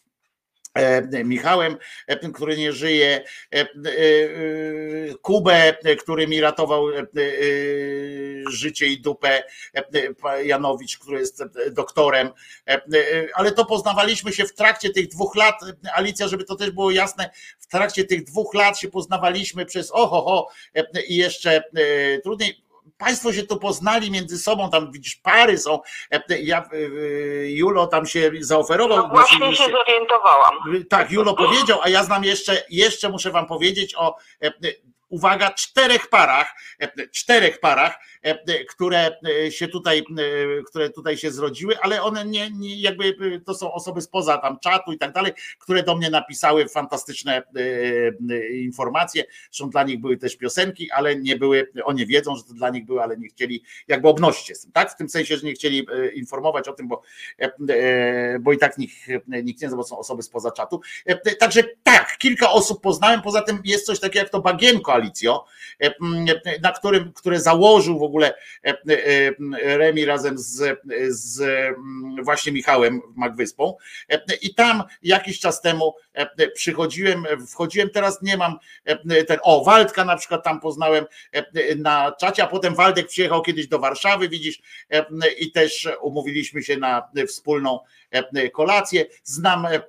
[1.23, 3.23] Michałem, e, który nie żyje,
[3.53, 3.67] e, e, e,
[5.21, 7.05] Kubę, e, który mi ratował e, e,
[8.49, 9.43] życie i dupę,
[9.75, 9.83] e,
[10.23, 12.29] e, Janowicz, który jest e, doktorem,
[12.67, 12.81] e, e,
[13.33, 16.91] ale to poznawaliśmy się w trakcie tych dwóch lat, e, Alicja, żeby to też było
[16.91, 17.29] jasne,
[17.59, 22.64] w trakcie tych dwóch lat się poznawaliśmy przez oho, ho, e, i jeszcze e, trudniej,
[22.97, 25.79] Państwo się tu poznali między sobą, tam widzisz, pary są.
[26.11, 26.77] E, Ja, e,
[27.51, 28.97] Julo tam się zaoferował.
[28.97, 30.53] No właśnie się zorientowałam.
[30.89, 34.51] tak, Julo powiedział, a ja znam jeszcze, jeszcze muszę wam powiedzieć o, e, e,
[35.09, 39.11] uwaga, czterech parach, e, czterech parach, e, które
[39.45, 40.03] e, się tutaj,
[40.67, 44.93] które tutaj się zrodziły, ale one nie, nie jakby to są osoby spoza tam czatu
[44.93, 47.43] i tak dalej, które do mnie napisały fantastyczne
[48.51, 49.23] informacje.
[49.51, 52.85] Zresztą dla nich były też piosenki, ale nie były, oni wiedzą, że to dla nich
[52.85, 54.91] były, ale nie chcieli jakby obnosić się z tym, tak?
[54.91, 57.01] W tym sensie, że nie chcieli informować o tym, bo,
[58.39, 58.93] bo i tak nikt,
[59.27, 60.81] nikt nie zna, bo są osoby spoza czatu.
[61.39, 65.45] Także tak, kilka osób poznałem, poza tym jest coś takiego jak to bagienko Alicjo,
[65.83, 70.79] e, e, na którym, które założył w ogóle e, Remi razem z,
[71.09, 71.43] z
[72.23, 73.75] właśnie Michałem Magwyspą.
[74.41, 75.93] I tam jakiś czas temu
[76.53, 78.57] przychodziłem, wchodziłem, teraz nie mam
[79.27, 81.05] ten, o Waldka na przykład tam poznałem
[81.77, 84.61] na czacie, a potem Waldek przyjechał kiedyś do Warszawy, widzisz,
[85.39, 87.79] i też umówiliśmy się na wspólną
[88.51, 89.05] kolację.
[89.23, 89.79] Znam e,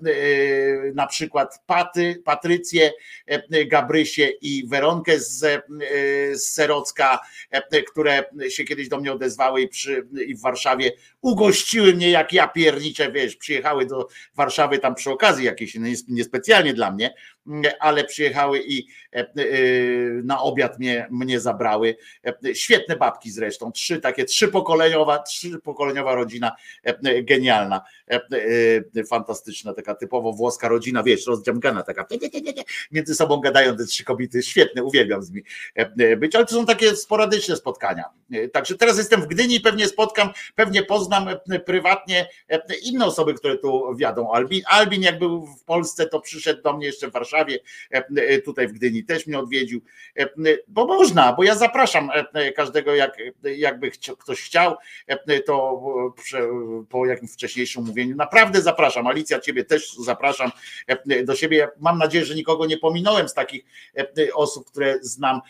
[0.95, 2.93] na przykład Paty, Patrycję,
[3.27, 5.63] e, Gabrysię i Weronkę z, e,
[6.35, 7.19] z Serocka,
[7.51, 12.33] e, które się kiedyś do mnie odezwały i, przy, i w Warszawie ugościły mnie, jak
[12.33, 17.15] ja pierniczę, wiesz, przyjechały do Warszawy tam przy okazji jakiejś, no nies- niespecjalnie dla mnie,
[17.81, 19.27] ale przyjechały i e, e,
[20.25, 21.97] na obiad mnie, mnie zabrały.
[22.27, 26.57] E, Świetne babki zresztą, trzy takie, trzy pokoleniowa, trzy pokoleniowa rodzina,
[27.23, 27.81] genialna,
[29.09, 32.07] fantastyczna, taka typowo włoska rodzina, wiesz, rozdziamgana taka,
[32.93, 35.43] między sobą gadają te trzy kobiety, świetne, uwielbiam z nimi
[36.17, 38.05] być, ale to są takie sporadyczne spotkania.
[38.53, 41.29] Także teraz jestem w Gdyni, pewnie spotkam, pewnie poznam
[41.67, 42.29] prywatnie
[42.83, 44.33] inne osoby, które tu wiadą.
[44.33, 47.59] Albin, Albin jak był w Polsce, to przyszedł do mnie jeszcze w Warszawie, Warszawie,
[47.95, 49.81] e, e, tutaj w Gdyni też mnie odwiedził,
[50.19, 50.29] e,
[50.69, 52.11] bo można, bo ja zapraszam
[52.57, 54.77] każdego, jak, jakby ktoś chciał,
[55.47, 55.83] to
[56.89, 59.07] po jakimś wcześniejszym mówieniu, naprawdę zapraszam.
[59.07, 60.51] Alicja, ciebie też zapraszam
[61.25, 61.69] do siebie.
[61.81, 63.65] Mam nadzieję, że nikogo nie pominąłem z takich
[64.35, 65.41] osób, które znam,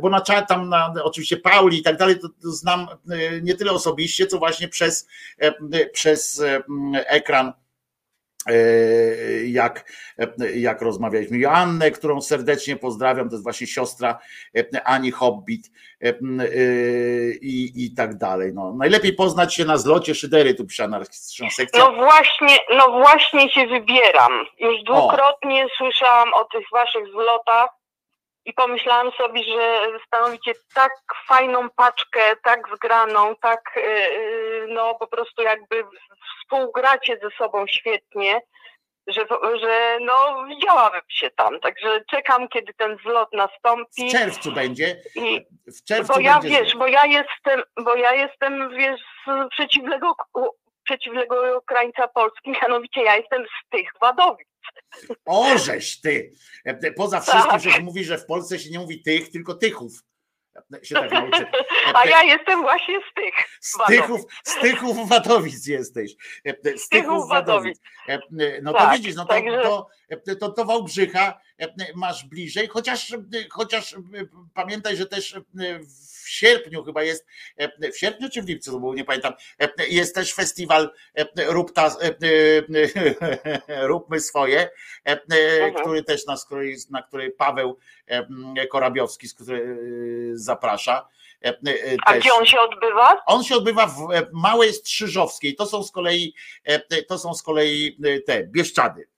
[0.00, 2.86] bo na czat tam na, oczywiście Pauli i tak dalej, to, znam
[3.42, 5.08] nie tyle osobiście, co właśnie przez,
[5.92, 6.42] przez
[6.92, 7.52] ekran
[9.46, 9.92] jak,
[10.54, 11.38] jak rozmawialiśmy.
[11.38, 14.18] Joannę, którą serdecznie pozdrawiam, to jest właśnie siostra
[14.56, 15.70] e, Ani Hobbit
[16.02, 16.14] e, e,
[17.40, 18.52] i, i tak dalej.
[18.54, 21.80] No, najlepiej poznać się na zlocie Szydery, tu pisze anarchistyczna sekcja.
[21.80, 24.46] No właśnie, no właśnie się wybieram.
[24.58, 27.70] Już dwukrotnie słyszałam o tych waszych zlotach
[28.44, 30.92] i pomyślałam sobie, że stanowicie tak
[31.28, 33.82] fajną paczkę, tak zgraną, tak yy,
[34.68, 35.84] no po prostu jakby
[36.40, 38.40] współgracie ze sobą świetnie,
[39.06, 39.26] że,
[39.60, 41.60] że no widziałabym się tam.
[41.60, 44.08] Także czekam, kiedy ten zlot nastąpi.
[44.08, 45.02] W czerwcu będzie.
[45.14, 46.78] I, W czerwcu bo ja będzie wiesz, zlot.
[46.78, 50.16] bo ja jestem, bo ja jestem wiesz z przeciwnego,
[50.84, 54.48] przeciwnego krańca Polski, mianowicie ja jestem z tych Wadowic.
[55.24, 56.32] O, żeś ty.
[56.64, 57.60] E, Poza wszystkim, Tak.
[57.60, 59.92] że mówi, że w Polsce się nie mówi tych, tylko tychów.
[60.56, 61.46] E, Się tak nauczy.
[61.94, 64.00] A ja jestem właśnie z tych Z Wadowic.
[64.02, 66.12] Tychów, z Tychów Watowic jesteś.
[66.46, 67.78] E, Z Tychów Wadowic.
[68.08, 68.18] E,
[68.62, 69.86] No to Tak, widzisz, no to, także- to,
[70.40, 73.16] to, to Wałbrzycha e, masz bliżej, chociaż, e,
[73.50, 73.98] chociaż e,
[74.54, 75.40] pamiętaj, że też e,
[76.24, 77.26] w sierpniu chyba jest,
[77.56, 81.72] e, w sierpniu czy w lipcu, było, nie pamiętam, e, jest też festiwal e, Rób
[81.72, 82.14] ta, e,
[83.68, 84.70] e, Róbmy swoje, e,
[85.06, 85.16] e,
[85.64, 85.74] Mhm.
[85.74, 86.36] który też na,
[86.90, 89.56] na której Paweł e, Korabiowski, który
[90.34, 91.08] e, zaprasza.
[91.44, 91.54] e, e,
[92.06, 92.20] A też.
[92.22, 93.22] gdzie on się odbywa?
[93.26, 95.54] On się odbywa w e, Małej Strzyżowskiej.
[95.54, 96.34] To są z kolei,
[96.64, 99.08] e, to są z kolei e, te Bieszczady.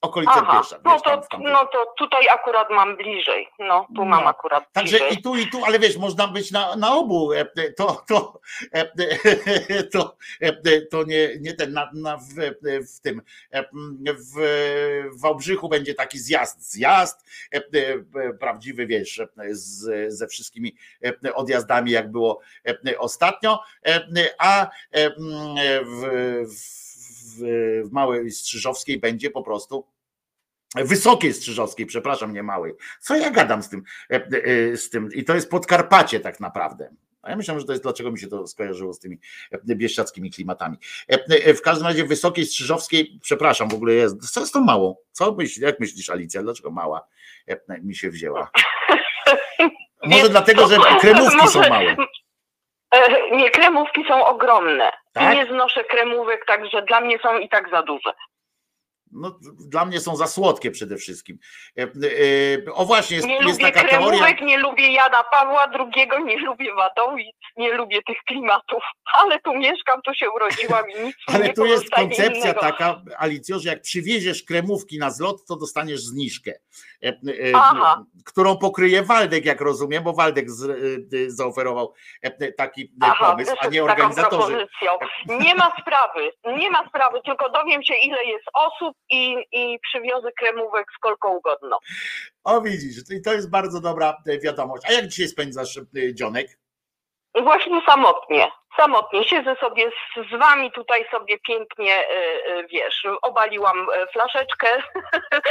[0.00, 3.48] Okolice Aha, no to, w no to tutaj akurat mam bliżej.
[3.58, 4.30] No, tu mam No.
[4.30, 5.18] akurat Także bliżej.
[5.18, 7.32] i tu, i tu, ale wiesz, można być na, na obu.
[7.32, 8.40] e, e, To, to,
[8.72, 8.84] e,
[9.92, 10.16] to,
[10.90, 12.22] to nie, nie ten, na, na w,
[12.96, 13.22] w tym,
[14.06, 14.34] w,
[15.16, 17.26] w Wałbrzychu będzie taki zjazd, zjazd,
[18.40, 19.20] prawdziwy, wiesz,
[19.50, 20.76] z, ze wszystkimi
[21.34, 22.40] odjazdami, jak było
[22.98, 23.62] ostatnio,
[24.38, 25.12] a m,
[25.84, 26.87] w,
[27.38, 29.86] w, w Małej Strzyżowskiej będzie po prostu
[30.74, 32.72] Wysokiej Strzyżowskiej, przepraszam, nie małej.
[33.00, 34.14] Co ja gadam z tym, e,
[34.72, 35.08] e, z tym?
[35.14, 36.90] I to jest Podkarpacie tak naprawdę.
[37.22, 39.18] A ja myślałem, że to jest dlaczego mi się to skojarzyło z tymi
[39.50, 40.76] e, bieszczadzkimi klimatami.
[41.12, 44.30] E, e, W każdym razie Wysokiej Strzyżowskiej, przepraszam, w ogóle jest.
[44.32, 44.96] Co jest tą małą?
[45.12, 46.42] Co myślisz, jak myślisz, Alicja?
[46.42, 47.08] Dlaczego mała
[47.46, 48.50] e, mi się wzięła?
[50.04, 51.96] Może dlatego, że to- kremówki są małe.
[52.90, 54.92] E, Nie, kremówki są ogromne.
[55.12, 55.34] Tak?
[55.34, 58.12] I nie znoszę kremówek, także dla mnie są i tak za duże.
[59.12, 59.38] No,
[59.68, 61.38] dla mnie są za słodkie przede wszystkim.
[61.78, 61.88] E, e,
[62.74, 64.08] O właśnie, jest, Nie jest lubię taka teoria.
[64.08, 68.82] kremówek, nie lubię Jana Pawła II, nie lubię Wadowic, nie lubię tych klimatów.
[69.12, 72.60] Ale tu mieszkam, tu się urodziłam i nic Ale nie tu jest koncepcja innego.
[72.60, 76.52] taka, Alicjo, że jak przywieziesz kremówki na zlot, to dostaniesz zniżkę,
[77.04, 77.12] e,
[77.54, 78.04] Aha.
[78.26, 80.68] którą pokryje Waldek, jak rozumiem, bo Waldek z,
[81.34, 81.94] zaoferował
[82.56, 84.66] taki Aha, pomysł, a nie organizatorzy.
[85.28, 90.32] Nie ma sprawy, nie ma sprawy, tylko dowiem się ile jest osób i, i przywiozę
[90.32, 91.40] kremówek z kolką.
[92.44, 94.82] O widzisz, i to jest bardzo dobra e, wiadomość.
[94.88, 96.58] A jak dzisiaj spędzasz e, dzionek?
[97.42, 99.24] Właśnie samotnie, samotnie.
[99.24, 104.66] Siedzę sobie z, z wami tutaj sobie pięknie, y, y, wiesz, obaliłam y, flaszeczkę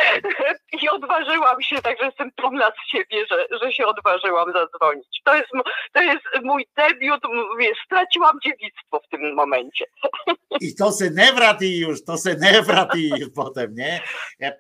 [0.82, 5.22] i odważyłam się, także jestem dumna z siebie, że, że się odważyłam zadzwonić.
[5.24, 5.50] To jest,
[5.94, 7.22] to jest mój debiut,
[7.60, 9.86] wiesz, straciłam dziewictwo w tym momencie.
[10.62, 14.02] I to se nevrat i już, to se nevrat i potem, nie?
[14.42, 14.58] E,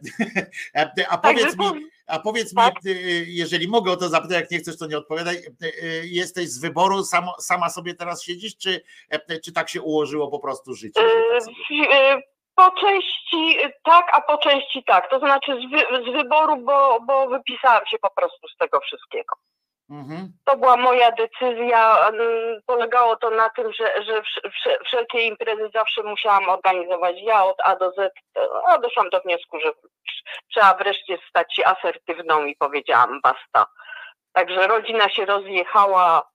[0.75, 1.65] e, A powiedz mi,
[2.07, 2.63] a powiedz mi,
[3.27, 5.43] jeżeli mogę o to zapytać, jak nie chcesz, to nie odpowiadaj.
[6.03, 10.39] Jesteś z wyboru, samo, sama sobie teraz siedzisz, czy, e, czy tak się ułożyło po
[10.39, 11.01] prostu życie?
[11.01, 12.21] że tak sobie- Y, y,
[12.55, 15.09] Po części tak, a po części tak.
[15.09, 19.35] To znaczy z, wy, z wyboru, bo, bo wypisałam się po prostu z tego wszystkiego.
[19.89, 20.31] Mhm.
[20.45, 22.07] To była moja decyzja.
[22.07, 27.45] mm, Polegało to na tym, że, że wsz- wsz- wszelkie imprezy zawsze musiałam organizować ja
[27.45, 28.13] od A do Z,
[28.67, 29.71] a doszłam do wniosku, że
[30.51, 33.71] trzeba wreszcie stać się asertywną i powiedziałam basta.
[34.33, 36.29] Także rodzina się rozjechała,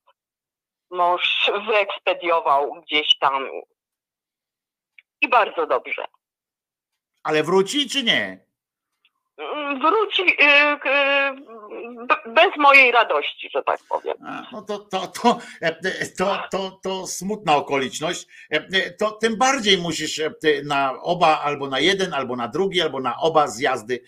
[0.92, 3.48] mąż wyekspediował gdzieś tam
[5.20, 6.04] i bardzo dobrze.
[7.22, 8.51] Ale wróci, czy nie?
[9.80, 10.32] Wróci y,
[12.32, 14.14] bez mojej radości, że tak powiem.
[14.52, 18.26] No to, to, to, e, to, to, to smutna okoliczność.
[18.52, 20.20] E, e, To tym bardziej musisz
[20.64, 24.02] na oba, albo na jeden, albo na drugi, albo na oba zjazdy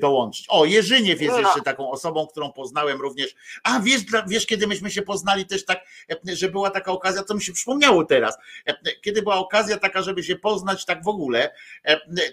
[0.00, 0.46] dołączyć.
[0.48, 1.40] O, Jerzyniew jest No.
[1.40, 3.34] jeszcze taką osobą, którą poznałem również.
[3.64, 5.80] A wiesz, wiesz, kiedy myśmy się poznali też tak,
[6.32, 8.38] że była taka okazja, to mi się przypomniało teraz.
[9.02, 11.54] Kiedy była okazja taka, żeby się poznać tak w ogóle,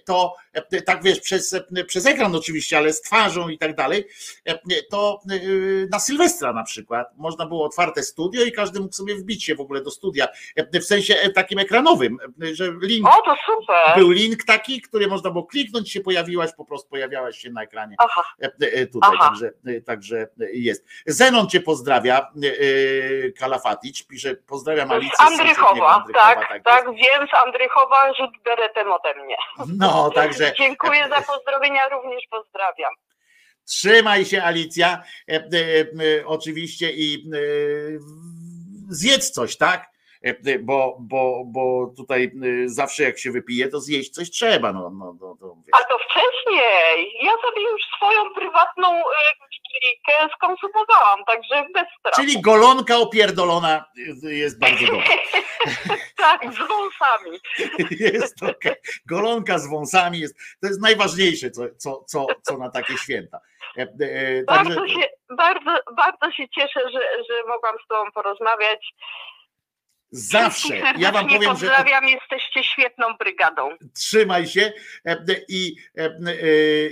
[0.06, 0.34] to
[0.85, 4.08] tak wiesz, przez, e, przez ekran oczywiście, ale z twarzą i tak dalej,
[4.45, 4.59] e,
[4.92, 5.38] to e,
[5.92, 9.61] na Sylwestra na przykład można było otwarte studio i każdy mógł sobie wbić się w
[9.61, 12.17] ogóle do studia, e, w sensie takim ekranowym,
[12.53, 13.98] że link, O, to super.
[13.98, 17.95] był link taki, który można było kliknąć, się pojawiłaś, po prostu pojawiałaś się na ekranie
[18.00, 18.24] Aha.
[18.92, 19.30] tutaj, Aha.
[19.30, 19.51] także,
[19.85, 20.85] także jest.
[21.06, 22.32] Zenon cię pozdrawia,
[23.40, 26.66] Kalafatic, pisze, pozdrawiam Alicję z Andrychowa, Andrychowa, tak, jest.
[26.66, 29.35] tak, wiem z Andrychowa, rzut beretem ode mnie.
[29.77, 32.93] No, także Dziękuję za pozdrowienia, również pozdrawiam.
[33.65, 35.03] Trzymaj się, Alicja.
[35.30, 35.40] E, e,
[36.19, 37.40] e, oczywiście i e,
[38.90, 39.90] zjedz coś, tak?
[40.25, 42.32] E, e, Bo, bo, bo tutaj
[42.65, 44.74] zawsze jak się wypije, to zjeść coś trzeba.
[44.74, 45.38] No, no, no,
[45.72, 47.11] A to wcześniej.
[47.22, 48.88] Ja sobie już swoją prywatną
[49.76, 52.22] wigilijkę skonsumowałam, także bez strachu.
[52.22, 53.86] Czyli golonka opierdolona
[54.24, 55.04] jest bardzo dobra.
[56.18, 57.40] Tak, z wąsami.
[58.14, 58.76] Jest okej.
[59.06, 63.40] Golonka z wąsami jest, to jest najważniejsze, co, co, co, co na takie święta.
[63.78, 68.94] E, e, Także, Bardzo się, bardzo, bardzo się cieszę, że, że mogłam z Tobą porozmawiać.
[70.16, 70.82] Zawsze.
[70.98, 73.69] Ja wam powiem, że pozdrawiam, jesteście świetną brygadą.
[73.94, 74.74] trzymaj się.
[75.06, 76.18] E, i, e, e,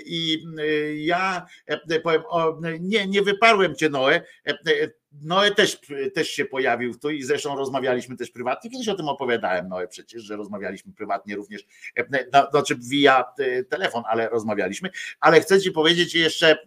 [0.05, 4.89] i e, ja e, powiem, o, nie, nie wyparłem cię Noe, E, e,
[5.21, 5.79] Noe też,
[6.13, 10.23] też się pojawił tu i zresztą rozmawialiśmy też prywatnie, kiedyś o tym opowiadałem Noe przecież,
[10.23, 11.65] że rozmawialiśmy prywatnie również,
[11.97, 12.03] e,
[12.33, 16.57] no, znaczy via e, telefon, ale rozmawialiśmy, ale chcę ci powiedzieć jeszcze, e,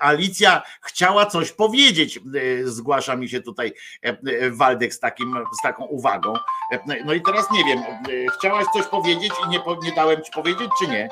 [0.00, 2.20] Alicja chciała coś powiedzieć, e,
[2.64, 3.72] zgłasza mi się tutaj
[4.04, 6.34] e, e, Waldek z, takim, z taką uwagą.
[6.72, 7.84] E, No i teraz nie wiem, e,
[8.38, 11.08] chciałaś coś powiedzieć i nie, nie dałem ci powiedzieć, czy nie?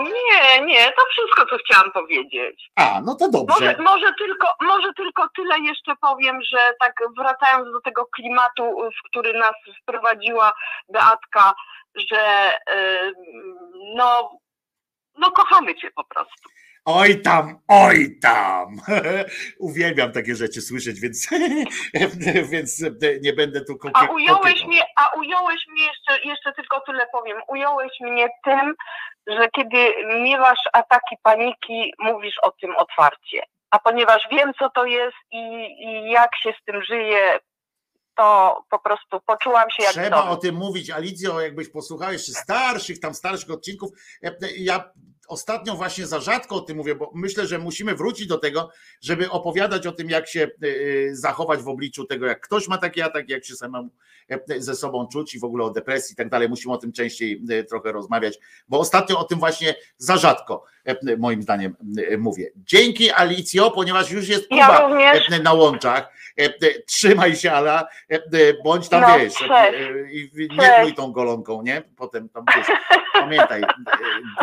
[0.00, 2.70] Nie, nie, to wszystko, co chciałam powiedzieć.
[2.76, 3.54] A, no to dobrze.
[3.54, 9.08] Może, może, tylko, może tylko tyle jeszcze powiem, że tak wracając do tego klimatu, w
[9.08, 10.52] który nas wprowadziła
[10.88, 11.54] Beatka,
[12.10, 13.12] że y,
[13.96, 14.30] no,
[15.18, 16.48] no kochamy cię po prostu.
[16.88, 18.76] Oj tam, oj tam.
[19.58, 21.28] Uwielbiam takie rzeczy słyszeć, więc,
[22.52, 22.84] więc
[23.22, 27.36] nie będę tu kokie, A ująłeś mnie, a ująłeś mnie jeszcze, jeszcze tylko tyle powiem,
[27.48, 28.74] ująłeś mnie tym,
[29.26, 29.76] że kiedy
[30.22, 33.42] miewasz ataki paniki, mówisz o tym otwarcie.
[33.70, 35.38] A ponieważ wiem, co to jest i,
[35.84, 37.38] i jak się z tym żyje,
[38.16, 40.32] to po prostu poczułam się jak Trzeba domu.
[40.32, 43.90] o tym mówić, Alicjo, jakbyś posłuchał jeszcze starszych, tam starszych odcinków.
[44.24, 44.90] E, Ja
[45.28, 49.30] ostatnio właśnie za rzadko o tym mówię, bo myślę, że musimy wrócić do tego, żeby
[49.30, 53.28] opowiadać o tym, jak się e, zachować w obliczu tego, jak ktoś ma taki atak,
[53.28, 53.88] jak się samemu
[54.30, 56.48] e, ze sobą czuć i w ogóle o depresji i tak dalej.
[56.48, 58.38] Musimy o tym częściej e, trochę rozmawiać,
[58.68, 61.76] bo ostatnio o tym właśnie za rzadko, e, moim zdaniem,
[62.10, 62.50] e, mówię.
[62.56, 65.30] Dzięki Alicjo, ponieważ już jest Ja Kuba również.
[65.32, 66.12] e, na łączach.
[66.40, 66.50] E, e,
[66.86, 68.20] Trzymaj się, Ala, e, e,
[68.64, 71.82] bądź tam No, wiesz, e, i nie pluj tą golonką, nie?
[71.96, 72.66] Potem tam wiesz,
[73.12, 73.66] pamiętaj, e,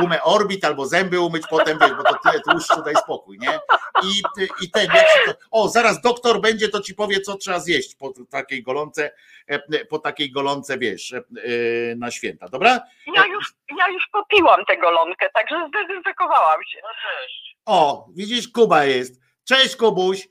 [0.02, 3.60] gumę orbit albo zęby umyć potem, wiesz, bo to tyle tłuszczu, daj spokój, nie?
[4.03, 4.22] I,
[4.66, 7.95] i ten, jak się to, o, zaraz doktor będzie, to ci powie, co trzeba zjeść
[7.95, 9.11] po takiej golonce,
[9.48, 12.80] e, po takiej golonce, wiesz, e, e, na święta, dobra?
[13.16, 16.80] Ja już, ja już popiłam tę golonkę, także zdezynfekowałam się.
[16.84, 17.58] No cześć.
[17.66, 19.22] O, widzisz, Kuba jest.
[19.43, 20.27] Cześć, Kubuś.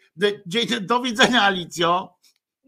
[0.81, 2.15] Do widzenia, Alicjo.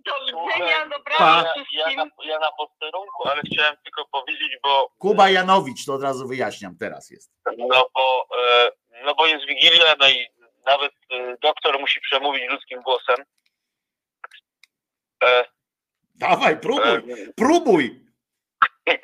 [0.06, 1.96] Do widzenia, dobranoc Ja, wszystkim.
[1.96, 6.76] na, ja na posterunku, ale chciałem tylko powiedzieć, bo Kuba Janowicz, to od razu wyjaśniam,
[6.78, 7.30] teraz jest.
[7.58, 8.70] No bo, e,
[9.04, 10.26] no bo jest Wigilia, no i
[10.66, 13.16] nawet e, doktor musi przemówić ludzkim głosem.
[15.24, 15.44] E,
[16.14, 17.02] Dawaj, próbuj,
[17.36, 18.04] próbuj.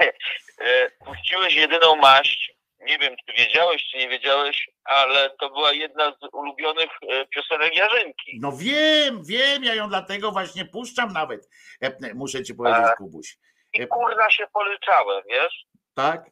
[1.07, 2.60] puściłeś jedyną maść.
[2.81, 7.77] Nie wiem, czy wiedziałeś, czy nie wiedziałeś, ale to była jedna z ulubionych e, piosenek
[7.77, 8.39] Jarzynki.
[8.43, 11.49] No wiem, wiem, ja ją dlatego właśnie puszczam nawet.
[11.81, 12.97] E, Muszę ci powiedzieć, A.
[12.97, 13.37] Kubuś.
[13.73, 15.65] I kurna się polyczałem, wiesz?
[15.95, 16.31] Tak?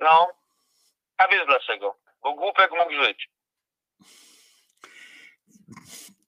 [0.00, 0.26] No.
[1.16, 1.96] A wiesz dlaczego?
[2.22, 3.30] Bo głupek mógł żyć.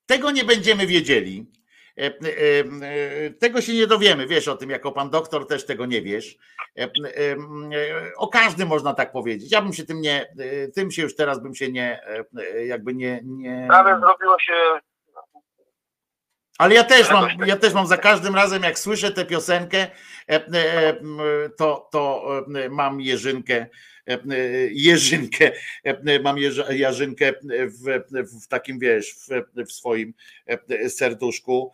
[0.07, 1.47] Tego nie będziemy wiedzieli.
[2.01, 2.65] E, e,
[3.27, 6.39] e, Tego się nie dowiemy, wiesz o tym, jako pan doktor też tego nie wiesz.
[8.17, 9.53] O każdym można tak powiedzieć.
[9.53, 10.35] Ja bym się tym nie,
[10.75, 12.01] tym się już teraz bym się nie,
[12.67, 13.69] jakby nie, nie.
[13.71, 14.53] Ale zrobiło się
[16.59, 19.87] Ale ja też mam, ja też mam za każdym razem, jak słyszę tę piosenkę,
[21.59, 22.27] to, to
[22.71, 23.67] mam Jerzynkę,
[24.71, 25.53] Jerzynkę,
[26.23, 26.37] mam
[26.71, 27.33] Jarzynkę
[27.67, 29.29] w, w takim, wiesz, w,
[29.69, 30.15] w swoim
[30.89, 31.73] serduszku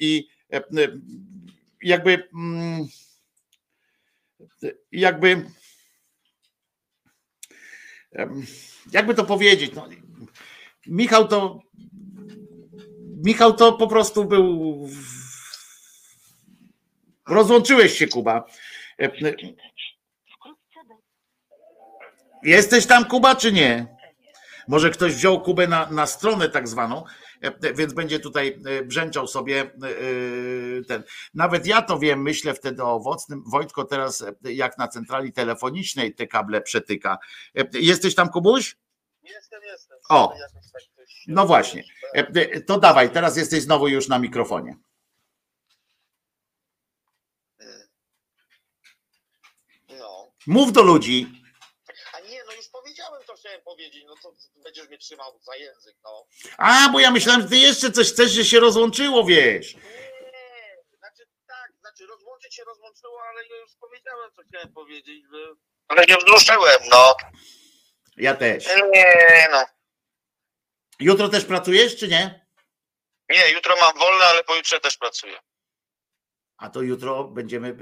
[0.00, 0.28] i
[1.82, 2.28] jakby
[4.92, 5.46] jakby
[8.92, 9.88] jakby to powiedzieć, no,
[10.86, 11.62] Michał to
[13.24, 14.88] Michał to po prostu był
[17.28, 18.44] rozłączyłeś się Kuba.
[19.00, 19.10] E,
[22.42, 23.86] Jesteś tam Kuba czy nie?
[24.68, 27.04] Może ktoś wziął Kubę na, na stronę tak zwaną,
[27.74, 31.04] więc będzie tutaj e, brzęczał sobie e, e, ten.
[31.34, 33.42] Nawet ja to wiem, myślę wtedy o owocnym.
[33.46, 37.18] Wojtko teraz e, jak na centrali telefonicznej te kable przetyka.
[37.58, 38.76] E, Jesteś tam Kubuś?
[39.22, 39.98] Jestem, jestem.
[40.08, 40.34] O,
[41.26, 41.84] no właśnie.
[42.14, 44.76] E, e, To dawaj, teraz jesteś znowu już na mikrofonie.
[49.98, 50.32] No.
[50.46, 51.42] Mów do ludzi.
[52.14, 54.04] A nie, no już powiedziałem, co chciałem powiedzieć.
[54.06, 56.26] No to będziesz mnie trzymał za język, no.
[56.58, 59.72] A, bo ja myślałem, że ty jeszcze coś chcesz, że się rozłączyło, wiesz.
[60.98, 65.38] Znaczy tak, znaczy rozłączyć się rozłączyło, ale ja już powiedziałem, co chciałem powiedzieć, że...
[65.88, 67.16] Ale nie wzruszyłem, no.
[68.16, 68.66] Ja też.
[68.66, 69.64] Nie, no.
[71.00, 72.46] Jutro też pracujesz, czy nie?
[73.30, 75.38] Nie, jutro mam wolne, ale pojutrze też pracuję.
[76.62, 77.74] A to jutro będziemy,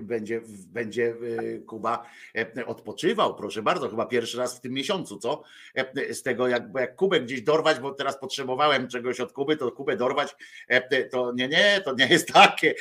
[0.00, 0.40] będzie,
[0.72, 5.42] będzie y, Kuba e, odpoczywał, proszę bardzo, chyba pierwszy raz w tym miesiącu, co?
[5.74, 9.72] E, Z tego, jak, jak Kubę gdzieś dorwać, bo teraz potrzebowałem czegoś od Kuby, to
[9.72, 10.36] Kubę dorwać,
[10.68, 12.74] e, to nie, nie, to nie jest takie.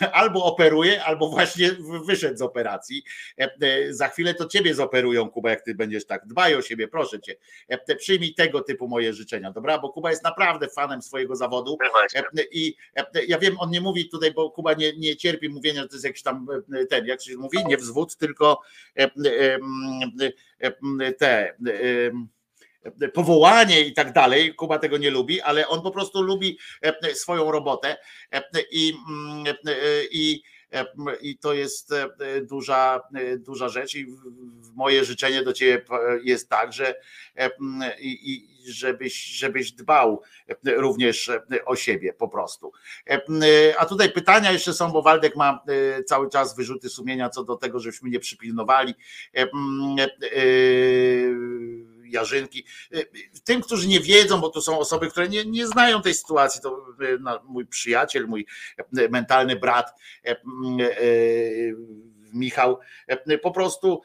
[0.00, 1.70] E, Albo operuje, albo właśnie
[2.06, 3.02] wyszedł z operacji.
[3.38, 6.26] E, e, Za chwilę to ciebie zoperują, Kuba, jak ty będziesz tak.
[6.26, 7.34] Dbaj o siebie, proszę cię.
[7.68, 9.78] E, Przyjmij tego typu moje życzenia, dobra?
[9.78, 11.76] Bo Kuba jest naprawdę fanem swojego zawodu.
[12.14, 15.82] E, I e, ja wiem, on nie mówi tutaj, bo Kuba nie, nie cierpi mówienia,
[15.82, 18.60] że to jest jakiś tam e, ten, jak się mówi, nie wzwód, tylko
[18.98, 19.10] e,
[20.60, 20.70] e,
[21.20, 21.54] te
[23.14, 24.54] powołanie i tak dalej.
[24.54, 26.58] Kuba tego nie lubi, ale on po prostu lubi
[27.14, 27.96] swoją robotę
[28.72, 28.94] i,
[30.10, 30.42] i,
[31.20, 32.08] i to jest e,
[32.40, 34.06] duża, e, duża rzecz i
[34.74, 36.94] moje życzenie do ciebie e, jest tak, że
[37.36, 37.50] e,
[38.00, 42.72] i, żebyś, żebyś dbał e, również e, o siebie po prostu.
[43.06, 43.20] E, e,
[43.78, 47.56] A tutaj pytania jeszcze są, bo Waldek ma e, cały czas wyrzuty sumienia co do
[47.56, 48.94] tego, żebyśmy nie przypilnowali
[49.34, 49.50] e, e, e,
[52.10, 52.64] Jarzynki.
[52.92, 52.98] E,
[53.44, 56.86] Tym, którzy nie wiedzą, bo to są osoby, które nie, nie znają tej sytuacji, to
[57.20, 58.46] na- mój przyjaciel, mój
[58.98, 59.94] e, mentalny brat
[62.32, 62.78] Michał
[63.42, 64.02] po prostu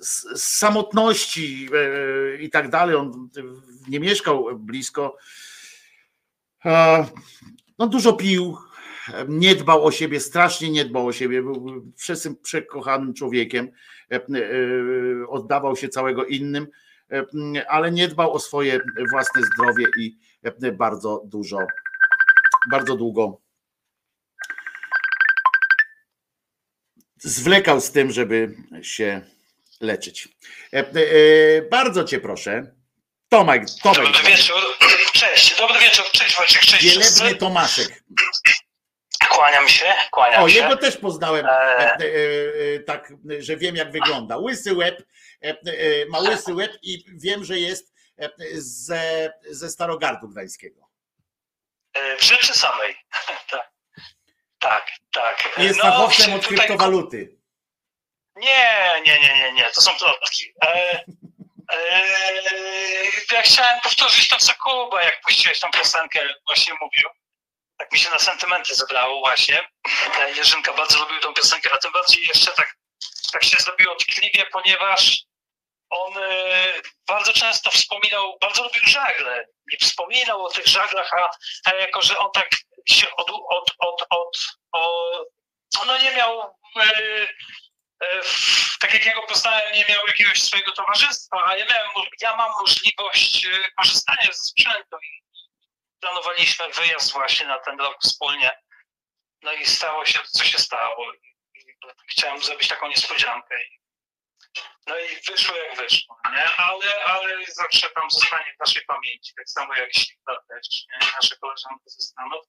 [0.00, 1.68] z samotności
[2.40, 2.96] i tak dalej.
[2.96, 3.28] On
[3.88, 5.16] nie mieszkał blisko.
[7.78, 8.56] No dużo pił,
[9.28, 13.70] nie dbał o siebie, strasznie nie dbał o siebie, był wszyscy przekochanym człowiekiem,
[15.28, 16.66] oddawał się całego innym,
[17.12, 17.24] e,
[17.68, 21.58] ale nie dbał o swoje własne zdrowie i e, bardzo dużo,
[22.70, 23.44] bardzo długo
[27.24, 29.20] zwlekał z tym, żeby się
[29.80, 30.28] leczyć.
[30.72, 32.74] E, e, Bardzo cię proszę.
[33.28, 34.04] Tomek, Tomek.
[34.04, 34.56] Dobry wieczór.
[35.12, 37.38] Cześć, dobry wieczór, cześć Wojciech, cześć Wielebny.
[37.38, 38.04] Tomaszek.
[39.36, 40.58] Kłaniam się, kłaniam O, się.
[40.58, 44.36] jego też poznałem, e, e, e, tak, że wiem jak wygląda.
[44.38, 45.02] Łysy łeb,
[46.08, 47.94] ma łysy łeb i wiem, że jest
[48.54, 50.80] ze, ze Starogardu Gdańskiego.
[52.18, 52.96] W rzeczy samej.
[53.50, 53.72] tak,
[54.60, 55.50] tak, tak.
[55.58, 57.36] Jest no, fachowcem od tutaj- kryptowaluty.
[58.36, 60.52] Nie, nie, nie, nie, nie, to są plotki.
[60.64, 61.04] E,
[61.72, 62.02] e,
[63.32, 67.08] ja chciałem powtórzyć to, co Kuba, jak puściłeś tą piosenkę, właśnie mówił.
[67.78, 69.68] Tak mi się na sentymenty zebrało właśnie.
[70.20, 72.76] E, Jerzynka bardzo lubił tą piosenkę, a tym bardziej jeszcze tak,
[73.32, 75.18] tak się zrobiło tkliwie, ponieważ
[75.90, 76.72] on e,
[77.06, 79.46] bardzo często wspominał, bardzo lubił żagle.
[79.72, 81.30] Nie wspominał o tych żaglach, a,
[81.64, 82.50] a jako, że on tak
[82.88, 84.38] się od, od, od, od,
[85.86, 86.86] no nie miał e,
[88.80, 92.50] tak jak ja go poznałem, nie miał jakiegoś swojego towarzystwa, a ja miałem, ja mam
[92.60, 93.46] możliwość
[93.76, 95.24] korzystania ze sprzętu i
[96.00, 98.50] planowaliśmy wyjazd właśnie na ten rok wspólnie.
[99.42, 101.12] No i stało się to, co się stało.
[101.12, 101.18] I,
[101.60, 101.74] i
[102.08, 103.58] chciałem zrobić taką niespodziankę.
[104.86, 106.44] No i wyszło jak wyszło, nie?
[106.56, 111.08] Ale, ale zawsze tam zostanie w naszej pamięci, tak samo jak Śliwa też, nie?
[111.16, 112.46] Nasze koleżanki ze Stanów.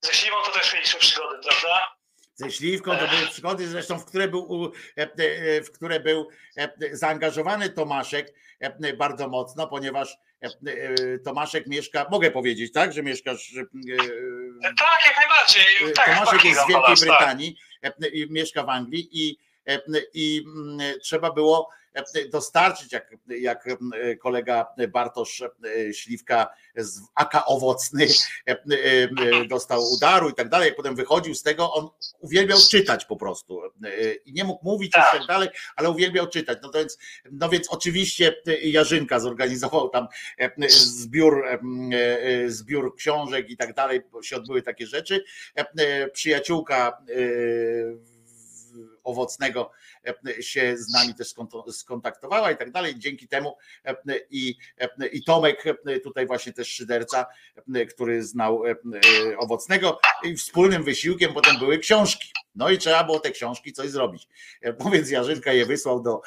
[0.00, 1.96] Ze Śliwą to też mieliśmy przygody, prawda?
[2.38, 6.70] Ze śliwką to były przygody, zresztą w które był, e, e, w które był e,
[6.92, 8.34] zaangażowany Tomaszek
[8.98, 10.16] bardzo mocno, ponieważ
[11.24, 13.54] Tomaszek mieszka, mogę powiedzieć, tak, że mieszkasz.
[14.62, 15.94] Tak, jak najbardziej.
[15.94, 17.00] Tak, Tomaszek jest z Wielkiej tak.
[17.00, 17.56] Brytanii,
[18.12, 19.38] i mieszka w Anglii i,
[20.14, 21.70] i mm, trzeba było
[22.30, 23.68] dostarczyć, jak, jak
[24.22, 25.42] kolega Bartosz
[25.92, 28.06] Śliwka z Aka Owocny
[29.48, 31.88] dostał udaru i tak dalej, jak potem wychodził z tego, on
[32.20, 33.62] uwielbiał czytać po prostu
[34.24, 36.58] i nie mógł mówić i tak dalej, ale uwielbiał czytać.
[36.62, 36.98] No, to więc,
[37.30, 40.06] no więc oczywiście Jarzynka zorganizował tam
[40.68, 41.44] zbiór,
[42.46, 45.24] zbiór książek i tak dalej, się odbyły takie rzeczy.
[46.12, 47.04] Przyjaciółka
[49.06, 49.70] owocnego
[50.40, 51.34] się z nami też
[51.70, 52.98] skontaktowała i tak dalej.
[52.98, 53.56] Dzięki temu
[54.30, 54.56] i,
[55.12, 55.64] i Tomek
[56.04, 57.26] tutaj właśnie też szyderca,
[57.90, 58.62] który znał
[59.38, 62.32] owocnego i wspólnym wysiłkiem potem były książki.
[62.54, 64.28] No i trzeba było te książki coś zrobić.
[64.84, 66.20] No więc Jarzynka je wysłał do,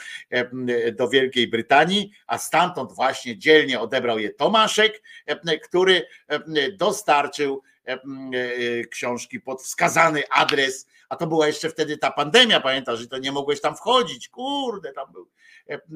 [0.93, 5.01] do Wielkiej Brytanii, a stamtąd właśnie dzielnie odebrał je Tomaszek,
[5.63, 6.07] który
[6.73, 7.61] dostarczył
[8.91, 13.31] książki pod wskazany adres, a to była jeszcze wtedy ta pandemia, pamiętasz, że to nie
[13.31, 15.31] mogłeś tam wchodzić, kurde, tam był.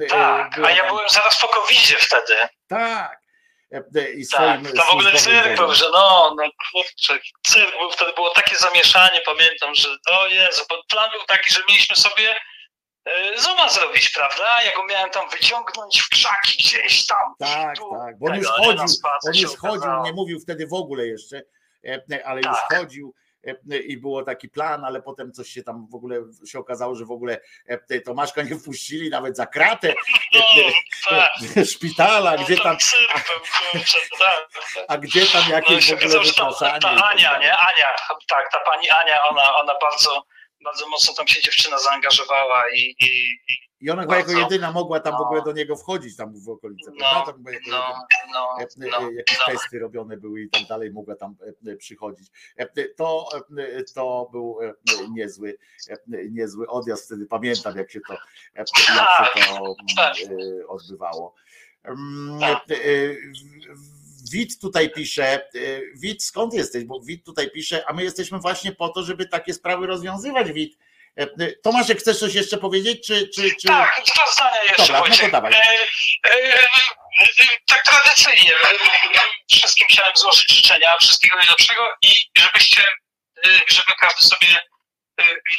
[0.09, 2.35] Tak, a ja byłem zaraz po covid wtedy.
[2.67, 3.23] Tak.
[4.15, 8.29] I tak, to w ogóle cyrk był, że no, no kurczę, cyrk był, wtedy było
[8.29, 12.35] takie zamieszanie, pamiętam, że o Jezu, bo plan był taki, że mieliśmy sobie
[13.37, 14.63] Zuma zrobić, prawda?
[14.63, 17.33] Ja go miałem tam wyciągnąć w krzaki gdzieś tam.
[17.39, 18.85] Tak, tak, bo on już chodził,
[19.27, 21.41] on już chodził, nie mówił wtedy w ogóle jeszcze,
[22.25, 22.79] ale już Tak.
[22.79, 23.15] chodził
[23.87, 27.11] i było taki plan, ale potem coś się tam w ogóle się okazało, że w
[27.11, 27.39] ogóle
[28.05, 29.93] Tomaszka nie wpuścili nawet za kratę
[31.09, 31.31] tak.
[31.65, 33.41] szpitala, gdzie tam, Cyrk był,
[33.71, 34.49] kurczę, tak.
[34.87, 37.57] a gdzie tam No jakieś się w ogóle ta, ta tak Ania, nie?
[37.57, 37.87] Ania,
[38.27, 40.25] tak, ta pani Ania, ona, ona bardzo,
[40.63, 43.05] bardzo mocno tam się dziewczyna zaangażowała i, i,
[43.47, 45.25] i I ona chyba jako bardzo- jedyna mogła tam w no.
[45.25, 47.31] ogóle do niego wchodzić tam w okolice, No, prawda?
[47.31, 47.95] Tam jako no,
[48.33, 49.53] no, no, e, jakieś no.
[49.53, 51.35] testy robione były i tak dalej, mogła tam
[51.77, 52.27] przychodzić.
[52.97, 53.29] To,
[53.95, 54.59] to był
[55.11, 55.57] niezły,
[56.29, 57.25] niezły odjazd wtedy.
[57.25, 58.17] Pamiętam, jak się to,
[58.55, 60.17] jak się to Tak.
[60.17, 61.35] mm, e, odbywało.
[61.83, 63.15] Mm, e, e,
[64.31, 65.41] Wit tutaj pisze, e,
[65.95, 66.83] Wit, skąd jesteś?
[66.83, 70.77] Bo Wit tutaj pisze, a my jesteśmy właśnie po to, żeby takie sprawy rozwiązywać, Wit.
[71.17, 73.07] E, e, Tomaszek, chcesz coś jeszcze powiedzieć?
[73.07, 73.67] Czy, czy, czy...
[73.67, 75.31] Tak, dwa zdania jeszcze Dobra, no to Wojciech.
[75.31, 75.53] dawaj.
[75.53, 75.57] E,
[76.29, 76.67] e, e,
[77.67, 78.57] tak tradycyjnie e,
[79.51, 82.83] wszystkim chciałem złożyć życzenia, wszystkiego najlepszego i żebyście,
[83.67, 84.47] żeby każdy sobie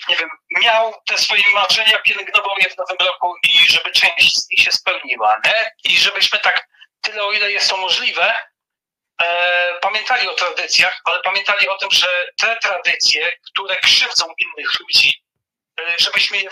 [0.09, 0.29] nie wiem,
[0.63, 4.73] miał te swoje marzenia, pielęgnował je w nowym roku i żeby część z nich się
[4.73, 5.71] spełniła, nie?
[5.93, 6.67] I żebyśmy tak
[7.01, 8.35] tyle, o ile jest to możliwe,
[9.81, 15.25] pamiętali o tradycjach, ale pamiętali o tym, że te tradycje, które krzywdzą innych ludzi,
[15.81, 16.51] e, żebyśmy je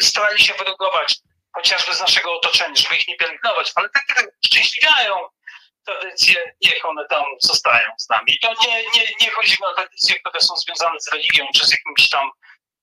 [0.00, 1.14] starali się wyrugować
[1.52, 5.28] chociażby z naszego otoczenia, żeby ich nie pielęgnować, ale te, które uszczęśliwiają
[5.84, 8.34] tradycje, niech one tam zostają z nami.
[8.34, 11.70] I to nie, nie, nie chodzi o tradycje, które są związane z religią czy z
[11.70, 12.30] jakimś tam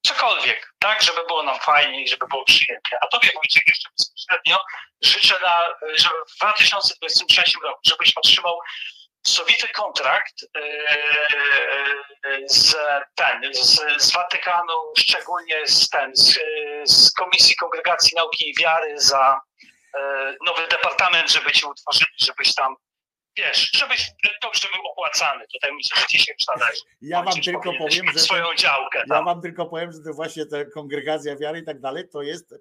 [0.07, 2.97] cokolwiek, tak, żeby było nam fajnie i żeby było przyjemnie.
[3.01, 4.63] A tobie Wojciech jeszcze bezpośrednio
[5.01, 8.59] życzę, na, żeby w 2023 roku, żebyś otrzymał
[9.27, 10.59] sowity kontrakt e,
[12.47, 12.75] z,
[13.15, 16.39] ten, z, z Watykanu, szczególnie z, ten, z,
[16.85, 19.41] z Komisji Kongregacji Nauki i Wiary za
[19.95, 22.75] e, nowy departament, żeby ci utworzyli, żebyś tam,
[23.37, 25.45] wiesz, żebyś dobrze był opłacany.
[25.53, 26.81] Tutaj myślę, że ci się już należy.
[27.01, 29.25] Ja wam tylko powiem, że swoją działkę Ja tam.
[29.25, 32.57] wam tylko powiem, że to właśnie ta kongregacja wiary i tak dalej, to jest e,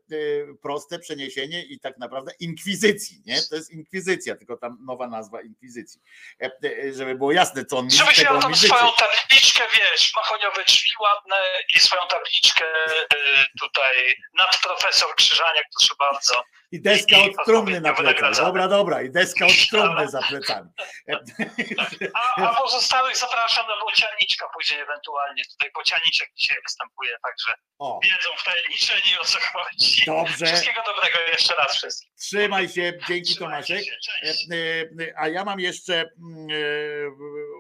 [0.63, 3.43] proste przeniesienie i tak naprawdę inkwizycji, nie?
[3.51, 6.01] To jest inkwizycja, tylko tam nowa nazwa inkwizycji.
[6.43, 8.67] E, e, Żeby było jasne, co on mi Żebyś miał tam życzy.
[8.67, 11.37] swoją tabliczkę, wiesz, mahoniowe drzwi ładne
[11.77, 16.45] i swoją tabliczkę y, tutaj nad profesor Krzyżaniak, proszę bardzo.
[16.73, 18.37] I deska I- i od trumny na plecach.
[18.37, 20.71] Dobra, dobra, i deska od trumny za plecami.
[22.15, 25.43] A, a pozostałych zapraszam na Bocianiczka później ewentualnie.
[25.53, 28.01] Tutaj Bocianiczek dzisiaj występuje, także O.
[28.03, 30.03] wiedzą wtajemniczeni o co chodzi.
[30.07, 30.47] Dobrze.
[30.47, 32.11] Wszystkiego dobrego jeszcze raz wszystkim.
[32.21, 33.85] Trzymaj się, dzięki Trzymajcie Tomaszek.
[33.85, 34.55] się.
[34.55, 36.55] E, e, A ja mam jeszcze mm, e,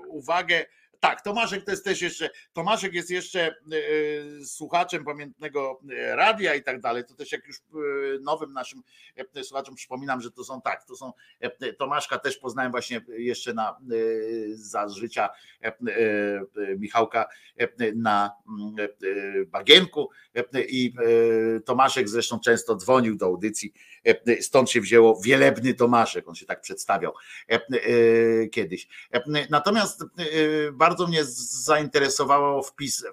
[0.09, 0.65] uwagę.
[1.03, 2.31] Tak, Tomaszek to jest też jeszcze.
[2.53, 3.55] Tomaszek jest jeszcze e,
[4.45, 7.05] słuchaczem pamiętnego e, radia i tak dalej.
[7.05, 7.61] To też jak już e,
[8.21, 8.83] nowym naszym
[9.35, 13.55] e, słuchaczom przypominam, że to są tak, to są e, Tomaszka też poznałem właśnie jeszcze
[13.55, 13.75] na e,
[14.55, 15.29] za życia
[15.63, 15.75] e, e,
[16.79, 18.31] Michałka e, na
[18.79, 20.95] e, Bagienku e, i
[21.57, 23.92] e, Tomaszek zresztą często dzwonił do audycji, e,
[24.41, 27.13] stąd się wzięło Wielebny Tomaszek, on się tak przedstawiał
[27.51, 27.61] e, e,
[28.49, 28.89] kiedyś.
[29.13, 30.07] E, Natomiast e,
[30.73, 33.05] bardzo mnie zainteresowało wpis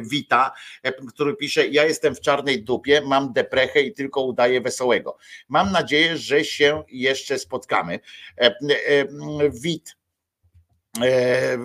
[0.00, 0.52] Wita,
[1.08, 5.16] który pisze: Ja jestem w czarnej dupie, mam deprechę i tylko udaję wesołego.
[5.48, 8.00] Mam nadzieję, że się jeszcze spotkamy.
[9.50, 9.96] Wit
[11.02, 11.58] E,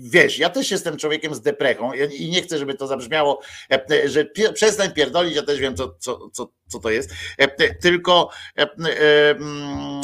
[0.00, 4.24] wiesz, ja też jestem człowiekiem z deprechą i nie chcę, żeby to zabrzmiało, e, że
[4.54, 10.02] przestań pierdolić, ja też wiem, co, co, co, co to jest, e, tylko mm,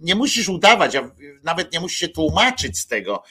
[0.00, 0.96] nie musisz udawać,
[1.42, 3.22] nawet nie musisz się tłumaczyć z tego,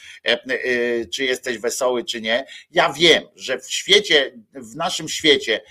[1.13, 2.45] czy jesteś wesoły, czy nie.
[2.71, 5.61] Ja wiem, że w świecie, w naszym świecie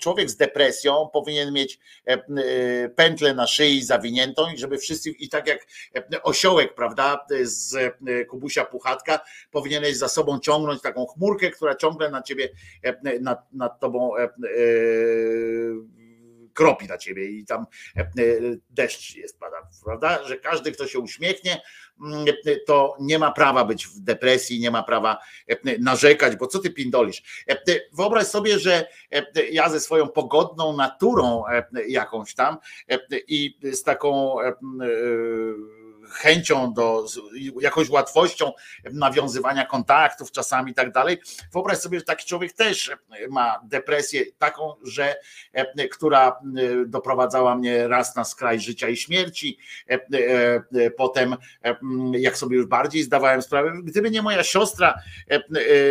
[0.00, 1.78] człowiek z depresją powinien mieć
[2.96, 5.66] pętlę na szyi zawiniętą i żeby wszyscy, i tak jak
[6.22, 12.22] osiołek, prawda, z E, Kubusia Puchatka, powinieneś za sobą ciągnąć taką chmurkę, która ciągle na
[12.22, 12.48] ciebie,
[12.82, 14.28] e, nad, nad tobą e,
[16.56, 17.66] kropi na ciebie i tam
[18.70, 19.38] deszcz jest,
[19.84, 20.24] prawda?
[20.24, 21.62] Że każdy, kto się uśmiechnie,
[22.00, 22.26] mm,
[22.66, 25.18] to nie ma prawa być w depresji, nie ma prawa
[25.78, 27.44] narzekać, bo co ty pindolisz?
[27.92, 28.88] Wyobraź sobie, że
[29.50, 31.44] ja ze swoją pogodną naturą
[31.88, 32.58] jakąś tam
[33.28, 34.36] i z taką
[36.10, 37.06] chęcią do,
[37.60, 38.52] jakąś łatwością
[38.92, 41.18] nawiązywania kontaktów czasami i tak dalej.
[41.52, 42.90] Wyobraź sobie, że taki człowiek też
[43.30, 45.16] ma depresję taką, że
[45.90, 46.40] która
[46.86, 49.58] doprowadzała mnie raz na skraj życia i śmierci.
[50.96, 51.36] Potem,
[52.12, 54.94] jak sobie już bardziej zdawałem sprawę, gdyby nie moja siostra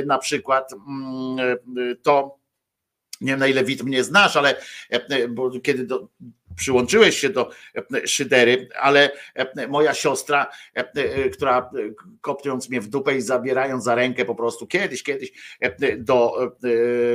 [0.06, 0.72] na przykład,
[2.04, 2.38] to
[3.22, 4.56] nie wiem na ile wid mnie znasz, ale
[5.30, 6.08] bo kiedy do,
[6.56, 11.70] przyłączyłeś się do e, szydery, ale e, moja siostra, e, która
[12.22, 15.32] kopniąc mnie w dupę i zabierając za rękę po prostu kiedyś, kiedyś
[15.98, 16.38] do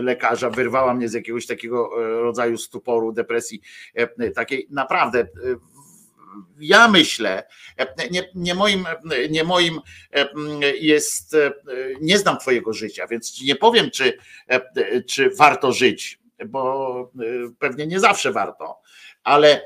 [0.03, 1.91] lekarza, wyrwała mnie z jakiegoś takiego
[2.23, 3.61] rodzaju stuporu, depresji
[4.35, 5.27] takiej naprawdę
[6.61, 7.43] ja myślę,
[8.11, 8.85] nie, nie, moim,
[9.31, 9.81] nie moim
[10.81, 11.37] jest,
[12.01, 14.19] nie znam Twojego życia, więc nie powiem, czy,
[15.09, 17.13] czy warto żyć, bo
[17.59, 18.81] pewnie nie zawsze warto,
[19.25, 19.63] ale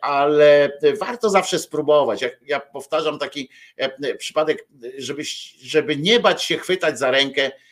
[0.00, 2.22] ale warto zawsze spróbować.
[2.22, 4.66] Ja, ja powtarzam taki e, przypadek,
[4.98, 5.22] żeby,
[5.62, 7.63] żeby nie bać się chwytać za rękę E, e,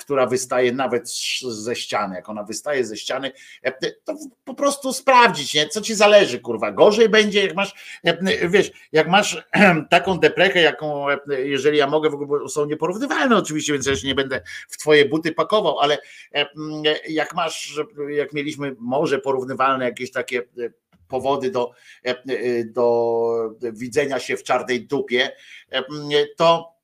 [0.00, 1.10] która wystaje nawet
[1.48, 2.14] ze ściany.
[2.16, 3.72] Jak ona wystaje ze ściany, e,
[4.04, 4.14] to
[4.44, 5.68] po prostu sprawdzić, nie?
[5.68, 6.72] co ci zależy, kurwa.
[6.72, 8.00] Gorzej będzie, jak masz,
[8.48, 9.42] wiesz, jak masz
[9.90, 14.14] taką deprechę, jaką, jeżeli ja mogę, w ogóle są nieporównywalne oczywiście, więc ja się nie
[14.14, 15.98] będę w twoje buty pakował, ale
[17.08, 20.42] jak masz, jak mieliśmy może porównywalne jakieś takie
[21.08, 21.70] powody do,
[22.64, 25.30] do widzenia się w czarnej dupie,
[26.36, 26.77] to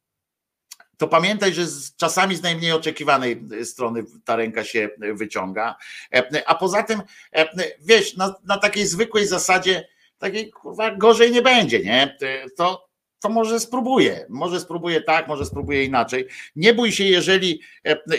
[0.97, 5.77] to pamiętaj, że z, czasami z najmniej oczekiwanej strony ta ręka się wyciąga.
[6.47, 7.03] A poza tym,
[7.81, 12.17] wiesz, na, na takiej zwykłej zasadzie, takiej kurwa, gorzej nie będzie, nie?
[12.57, 12.89] To,
[13.21, 16.27] to może spróbuję, może spróbuję tak, może spróbuję inaczej.
[16.57, 17.61] Nie bój się, jeżeli,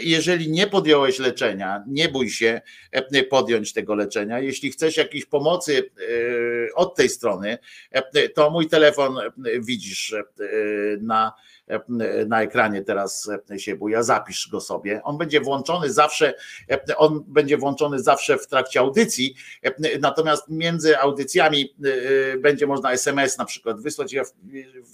[0.02, 2.62] jeżeli nie podjąłeś leczenia, nie bój się
[3.30, 4.40] podjąć tego leczenia.
[4.40, 5.92] Jeśli chcesz jakiejś pomocy
[6.70, 7.58] e, od tej strony,
[8.36, 9.18] to mój telefon
[9.60, 10.16] widzisz
[11.02, 11.34] na
[12.27, 15.03] na ekranie teraz się buja, zapisz go sobie.
[15.03, 16.34] On będzie włączony zawsze,
[16.98, 19.35] on będzie włączony zawsze w trakcie audycji,
[20.02, 21.76] natomiast między audycjami
[22.40, 24.14] będzie można SMS na przykład wysłać.
[24.14, 24.24] Ja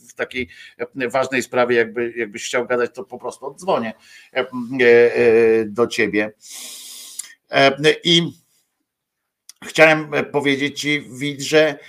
[0.10, 0.50] w, takiej
[1.10, 3.94] ważnej sprawie, jakby, jakbyś chciał gadać, to po prostu oddzwonię
[4.34, 4.46] e, e,
[5.66, 6.34] do ciebie.
[8.04, 8.41] I
[9.66, 11.80] chciałem powiedzieć Ci, Wid, że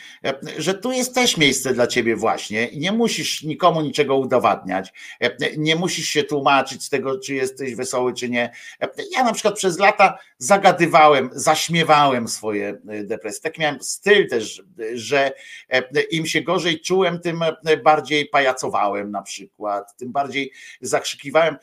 [0.58, 4.92] że tu jest też miejsce dla ciebie właśnie i nie musisz nikomu niczego udowadniać,
[5.56, 8.52] nie musisz się tłumaczyć z tego, czy jesteś wesoły, czy nie.
[9.12, 13.42] Ja na przykład przez lata zagadywałem, zaśmiewałem swoje depresje.
[13.42, 14.62] Tak miałem styl też,
[14.94, 15.32] że
[16.10, 17.44] im się gorzej czułem, tym
[17.84, 21.56] bardziej pajacowałem na przykład, tym bardziej zakrzykiwałem.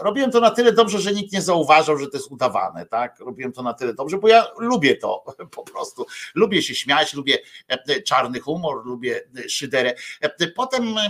[0.00, 3.20] Robiłem to na tyle dobrze, że nikt nie zauważał, że to jest udawane, tak?
[3.20, 5.24] Robiłem to na tyle dobrze, bo ja lubię to
[5.56, 6.06] po prostu.
[6.34, 9.94] Lubię się śmiać, lubię E, czarny humor, lubię szyderę.
[10.20, 11.08] E, potem e,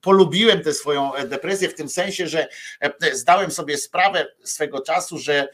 [0.00, 2.48] polubiłem tę swoją depresję w tym sensie, że
[3.12, 5.48] zdałem sobie sprawę swego czasu, że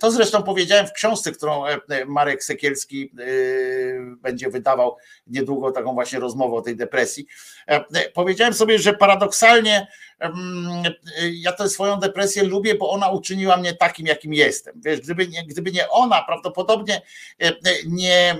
[0.00, 1.62] to zresztą powiedziałem w książce, którą
[2.06, 3.12] Marek Sekielski
[4.20, 4.96] będzie wydawał
[5.26, 7.26] niedługo, taką właśnie rozmowę o tej depresji.
[8.14, 9.86] Powiedziałem sobie, że paradoksalnie
[11.32, 14.80] ja tę swoją depresję lubię, bo ona uczyniła mnie takim, jakim jestem.
[14.84, 17.02] Wiesz, gdyby nie, gdyby nie ona, prawdopodobnie
[17.86, 18.36] nie,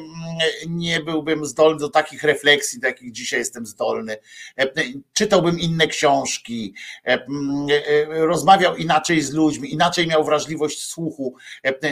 [0.69, 4.17] nie byłbym zdolny do takich refleksji, do jakich dzisiaj jestem zdolny.
[5.13, 6.75] Czytałbym inne książki,
[8.09, 11.35] rozmawiał inaczej z ludźmi, inaczej miał wrażliwość słuchu duchu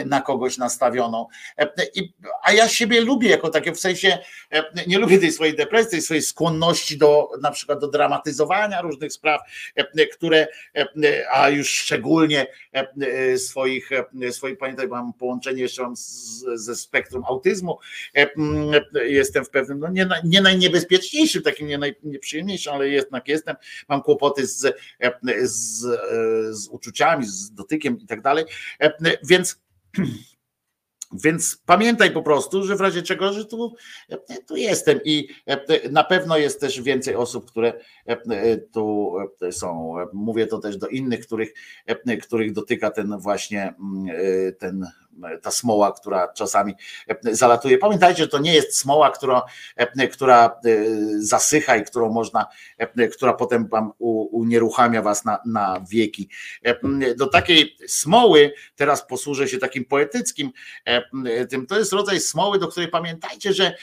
[0.05, 1.27] na kogoś nastawioną.
[1.95, 2.13] I,
[2.43, 4.17] a ja siebie lubię jako takie, w sensie
[4.87, 9.41] nie lubię tej swojej depresji, tej swojej skłonności do na przykład do dramatyzowania różnych spraw,
[10.13, 10.47] które,
[11.31, 12.47] a już szczególnie
[13.37, 13.89] swoich,
[14.31, 17.79] swoich pamiętaj, mam połączenie jeszcze mam z, ze spektrum autyzmu,
[19.07, 23.55] jestem w pewnym, no nie, nie najniebezpieczniejszym, takim nie najprzyjemniejszym, ale jednak jestem,
[23.89, 24.75] mam kłopoty z,
[25.43, 25.79] z,
[26.49, 28.45] z uczuciami, z dotykiem i tak dalej,
[29.23, 29.61] więc
[31.23, 33.75] więc pamiętaj po prostu, że w razie czego, że tu,
[34.47, 35.27] tu jestem i
[35.91, 37.73] na pewno jest też więcej osób, które
[38.73, 39.15] tu
[39.51, 39.95] są.
[40.13, 41.53] Mówię to też do innych, których,
[42.21, 43.73] których dotyka ten właśnie
[44.59, 44.85] ten
[45.41, 46.73] ta smoła, która czasami
[47.23, 47.77] zalatuje.
[47.77, 49.41] Pamiętajcie, że to nie jest smoła, która,
[50.11, 50.59] która
[51.17, 52.45] zasycha i którą można,
[53.11, 53.91] która potem wam
[54.31, 56.29] unieruchamia was na, na wieki.
[57.17, 60.51] Do takiej smoły teraz posłużę się takim poetyckim
[61.49, 61.65] tym.
[61.65, 63.77] To jest rodzaj smoły, do której pamiętajcie, że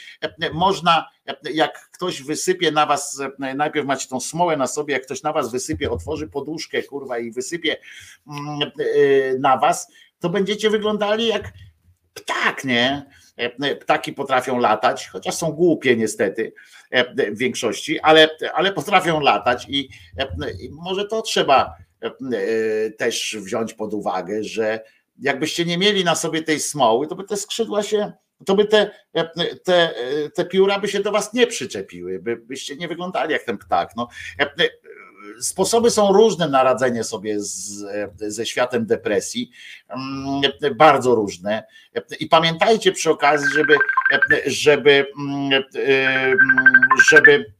[0.53, 1.09] można,
[1.53, 3.21] jak ktoś wysypie na was,
[3.55, 7.31] najpierw macie tą smołę na sobie, jak ktoś na was wysypie, otworzy poduszkę, kurwa, i
[7.31, 7.77] wysypie
[9.39, 9.87] na was,
[10.25, 11.53] to będziecie wyglądali jak
[12.13, 13.05] ptak, nie?
[13.81, 16.53] Ptaki potrafią latać, chociaż są głupie niestety
[17.31, 19.89] w większości, ale, ale potrafią latać i,
[20.59, 21.75] i może to trzeba
[22.97, 24.79] też wziąć pod uwagę, że
[25.19, 28.11] jakbyście nie mieli na sobie tej smoły, to by te skrzydła się,
[28.45, 28.91] to by te,
[29.63, 29.93] te,
[30.35, 33.89] te pióra by się do was nie przyczepiły, by, byście nie wyglądali jak ten ptak.
[33.95, 34.07] No,
[35.41, 37.85] sposoby są różne na radzenie sobie z,
[38.19, 39.51] ze światem depresji,
[39.89, 40.41] mm,
[40.75, 41.63] bardzo różne.
[42.19, 43.75] I pamiętajcie przy okazji, żeby,
[44.45, 45.63] żeby, mm,
[47.09, 47.53] żeby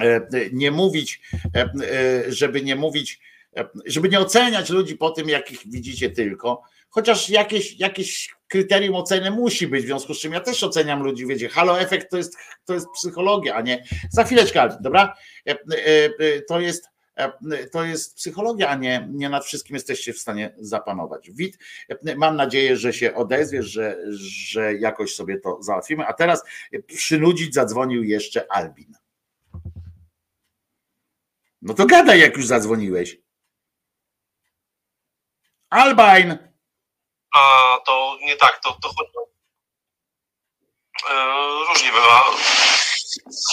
[0.00, 1.20] e, nie mówić,
[1.56, 1.68] e,
[2.28, 3.20] żeby nie mówić,
[3.86, 9.66] żeby nie oceniać ludzi po tym, jakich widzicie tylko, chociaż jakieś, jakieś kryterium oceny musi
[9.66, 12.74] być, w związku z czym ja też oceniam ludzi, wiecie, halo efekt to jest, to
[12.74, 15.14] jest psychologia, a nie, za chwileczkę, dobra,
[15.48, 15.56] e, e,
[16.18, 16.94] e, to jest
[17.72, 21.30] to jest psychologia, a nie, nie nad wszystkim jesteście w stanie zapanować.
[21.30, 21.58] Wit,
[22.16, 26.06] mam nadzieję, że się odezwiesz, że, że jakoś sobie to załatwimy.
[26.06, 26.42] A teraz
[26.86, 28.92] przynudzić zadzwonił jeszcze Albin.
[31.62, 33.20] No to gadaj, jak już zadzwoniłeś.
[35.70, 36.53] Albin!
[37.34, 39.10] A to nie tak, to, to chodzi.
[41.10, 41.24] E,
[41.68, 42.24] różnie bywa.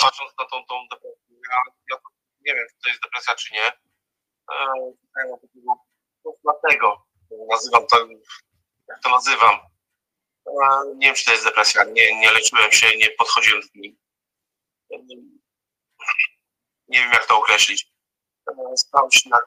[0.02, 1.58] Patrząc na tą, tą depresję, ja,
[1.92, 1.98] ja
[2.42, 3.68] nie wiem, czy to jest depresja, czy nie.
[4.52, 4.74] E,
[6.44, 7.08] dlatego
[7.50, 8.08] nazywam to,
[8.88, 9.60] jak to nazywam.
[10.48, 11.84] E, nie wiem, czy to jest depresja.
[11.84, 13.98] Nie, nie leczyłem się, nie podchodziłem do niej.
[16.88, 17.92] Nie wiem, jak to określić.
[18.76, 19.40] Staram się na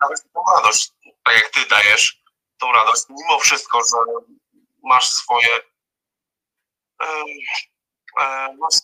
[0.00, 0.92] nawet tą radość,
[1.24, 2.17] tak jak ty dajesz,
[2.58, 4.26] tą radość, mimo wszystko, że
[4.82, 5.56] masz swoje
[7.02, 7.24] e,
[8.20, 8.74] e, masz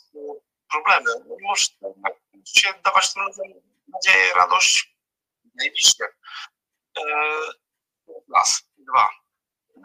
[0.71, 1.77] problemy, no możesz
[2.45, 3.47] się dawać tym ludziom
[3.89, 4.97] nadzieję, radość,
[5.55, 6.05] najbliższe.
[6.99, 7.03] E,
[8.35, 9.11] raz, dwa.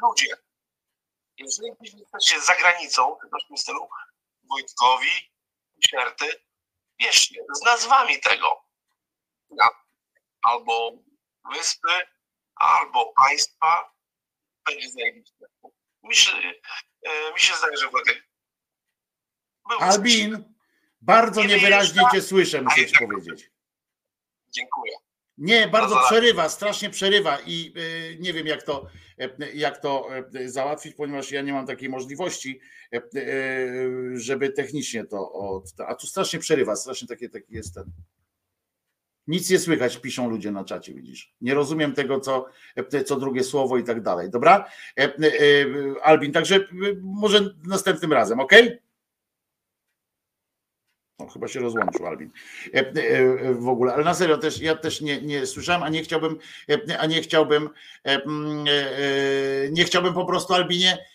[0.01, 0.37] Ludzie,
[1.37, 3.89] jeżeli jesteście za granicą, w tym stylu,
[4.43, 5.31] Wojtkowi,
[5.89, 6.43] Sierty,
[6.99, 8.65] wierzcie, z nazwami tego.
[10.41, 10.91] Albo
[11.51, 12.07] wyspy,
[12.59, 13.93] albo państwa,
[14.65, 15.45] będzie zajebiście.
[16.03, 16.31] Mi się,
[17.03, 17.99] e, mi się zdaje, że był
[19.79, 20.53] Albin,
[21.01, 23.51] bardzo niewyraźnie cię słyszę, muszę ci powiedzieć.
[24.49, 24.93] Dziękuję.
[25.37, 28.87] Nie, bardzo przerywa, strasznie przerywa i y, nie wiem jak to,
[29.41, 30.09] y, jak to
[30.45, 32.59] załatwić, ponieważ ja nie mam takiej możliwości,
[34.13, 35.31] żeby technicznie to.
[35.31, 37.83] Od, a tu strasznie przerywa, strasznie takie, taki jest ten.
[39.29, 41.33] Nic nie słychać, piszą ludzie na czacie, widzisz.
[41.41, 42.45] Nie rozumiem tego, co,
[43.05, 44.29] co drugie słowo i tak dalej.
[44.29, 44.69] Dobra?
[46.01, 46.67] Albin, także
[47.01, 48.51] może następnym razem, ok?
[51.19, 52.31] No, chyba się rozłączył Albin.
[53.51, 56.37] W ogóle, ale na serio też ja też nie, nie słyszałem, a nie chciałbym,
[56.99, 57.69] a nie chciałbym,
[59.71, 61.05] nie chciałbym po prostu Albinie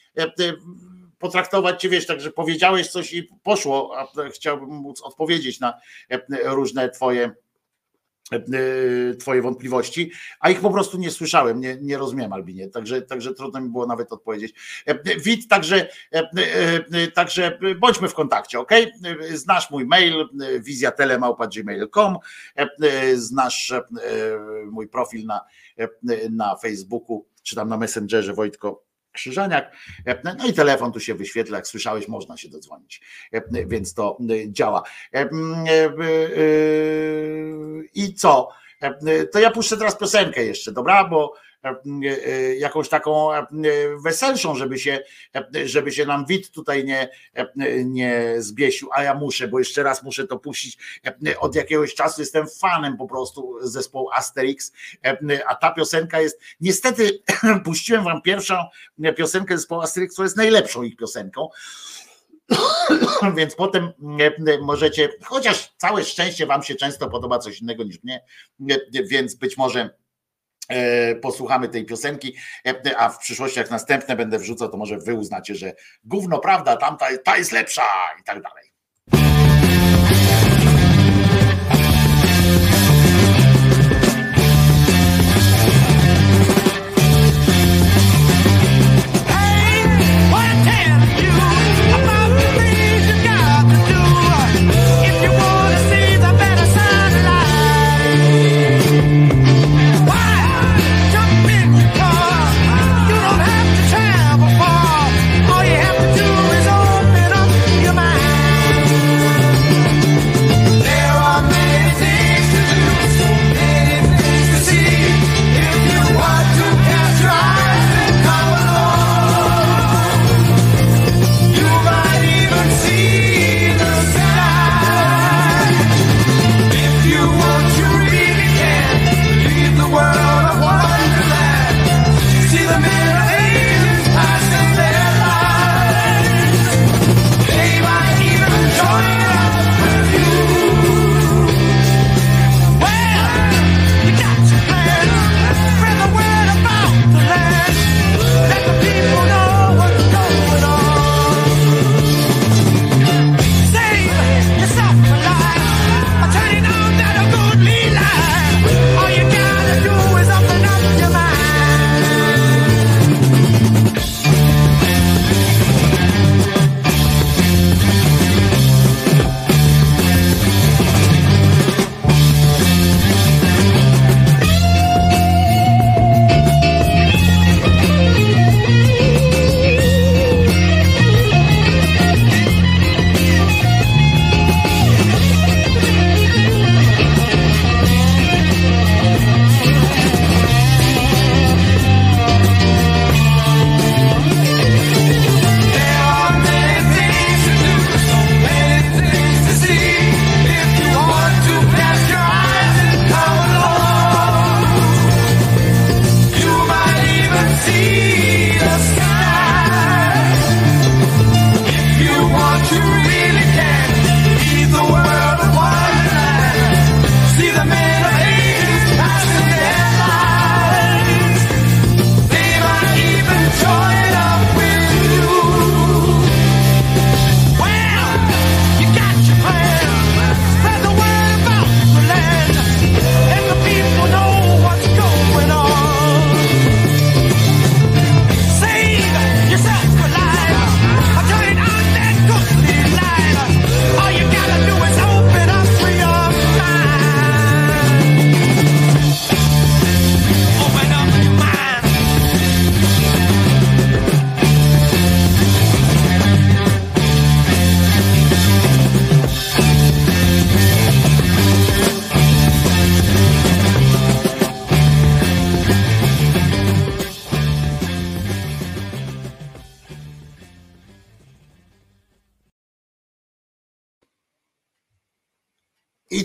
[1.18, 5.80] potraktować cię, wiesz, także powiedziałeś coś i poszło, a chciałbym móc odpowiedzieć na
[6.44, 7.43] różne twoje E,
[9.18, 13.60] twoje wątpliwości, a ich po prostu nie słyszałem, nie, nie rozumiem Albinie, także, także trudno
[13.60, 14.54] mi było nawet odpowiedzieć.
[14.86, 18.70] E, Wit, także, e, także bądźmy w kontakcie, ok?
[19.34, 20.28] Znasz mój mail
[20.60, 22.16] wizjatelemałpa.gmail.com
[23.14, 23.72] znasz
[24.70, 25.40] mój profil na,
[26.30, 29.76] na Facebooku, czy tam na Messengerze Wojtko Krzyżaniak.
[30.24, 33.00] No i telefon tu się wyświetla, jak słyszałeś, można się dodzwonić,
[33.66, 34.18] więc to
[34.48, 34.82] działa.
[37.94, 38.48] I co?
[39.32, 41.04] To ja puszczę teraz piosenkę jeszcze, dobra?
[41.04, 41.34] Bo
[42.58, 43.28] jakąś taką
[44.04, 45.00] weselszą, żeby się,
[45.64, 47.08] żeby się nam wid tutaj nie,
[47.84, 50.78] nie zbiesił, a ja muszę, bo jeszcze raz muszę to puścić.
[51.38, 54.72] Od jakiegoś czasu jestem fanem po prostu zespołu Asterix,
[55.46, 57.22] a ta piosenka jest, niestety
[57.64, 58.54] puściłem wam pierwszą
[59.16, 61.48] piosenkę zespołu Asterix, która jest najlepszą ich piosenką.
[63.36, 63.92] Więc potem
[64.60, 68.24] możecie, chociaż całe szczęście Wam się często podoba coś innego niż mnie,
[69.10, 69.90] więc być może e,
[71.22, 72.36] posłuchamy tej piosenki,
[72.66, 76.76] e, a w przyszłości jak następne będę wrzucał, to może Wy uznacie, że gówno prawda,
[76.76, 77.82] tamta ta jest lepsza
[78.20, 78.73] i tak dalej.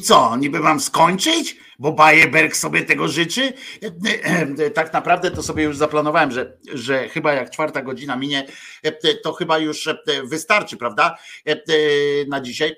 [0.10, 3.54] Co, niby mam skończyć, bo Bajeberg sobie tego życzy?
[4.74, 8.48] Tak naprawdę to sobie już zaplanowałem, że, że chyba jak czwarta godzina minie,
[9.24, 9.90] to chyba już
[10.24, 11.18] wystarczy, prawda?
[12.28, 12.76] Na dzisiaj.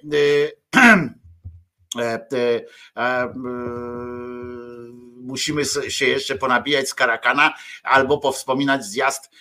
[5.32, 7.54] Musimy się jeszcze ponabijać z karakana
[7.84, 9.32] albo powspominać zjazd,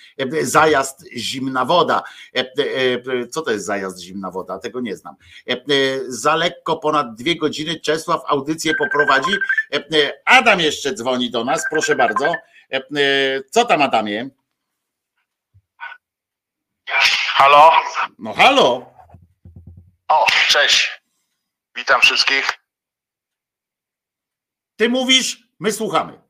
[0.42, 2.02] zajazd zimna woda.
[3.30, 4.58] Co to jest zajazd zimna woda?
[4.58, 5.14] Tego nie znam.
[6.08, 9.32] Za lekko ponad dwie godziny Czesław audycję poprowadzi.
[10.24, 12.34] Adam jeszcze dzwoni do nas, proszę bardzo.
[13.50, 14.30] Co tam Adamie?
[17.34, 17.70] Halo?
[18.18, 18.92] No halo.
[20.08, 21.02] O, cześć.
[21.76, 22.52] Witam wszystkich.
[24.76, 26.20] Ty mówisz, my słuchamy.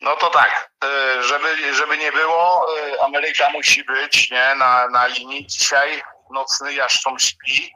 [0.00, 5.06] No to tak, y, żeby, żeby nie było, y, Ameryka musi być nie, na, na
[5.06, 5.46] linii.
[5.46, 7.74] Dzisiaj nocny jaszcząb śpi,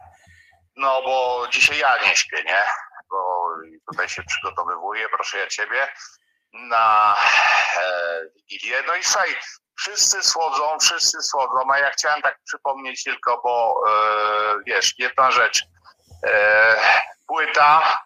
[0.76, 2.64] no bo dzisiaj ja nie śpię, nie?
[3.10, 3.47] Bo
[3.90, 5.89] tutaj się przygotowywuję, proszę ja ciebie.
[6.52, 7.16] na
[7.76, 8.82] e, Wigilię.
[8.86, 9.36] No i słuchaj,
[9.78, 13.92] wszyscy słodzą, wszyscy słodzą, a ja chciałem tak przypomnieć tylko, bo e,
[14.66, 15.64] wiesz, jedna rzecz.
[16.26, 16.76] E,
[17.26, 18.02] płyta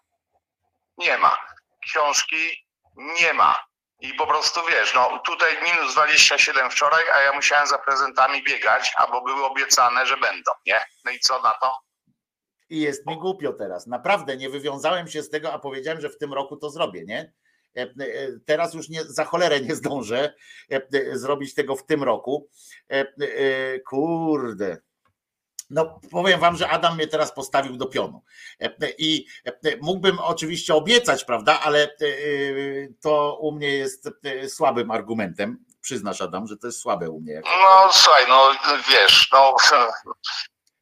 [0.97, 1.37] nie ma,
[1.89, 2.65] książki
[2.97, 3.69] nie ma.
[4.01, 8.93] I po prostu wiesz, no tutaj minus 27 wczoraj, a ja musiałem za prezentami biegać,
[8.95, 10.79] albo były obiecane, że będą, nie?
[11.05, 11.73] No i co na to?
[12.69, 13.87] I jest mi głupio teraz.
[13.87, 17.33] Naprawdę nie wywiązałem się z tego, a powiedziałem, że w tym roku to zrobię, nie?
[17.77, 17.87] E, e,
[18.45, 20.33] Teraz już nie, za cholerę nie zdążę
[20.71, 20.81] e,
[21.17, 22.49] zrobić tego w tym roku.
[23.85, 24.77] Kurde.
[25.69, 28.23] No, powiem wam, że Adam mnie teraz postawił do pionu.
[28.61, 31.95] E, e, I e, mógłbym oczywiście obiecać, prawda, ale
[33.01, 34.09] to u mnie jest
[34.47, 35.65] słabym argumentem.
[35.81, 37.41] Przyznasz, Adam, że to jest słabe u mnie.
[37.45, 38.51] No słuchaj, no
[38.91, 39.55] wiesz, no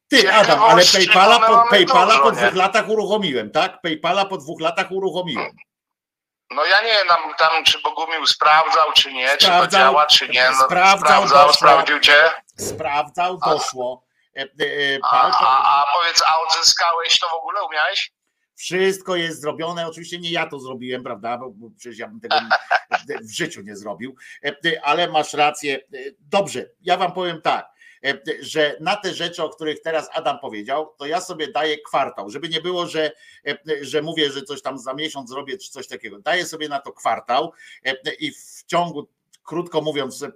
[0.08, 3.80] Ty, Adam, ale PayPala po, PayPala po dwóch latach uruchomiłem, tak?
[3.80, 5.56] PayPala po dwóch latach uruchomiłem.
[6.50, 10.06] No ja nie wiem tam, tam czy Bogumił sprawdzał, czy nie, czy to Sprawdzał, działa,
[10.06, 10.50] czy nie.
[10.50, 11.52] No, sprawdzał, sprawdzał doszło.
[11.52, 12.30] sprawdził cię.
[12.56, 14.07] Sprawdzał, doszło.
[14.38, 18.12] E, e, A, pa- a, a powiedz, a odzyskałeś to w ogóle, umiałeś?
[18.54, 19.86] Wszystko jest zrobione.
[19.86, 21.38] Oczywiście nie ja to zrobiłem, prawda?
[21.38, 22.36] Bo, bo przecież ja bym tego
[23.28, 24.16] w życiu nie zrobił.
[24.44, 25.80] E, Ale masz rację.
[26.20, 27.68] Dobrze, ja wam powiem tak,
[28.40, 32.48] że na te rzeczy, o których teraz Adam powiedział, to ja sobie daję kwartał, żeby
[32.48, 33.12] nie było, że,
[33.80, 36.18] że mówię, że coś tam za miesiąc zrobię, czy coś takiego.
[36.18, 37.52] Daję sobie na to kwartał
[38.18, 39.08] i w ciągu
[39.48, 40.28] krótko mówiąc, e,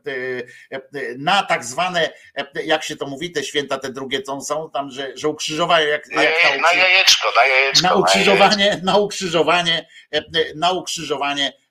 [0.70, 0.80] e,
[1.18, 4.90] na tak zwane, e, jak się to mówi, te święta, te drugie, co są tam,
[4.90, 7.82] że, że ukrzyżowają, jak, Na, jak na ukrzy- jajeczko, na jajeczko.
[7.82, 10.22] na na ukrzyżowanie, na ukrzyżowanie, e, e,
[10.56, 11.61] na ukrzyżowanie e, e,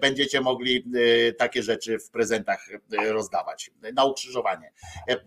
[0.00, 0.84] będziecie mogli
[1.28, 3.70] e, takie rzeczy w prezentach e, rozdawać.
[3.94, 4.72] Na ukrzyżowanie.
[5.08, 5.18] E, e,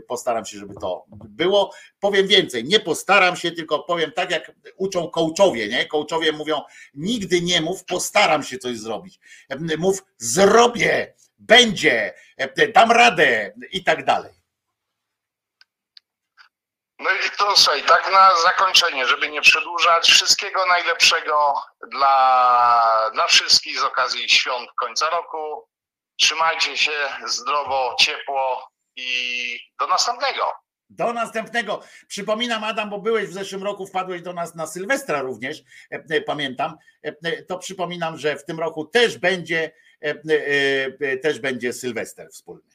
[0.00, 1.72] Postaram się, żeby to było.
[2.00, 5.86] Powiem więcej, nie postaram się, tylko powiem tak, jak uczą coachowie, nie?
[5.86, 6.60] Coachowie mówią,
[6.94, 9.18] nigdy nie mów, postaram się coś zrobić.
[9.48, 14.43] E, Mów, zrobię, będzie, e, dam radę i tak dalej.
[17.04, 21.54] No i to słuchaj, tak na zakończenie, żeby nie przedłużać, wszystkiego najlepszego
[21.90, 25.68] dla, dla wszystkich z okazji świąt końca roku.
[26.16, 26.92] Trzymajcie się
[27.26, 30.52] zdrowo, ciepło i do następnego.
[30.90, 31.82] Do następnego.
[32.08, 36.20] Przypominam, Adam, bo byłeś w zeszłym roku, wpadłeś do nas na Sylwestra również, e, e,
[36.20, 36.76] pamiętam.
[37.02, 39.72] E, To przypominam, że w tym roku też będzie,
[41.22, 42.73] też będzie Sylwester wspólny.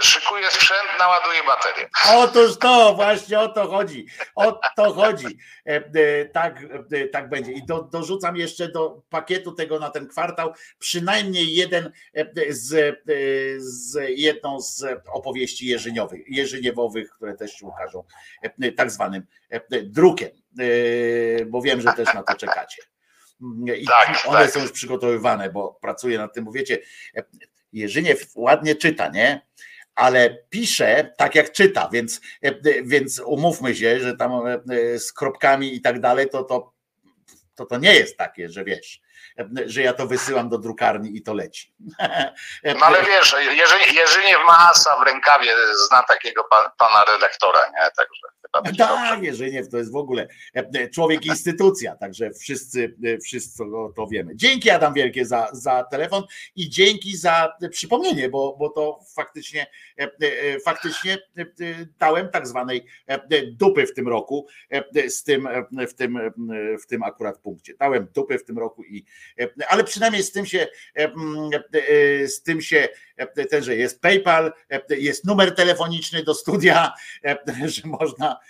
[0.00, 1.88] Szykuję sprzęt, naładuję baterię.
[2.14, 4.06] Otóż to, właśnie o to chodzi.
[4.34, 5.26] O to chodzi.
[5.66, 7.52] E, e, Tak, e, tak będzie.
[7.52, 11.92] I do, dorzucam jeszcze do pakietu tego na ten kwartał przynajmniej jeden
[12.48, 12.96] z,
[13.58, 18.04] z jedną z opowieści jeżyniowych, jeżyniewowych, które też się ukażą
[18.76, 19.26] tak zwanym
[19.82, 20.30] drukiem,
[21.46, 22.82] bo wiem, że też na to czekacie.
[23.76, 24.50] I Tak, one tak.
[24.50, 26.78] są już przygotowywane, bo pracuję nad tym, bo wiecie,
[27.72, 29.40] Jerzyniew ładnie czyta, nie?
[29.94, 35.74] Ale pisze tak jak czyta, więc, e, więc umówmy się, że tam e, z kropkami
[35.74, 36.72] i tak dalej, to to,
[37.54, 39.03] to to nie jest takie, że wiesz, e,
[39.66, 41.74] że ja to wysyłam do drukarni i to leci.
[42.64, 45.52] No ale wiesz, Jerzy, Jerzyniew ma asa w rękawie,
[45.88, 47.90] zna takiego pa, pana redaktora, nie?
[47.96, 53.64] Także chyba Tak, Jerzyniew to jest w ogóle e, człowiek instytucja, także wszyscy, e, wszyscy
[53.96, 54.36] to, wiemy.
[54.36, 56.22] Dzięki Adam Wielkie za, za telefon
[56.56, 61.18] i dzięki za przypomnienie, bo, bo to faktycznie, e, faktycznie
[61.98, 62.86] dałem tak zwanej
[63.52, 64.46] dupy w tym roku
[65.08, 65.48] z tym,
[65.88, 66.18] w tym,
[66.82, 67.74] w tym akurat punkcie.
[67.78, 69.04] Dałem dupy w tym roku i
[69.68, 70.66] ale przynajmniej z tym się
[70.98, 76.34] e, e, z tym się e, ten, że jest PayPal, e, jest numer telefoniczny do
[76.34, 76.92] studia,
[77.24, 77.36] e,
[77.68, 78.40] że można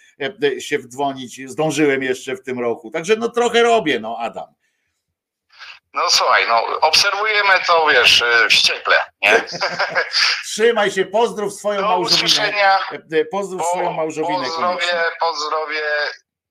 [0.54, 1.40] e, się wdzwonić.
[1.50, 2.90] Zdążyłem jeszcze w tym roku.
[2.90, 4.54] Także no trochę robię, no Adam.
[5.94, 9.44] No słuchaj, no obserwujemy to, wiesz, wściekle, nie?
[10.44, 12.16] Trzymaj się, pozdrów swoją Do małżowinę.
[12.26, 12.78] usłyszenia.
[13.12, 14.34] E, Pozdrów swoją małżowinę.
[14.34, 14.54] koniecznie.
[14.56, 15.80] Pozdrowie, pozdrowie,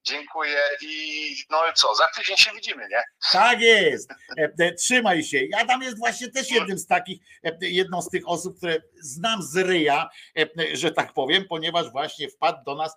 [0.03, 3.03] dziękuję i no i co, za tydzień się widzimy, nie?
[3.31, 4.11] Tak jest.
[4.37, 5.39] E, e, Trzymaj się.
[5.59, 9.57] Adam jest właśnie też jednym z takich, e, jedną z tych osób, które znam z
[9.57, 10.09] ryja,
[10.73, 12.95] że tak powiem, ponieważ właśnie wpadł do nas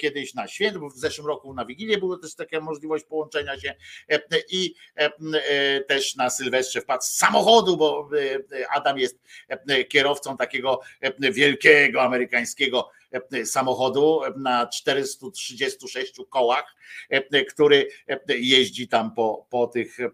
[0.00, 3.74] kiedyś na święto, w zeszłym roku na Wigilię była też taka możliwość połączenia się
[4.10, 5.10] e, i e,
[5.48, 8.08] e, też na Sylwestrze wpadł z samochodu, bo
[8.52, 12.90] e, Adam jest e, kierowcą takiego e, wielkiego amerykańskiego
[13.32, 16.76] e, samochodu na 436 kołach,
[17.10, 20.10] e, który e, jeździ tam po, po tych e,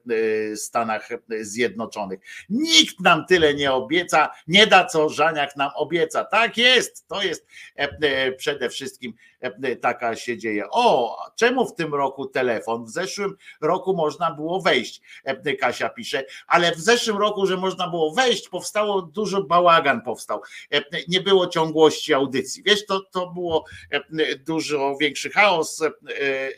[0.57, 1.09] Stanach
[1.41, 2.21] Zjednoczonych.
[2.49, 6.25] Nikt nam tyle nie obieca, nie da co Żaniak nam obieca.
[6.25, 7.47] Tak jest, to jest
[7.79, 9.36] e, e, przede wszystkim e,
[9.81, 10.65] taka się dzieje.
[10.71, 12.85] O, czemu w tym roku telefon?
[12.85, 17.89] W zeszłym roku można było wejść, e, Kasia pisze, ale w zeszłym roku, że można
[17.91, 20.43] było wejść, powstało dużo bałagan powstał.
[20.73, 22.63] E, Nie było ciągłości audycji.
[22.63, 24.01] Wiesz, to, to było e,
[24.37, 25.91] dużo większy chaos e,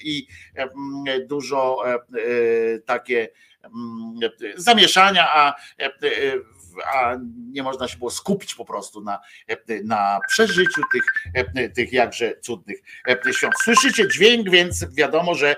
[0.02, 1.98] i e, dużo e, e,
[2.78, 3.28] takie
[3.64, 5.90] mm, zamieszania, a, e,
[6.84, 7.16] a
[7.52, 9.20] nie można się było skupić po prostu na,
[9.84, 11.04] na przeżyciu tych,
[11.74, 12.78] tych jakże cudnych
[13.32, 13.54] świąt.
[13.64, 15.56] Słyszycie dźwięk, więc wiadomo, że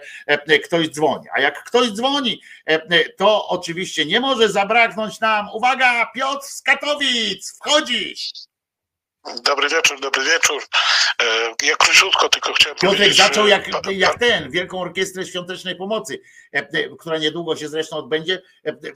[0.64, 1.26] ktoś dzwoni.
[1.34, 2.40] A jak ktoś dzwoni,
[3.16, 5.48] to oczywiście nie może zabraknąć nam.
[5.54, 8.14] Uwaga, Piotr z Katowic, wchodzi.
[9.44, 10.62] Dobry wieczór, dobry wieczór.
[11.22, 15.76] E, Ja króciutko tylko chciałem Piotrek powiedzieć, zaczął że- jak, jak ten, Wielką Orkiestrę Świątecznej
[15.76, 16.20] Pomocy,
[16.54, 18.42] e, e, która niedługo się zresztą odbędzie.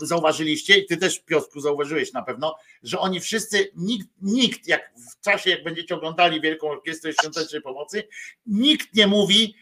[0.00, 5.24] Zauważyliście, i ty też Piotrku zauważyłeś na pewno, że oni wszyscy, nikt, nikt jak w
[5.24, 8.08] czasie, jak będziecie oglądali Wielką Orkiestrę Świątecznej Pomocy,
[8.46, 9.56] nikt nie mówi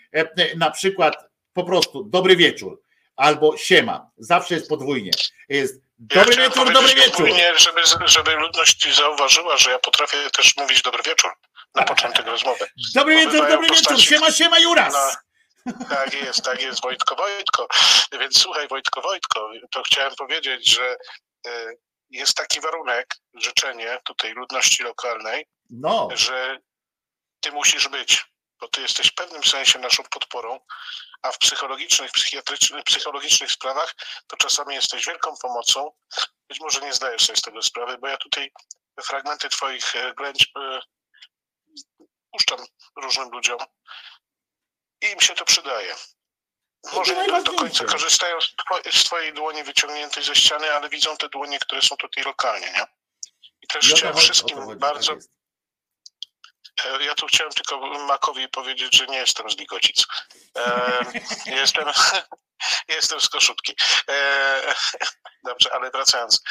[0.57, 1.17] na przykład
[1.53, 2.83] po prostu dobry wieczór
[3.17, 4.11] albo siema.
[4.19, 5.11] Zawsze jest podwójnie.
[5.49, 7.29] Jest dobry chciałem wieczór, dobry wieczór.
[7.57, 11.31] Żeby, żeby ludność zauważyła, że ja potrafię też mówić dobry wieczór
[11.75, 12.67] na początek rozmowy.
[12.95, 14.95] Dobry wieczór, dobry wieczór, siema, siema Juras.
[15.67, 17.69] No, tak jest, tak jest, Wojtko, Wojtko.
[18.21, 20.97] Więc słuchaj, Wojtko, Wojtko, to chciałem powiedzieć, że
[21.47, 21.73] e,
[22.11, 26.09] jest taki warunek, życzenie tutaj ludności lokalnej, No.
[26.15, 26.59] że
[27.41, 28.25] ty musisz być,
[28.63, 30.61] bo ty jesteś w pewnym sensie naszą podporą,
[31.23, 33.95] a w psychologicznych, psychiatrycznych, psychologicznych sprawach
[34.27, 35.93] to czasami jesteś wielką pomocą.
[36.49, 38.53] Być może nie zdajesz sobie z tego sprawy, bo ja tutaj
[39.05, 40.81] fragmenty twoich e, ględź e,
[42.33, 42.67] puszczam
[42.97, 43.59] różnym ludziom
[45.03, 45.95] i im się to przydaje.
[46.93, 51.17] Może nie do końca korzystają z, two- z twojej dłoni wyciągniętej ze ściany, ale widzą
[51.17, 52.87] te dłonie, które są tutaj lokalnie, nie?
[53.63, 55.07] I też I o to chciałem wszystkim bardzo...
[55.07, 55.42] tak jest.
[56.85, 60.07] E, Ja tu chciałem tylko Makowi powiedzieć, że nie jestem z Ligocic.
[60.59, 61.05] E,
[61.61, 61.85] jestem,
[62.97, 63.77] jestem z Koszutki.
[64.09, 64.75] E,
[65.49, 66.43] dobrze, ale wracając.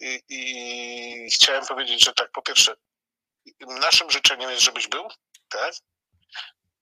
[0.00, 2.76] I, I chciałem powiedzieć, że tak, po pierwsze,
[3.60, 5.08] naszym życzeniem jest, żebyś był,
[5.48, 5.74] tak?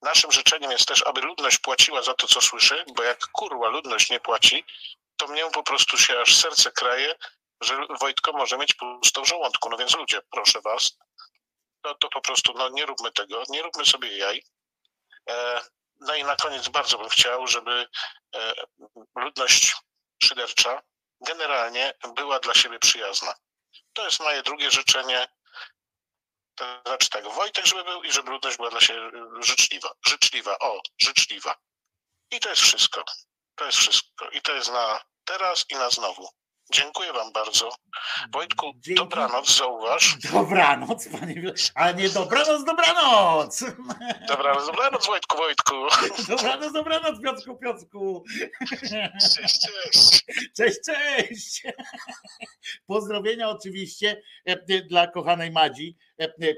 [0.01, 4.09] Naszym życzeniem jest też, aby ludność płaciła za to, co słyszy, bo jak kurwa ludność
[4.09, 4.65] nie płaci,
[5.17, 7.15] to mnie po prostu się aż serce kraje,
[7.61, 9.69] że Wojtko może mieć pusto w żołądku.
[9.69, 10.97] No więc ludzie, proszę was,
[11.83, 14.43] no to po prostu no, nie róbmy tego, nie róbmy sobie jaj.
[15.29, 15.61] E,
[15.99, 17.87] no i na koniec bardzo bym chciał, żeby
[18.35, 18.53] e,
[19.15, 19.75] ludność
[20.23, 20.81] szydercza
[21.21, 23.33] generalnie była dla siebie przyjazna.
[23.93, 25.27] To jest moje drugie życzenie.
[26.55, 29.91] To znaczy tak, Wojtek, żeby był i żeby ludność była dla siebie życzliwa.
[30.07, 31.55] Życzliwa, o, życzliwa.
[32.31, 33.03] I to jest wszystko.
[33.55, 34.29] To jest wszystko.
[34.29, 36.29] I to jest na teraz i na znowu.
[36.71, 37.69] Dziękuję wam bardzo.
[38.33, 40.17] Wojtku, dobranoc, zauważ.
[40.33, 43.63] Dobranoc, panie, ale nie dobranoc, dobranoc.
[44.27, 45.75] Dobranoc, dobranoc, Wojtku, Wojtku.
[46.27, 48.23] Dobranoc, dobranoc, Piotrku, Piotrku.
[49.35, 50.25] Cześć, cześć.
[50.57, 51.63] Cześć, cześć.
[52.87, 55.97] Pozdrowienia oczywiście e, dla kochanej Madzi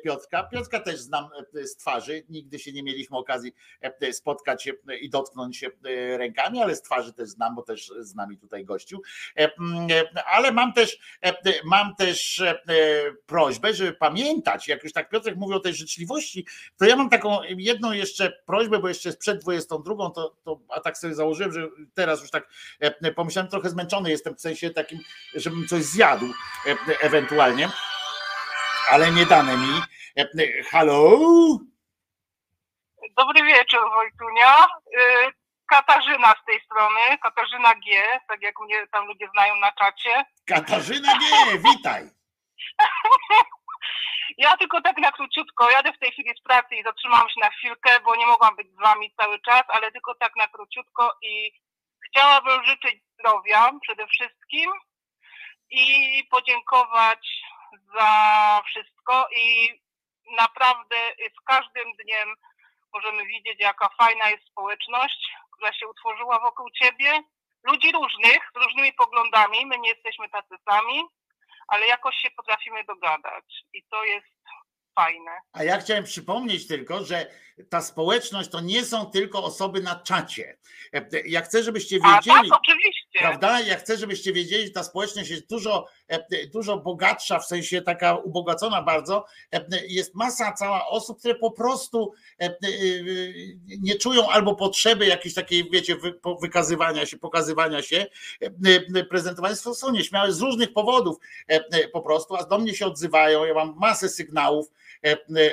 [0.04, 0.44] Piotrka.
[0.44, 2.24] Piotrka też znam e, z twarzy.
[2.30, 6.76] Nigdy się nie mieliśmy okazji e, e, spotkać e, i dotknąć się e, rękami, ale
[6.76, 9.02] z twarzy też znam, bo też z nami tutaj gościu.
[9.38, 12.58] E, e, Ale mam też, e, e, mam też e, e,
[13.26, 16.46] prośbę, żeby pamiętać, jak już tak Piotrek mówi o tej życzliwości,
[16.78, 20.80] to ja mam taką jedną jeszcze prośbę, bo jeszcze jest przed 22, to, to a
[20.80, 22.48] tak sobie założyłem, że teraz już tak
[22.80, 25.00] e, pomyślałem, trochę zmęczony jestem w sensie takim,
[25.36, 26.26] żebym coś zjadł
[26.66, 27.70] e, ewentualnie,
[28.92, 29.82] ale nie dane mi.
[30.18, 31.20] E, e, Halo?
[33.18, 34.66] Dobry wieczór, Wojtunia.
[34.66, 35.32] Y,
[35.66, 40.26] Katarzyna z tej strony, Katarzyna G, tak jak mnie tam ludzie znają na czacie.
[40.46, 41.26] Katarzyna G,
[41.68, 42.10] witaj.
[44.38, 47.50] Ja tylko tak na króciutko, jadę w tej chwili z pracy i zatrzymałam się na
[47.50, 51.52] chwilkę, bo nie mogłam być z wami cały czas, ale tylko tak na króciutko i
[52.08, 54.72] chciałabym życzyć zdrowia przede wszystkim
[55.70, 55.84] i
[56.32, 57.42] podziękować
[57.96, 59.70] za wszystko i
[60.38, 60.96] naprawdę
[61.38, 62.36] z każdym dniem
[62.94, 67.24] możemy widzieć, jaka fajna jest społeczność, która się utworzyła wokół ciebie.
[67.64, 71.04] Ludzi różnych, z różnymi poglądami, my nie jesteśmy tacy sami,
[71.68, 74.42] ale jakoś się potrafimy dogadać i to jest
[74.96, 75.32] fajne.
[75.54, 77.26] A ja chciałem przypomnieć tylko, że
[77.70, 80.58] ta społeczność to nie są tylko osoby na czacie.
[81.26, 82.50] Ja chcę, żebyście A wiedzieli.
[82.50, 83.01] tak, oczywiście.
[83.20, 83.62] Prawda?
[83.62, 88.16] Ja chcę, żebyście wiedzieli, że ta społeczność jest dużo, e, dużo bogatsza, w sensie taka
[88.16, 89.26] ubogacona bardzo.
[89.54, 92.56] E, Jest masa cała osób, które po prostu e,
[93.82, 95.96] nie czują albo potrzeby jakiejś takiej, wiecie,
[96.42, 98.06] wykazywania się, pokazywania się,
[99.10, 101.18] prezentowania są, nieśmiałe z różnych powodów
[101.94, 103.46] po prostu, a do mnie się odzywają.
[103.46, 104.72] Ja mam masę sygnałów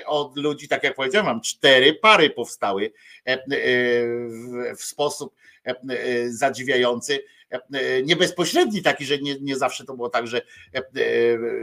[0.07, 2.93] od ludzi, tak jak powiedziałem, mam cztery pary powstały
[4.79, 5.35] w, sposób
[6.29, 7.25] zadziwiający.
[7.51, 7.61] E,
[8.03, 10.39] Nie bezpośredni taki, że nie, nie zawsze to było tak, że,
[10.75, 10.83] e, e,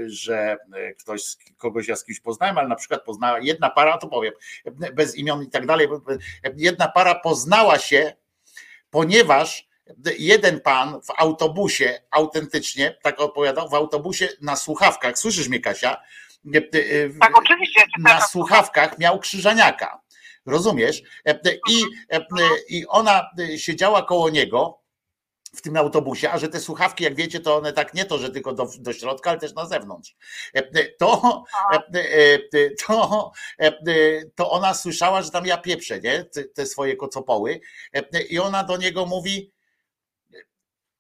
[0.06, 0.58] że
[1.00, 4.34] ktoś z- kogoś ja z kimś poznałem, ale na przykład poznała jedna para, to powiem,
[4.94, 5.88] bez imion i tak dalej,
[6.58, 8.14] jedna para poznała się,
[8.90, 9.68] ponieważ
[10.20, 16.02] jeden pan w autobusie autentycznie, tak opowiadał, w autobusie na słuchawkach, słyszysz mnie Kasia?
[17.20, 17.84] Tak, oczywiście.
[18.00, 20.02] Na słuchawkach miał krzyżaniaka.
[20.46, 21.02] Rozumiesz?
[21.70, 21.84] I,
[22.70, 24.80] I ona siedziała koło niego
[25.56, 28.30] w tym autobusie, a że te słuchawki, jak wiecie, to one tak nie to, że
[28.30, 30.16] tylko do, do środka, ale też na zewnątrz.
[31.00, 31.46] To,
[32.86, 33.32] to,
[34.36, 36.24] to ona słyszała, że tam ja pieprzę, nie?
[36.24, 37.60] Te, te swoje kocopoły.
[38.30, 39.52] I ona do niego mówi,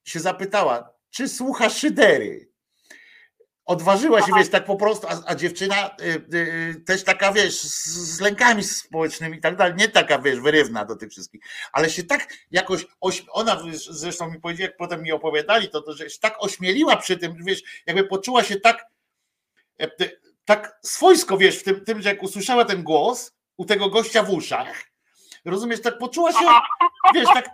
[0.03, 2.54] się zapytała, czy słucha szydery?
[3.65, 7.85] Odważyła się, wiesz, tak po prostu, a, a dziewczyna y, y, też taka, wiesz, z,
[7.85, 12.03] z lękami społecznymi i tak dalej, nie taka, wiesz, wyrywna do tych wszystkich, ale się
[12.03, 16.19] tak jakoś, oś, ona zresztą mi powiedziała, jak potem mi opowiadali, to, to że się
[16.19, 18.85] tak ośmieliła przy tym, wiesz, jakby poczuła się tak,
[19.81, 19.87] e,
[20.45, 24.29] tak swojsko, wiesz, w tym, tym, że jak usłyszała ten głos u tego gościa w
[24.29, 24.83] uszach,
[25.45, 26.45] rozumiesz, tak poczuła się,
[27.13, 27.49] wiesz, tak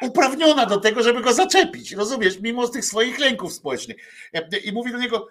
[0.00, 3.96] uprawniona do tego, żeby go zaczepić, rozumiesz, mimo tych swoich lęków społecznych.
[4.34, 5.28] E, I mówi do niego,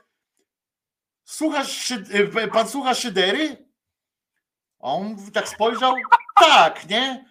[1.26, 3.66] słuchasz, e, pan słucha szydery?
[4.80, 5.94] On tak spojrzał,
[6.40, 7.26] tak, nie?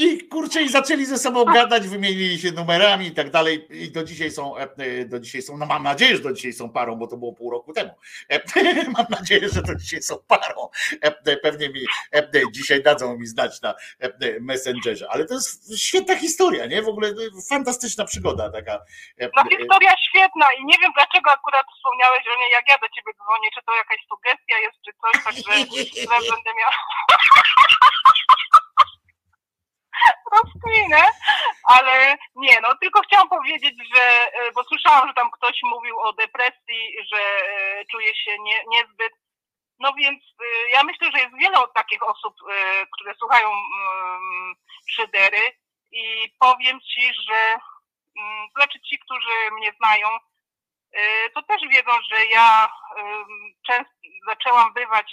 [0.00, 3.66] I kurczę, i zaczęli ze sobą gadać, wymienili się numerami i tak dalej.
[3.70, 6.52] I do dzisiaj są, e, e, do dzisiaj są, no mam nadzieję, że do dzisiaj
[6.52, 7.90] są parą, bo to było pół roku temu.
[8.28, 8.40] E,
[8.96, 10.68] Mam nadzieję, że do dzisiaj są parą.
[11.42, 11.80] Pewnie mi
[12.52, 13.74] dzisiaj dadzą mi znać na
[14.40, 15.10] Messengerze.
[15.10, 16.82] Ale to jest świetna historia, nie?
[16.82, 17.12] W ogóle
[17.48, 18.78] fantastyczna przygoda taka.
[19.36, 23.12] No historia świetna i nie wiem dlaczego akurat wspomniałeś o niej, jak ja do ciebie
[23.18, 25.52] dzwonię, czy to jakaś sugestia jest, czy coś, także
[26.34, 26.72] będę miała
[30.32, 31.02] rozkminę,
[31.64, 34.02] ale nie, no tylko chciałam powiedzieć, że,
[34.32, 39.12] e, bo słyszałam, że tam ktoś mówił o depresji, że e, czuje się nie, niezbyt,
[39.78, 42.34] no więc e, ja myślę, że jest wiele takich osób,
[42.94, 44.54] które słuchają mm,
[44.90, 45.56] szydery
[45.92, 47.58] i powiem ci, że
[48.18, 50.08] mm, to znaczy ci, którzy mnie znają,
[51.34, 52.72] to też wiedzą, że ja
[53.66, 53.92] często
[54.28, 55.12] zaczęłam bywać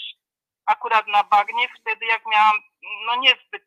[0.65, 2.55] akurat na bagnie wtedy, jak miałam,
[3.05, 3.63] no niezbyt,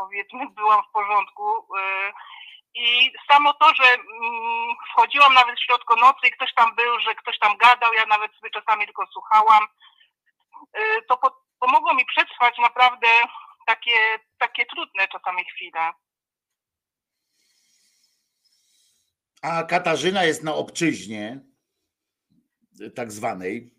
[0.00, 1.46] powiedzmy, byłam w porządku.
[1.58, 2.12] y,
[2.74, 7.14] I samo to, że mm, wchodziłam nawet w środku nocy i ktoś tam był, że
[7.14, 9.64] ktoś tam gadał, ja nawet sobie czasami tylko słuchałam,
[10.78, 11.28] y, to po,
[11.60, 13.08] pomogło mi przetrwać naprawdę
[13.66, 13.96] takie,
[14.38, 15.92] takie trudne czasami chwile.
[19.42, 21.40] A Katarzyna jest na obczyźnie,
[22.94, 23.74] tak zwanej.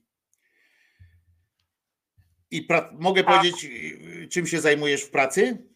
[2.51, 5.71] I pra- mogę powiedzieć, y, czym się zajmujesz w pracy?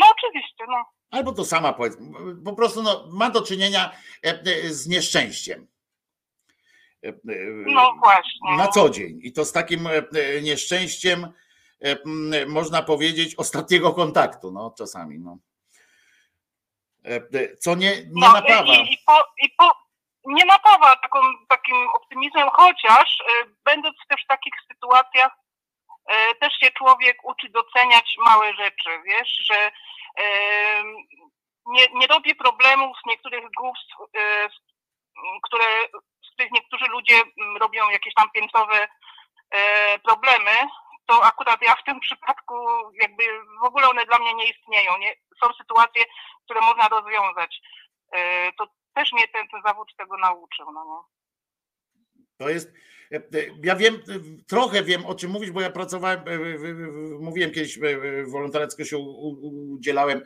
[0.00, 0.84] No oczywiście, no.
[1.10, 1.96] Albo to sama powiedz.
[2.44, 3.90] Po prostu no, ma do czynienia
[4.26, 5.66] e, e, z nieszczęściem.
[7.04, 7.12] E,
[7.66, 8.56] No właśnie.
[8.56, 9.20] Na co dzień.
[9.22, 9.88] I to z takim
[10.42, 11.32] nieszczęściem,
[12.48, 14.52] można powiedzieć, ostatniego kontaktu.
[14.52, 15.18] No, czasami.
[15.18, 15.38] No.
[17.58, 18.74] Co nie, nie No, napawa.
[18.74, 19.12] I, i, po,
[19.44, 19.72] i po,
[20.26, 23.18] nie napawa taką, takim optymizmem, chociaż
[23.64, 25.32] będąc też w takich sytuacjach,
[26.40, 29.68] też się człowiek uczy doceniać małe rzeczy, wiesz, że
[30.20, 30.22] y,
[31.66, 34.62] nie, nie robię problemów z niektórych y, z-
[35.42, 35.66] które,
[36.24, 39.58] z których niektórzy ludzie mm, robią jakieś tam piętrowe y,
[39.98, 40.50] problemy,
[41.06, 42.54] to akurat ja w tym przypadku
[43.02, 43.24] jakby
[43.60, 44.98] w ogóle one dla mnie nie istnieją.
[44.98, 45.14] Nie?
[45.44, 46.04] Są sytuacje,
[46.44, 47.60] które można rozwiązać.
[48.12, 50.72] E, To też mnie ten, ten zawód tego nauczył.
[50.72, 51.21] No nie?
[52.42, 52.72] To jest.
[53.12, 53.20] e, e,
[53.64, 53.98] Ja wiem, e,
[54.46, 56.20] trochę wiem o czym mówisz, bo ja pracowałem,
[57.20, 57.78] mówiłem kiedyś,
[58.26, 60.20] wolontariacko się udzielałem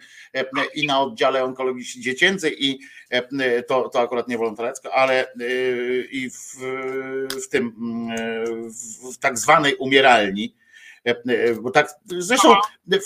[0.75, 2.78] i na oddziale onkologii dziecięcej, i
[3.69, 5.33] to, to akurat nie wolontariacko, ale
[6.11, 6.57] i w,
[7.45, 7.73] w tym,
[9.12, 10.55] w tak zwanej umieralni.
[11.61, 12.55] Bo tak, zresztą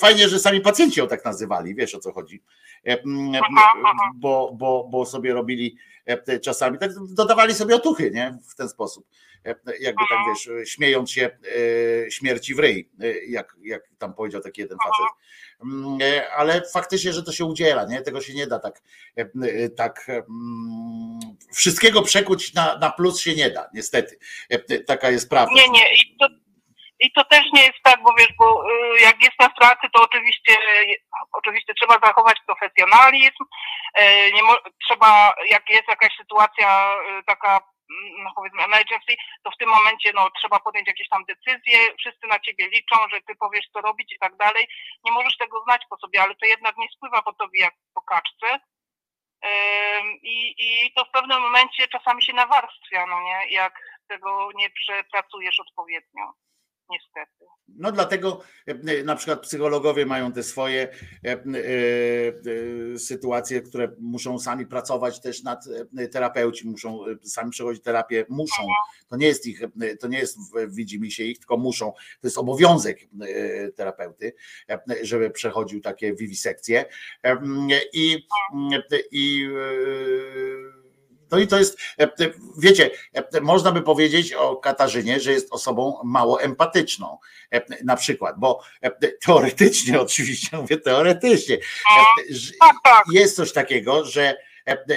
[0.00, 2.42] fajnie, że sami pacjenci ją tak nazywali, wiesz o co chodzi.
[4.14, 5.76] Bo, bo, bo sobie robili
[6.42, 8.38] czasami, tak dodawali sobie otuchy, nie?
[8.48, 9.06] W ten sposób.
[9.46, 11.30] E, Jakby tak wiesz, e, śmiejąc się
[12.06, 15.06] e, śmierci w ryj, e, jak, jak tam powiedział taki jeden facet.
[15.64, 18.02] Mm, e, Ale faktycznie, że to się udziela, nie?
[18.02, 18.82] Tego się nie da tak,
[19.18, 21.20] e, e, tak mm,
[21.52, 24.18] wszystkiego przekuć na, na plus się nie da, niestety.
[24.52, 25.54] E, e, Taka jest prawda.
[25.54, 25.94] Nie, nie.
[25.94, 26.28] I to,
[27.00, 30.02] I to też nie jest tak, bo wiesz, bo y, jak jestem w pracy, to
[30.02, 30.56] oczywiście,
[31.32, 33.44] oczywiście trzeba zachować profesjonalizm.
[33.98, 37.50] y, Nie mo- trzeba, jak jest jakaś sytuacja y, taka
[37.90, 39.12] mm, no powiedzmy emergency,
[39.44, 43.20] to w tym momencie no, trzeba podjąć jakieś tam decyzje, wszyscy na ciebie liczą, że
[43.20, 44.68] ty powiesz co robić i tak dalej.
[45.04, 48.02] Nie możesz tego znać po sobie, ale to jednak nie spływa po tobie jak po
[48.02, 48.60] kaczce.
[50.22, 53.74] I, I to w pewnym momencie czasami się nawarstwia, no nie, jak
[54.08, 56.32] tego nie przepracujesz odpowiednio.
[56.90, 57.44] Niestety.
[57.68, 61.36] No dlatego e, na przykład psychologowie mają te swoje e, e,
[62.94, 65.64] e, sytuacje, które muszą sami pracować też nad
[65.96, 68.62] e, terapeuci, muszą e, sami przechodzić terapię, muszą.
[69.08, 70.38] To nie jest ich, e, to nie jest
[70.68, 71.92] widzi mi się ich, tylko muszą.
[71.92, 74.32] To jest obowiązek e, terapeuty,
[74.70, 76.84] e, żeby przechodził takie wiwisekcje.
[77.24, 77.36] E,
[77.92, 78.26] I,
[79.12, 80.79] i e,
[81.30, 82.08] no i to jest, e, e,
[82.58, 87.18] wiecie, e, można by powiedzieć o Katarzynie, że jest osobą mało empatyczną,
[87.84, 88.62] na przykład, bo
[89.20, 92.52] teoretycznie, oczywiście mówię teoretycznie, e, że
[93.12, 94.36] jest coś takiego, że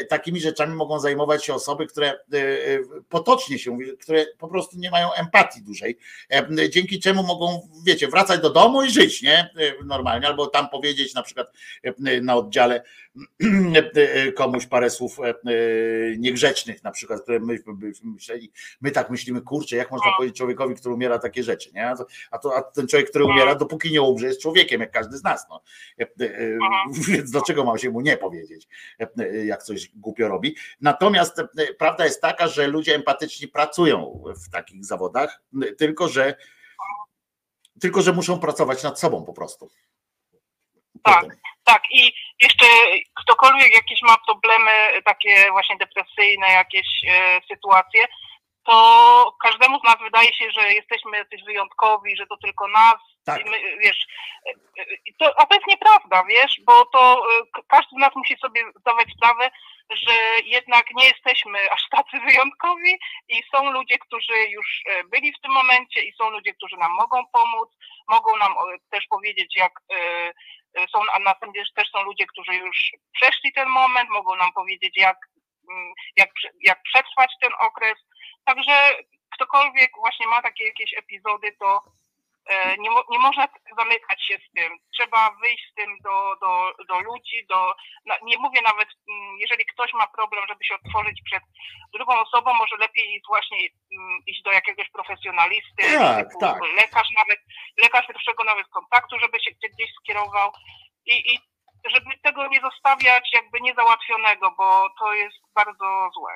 [0.10, 2.80] takimi rzeczami mogą zajmować się osoby, które e, e,
[3.10, 5.98] potocznie się mówi, które po prostu nie mają empatii dużej,
[6.32, 9.40] e, dzięki czemu mogą, wiecie, wracać do domu i żyć, nie?
[9.40, 11.48] E, Normalnie, albo tam powiedzieć na przykład
[11.84, 12.84] e, na oddziale
[14.38, 15.34] komuś parę słów e, e,
[16.18, 20.96] niegrzecznych, na przykład, które myśmy myśleli, my tak myślimy, kurczę, jak można powiedzieć człowiekowi, który
[20.96, 21.90] umiera takie rzeczy, nie?
[21.90, 24.92] A, to, a, to, a ten człowiek, który umiera, dopóki nie umrze, jest człowiekiem, jak
[24.92, 25.62] każdy z nas, no.
[26.00, 26.58] E, e,
[27.08, 28.68] Więc dlaczego mam się mu nie powiedzieć,
[29.00, 30.56] e, e, coś głupio robi?
[30.82, 31.48] Natomiast e,
[31.80, 35.42] prawda jest taka, że ludzie empatyczni pracują w takich zawodach,
[35.78, 36.36] tylko że
[37.82, 39.70] tylko, że muszą pracować nad sobą po prostu.
[41.04, 41.26] Tak,
[41.64, 41.82] tak.
[41.92, 42.66] I jeszcze
[43.24, 48.06] ktokolwiek jakieś ma problemy takie właśnie depresyjne, jakieś e, sytuacje,
[48.64, 52.96] to każdemu z nas wydaje się, że jesteśmy jacyś wyjątkowi, że to tylko nas.
[53.26, 53.46] Tak.
[53.46, 54.06] I my, wiesz,
[55.20, 59.08] to, a to jest nieprawda, wiesz, bo to e, każdy z nas musi sobie zdawać
[59.18, 59.52] sprawę,
[59.90, 60.14] że
[60.46, 65.52] jednak nie jesteśmy aż tacy wyjątkowi i są ludzie, którzy już e, byli w tym
[65.52, 67.70] momencie i są ludzie, którzy nam mogą pomóc,
[68.08, 68.56] mogą nam e,
[68.90, 69.72] też powiedzieć, jak
[70.92, 75.18] są, a następnie też są ludzie, którzy już przeszli ten moment, mogą nam powiedzieć, jak,
[75.72, 76.30] mm, jak,
[76.62, 77.96] jak przetrwać ten okres.
[78.46, 78.74] Także
[79.34, 81.84] ktokolwiek właśnie ma takie jakieś epizody, to
[82.80, 83.48] nie, mo- nie można
[83.78, 84.78] zamykać się z tym.
[84.94, 87.74] Trzeba wyjść z tym do, do, do ludzi, do,
[88.06, 91.44] na, nie mówię nawet, mm, jeżeli ktoś ma problem, żeby się otworzyć przed
[91.94, 96.62] drugą osobą, może lepiej właśnie mm, iść do jakiegoś profesjonalisty, Tak, typu tak.
[96.76, 97.40] lekarz nawet,
[97.84, 100.52] lekarz pierwszego nawet kontaktu, żeby się gdzie- gdzieś skierował
[101.06, 101.40] i, i
[101.94, 106.34] żeby tego nie zostawiać jakby niezałatwionego, bo to jest bardzo złe.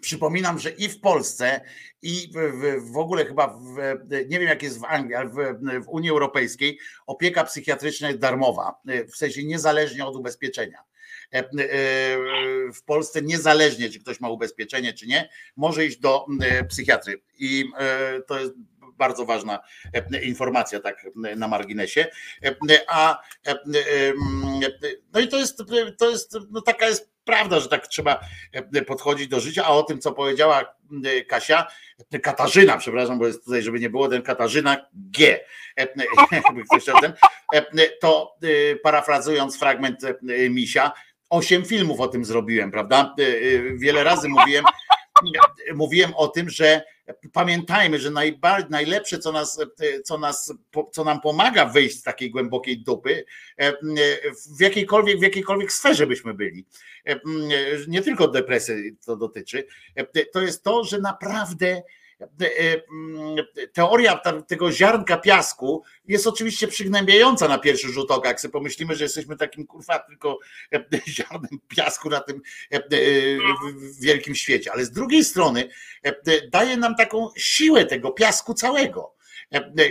[0.00, 1.60] Przypominam, że i w Polsce,
[2.02, 2.32] i
[2.78, 3.76] w, ogóle chyba, w,
[4.10, 5.34] nie wiem jak jest w Anglii, ale w,
[5.84, 8.80] w Unii Europejskiej, opieka psychiatryczna jest darmowa,
[9.12, 10.84] w sensie niezależnie od ubezpieczenia.
[11.32, 11.44] E, e,
[12.72, 17.22] W Polsce niezależnie, czy ktoś ma ubezpieczenie, czy nie, może iść do e, psychiatry.
[17.38, 17.70] I
[18.26, 18.52] to jest
[18.94, 19.60] bardzo ważna
[20.22, 21.06] informacja, tak
[21.36, 22.06] na marginesie.
[22.88, 23.22] A
[25.12, 25.62] no i to jest,
[25.98, 28.20] to jest no taka jest prawda, że tak trzeba
[28.52, 29.64] e, podchodzić do życia.
[29.64, 31.66] A o tym, co powiedziała e, Kasia,
[32.12, 35.40] e, Katarzyna, przepraszam, bo jest tutaj, żeby nie było ten Katarzyna G.
[38.00, 38.36] to
[38.82, 40.00] parafrazując fragment
[40.50, 40.92] Misia,
[41.30, 43.14] osiem filmów o tym zrobiłem, prawda?
[43.74, 44.64] Wiele razy mówiłem,
[45.74, 46.82] mówiłem o tym, że
[47.32, 48.10] pamiętajmy, że
[48.70, 49.60] najlepsze, co nas,
[50.04, 50.54] co nas,
[50.92, 53.24] co nam pomaga wyjść z takiej głębokiej dupy,
[53.56, 53.72] e,
[54.56, 56.66] w jakiejkolwiek, w jakiejkolwiek sferze byśmy byli,
[57.06, 57.20] e,
[57.88, 61.82] nie tylko depresji to dotyczy, e, to jest to, że naprawdę
[63.72, 68.96] teoria ta- tego ziarnka piasku jest oczywiście przygnębiająca na pierwszy rzut oka, jak sobie pomyślimy,
[68.96, 70.38] że jesteśmy takim kurwa tylko
[70.74, 72.42] e, ziarnem piasku na tym
[72.72, 72.80] e, e,
[74.00, 75.68] wielkim świecie, ale z drugiej strony
[76.52, 79.14] daje nam taką siłę tego piasku całego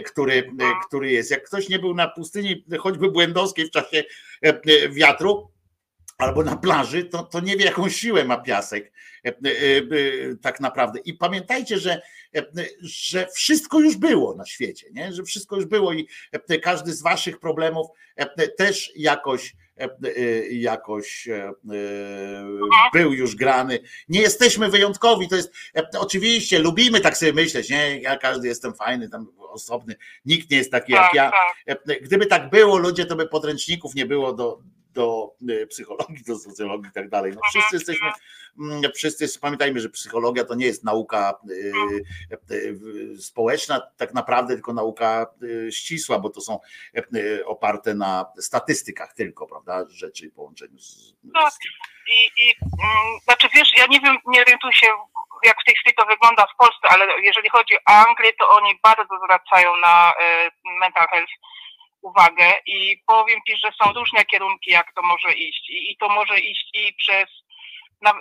[0.05, 0.51] który,
[0.87, 1.31] który jest.
[1.31, 4.03] Jak ktoś nie był na pustyni, choćby błędowskiej w czasie
[4.89, 5.51] wiatru,
[6.17, 8.91] albo na plaży, to, to nie wie, jaką siłę ma piasek
[10.41, 10.99] tak naprawdę.
[10.99, 12.01] I pamiętajcie, że,
[12.81, 15.13] że wszystko już było na świecie, nie?
[15.13, 20.47] że wszystko już było i e, każdy z waszych problemów e, też jakoś e, e,
[20.49, 21.53] jakoś e, e,
[22.93, 23.79] był już grany.
[24.09, 28.73] Nie jesteśmy wyjątkowi, to jest e, oczywiście, lubimy tak sobie myśleć, nie, ja każdy jestem
[28.73, 29.95] fajny, tam osobny,
[30.25, 31.31] nikt nie jest taki jak Tak, ja.
[31.65, 31.79] tak.
[31.87, 34.61] E, Gdyby tak było, ludzie, to by podręczników nie było do,
[34.93, 37.33] do e, psychologii, do socjologii i tak dalej.
[37.35, 38.11] No, wszyscy jesteśmy,
[38.59, 41.39] mm, wszyscy pamiętajmy, że psychologia to nie jest nauka
[42.31, 45.25] e, e, społeczna, tak naprawdę tylko nauka
[45.71, 46.59] ścisła, bo to są
[47.45, 51.53] oparte na statystykach tylko, prawda, rzeczy i połączeniu z, Tak.
[52.07, 54.87] I, i mm, znaczy wiesz, ja nie wiem, nie orientuję się
[55.43, 58.79] jak w tej chwili to wygląda w Polsce, ale jeżeli chodzi o Anglię, to oni
[58.83, 60.13] bardzo zwracają na
[60.79, 61.31] mental health
[62.01, 65.69] uwagę i powiem Ci, że są różne kierunki, jak to może iść.
[65.69, 67.25] I, i to może iść i przez
[68.01, 68.13] na,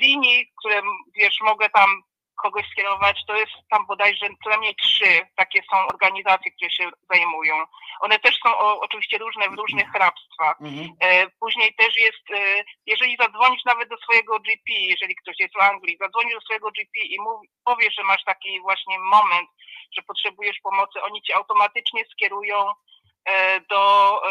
[0.00, 0.82] linii, które
[1.16, 2.02] wiesz, mogę tam
[2.42, 7.64] kogoś skierować, to jest tam bodajże co najmniej trzy takie są organizacje, które się zajmują.
[8.00, 10.56] One też są o, oczywiście różne w różnych hrabstwach.
[11.00, 15.62] E, Później też jest, e, jeżeli zadzwonisz nawet do swojego GP, jeżeli ktoś jest w
[15.62, 19.48] Anglii, zadzwonisz do swojego GP i mów, powiesz, że masz taki właśnie moment,
[19.96, 22.72] że potrzebujesz pomocy, oni cię automatycznie skierują
[23.24, 23.82] e, do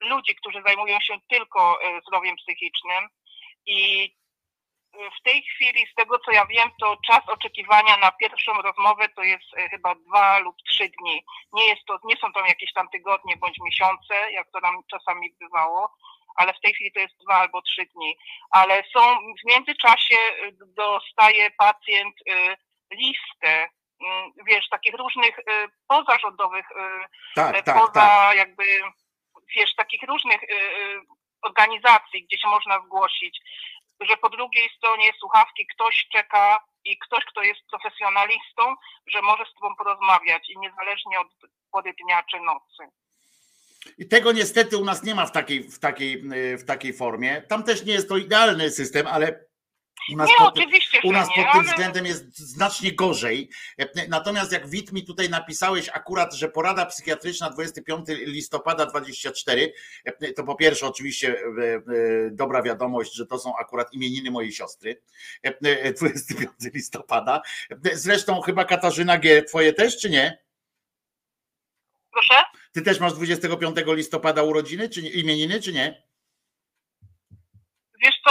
[0.00, 3.08] ludzi, którzy zajmują się tylko e, zdrowiem psychicznym
[3.66, 4.10] i
[4.92, 9.22] w tej chwili, z tego co ja wiem, to czas oczekiwania na pierwszą rozmowę to
[9.22, 11.24] jest e, chyba dwa lub trzy dni.
[11.52, 15.34] Nie, jest to, nie są to jakieś tam tygodnie bądź miesiące, jak to nam czasami
[15.40, 15.94] bywało,
[16.36, 18.16] ale w tej chwili to jest dwa albo trzy dni.
[18.50, 19.00] Ale są
[19.42, 22.56] w międzyczasie e, dostaje pacjent e,
[22.92, 23.68] listę,
[24.04, 25.36] mm, wiesz, takich różnych
[25.88, 26.66] pozarządowych,
[27.34, 28.36] Tak, tak, poza tak.
[28.36, 28.64] jakby,
[29.56, 30.40] wiesz, takich różnych
[31.42, 33.40] organizacji, gdzie się można zgłosić,
[34.00, 38.74] że po drugiej stronie słuchawki ktoś czeka i ktoś, kto jest profesjonalistą,
[39.06, 41.28] że może z tobą porozmawiać i niezależnie od
[41.70, 42.92] pory dnia czy nocy.
[43.98, 46.22] I tego niestety u nas nie ma w takiej, w takiej,
[46.58, 47.42] w takiej formie.
[47.42, 49.47] Tam też nie jest to idealny system, ale
[50.12, 52.92] u nas, Nie, pod, tym- oczywiście, u nas nie, pod tym ale- względem jest znacznie
[52.92, 53.50] gorzej.
[54.08, 59.72] Natomiast jak Wit mi tutaj napisałeś akurat, że porada psychiatryczna 25 listopada 24,
[60.04, 61.80] e, to po pierwsze oczywiście e, e,
[62.30, 65.02] dobra wiadomość, że to są akurat imieniny mojej siostry.
[65.46, 67.42] E, e, 25 listopada.
[67.92, 69.42] Zresztą chyba Katarzyna G.
[69.42, 70.38] Twoje też, czy nie?
[72.12, 72.34] Proszę?
[72.72, 76.02] Ty też masz 25 listopada urodziny, czy nie, imieniny, czy nie?
[78.04, 78.30] Wiesz e,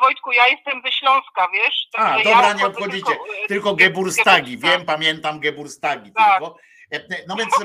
[0.00, 1.88] Wojtku, ja jestem ze Śląska, wiesz?
[1.94, 3.06] A, Także dobra, ja nie obchodzicie.
[3.06, 4.78] tylko, e, Tylko Geburstagi, Geburstag.
[4.78, 6.38] wiem, pamiętam Geburstagi Tak.
[6.40, 6.56] tylko.
[6.92, 7.64] E, No więc, e,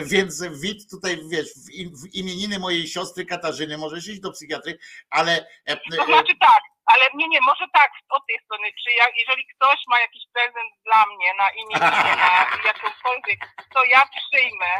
[0.00, 4.30] e, więc Wit tutaj, wiesz, w im- w imieniny mojej siostry Katarzyny możesz iść do
[4.32, 4.78] psychiatry,
[5.10, 6.60] ale e, To znaczy tak,
[6.92, 10.70] ale nie, nie, może tak, od tej strony, czy ja, jeżeli ktoś ma jakiś prezent
[10.84, 12.32] dla mnie na imieniny, na
[12.70, 13.40] jakąkolwiek,
[13.74, 14.72] to ja przyjmę,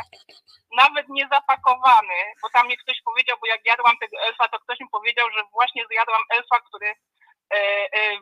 [0.77, 4.81] nawet nie zapakowany, bo tam mnie ktoś powiedział, bo jak jadłam tego elfa, to ktoś
[4.81, 6.89] mi powiedział, że właśnie zjadłam elfa, który
[7.55, 7.59] e,
[7.99, 8.19] e,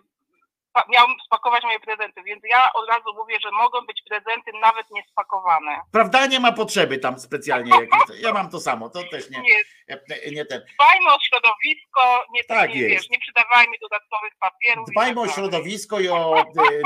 [0.89, 5.81] miał spakować moje prezenty, więc ja od razu mówię, że mogą być prezenty nawet niespakowane.
[5.93, 7.71] prawda, nie ma potrzeby tam specjalnie.
[7.71, 10.33] Jakieś, ja mam to samo, to też nie, Nie.
[10.33, 10.63] nie ten.
[10.75, 12.91] Dbajmy o środowisko, nie, Tak nie, jest.
[12.95, 14.89] wiesz, nie przydawajmy dodatkowych papierów.
[14.91, 15.35] Dbajmy tak o dalej.
[15.35, 16.45] środowisko i o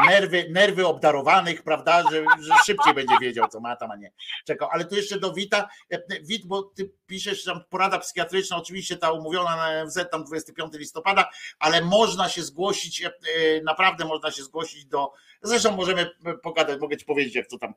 [0.08, 4.12] nerwy, nerwy obdarowanych, prawda, że, że szybciej będzie wiedział, co ma tam, a nie
[4.46, 4.68] czekał.
[4.72, 5.68] Ale tu jeszcze do Wita.
[6.22, 11.30] Wit, bo ty piszesz tam porada psychiatryczna, oczywiście ta umówiona na NFZ tam 25 listopada,
[11.58, 13.10] ale można się zgłosić, e, e,
[13.82, 15.12] naprawdę można się zgłosić do,
[15.42, 16.10] zresztą możemy
[16.42, 17.74] pogadać, mogę ci powiedzieć, jak to tam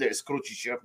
[0.00, 0.78] e, skrócić e,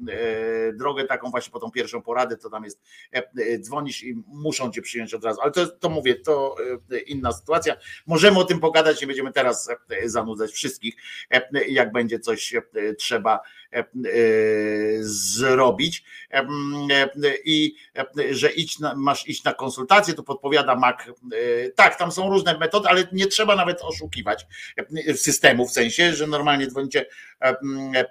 [0.74, 2.82] drogę taką właśnie po tą pierwszą poradę, to tam jest,
[3.14, 6.56] e, e, dzwonisz i muszą cię przyjąć od razu, ale to, to mówię, to
[6.92, 7.76] e, inna sytuacja.
[8.08, 10.96] Możemy o tym pogadać, nie będziemy teraz e, zanudzać wszystkich,
[11.32, 12.62] e, jak będzie coś e,
[12.94, 13.61] trzeba e, e,
[15.00, 16.40] zrobić E,
[16.94, 17.10] e,
[17.46, 22.30] i e, że idź masz iść na konsultację, tu podpowiada Mac, e, tak, tam są
[22.30, 24.46] różne metody, ale nie trzeba nawet oszukiwać
[25.08, 27.06] e, systemu, w sensie, że normalnie dzwonicie,
[27.42, 27.56] e,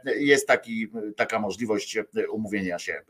[0.06, 3.02] e, jest taki, taka możliwość e, umówienia się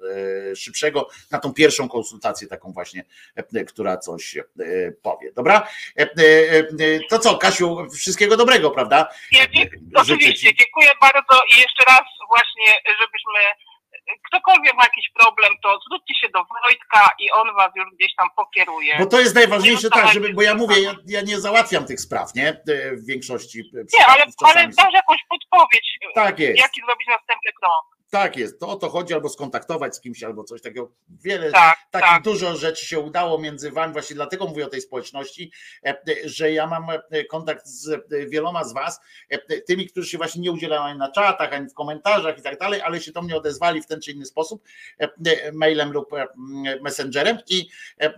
[0.52, 3.04] e, szybszego na tą pierwszą konsultację, taką właśnie,
[3.34, 4.44] e, która coś e,
[5.02, 5.32] powie.
[5.32, 5.68] Dobra?
[5.98, 6.64] E, e, e,
[7.10, 9.08] To co, Kasiu, wszystkiego dobrego, prawda?
[9.94, 12.00] Oczywiście, dziękuję bardzo i jeszcze raz
[12.40, 13.40] właśnie, żebyśmy
[14.28, 18.28] ktokolwiek ma jakiś problem, to zwróćcie się do Wojtka i on was już gdzieś tam
[18.36, 18.96] pokieruje.
[18.98, 22.00] Bo to jest najważniejsze, Nie tak, żeby, bo ja mówię, ja, ja nie załatwiam tych
[22.00, 22.48] spraw, nie?
[22.48, 26.58] E, W większości Nie, ale, ale dasz jakąś podpowiedź, Tak jest.
[26.60, 27.99] jaki zrobić następny krok.
[28.10, 30.92] Tak jest, to o to chodzi, albo skontaktować z kimś, albo coś takiego.
[31.08, 32.22] Wiele, Tak, takich tak.
[32.22, 35.52] dużo rzeczy się udało między wami, właśnie dlatego mówię o tej społeczności,
[35.86, 40.18] e, że ja mam e, kontakt z e, wieloma z was, e, tymi, którzy się
[40.18, 43.22] właśnie nie udzielają ani na czatach, ani w komentarzach i tak dalej, ale się do
[43.22, 44.62] mnie odezwali w ten czy inny sposób,
[45.00, 46.26] e, e, mailem lub e,
[46.82, 47.68] messengerem i
[48.00, 48.12] e, e,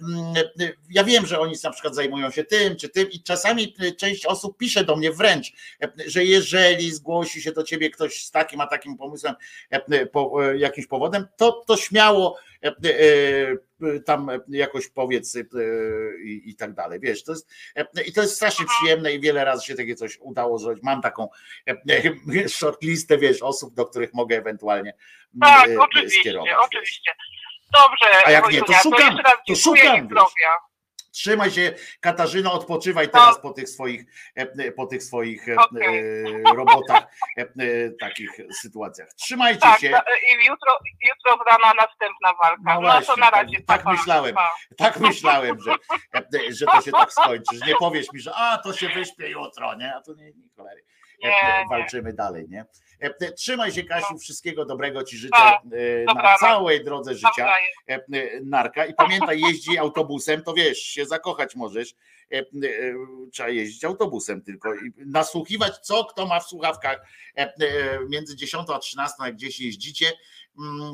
[0.90, 4.26] ja wiem, że oni na przykład zajmują się tym czy tym i czasami e, część
[4.26, 8.60] osób pisze do mnie wręcz, e, że jeżeli zgłosi się do ciebie ktoś z takim
[8.60, 9.34] a takim pomysłem,
[9.70, 9.81] e, po,
[10.56, 12.38] jakimś powodem, to, to śmiało
[14.06, 15.36] tam jakoś powiedz
[16.24, 17.00] i, i tak dalej.
[17.00, 17.50] Wiesz, to jest,
[18.06, 20.82] i to jest strasznie przyjemne i wiele razy się takie coś udało zrobić.
[20.84, 21.28] Mam taką
[22.48, 24.94] shortlistę, wiesz, osób, do których mogę ewentualnie
[25.40, 26.52] Tak, e, oczywiście, skierować.
[26.64, 27.10] oczywiście.
[27.72, 30.56] Dobrze, A jak nie, to szukam, to szukam, zdrowia.
[31.12, 37.02] Trzymaj się, Katarzyno, odpoczywaj teraz po tych swoich, e, po tych swoich e, e, robotach,
[37.38, 37.46] e, e,
[38.00, 39.08] takich sytuacjach.
[39.14, 39.90] Trzymajcie Tak, się.
[39.90, 42.62] da- i jutro, jutro z rana następna walka.
[42.64, 43.56] No No, właśnie, to na razie.
[43.56, 44.34] tak, tak myślałem,
[44.76, 45.72] tak myślałem, że,
[46.14, 49.28] e, że to się tak skończy, że nie powiesz mi, że a, to się wyśpię
[49.28, 49.94] jutro, nie?
[49.94, 50.84] A to nie, nie cholery.
[51.24, 51.68] E, Nie, e, nie.
[51.68, 52.64] Walczymy dalej, nie?
[53.02, 56.40] E, e, Trzymaj się, Kasiu, wszystkiego dobrego Ci życzę Tak, e, na dobranoc.
[56.40, 57.54] całej drodze życia.
[58.42, 58.86] Narka.
[58.86, 61.94] I pamiętaj, jeździ autobusem, to wiesz, się zakochać możesz.
[62.32, 62.44] E, e,
[63.32, 67.52] Trzeba jeździć autobusem tylko i nasłuchiwać, co kto ma w słuchawkach e,
[68.08, 70.12] między 10 a 13, jak gdzieś jeździcie.
[70.58, 70.92] mm,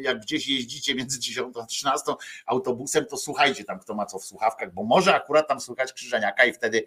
[0.00, 2.12] Jak gdzieś jeździcie między 10 a 13
[2.46, 6.44] autobusem, to słuchajcie tam, kto ma co w słuchawkach, bo może akurat tam słuchać krzyżeniaka
[6.44, 6.84] i wtedy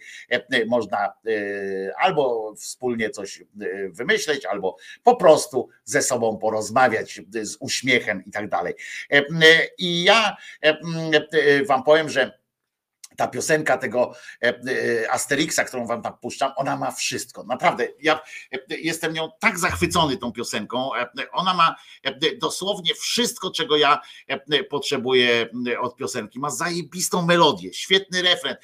[0.68, 1.14] można
[1.98, 3.44] albo wspólnie coś
[3.90, 8.74] wymyśleć, albo po prostu ze sobą porozmawiać z uśmiechem i tak dalej.
[9.78, 10.38] I ja
[11.68, 12.43] wam powiem, że
[13.16, 17.44] ta piosenka tego e, e, Asterixa, którą wam tam puszczam, ona ma wszystko.
[17.44, 18.20] Naprawdę, ja
[18.52, 20.90] e, jestem nią tak zachwycony tą piosenką.
[21.32, 21.76] Ona ma
[22.42, 24.02] dosłownie wszystko, czego ja
[24.70, 26.40] potrzebuję od piosenki.
[26.40, 28.56] Ma zajebistą melodię, świetny refren,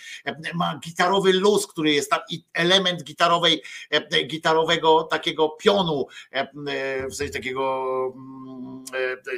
[0.53, 3.63] ma gitarowy luz, który jest tam i element gitarowej,
[4.27, 6.07] gitarowego takiego pionu,
[7.11, 8.83] w sensie takiego mm,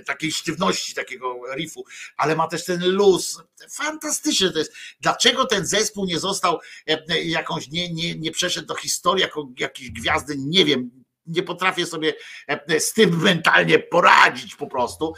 [0.05, 1.85] takiej sztywności, takiego riffu,
[2.17, 3.43] ale ma też ten luz.
[3.69, 4.73] Fantastyczne to jest.
[5.01, 9.49] Dlaczego ten zespół nie został e, e, jakąś, nie, nie, nie przeszedł do historii jako
[9.59, 10.91] jakiejś gwiazdy, nie wiem.
[11.25, 12.13] Nie potrafię sobie
[12.47, 15.13] e, z tym mentalnie poradzić po prostu,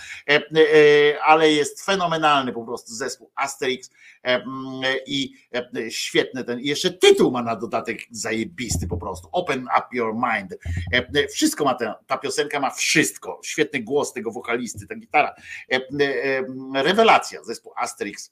[1.25, 3.89] ale jest fenomenalny po prostu zespół Asterix
[5.07, 5.33] i
[5.89, 10.55] świetny ten, jeszcze tytuł ma na dodatek zajebisty po prostu, Open Up Your Mind.
[11.31, 15.35] Wszystko ma ta, ta piosenka ma wszystko, świetny głos tego wokalisty, ta gitara.
[16.73, 18.31] Rewelacja, zespół Asterix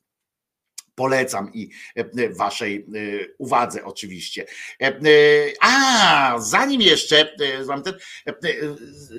[0.96, 3.00] polecam i e, waszej e,
[3.38, 4.46] uwadze oczywiście.
[4.82, 4.94] E, e,
[5.62, 7.28] A, zanim jeszcze e,
[8.28, 8.36] e, e,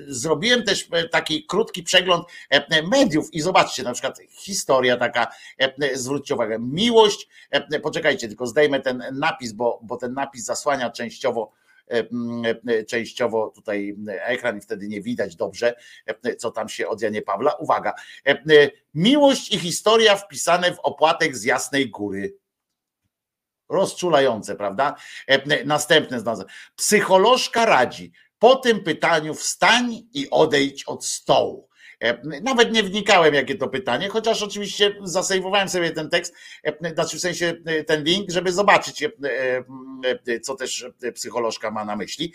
[0.07, 5.27] zrobiłem też e, taki krótki przegląd e, mediów i zobaczcie, na przykład historia taka,
[5.57, 10.89] e, zwróćcie uwagę, miłość, e, poczekajcie, tylko zdejmę ten napis, bo, bo ten napis zasłania
[10.89, 11.62] częściowo e, e,
[12.87, 17.53] częściowo tutaj ekran i wtedy nie widać dobrze, e, co tam się od Janie Pawła.
[17.53, 17.93] Uwaga,
[18.27, 22.37] e, e, miłość i historia wpisane w opłatek z Jasnej Góry.
[23.69, 24.95] Rozczulające, prawda?
[25.27, 26.47] E, Następne znalazłem.
[26.75, 31.69] Psycholożka radzi, po tym pytaniu wstań i odejdź od stołu.
[32.03, 37.17] E, Nawet nie wnikałem, jakie to pytanie, chociaż oczywiście zasejwowałem sobie ten tekst, e, znaczy
[37.17, 39.03] w sensie e, ten link, żeby zobaczyć,
[40.41, 42.33] co też psycholożka ma na myśli.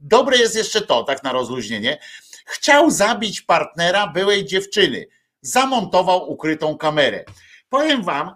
[0.00, 1.98] Dobre jest jeszcze to, tak na rozluźnienie.
[2.46, 5.06] Chciał zabić partnera byłej dziewczyny.
[5.40, 7.24] Zamontował ukrytą kamerę.
[7.68, 8.30] Powiem wam,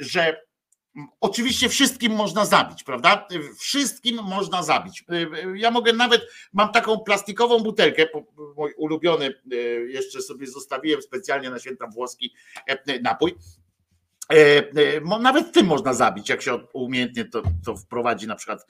[0.00, 0.42] że
[1.20, 3.28] Oczywiście wszystkim można zabić, prawda?
[3.58, 5.04] Wszystkim można zabić.
[5.54, 6.22] Ja mogę nawet,
[6.52, 8.06] mam taką plastikową butelkę,
[8.56, 9.56] mój ulubiony, e,
[9.90, 12.34] jeszcze sobie zostawiłem specjalnie na święta włoski
[12.66, 13.34] e, napój.
[14.32, 18.66] E, Nawet tym można zabić, jak się umiejętnie to, to wprowadzi na przykład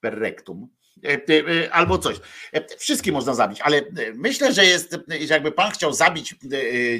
[0.00, 0.68] per rectum.
[1.04, 2.16] E, e, Albo coś.
[2.52, 6.36] E, Wszystkim można zabić, ale e, myślę, że jest, e, jakby pan chciał zabić e,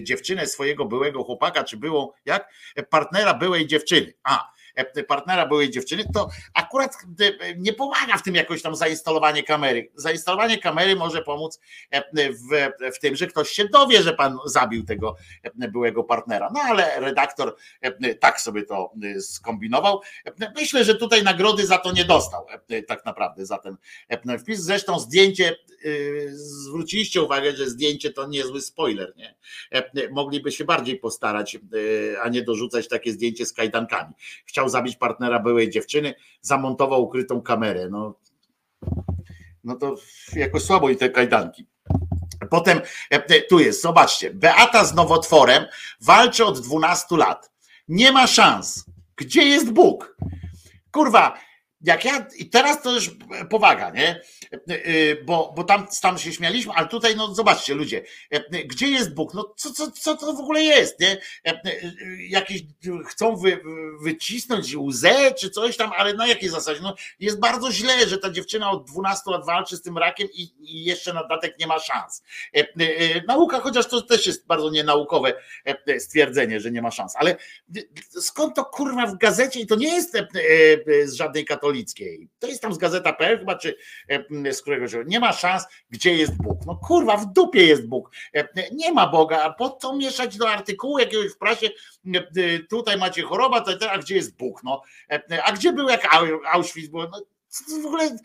[0.04, 2.48] dziewczynę swojego byłego chłopaka, czy byłą, jak?
[2.76, 4.12] E, Partnera byłej dziewczyny.
[4.22, 4.61] A, e,
[5.08, 9.90] partnera byłej dziewczyny, to akurat e, nie pomaga w tym jakoś tam zainstalowanie kamery.
[9.94, 11.60] Zainstalowanie kamery może pomóc
[11.90, 12.02] e,
[12.32, 16.50] w, w tym, że ktoś się dowie, że pan zabił tego e, byłego partnera.
[16.54, 20.00] No ale redaktor e, tak sobie to e, skombinował.
[20.26, 23.76] E, Myślę, że tutaj nagrody za to nie dostał, e, tak naprawdę za ten
[24.08, 24.60] e, wpis.
[24.60, 25.88] Zresztą zdjęcie, e,
[26.32, 29.34] zwróciliście uwagę, że zdjęcie to niezły spoiler, nie?
[29.72, 31.58] E, Mogliby się bardziej postarać, e,
[32.22, 34.14] a nie dorzucać takie zdjęcie z kajdankami.
[34.46, 37.88] Chciał zabić partnera byłej dziewczyny, zamontował ukrytą kamerę.
[37.90, 38.14] No,
[39.64, 39.94] no to
[40.32, 41.66] jakoś słabo i te kajdanki.
[42.50, 45.64] Potem e, tu jest, zobaczcie, Beata z nowotworem
[46.00, 47.50] walczy od 12 lat.
[47.88, 48.84] Nie ma szans.
[49.16, 50.16] Gdzie jest Bóg?
[50.92, 51.38] Kurwa,
[51.82, 53.10] jak ja, i teraz to już
[53.50, 54.20] powaga, nie?
[55.24, 58.02] Bo, bo tam, tam się śmialiśmy, ale tutaj, no zobaczcie ludzie,
[58.64, 59.34] gdzie jest Bóg?
[59.34, 61.18] No co, co, co to w ogóle jest, nie?
[62.28, 62.62] Jakieś
[63.06, 63.60] chcą wy,
[64.00, 66.80] wycisnąć łzę czy coś tam, ale na jakiej zasadzie?
[66.82, 70.42] No jest bardzo źle, że ta dziewczyna od 12 lat walczy z tym rakiem i,
[70.60, 72.22] i jeszcze na dodatek nie ma szans.
[73.28, 75.34] Nauka, chociaż to też jest bardzo nienaukowe
[75.98, 77.36] stwierdzenie, że nie ma szans, ale
[78.20, 80.16] skąd to kurwa w gazecie i to nie jest
[81.04, 82.28] z żadnej katolickiej.
[82.38, 83.76] To jest tam z gazeta.pl chyba, czy
[84.52, 84.92] z któregoś.
[85.06, 86.58] Nie ma szans, gdzie jest Bóg.
[86.66, 88.10] No kurwa, w dupie jest Bóg.
[88.72, 91.68] Nie ma Boga, a po co mieszać do artykułu jakiegoś w prasie,
[92.70, 94.60] tutaj macie choroba, a gdzie jest Bóg?
[94.64, 94.82] No,
[95.44, 96.08] a gdzie był jak
[96.52, 97.08] Auschwitz było?
[97.12, 97.22] No,
[97.82, 98.16] w ogóle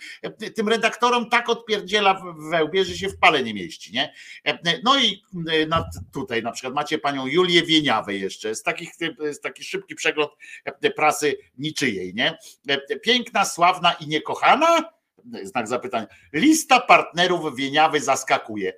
[0.55, 4.13] tym redaktorom tak odpierdziela wełbie, że się w pale nie mieści, nie?
[4.83, 5.23] No i
[6.13, 8.95] tutaj na przykład macie panią Julię Wieniawę jeszcze, z takich,
[9.31, 10.31] z taki szybki przegląd
[10.95, 12.37] prasy niczyjej, nie?
[13.01, 14.93] Piękna, sławna i niekochana?
[15.43, 16.07] Znak zapytania.
[16.33, 18.73] Lista partnerów Wieniawy zaskakuje.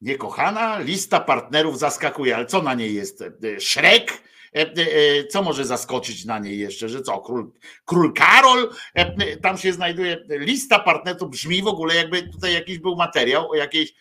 [0.00, 3.24] Niekochana, lista partnerów zaskakuje, ale co na niej jest?
[3.58, 4.27] Szrek?
[4.56, 7.50] E, e, co może zaskoczyć na niej jeszcze, że co, król,
[7.84, 12.96] król Karol, e, tam się znajduje lista partnerów, brzmi w ogóle jakby tutaj jakiś był
[12.96, 13.94] materiał o jakiejś,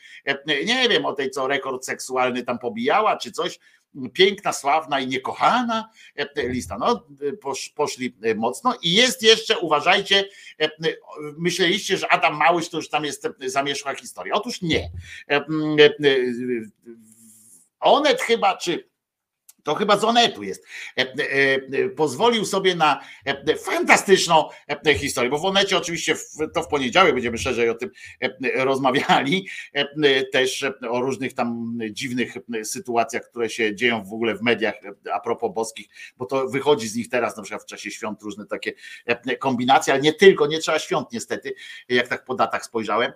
[0.47, 3.59] nie wiem, o tej co rekord seksualny tam pobijała, czy coś,
[4.13, 5.89] piękna, sławna i niekochana
[6.35, 6.77] lista.
[6.77, 7.07] No,
[7.75, 10.29] poszli mocno i jest jeszcze, uważajcie,
[11.37, 14.33] myśleliście, że Adam Małysz to już tam jest zamierzchła historia.
[14.33, 14.91] Otóż nie.
[17.79, 18.89] Onet chyba, czy
[19.67, 20.65] to chyba z Onetu jest,
[20.97, 23.01] e, e, e, pozwolił sobie na
[23.65, 24.49] fantastyczną
[24.97, 26.15] historię, bo w Onecie oczywiście
[26.53, 27.89] to w poniedziałek będziemy szerzej o tym
[28.55, 29.47] rozmawiali,
[30.33, 34.75] też o różnych tam dziwnych sytuacjach, które się dzieją w ogóle w mediach
[35.13, 35.87] a propos boskich,
[36.17, 38.73] bo to wychodzi z nich teraz na przykład w czasie świąt różne takie
[39.39, 41.53] kombinacje, ale nie tylko, nie trzeba świąt niestety,
[41.89, 43.11] jak tak po datach spojrzałem,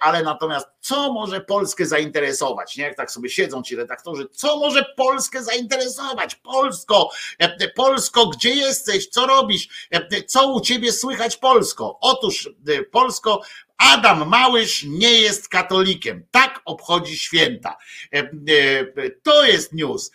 [0.00, 2.84] ale natomiast co może Polskę zainteresować, nie?
[2.84, 6.34] jak tak sobie siedzą ci redaktorzy, co może Polskę zainteresować, zainteresować.
[6.34, 9.06] Polsko, e, Polsko, gdzie jesteś?
[9.06, 9.88] Co robisz?
[9.90, 11.98] E, co u ciebie słychać, Polsko?
[12.00, 13.40] Otóż, e, Polsko,
[13.78, 16.26] Adam Małysz nie jest katolikiem.
[16.30, 17.76] Tak obchodzi święta.
[19.22, 20.10] To jest news.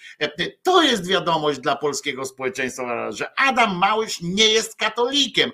[0.64, 5.52] To jest wiadomość dla polskiego społeczeństwa, że Adam Małysz nie jest katolikiem.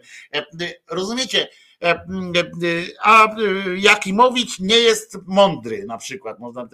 [0.90, 1.48] Rozumiecie?
[3.02, 3.28] A
[3.78, 6.40] Jakimowicz nie jest mądry, na przykład.
[6.40, 6.68] Można,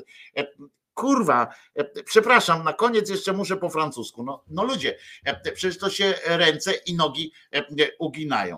[1.02, 4.24] kurwa, e, przepraszam, na koniec jeszcze muszę po francusku.
[4.24, 7.64] No, no ludzie, e, przecież to się ręce i nogi e,
[8.00, 8.58] uginają.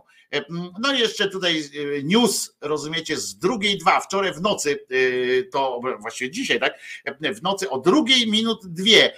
[0.79, 1.63] No i jeszcze tutaj
[2.03, 4.85] news, rozumiecie, z drugiej dwa, wczoraj w nocy,
[5.51, 6.79] to właściwie dzisiaj, tak?
[7.21, 9.13] W nocy o drugiej minut dwie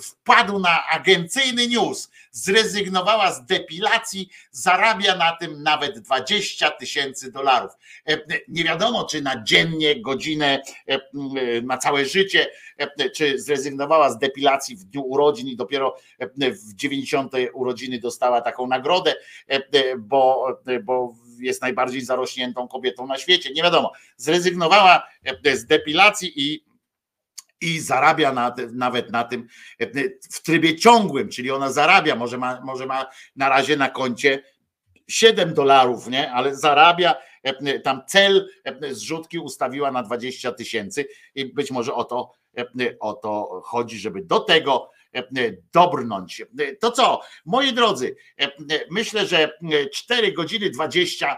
[0.00, 7.72] wpadł na agencyjny news, zrezygnowała z depilacji, zarabia na tym nawet 20 tysięcy dolarów.
[8.48, 10.62] Nie wiadomo, czy na dziennie, godzinę,
[11.62, 12.46] na całe życie,
[13.14, 15.96] czy zrezygnowała z depilacji w dniu urodzin i dopiero
[16.38, 17.32] w 90.
[17.52, 19.14] urodziny dostała taką nagrodę,
[19.98, 20.46] bo,
[20.84, 23.52] bo jest najbardziej zarośniętą kobietą na świecie.
[23.52, 23.92] Nie wiadomo.
[24.16, 25.06] Zrezygnowała
[25.54, 26.66] z depilacji i
[27.60, 29.48] i zarabia na, nawet na tym
[30.32, 33.06] w trybie ciągłym, czyli ona zarabia, może ma, może ma
[33.36, 34.42] na razie na koncie
[35.08, 36.32] 7 dolarów, nie?
[36.32, 37.14] ale zarabia,
[37.84, 38.48] tam cel
[38.90, 42.32] zrzutki ustawiła na 20 tysięcy i być może o to,
[43.00, 44.90] o to chodzi, żeby do tego
[45.72, 46.42] dobrnąć.
[46.80, 48.16] To co, moi drodzy,
[48.90, 49.58] myślę, że
[49.92, 51.36] 4 godziny 20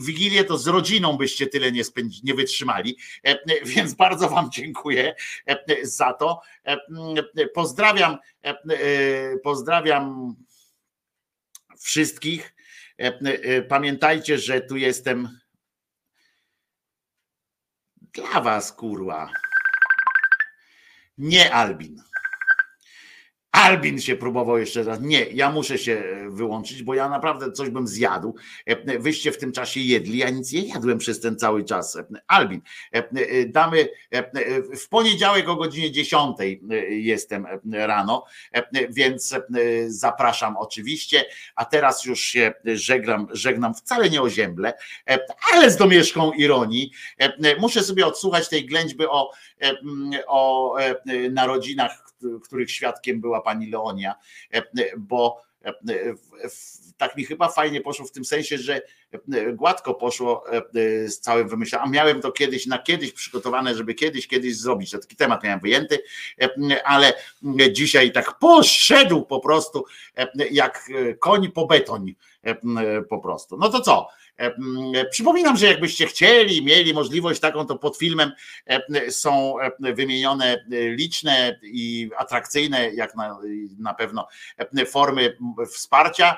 [0.00, 2.96] Wigilię to z rodziną byście tyle nie, spędzi, nie wytrzymali,
[3.64, 5.14] więc bardzo Wam dziękuję
[5.82, 6.40] za to.
[7.54, 8.18] Pozdrawiam,
[9.44, 10.34] pozdrawiam
[11.80, 12.54] wszystkich.
[13.68, 15.38] Pamiętajcie, że tu jestem
[18.12, 19.30] dla Was, kurwa.
[21.18, 22.02] Nie Albin.
[23.52, 25.00] Albin się próbował jeszcze raz.
[25.00, 28.34] Nie, ja muszę się wyłączyć, bo ja naprawdę coś bym zjadł.
[28.98, 31.98] Wyście w tym czasie jedli, ja nic nie jadłem przez ten cały czas.
[32.26, 32.60] Albin,
[33.46, 33.88] damy
[34.80, 36.36] w poniedziałek o godzinie 10
[36.88, 38.24] jestem rano,
[38.90, 39.34] więc
[39.86, 41.24] zapraszam oczywiście.
[41.56, 44.72] A teraz już się żegnam, żegnam wcale nie o ziemble,
[45.52, 46.92] ale z domieszką ironii.
[47.58, 49.30] Muszę sobie odsłuchać tej ględźby o,
[50.26, 50.74] o
[51.30, 52.07] narodzinach
[52.44, 54.14] których świadkiem była pani Leonia,
[54.98, 55.72] bo e,
[56.14, 58.82] w- w- tak mi chyba fajnie poszło w tym sensie, że
[59.32, 61.88] e, gładko poszło e, e, z całym wymyśleniem.
[61.88, 64.90] A miałem to kiedyś, na kiedyś przygotowane, żeby kiedyś, kiedyś zrobić.
[64.90, 65.98] To taki temat miałem wyjęty,
[66.40, 66.48] e,
[66.86, 67.12] ale
[67.60, 69.84] e, dzisiaj tak poszedł po prostu
[70.16, 72.14] e, jak e, koń po betoń
[72.46, 73.56] e, e, po prostu.
[73.56, 74.08] No to co?
[74.38, 78.32] E, m, Przypominam, że jakbyście chcieli, mieli możliwość taką, to pod filmem
[78.66, 83.38] e, są e, wymienione liczne i atrakcyjne, jak na,
[83.78, 84.28] na pewno,
[84.86, 85.36] formy
[85.72, 86.36] wsparcia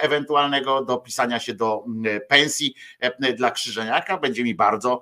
[0.00, 1.84] ewentualnego do pisania się do
[2.28, 2.74] pensji
[3.36, 4.18] dla Krzyżeniaka.
[4.18, 5.00] Będzie mi bardzo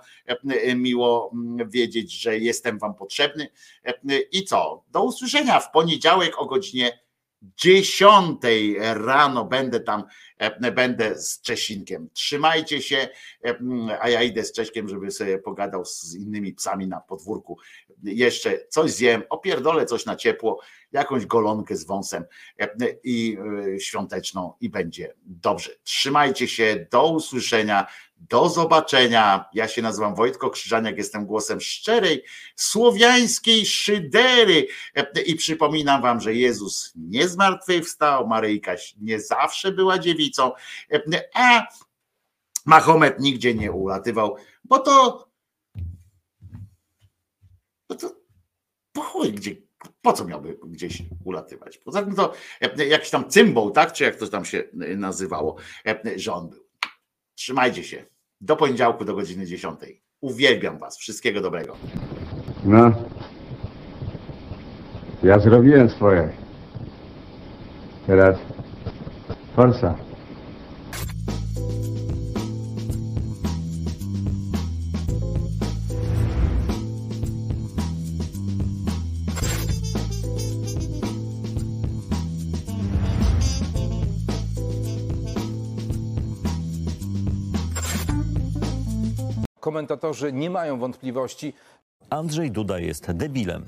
[0.76, 1.32] miło
[1.66, 3.48] wiedzieć, że jestem Wam potrzebny.
[4.32, 4.84] I co?
[4.92, 7.01] Do usłyszenia w poniedziałek o godzinie
[7.42, 8.40] 10
[8.94, 10.04] rano będę tam,
[10.38, 12.08] e, będę z Czesinkiem.
[12.12, 13.08] Trzymajcie się,
[13.44, 13.58] e,
[14.00, 17.58] a ja idę z Cześkiem, żeby sobie pogadał z innymi psami na podwórku.
[18.02, 20.60] Jeszcze coś zjem, opierdolę coś na ciepło,
[20.92, 22.24] jakąś golonkę z wąsem
[22.60, 22.68] e,
[23.04, 23.38] i
[23.78, 25.70] świąteczną i będzie dobrze.
[25.82, 27.86] Trzymajcie się, do usłyszenia,
[28.30, 29.44] do zobaczenia.
[29.52, 32.24] Ja się nazywam Wojtko Krzyżaniak, jestem głosem szczerej,
[32.56, 40.52] słowiańskiej szydery E, i przypominam wam, że Jezus nie zmartwychwstał, Maryjka nie zawsze była dziewicą,
[40.92, 41.00] e,
[41.34, 41.66] a
[42.64, 45.28] Mahomet nigdzie nie ulatywał, bo to
[47.88, 48.16] bo to
[48.92, 49.56] po chuj, gdzie,
[50.02, 51.78] po co miałby gdzieś ulatywać?
[51.78, 53.92] Poza tym to e, jakiś tam cymbał, tak?
[53.92, 54.64] Czy jak to tam się
[54.96, 55.56] nazywało,
[56.16, 56.62] że on był.
[57.34, 58.11] Trzymajcie się.
[58.42, 59.80] Do poniedziałku do godziny 10.
[60.20, 60.98] Uwielbiam was.
[60.98, 61.76] Wszystkiego dobrego.
[62.64, 62.92] No.
[65.22, 66.32] Ja zrobiłem swoje.
[68.06, 68.36] Teraz
[69.56, 69.94] forsa.
[89.72, 91.52] Komentatorzy nie mają wątpliwości.
[92.10, 93.64] Andrzej Duda jest debilem.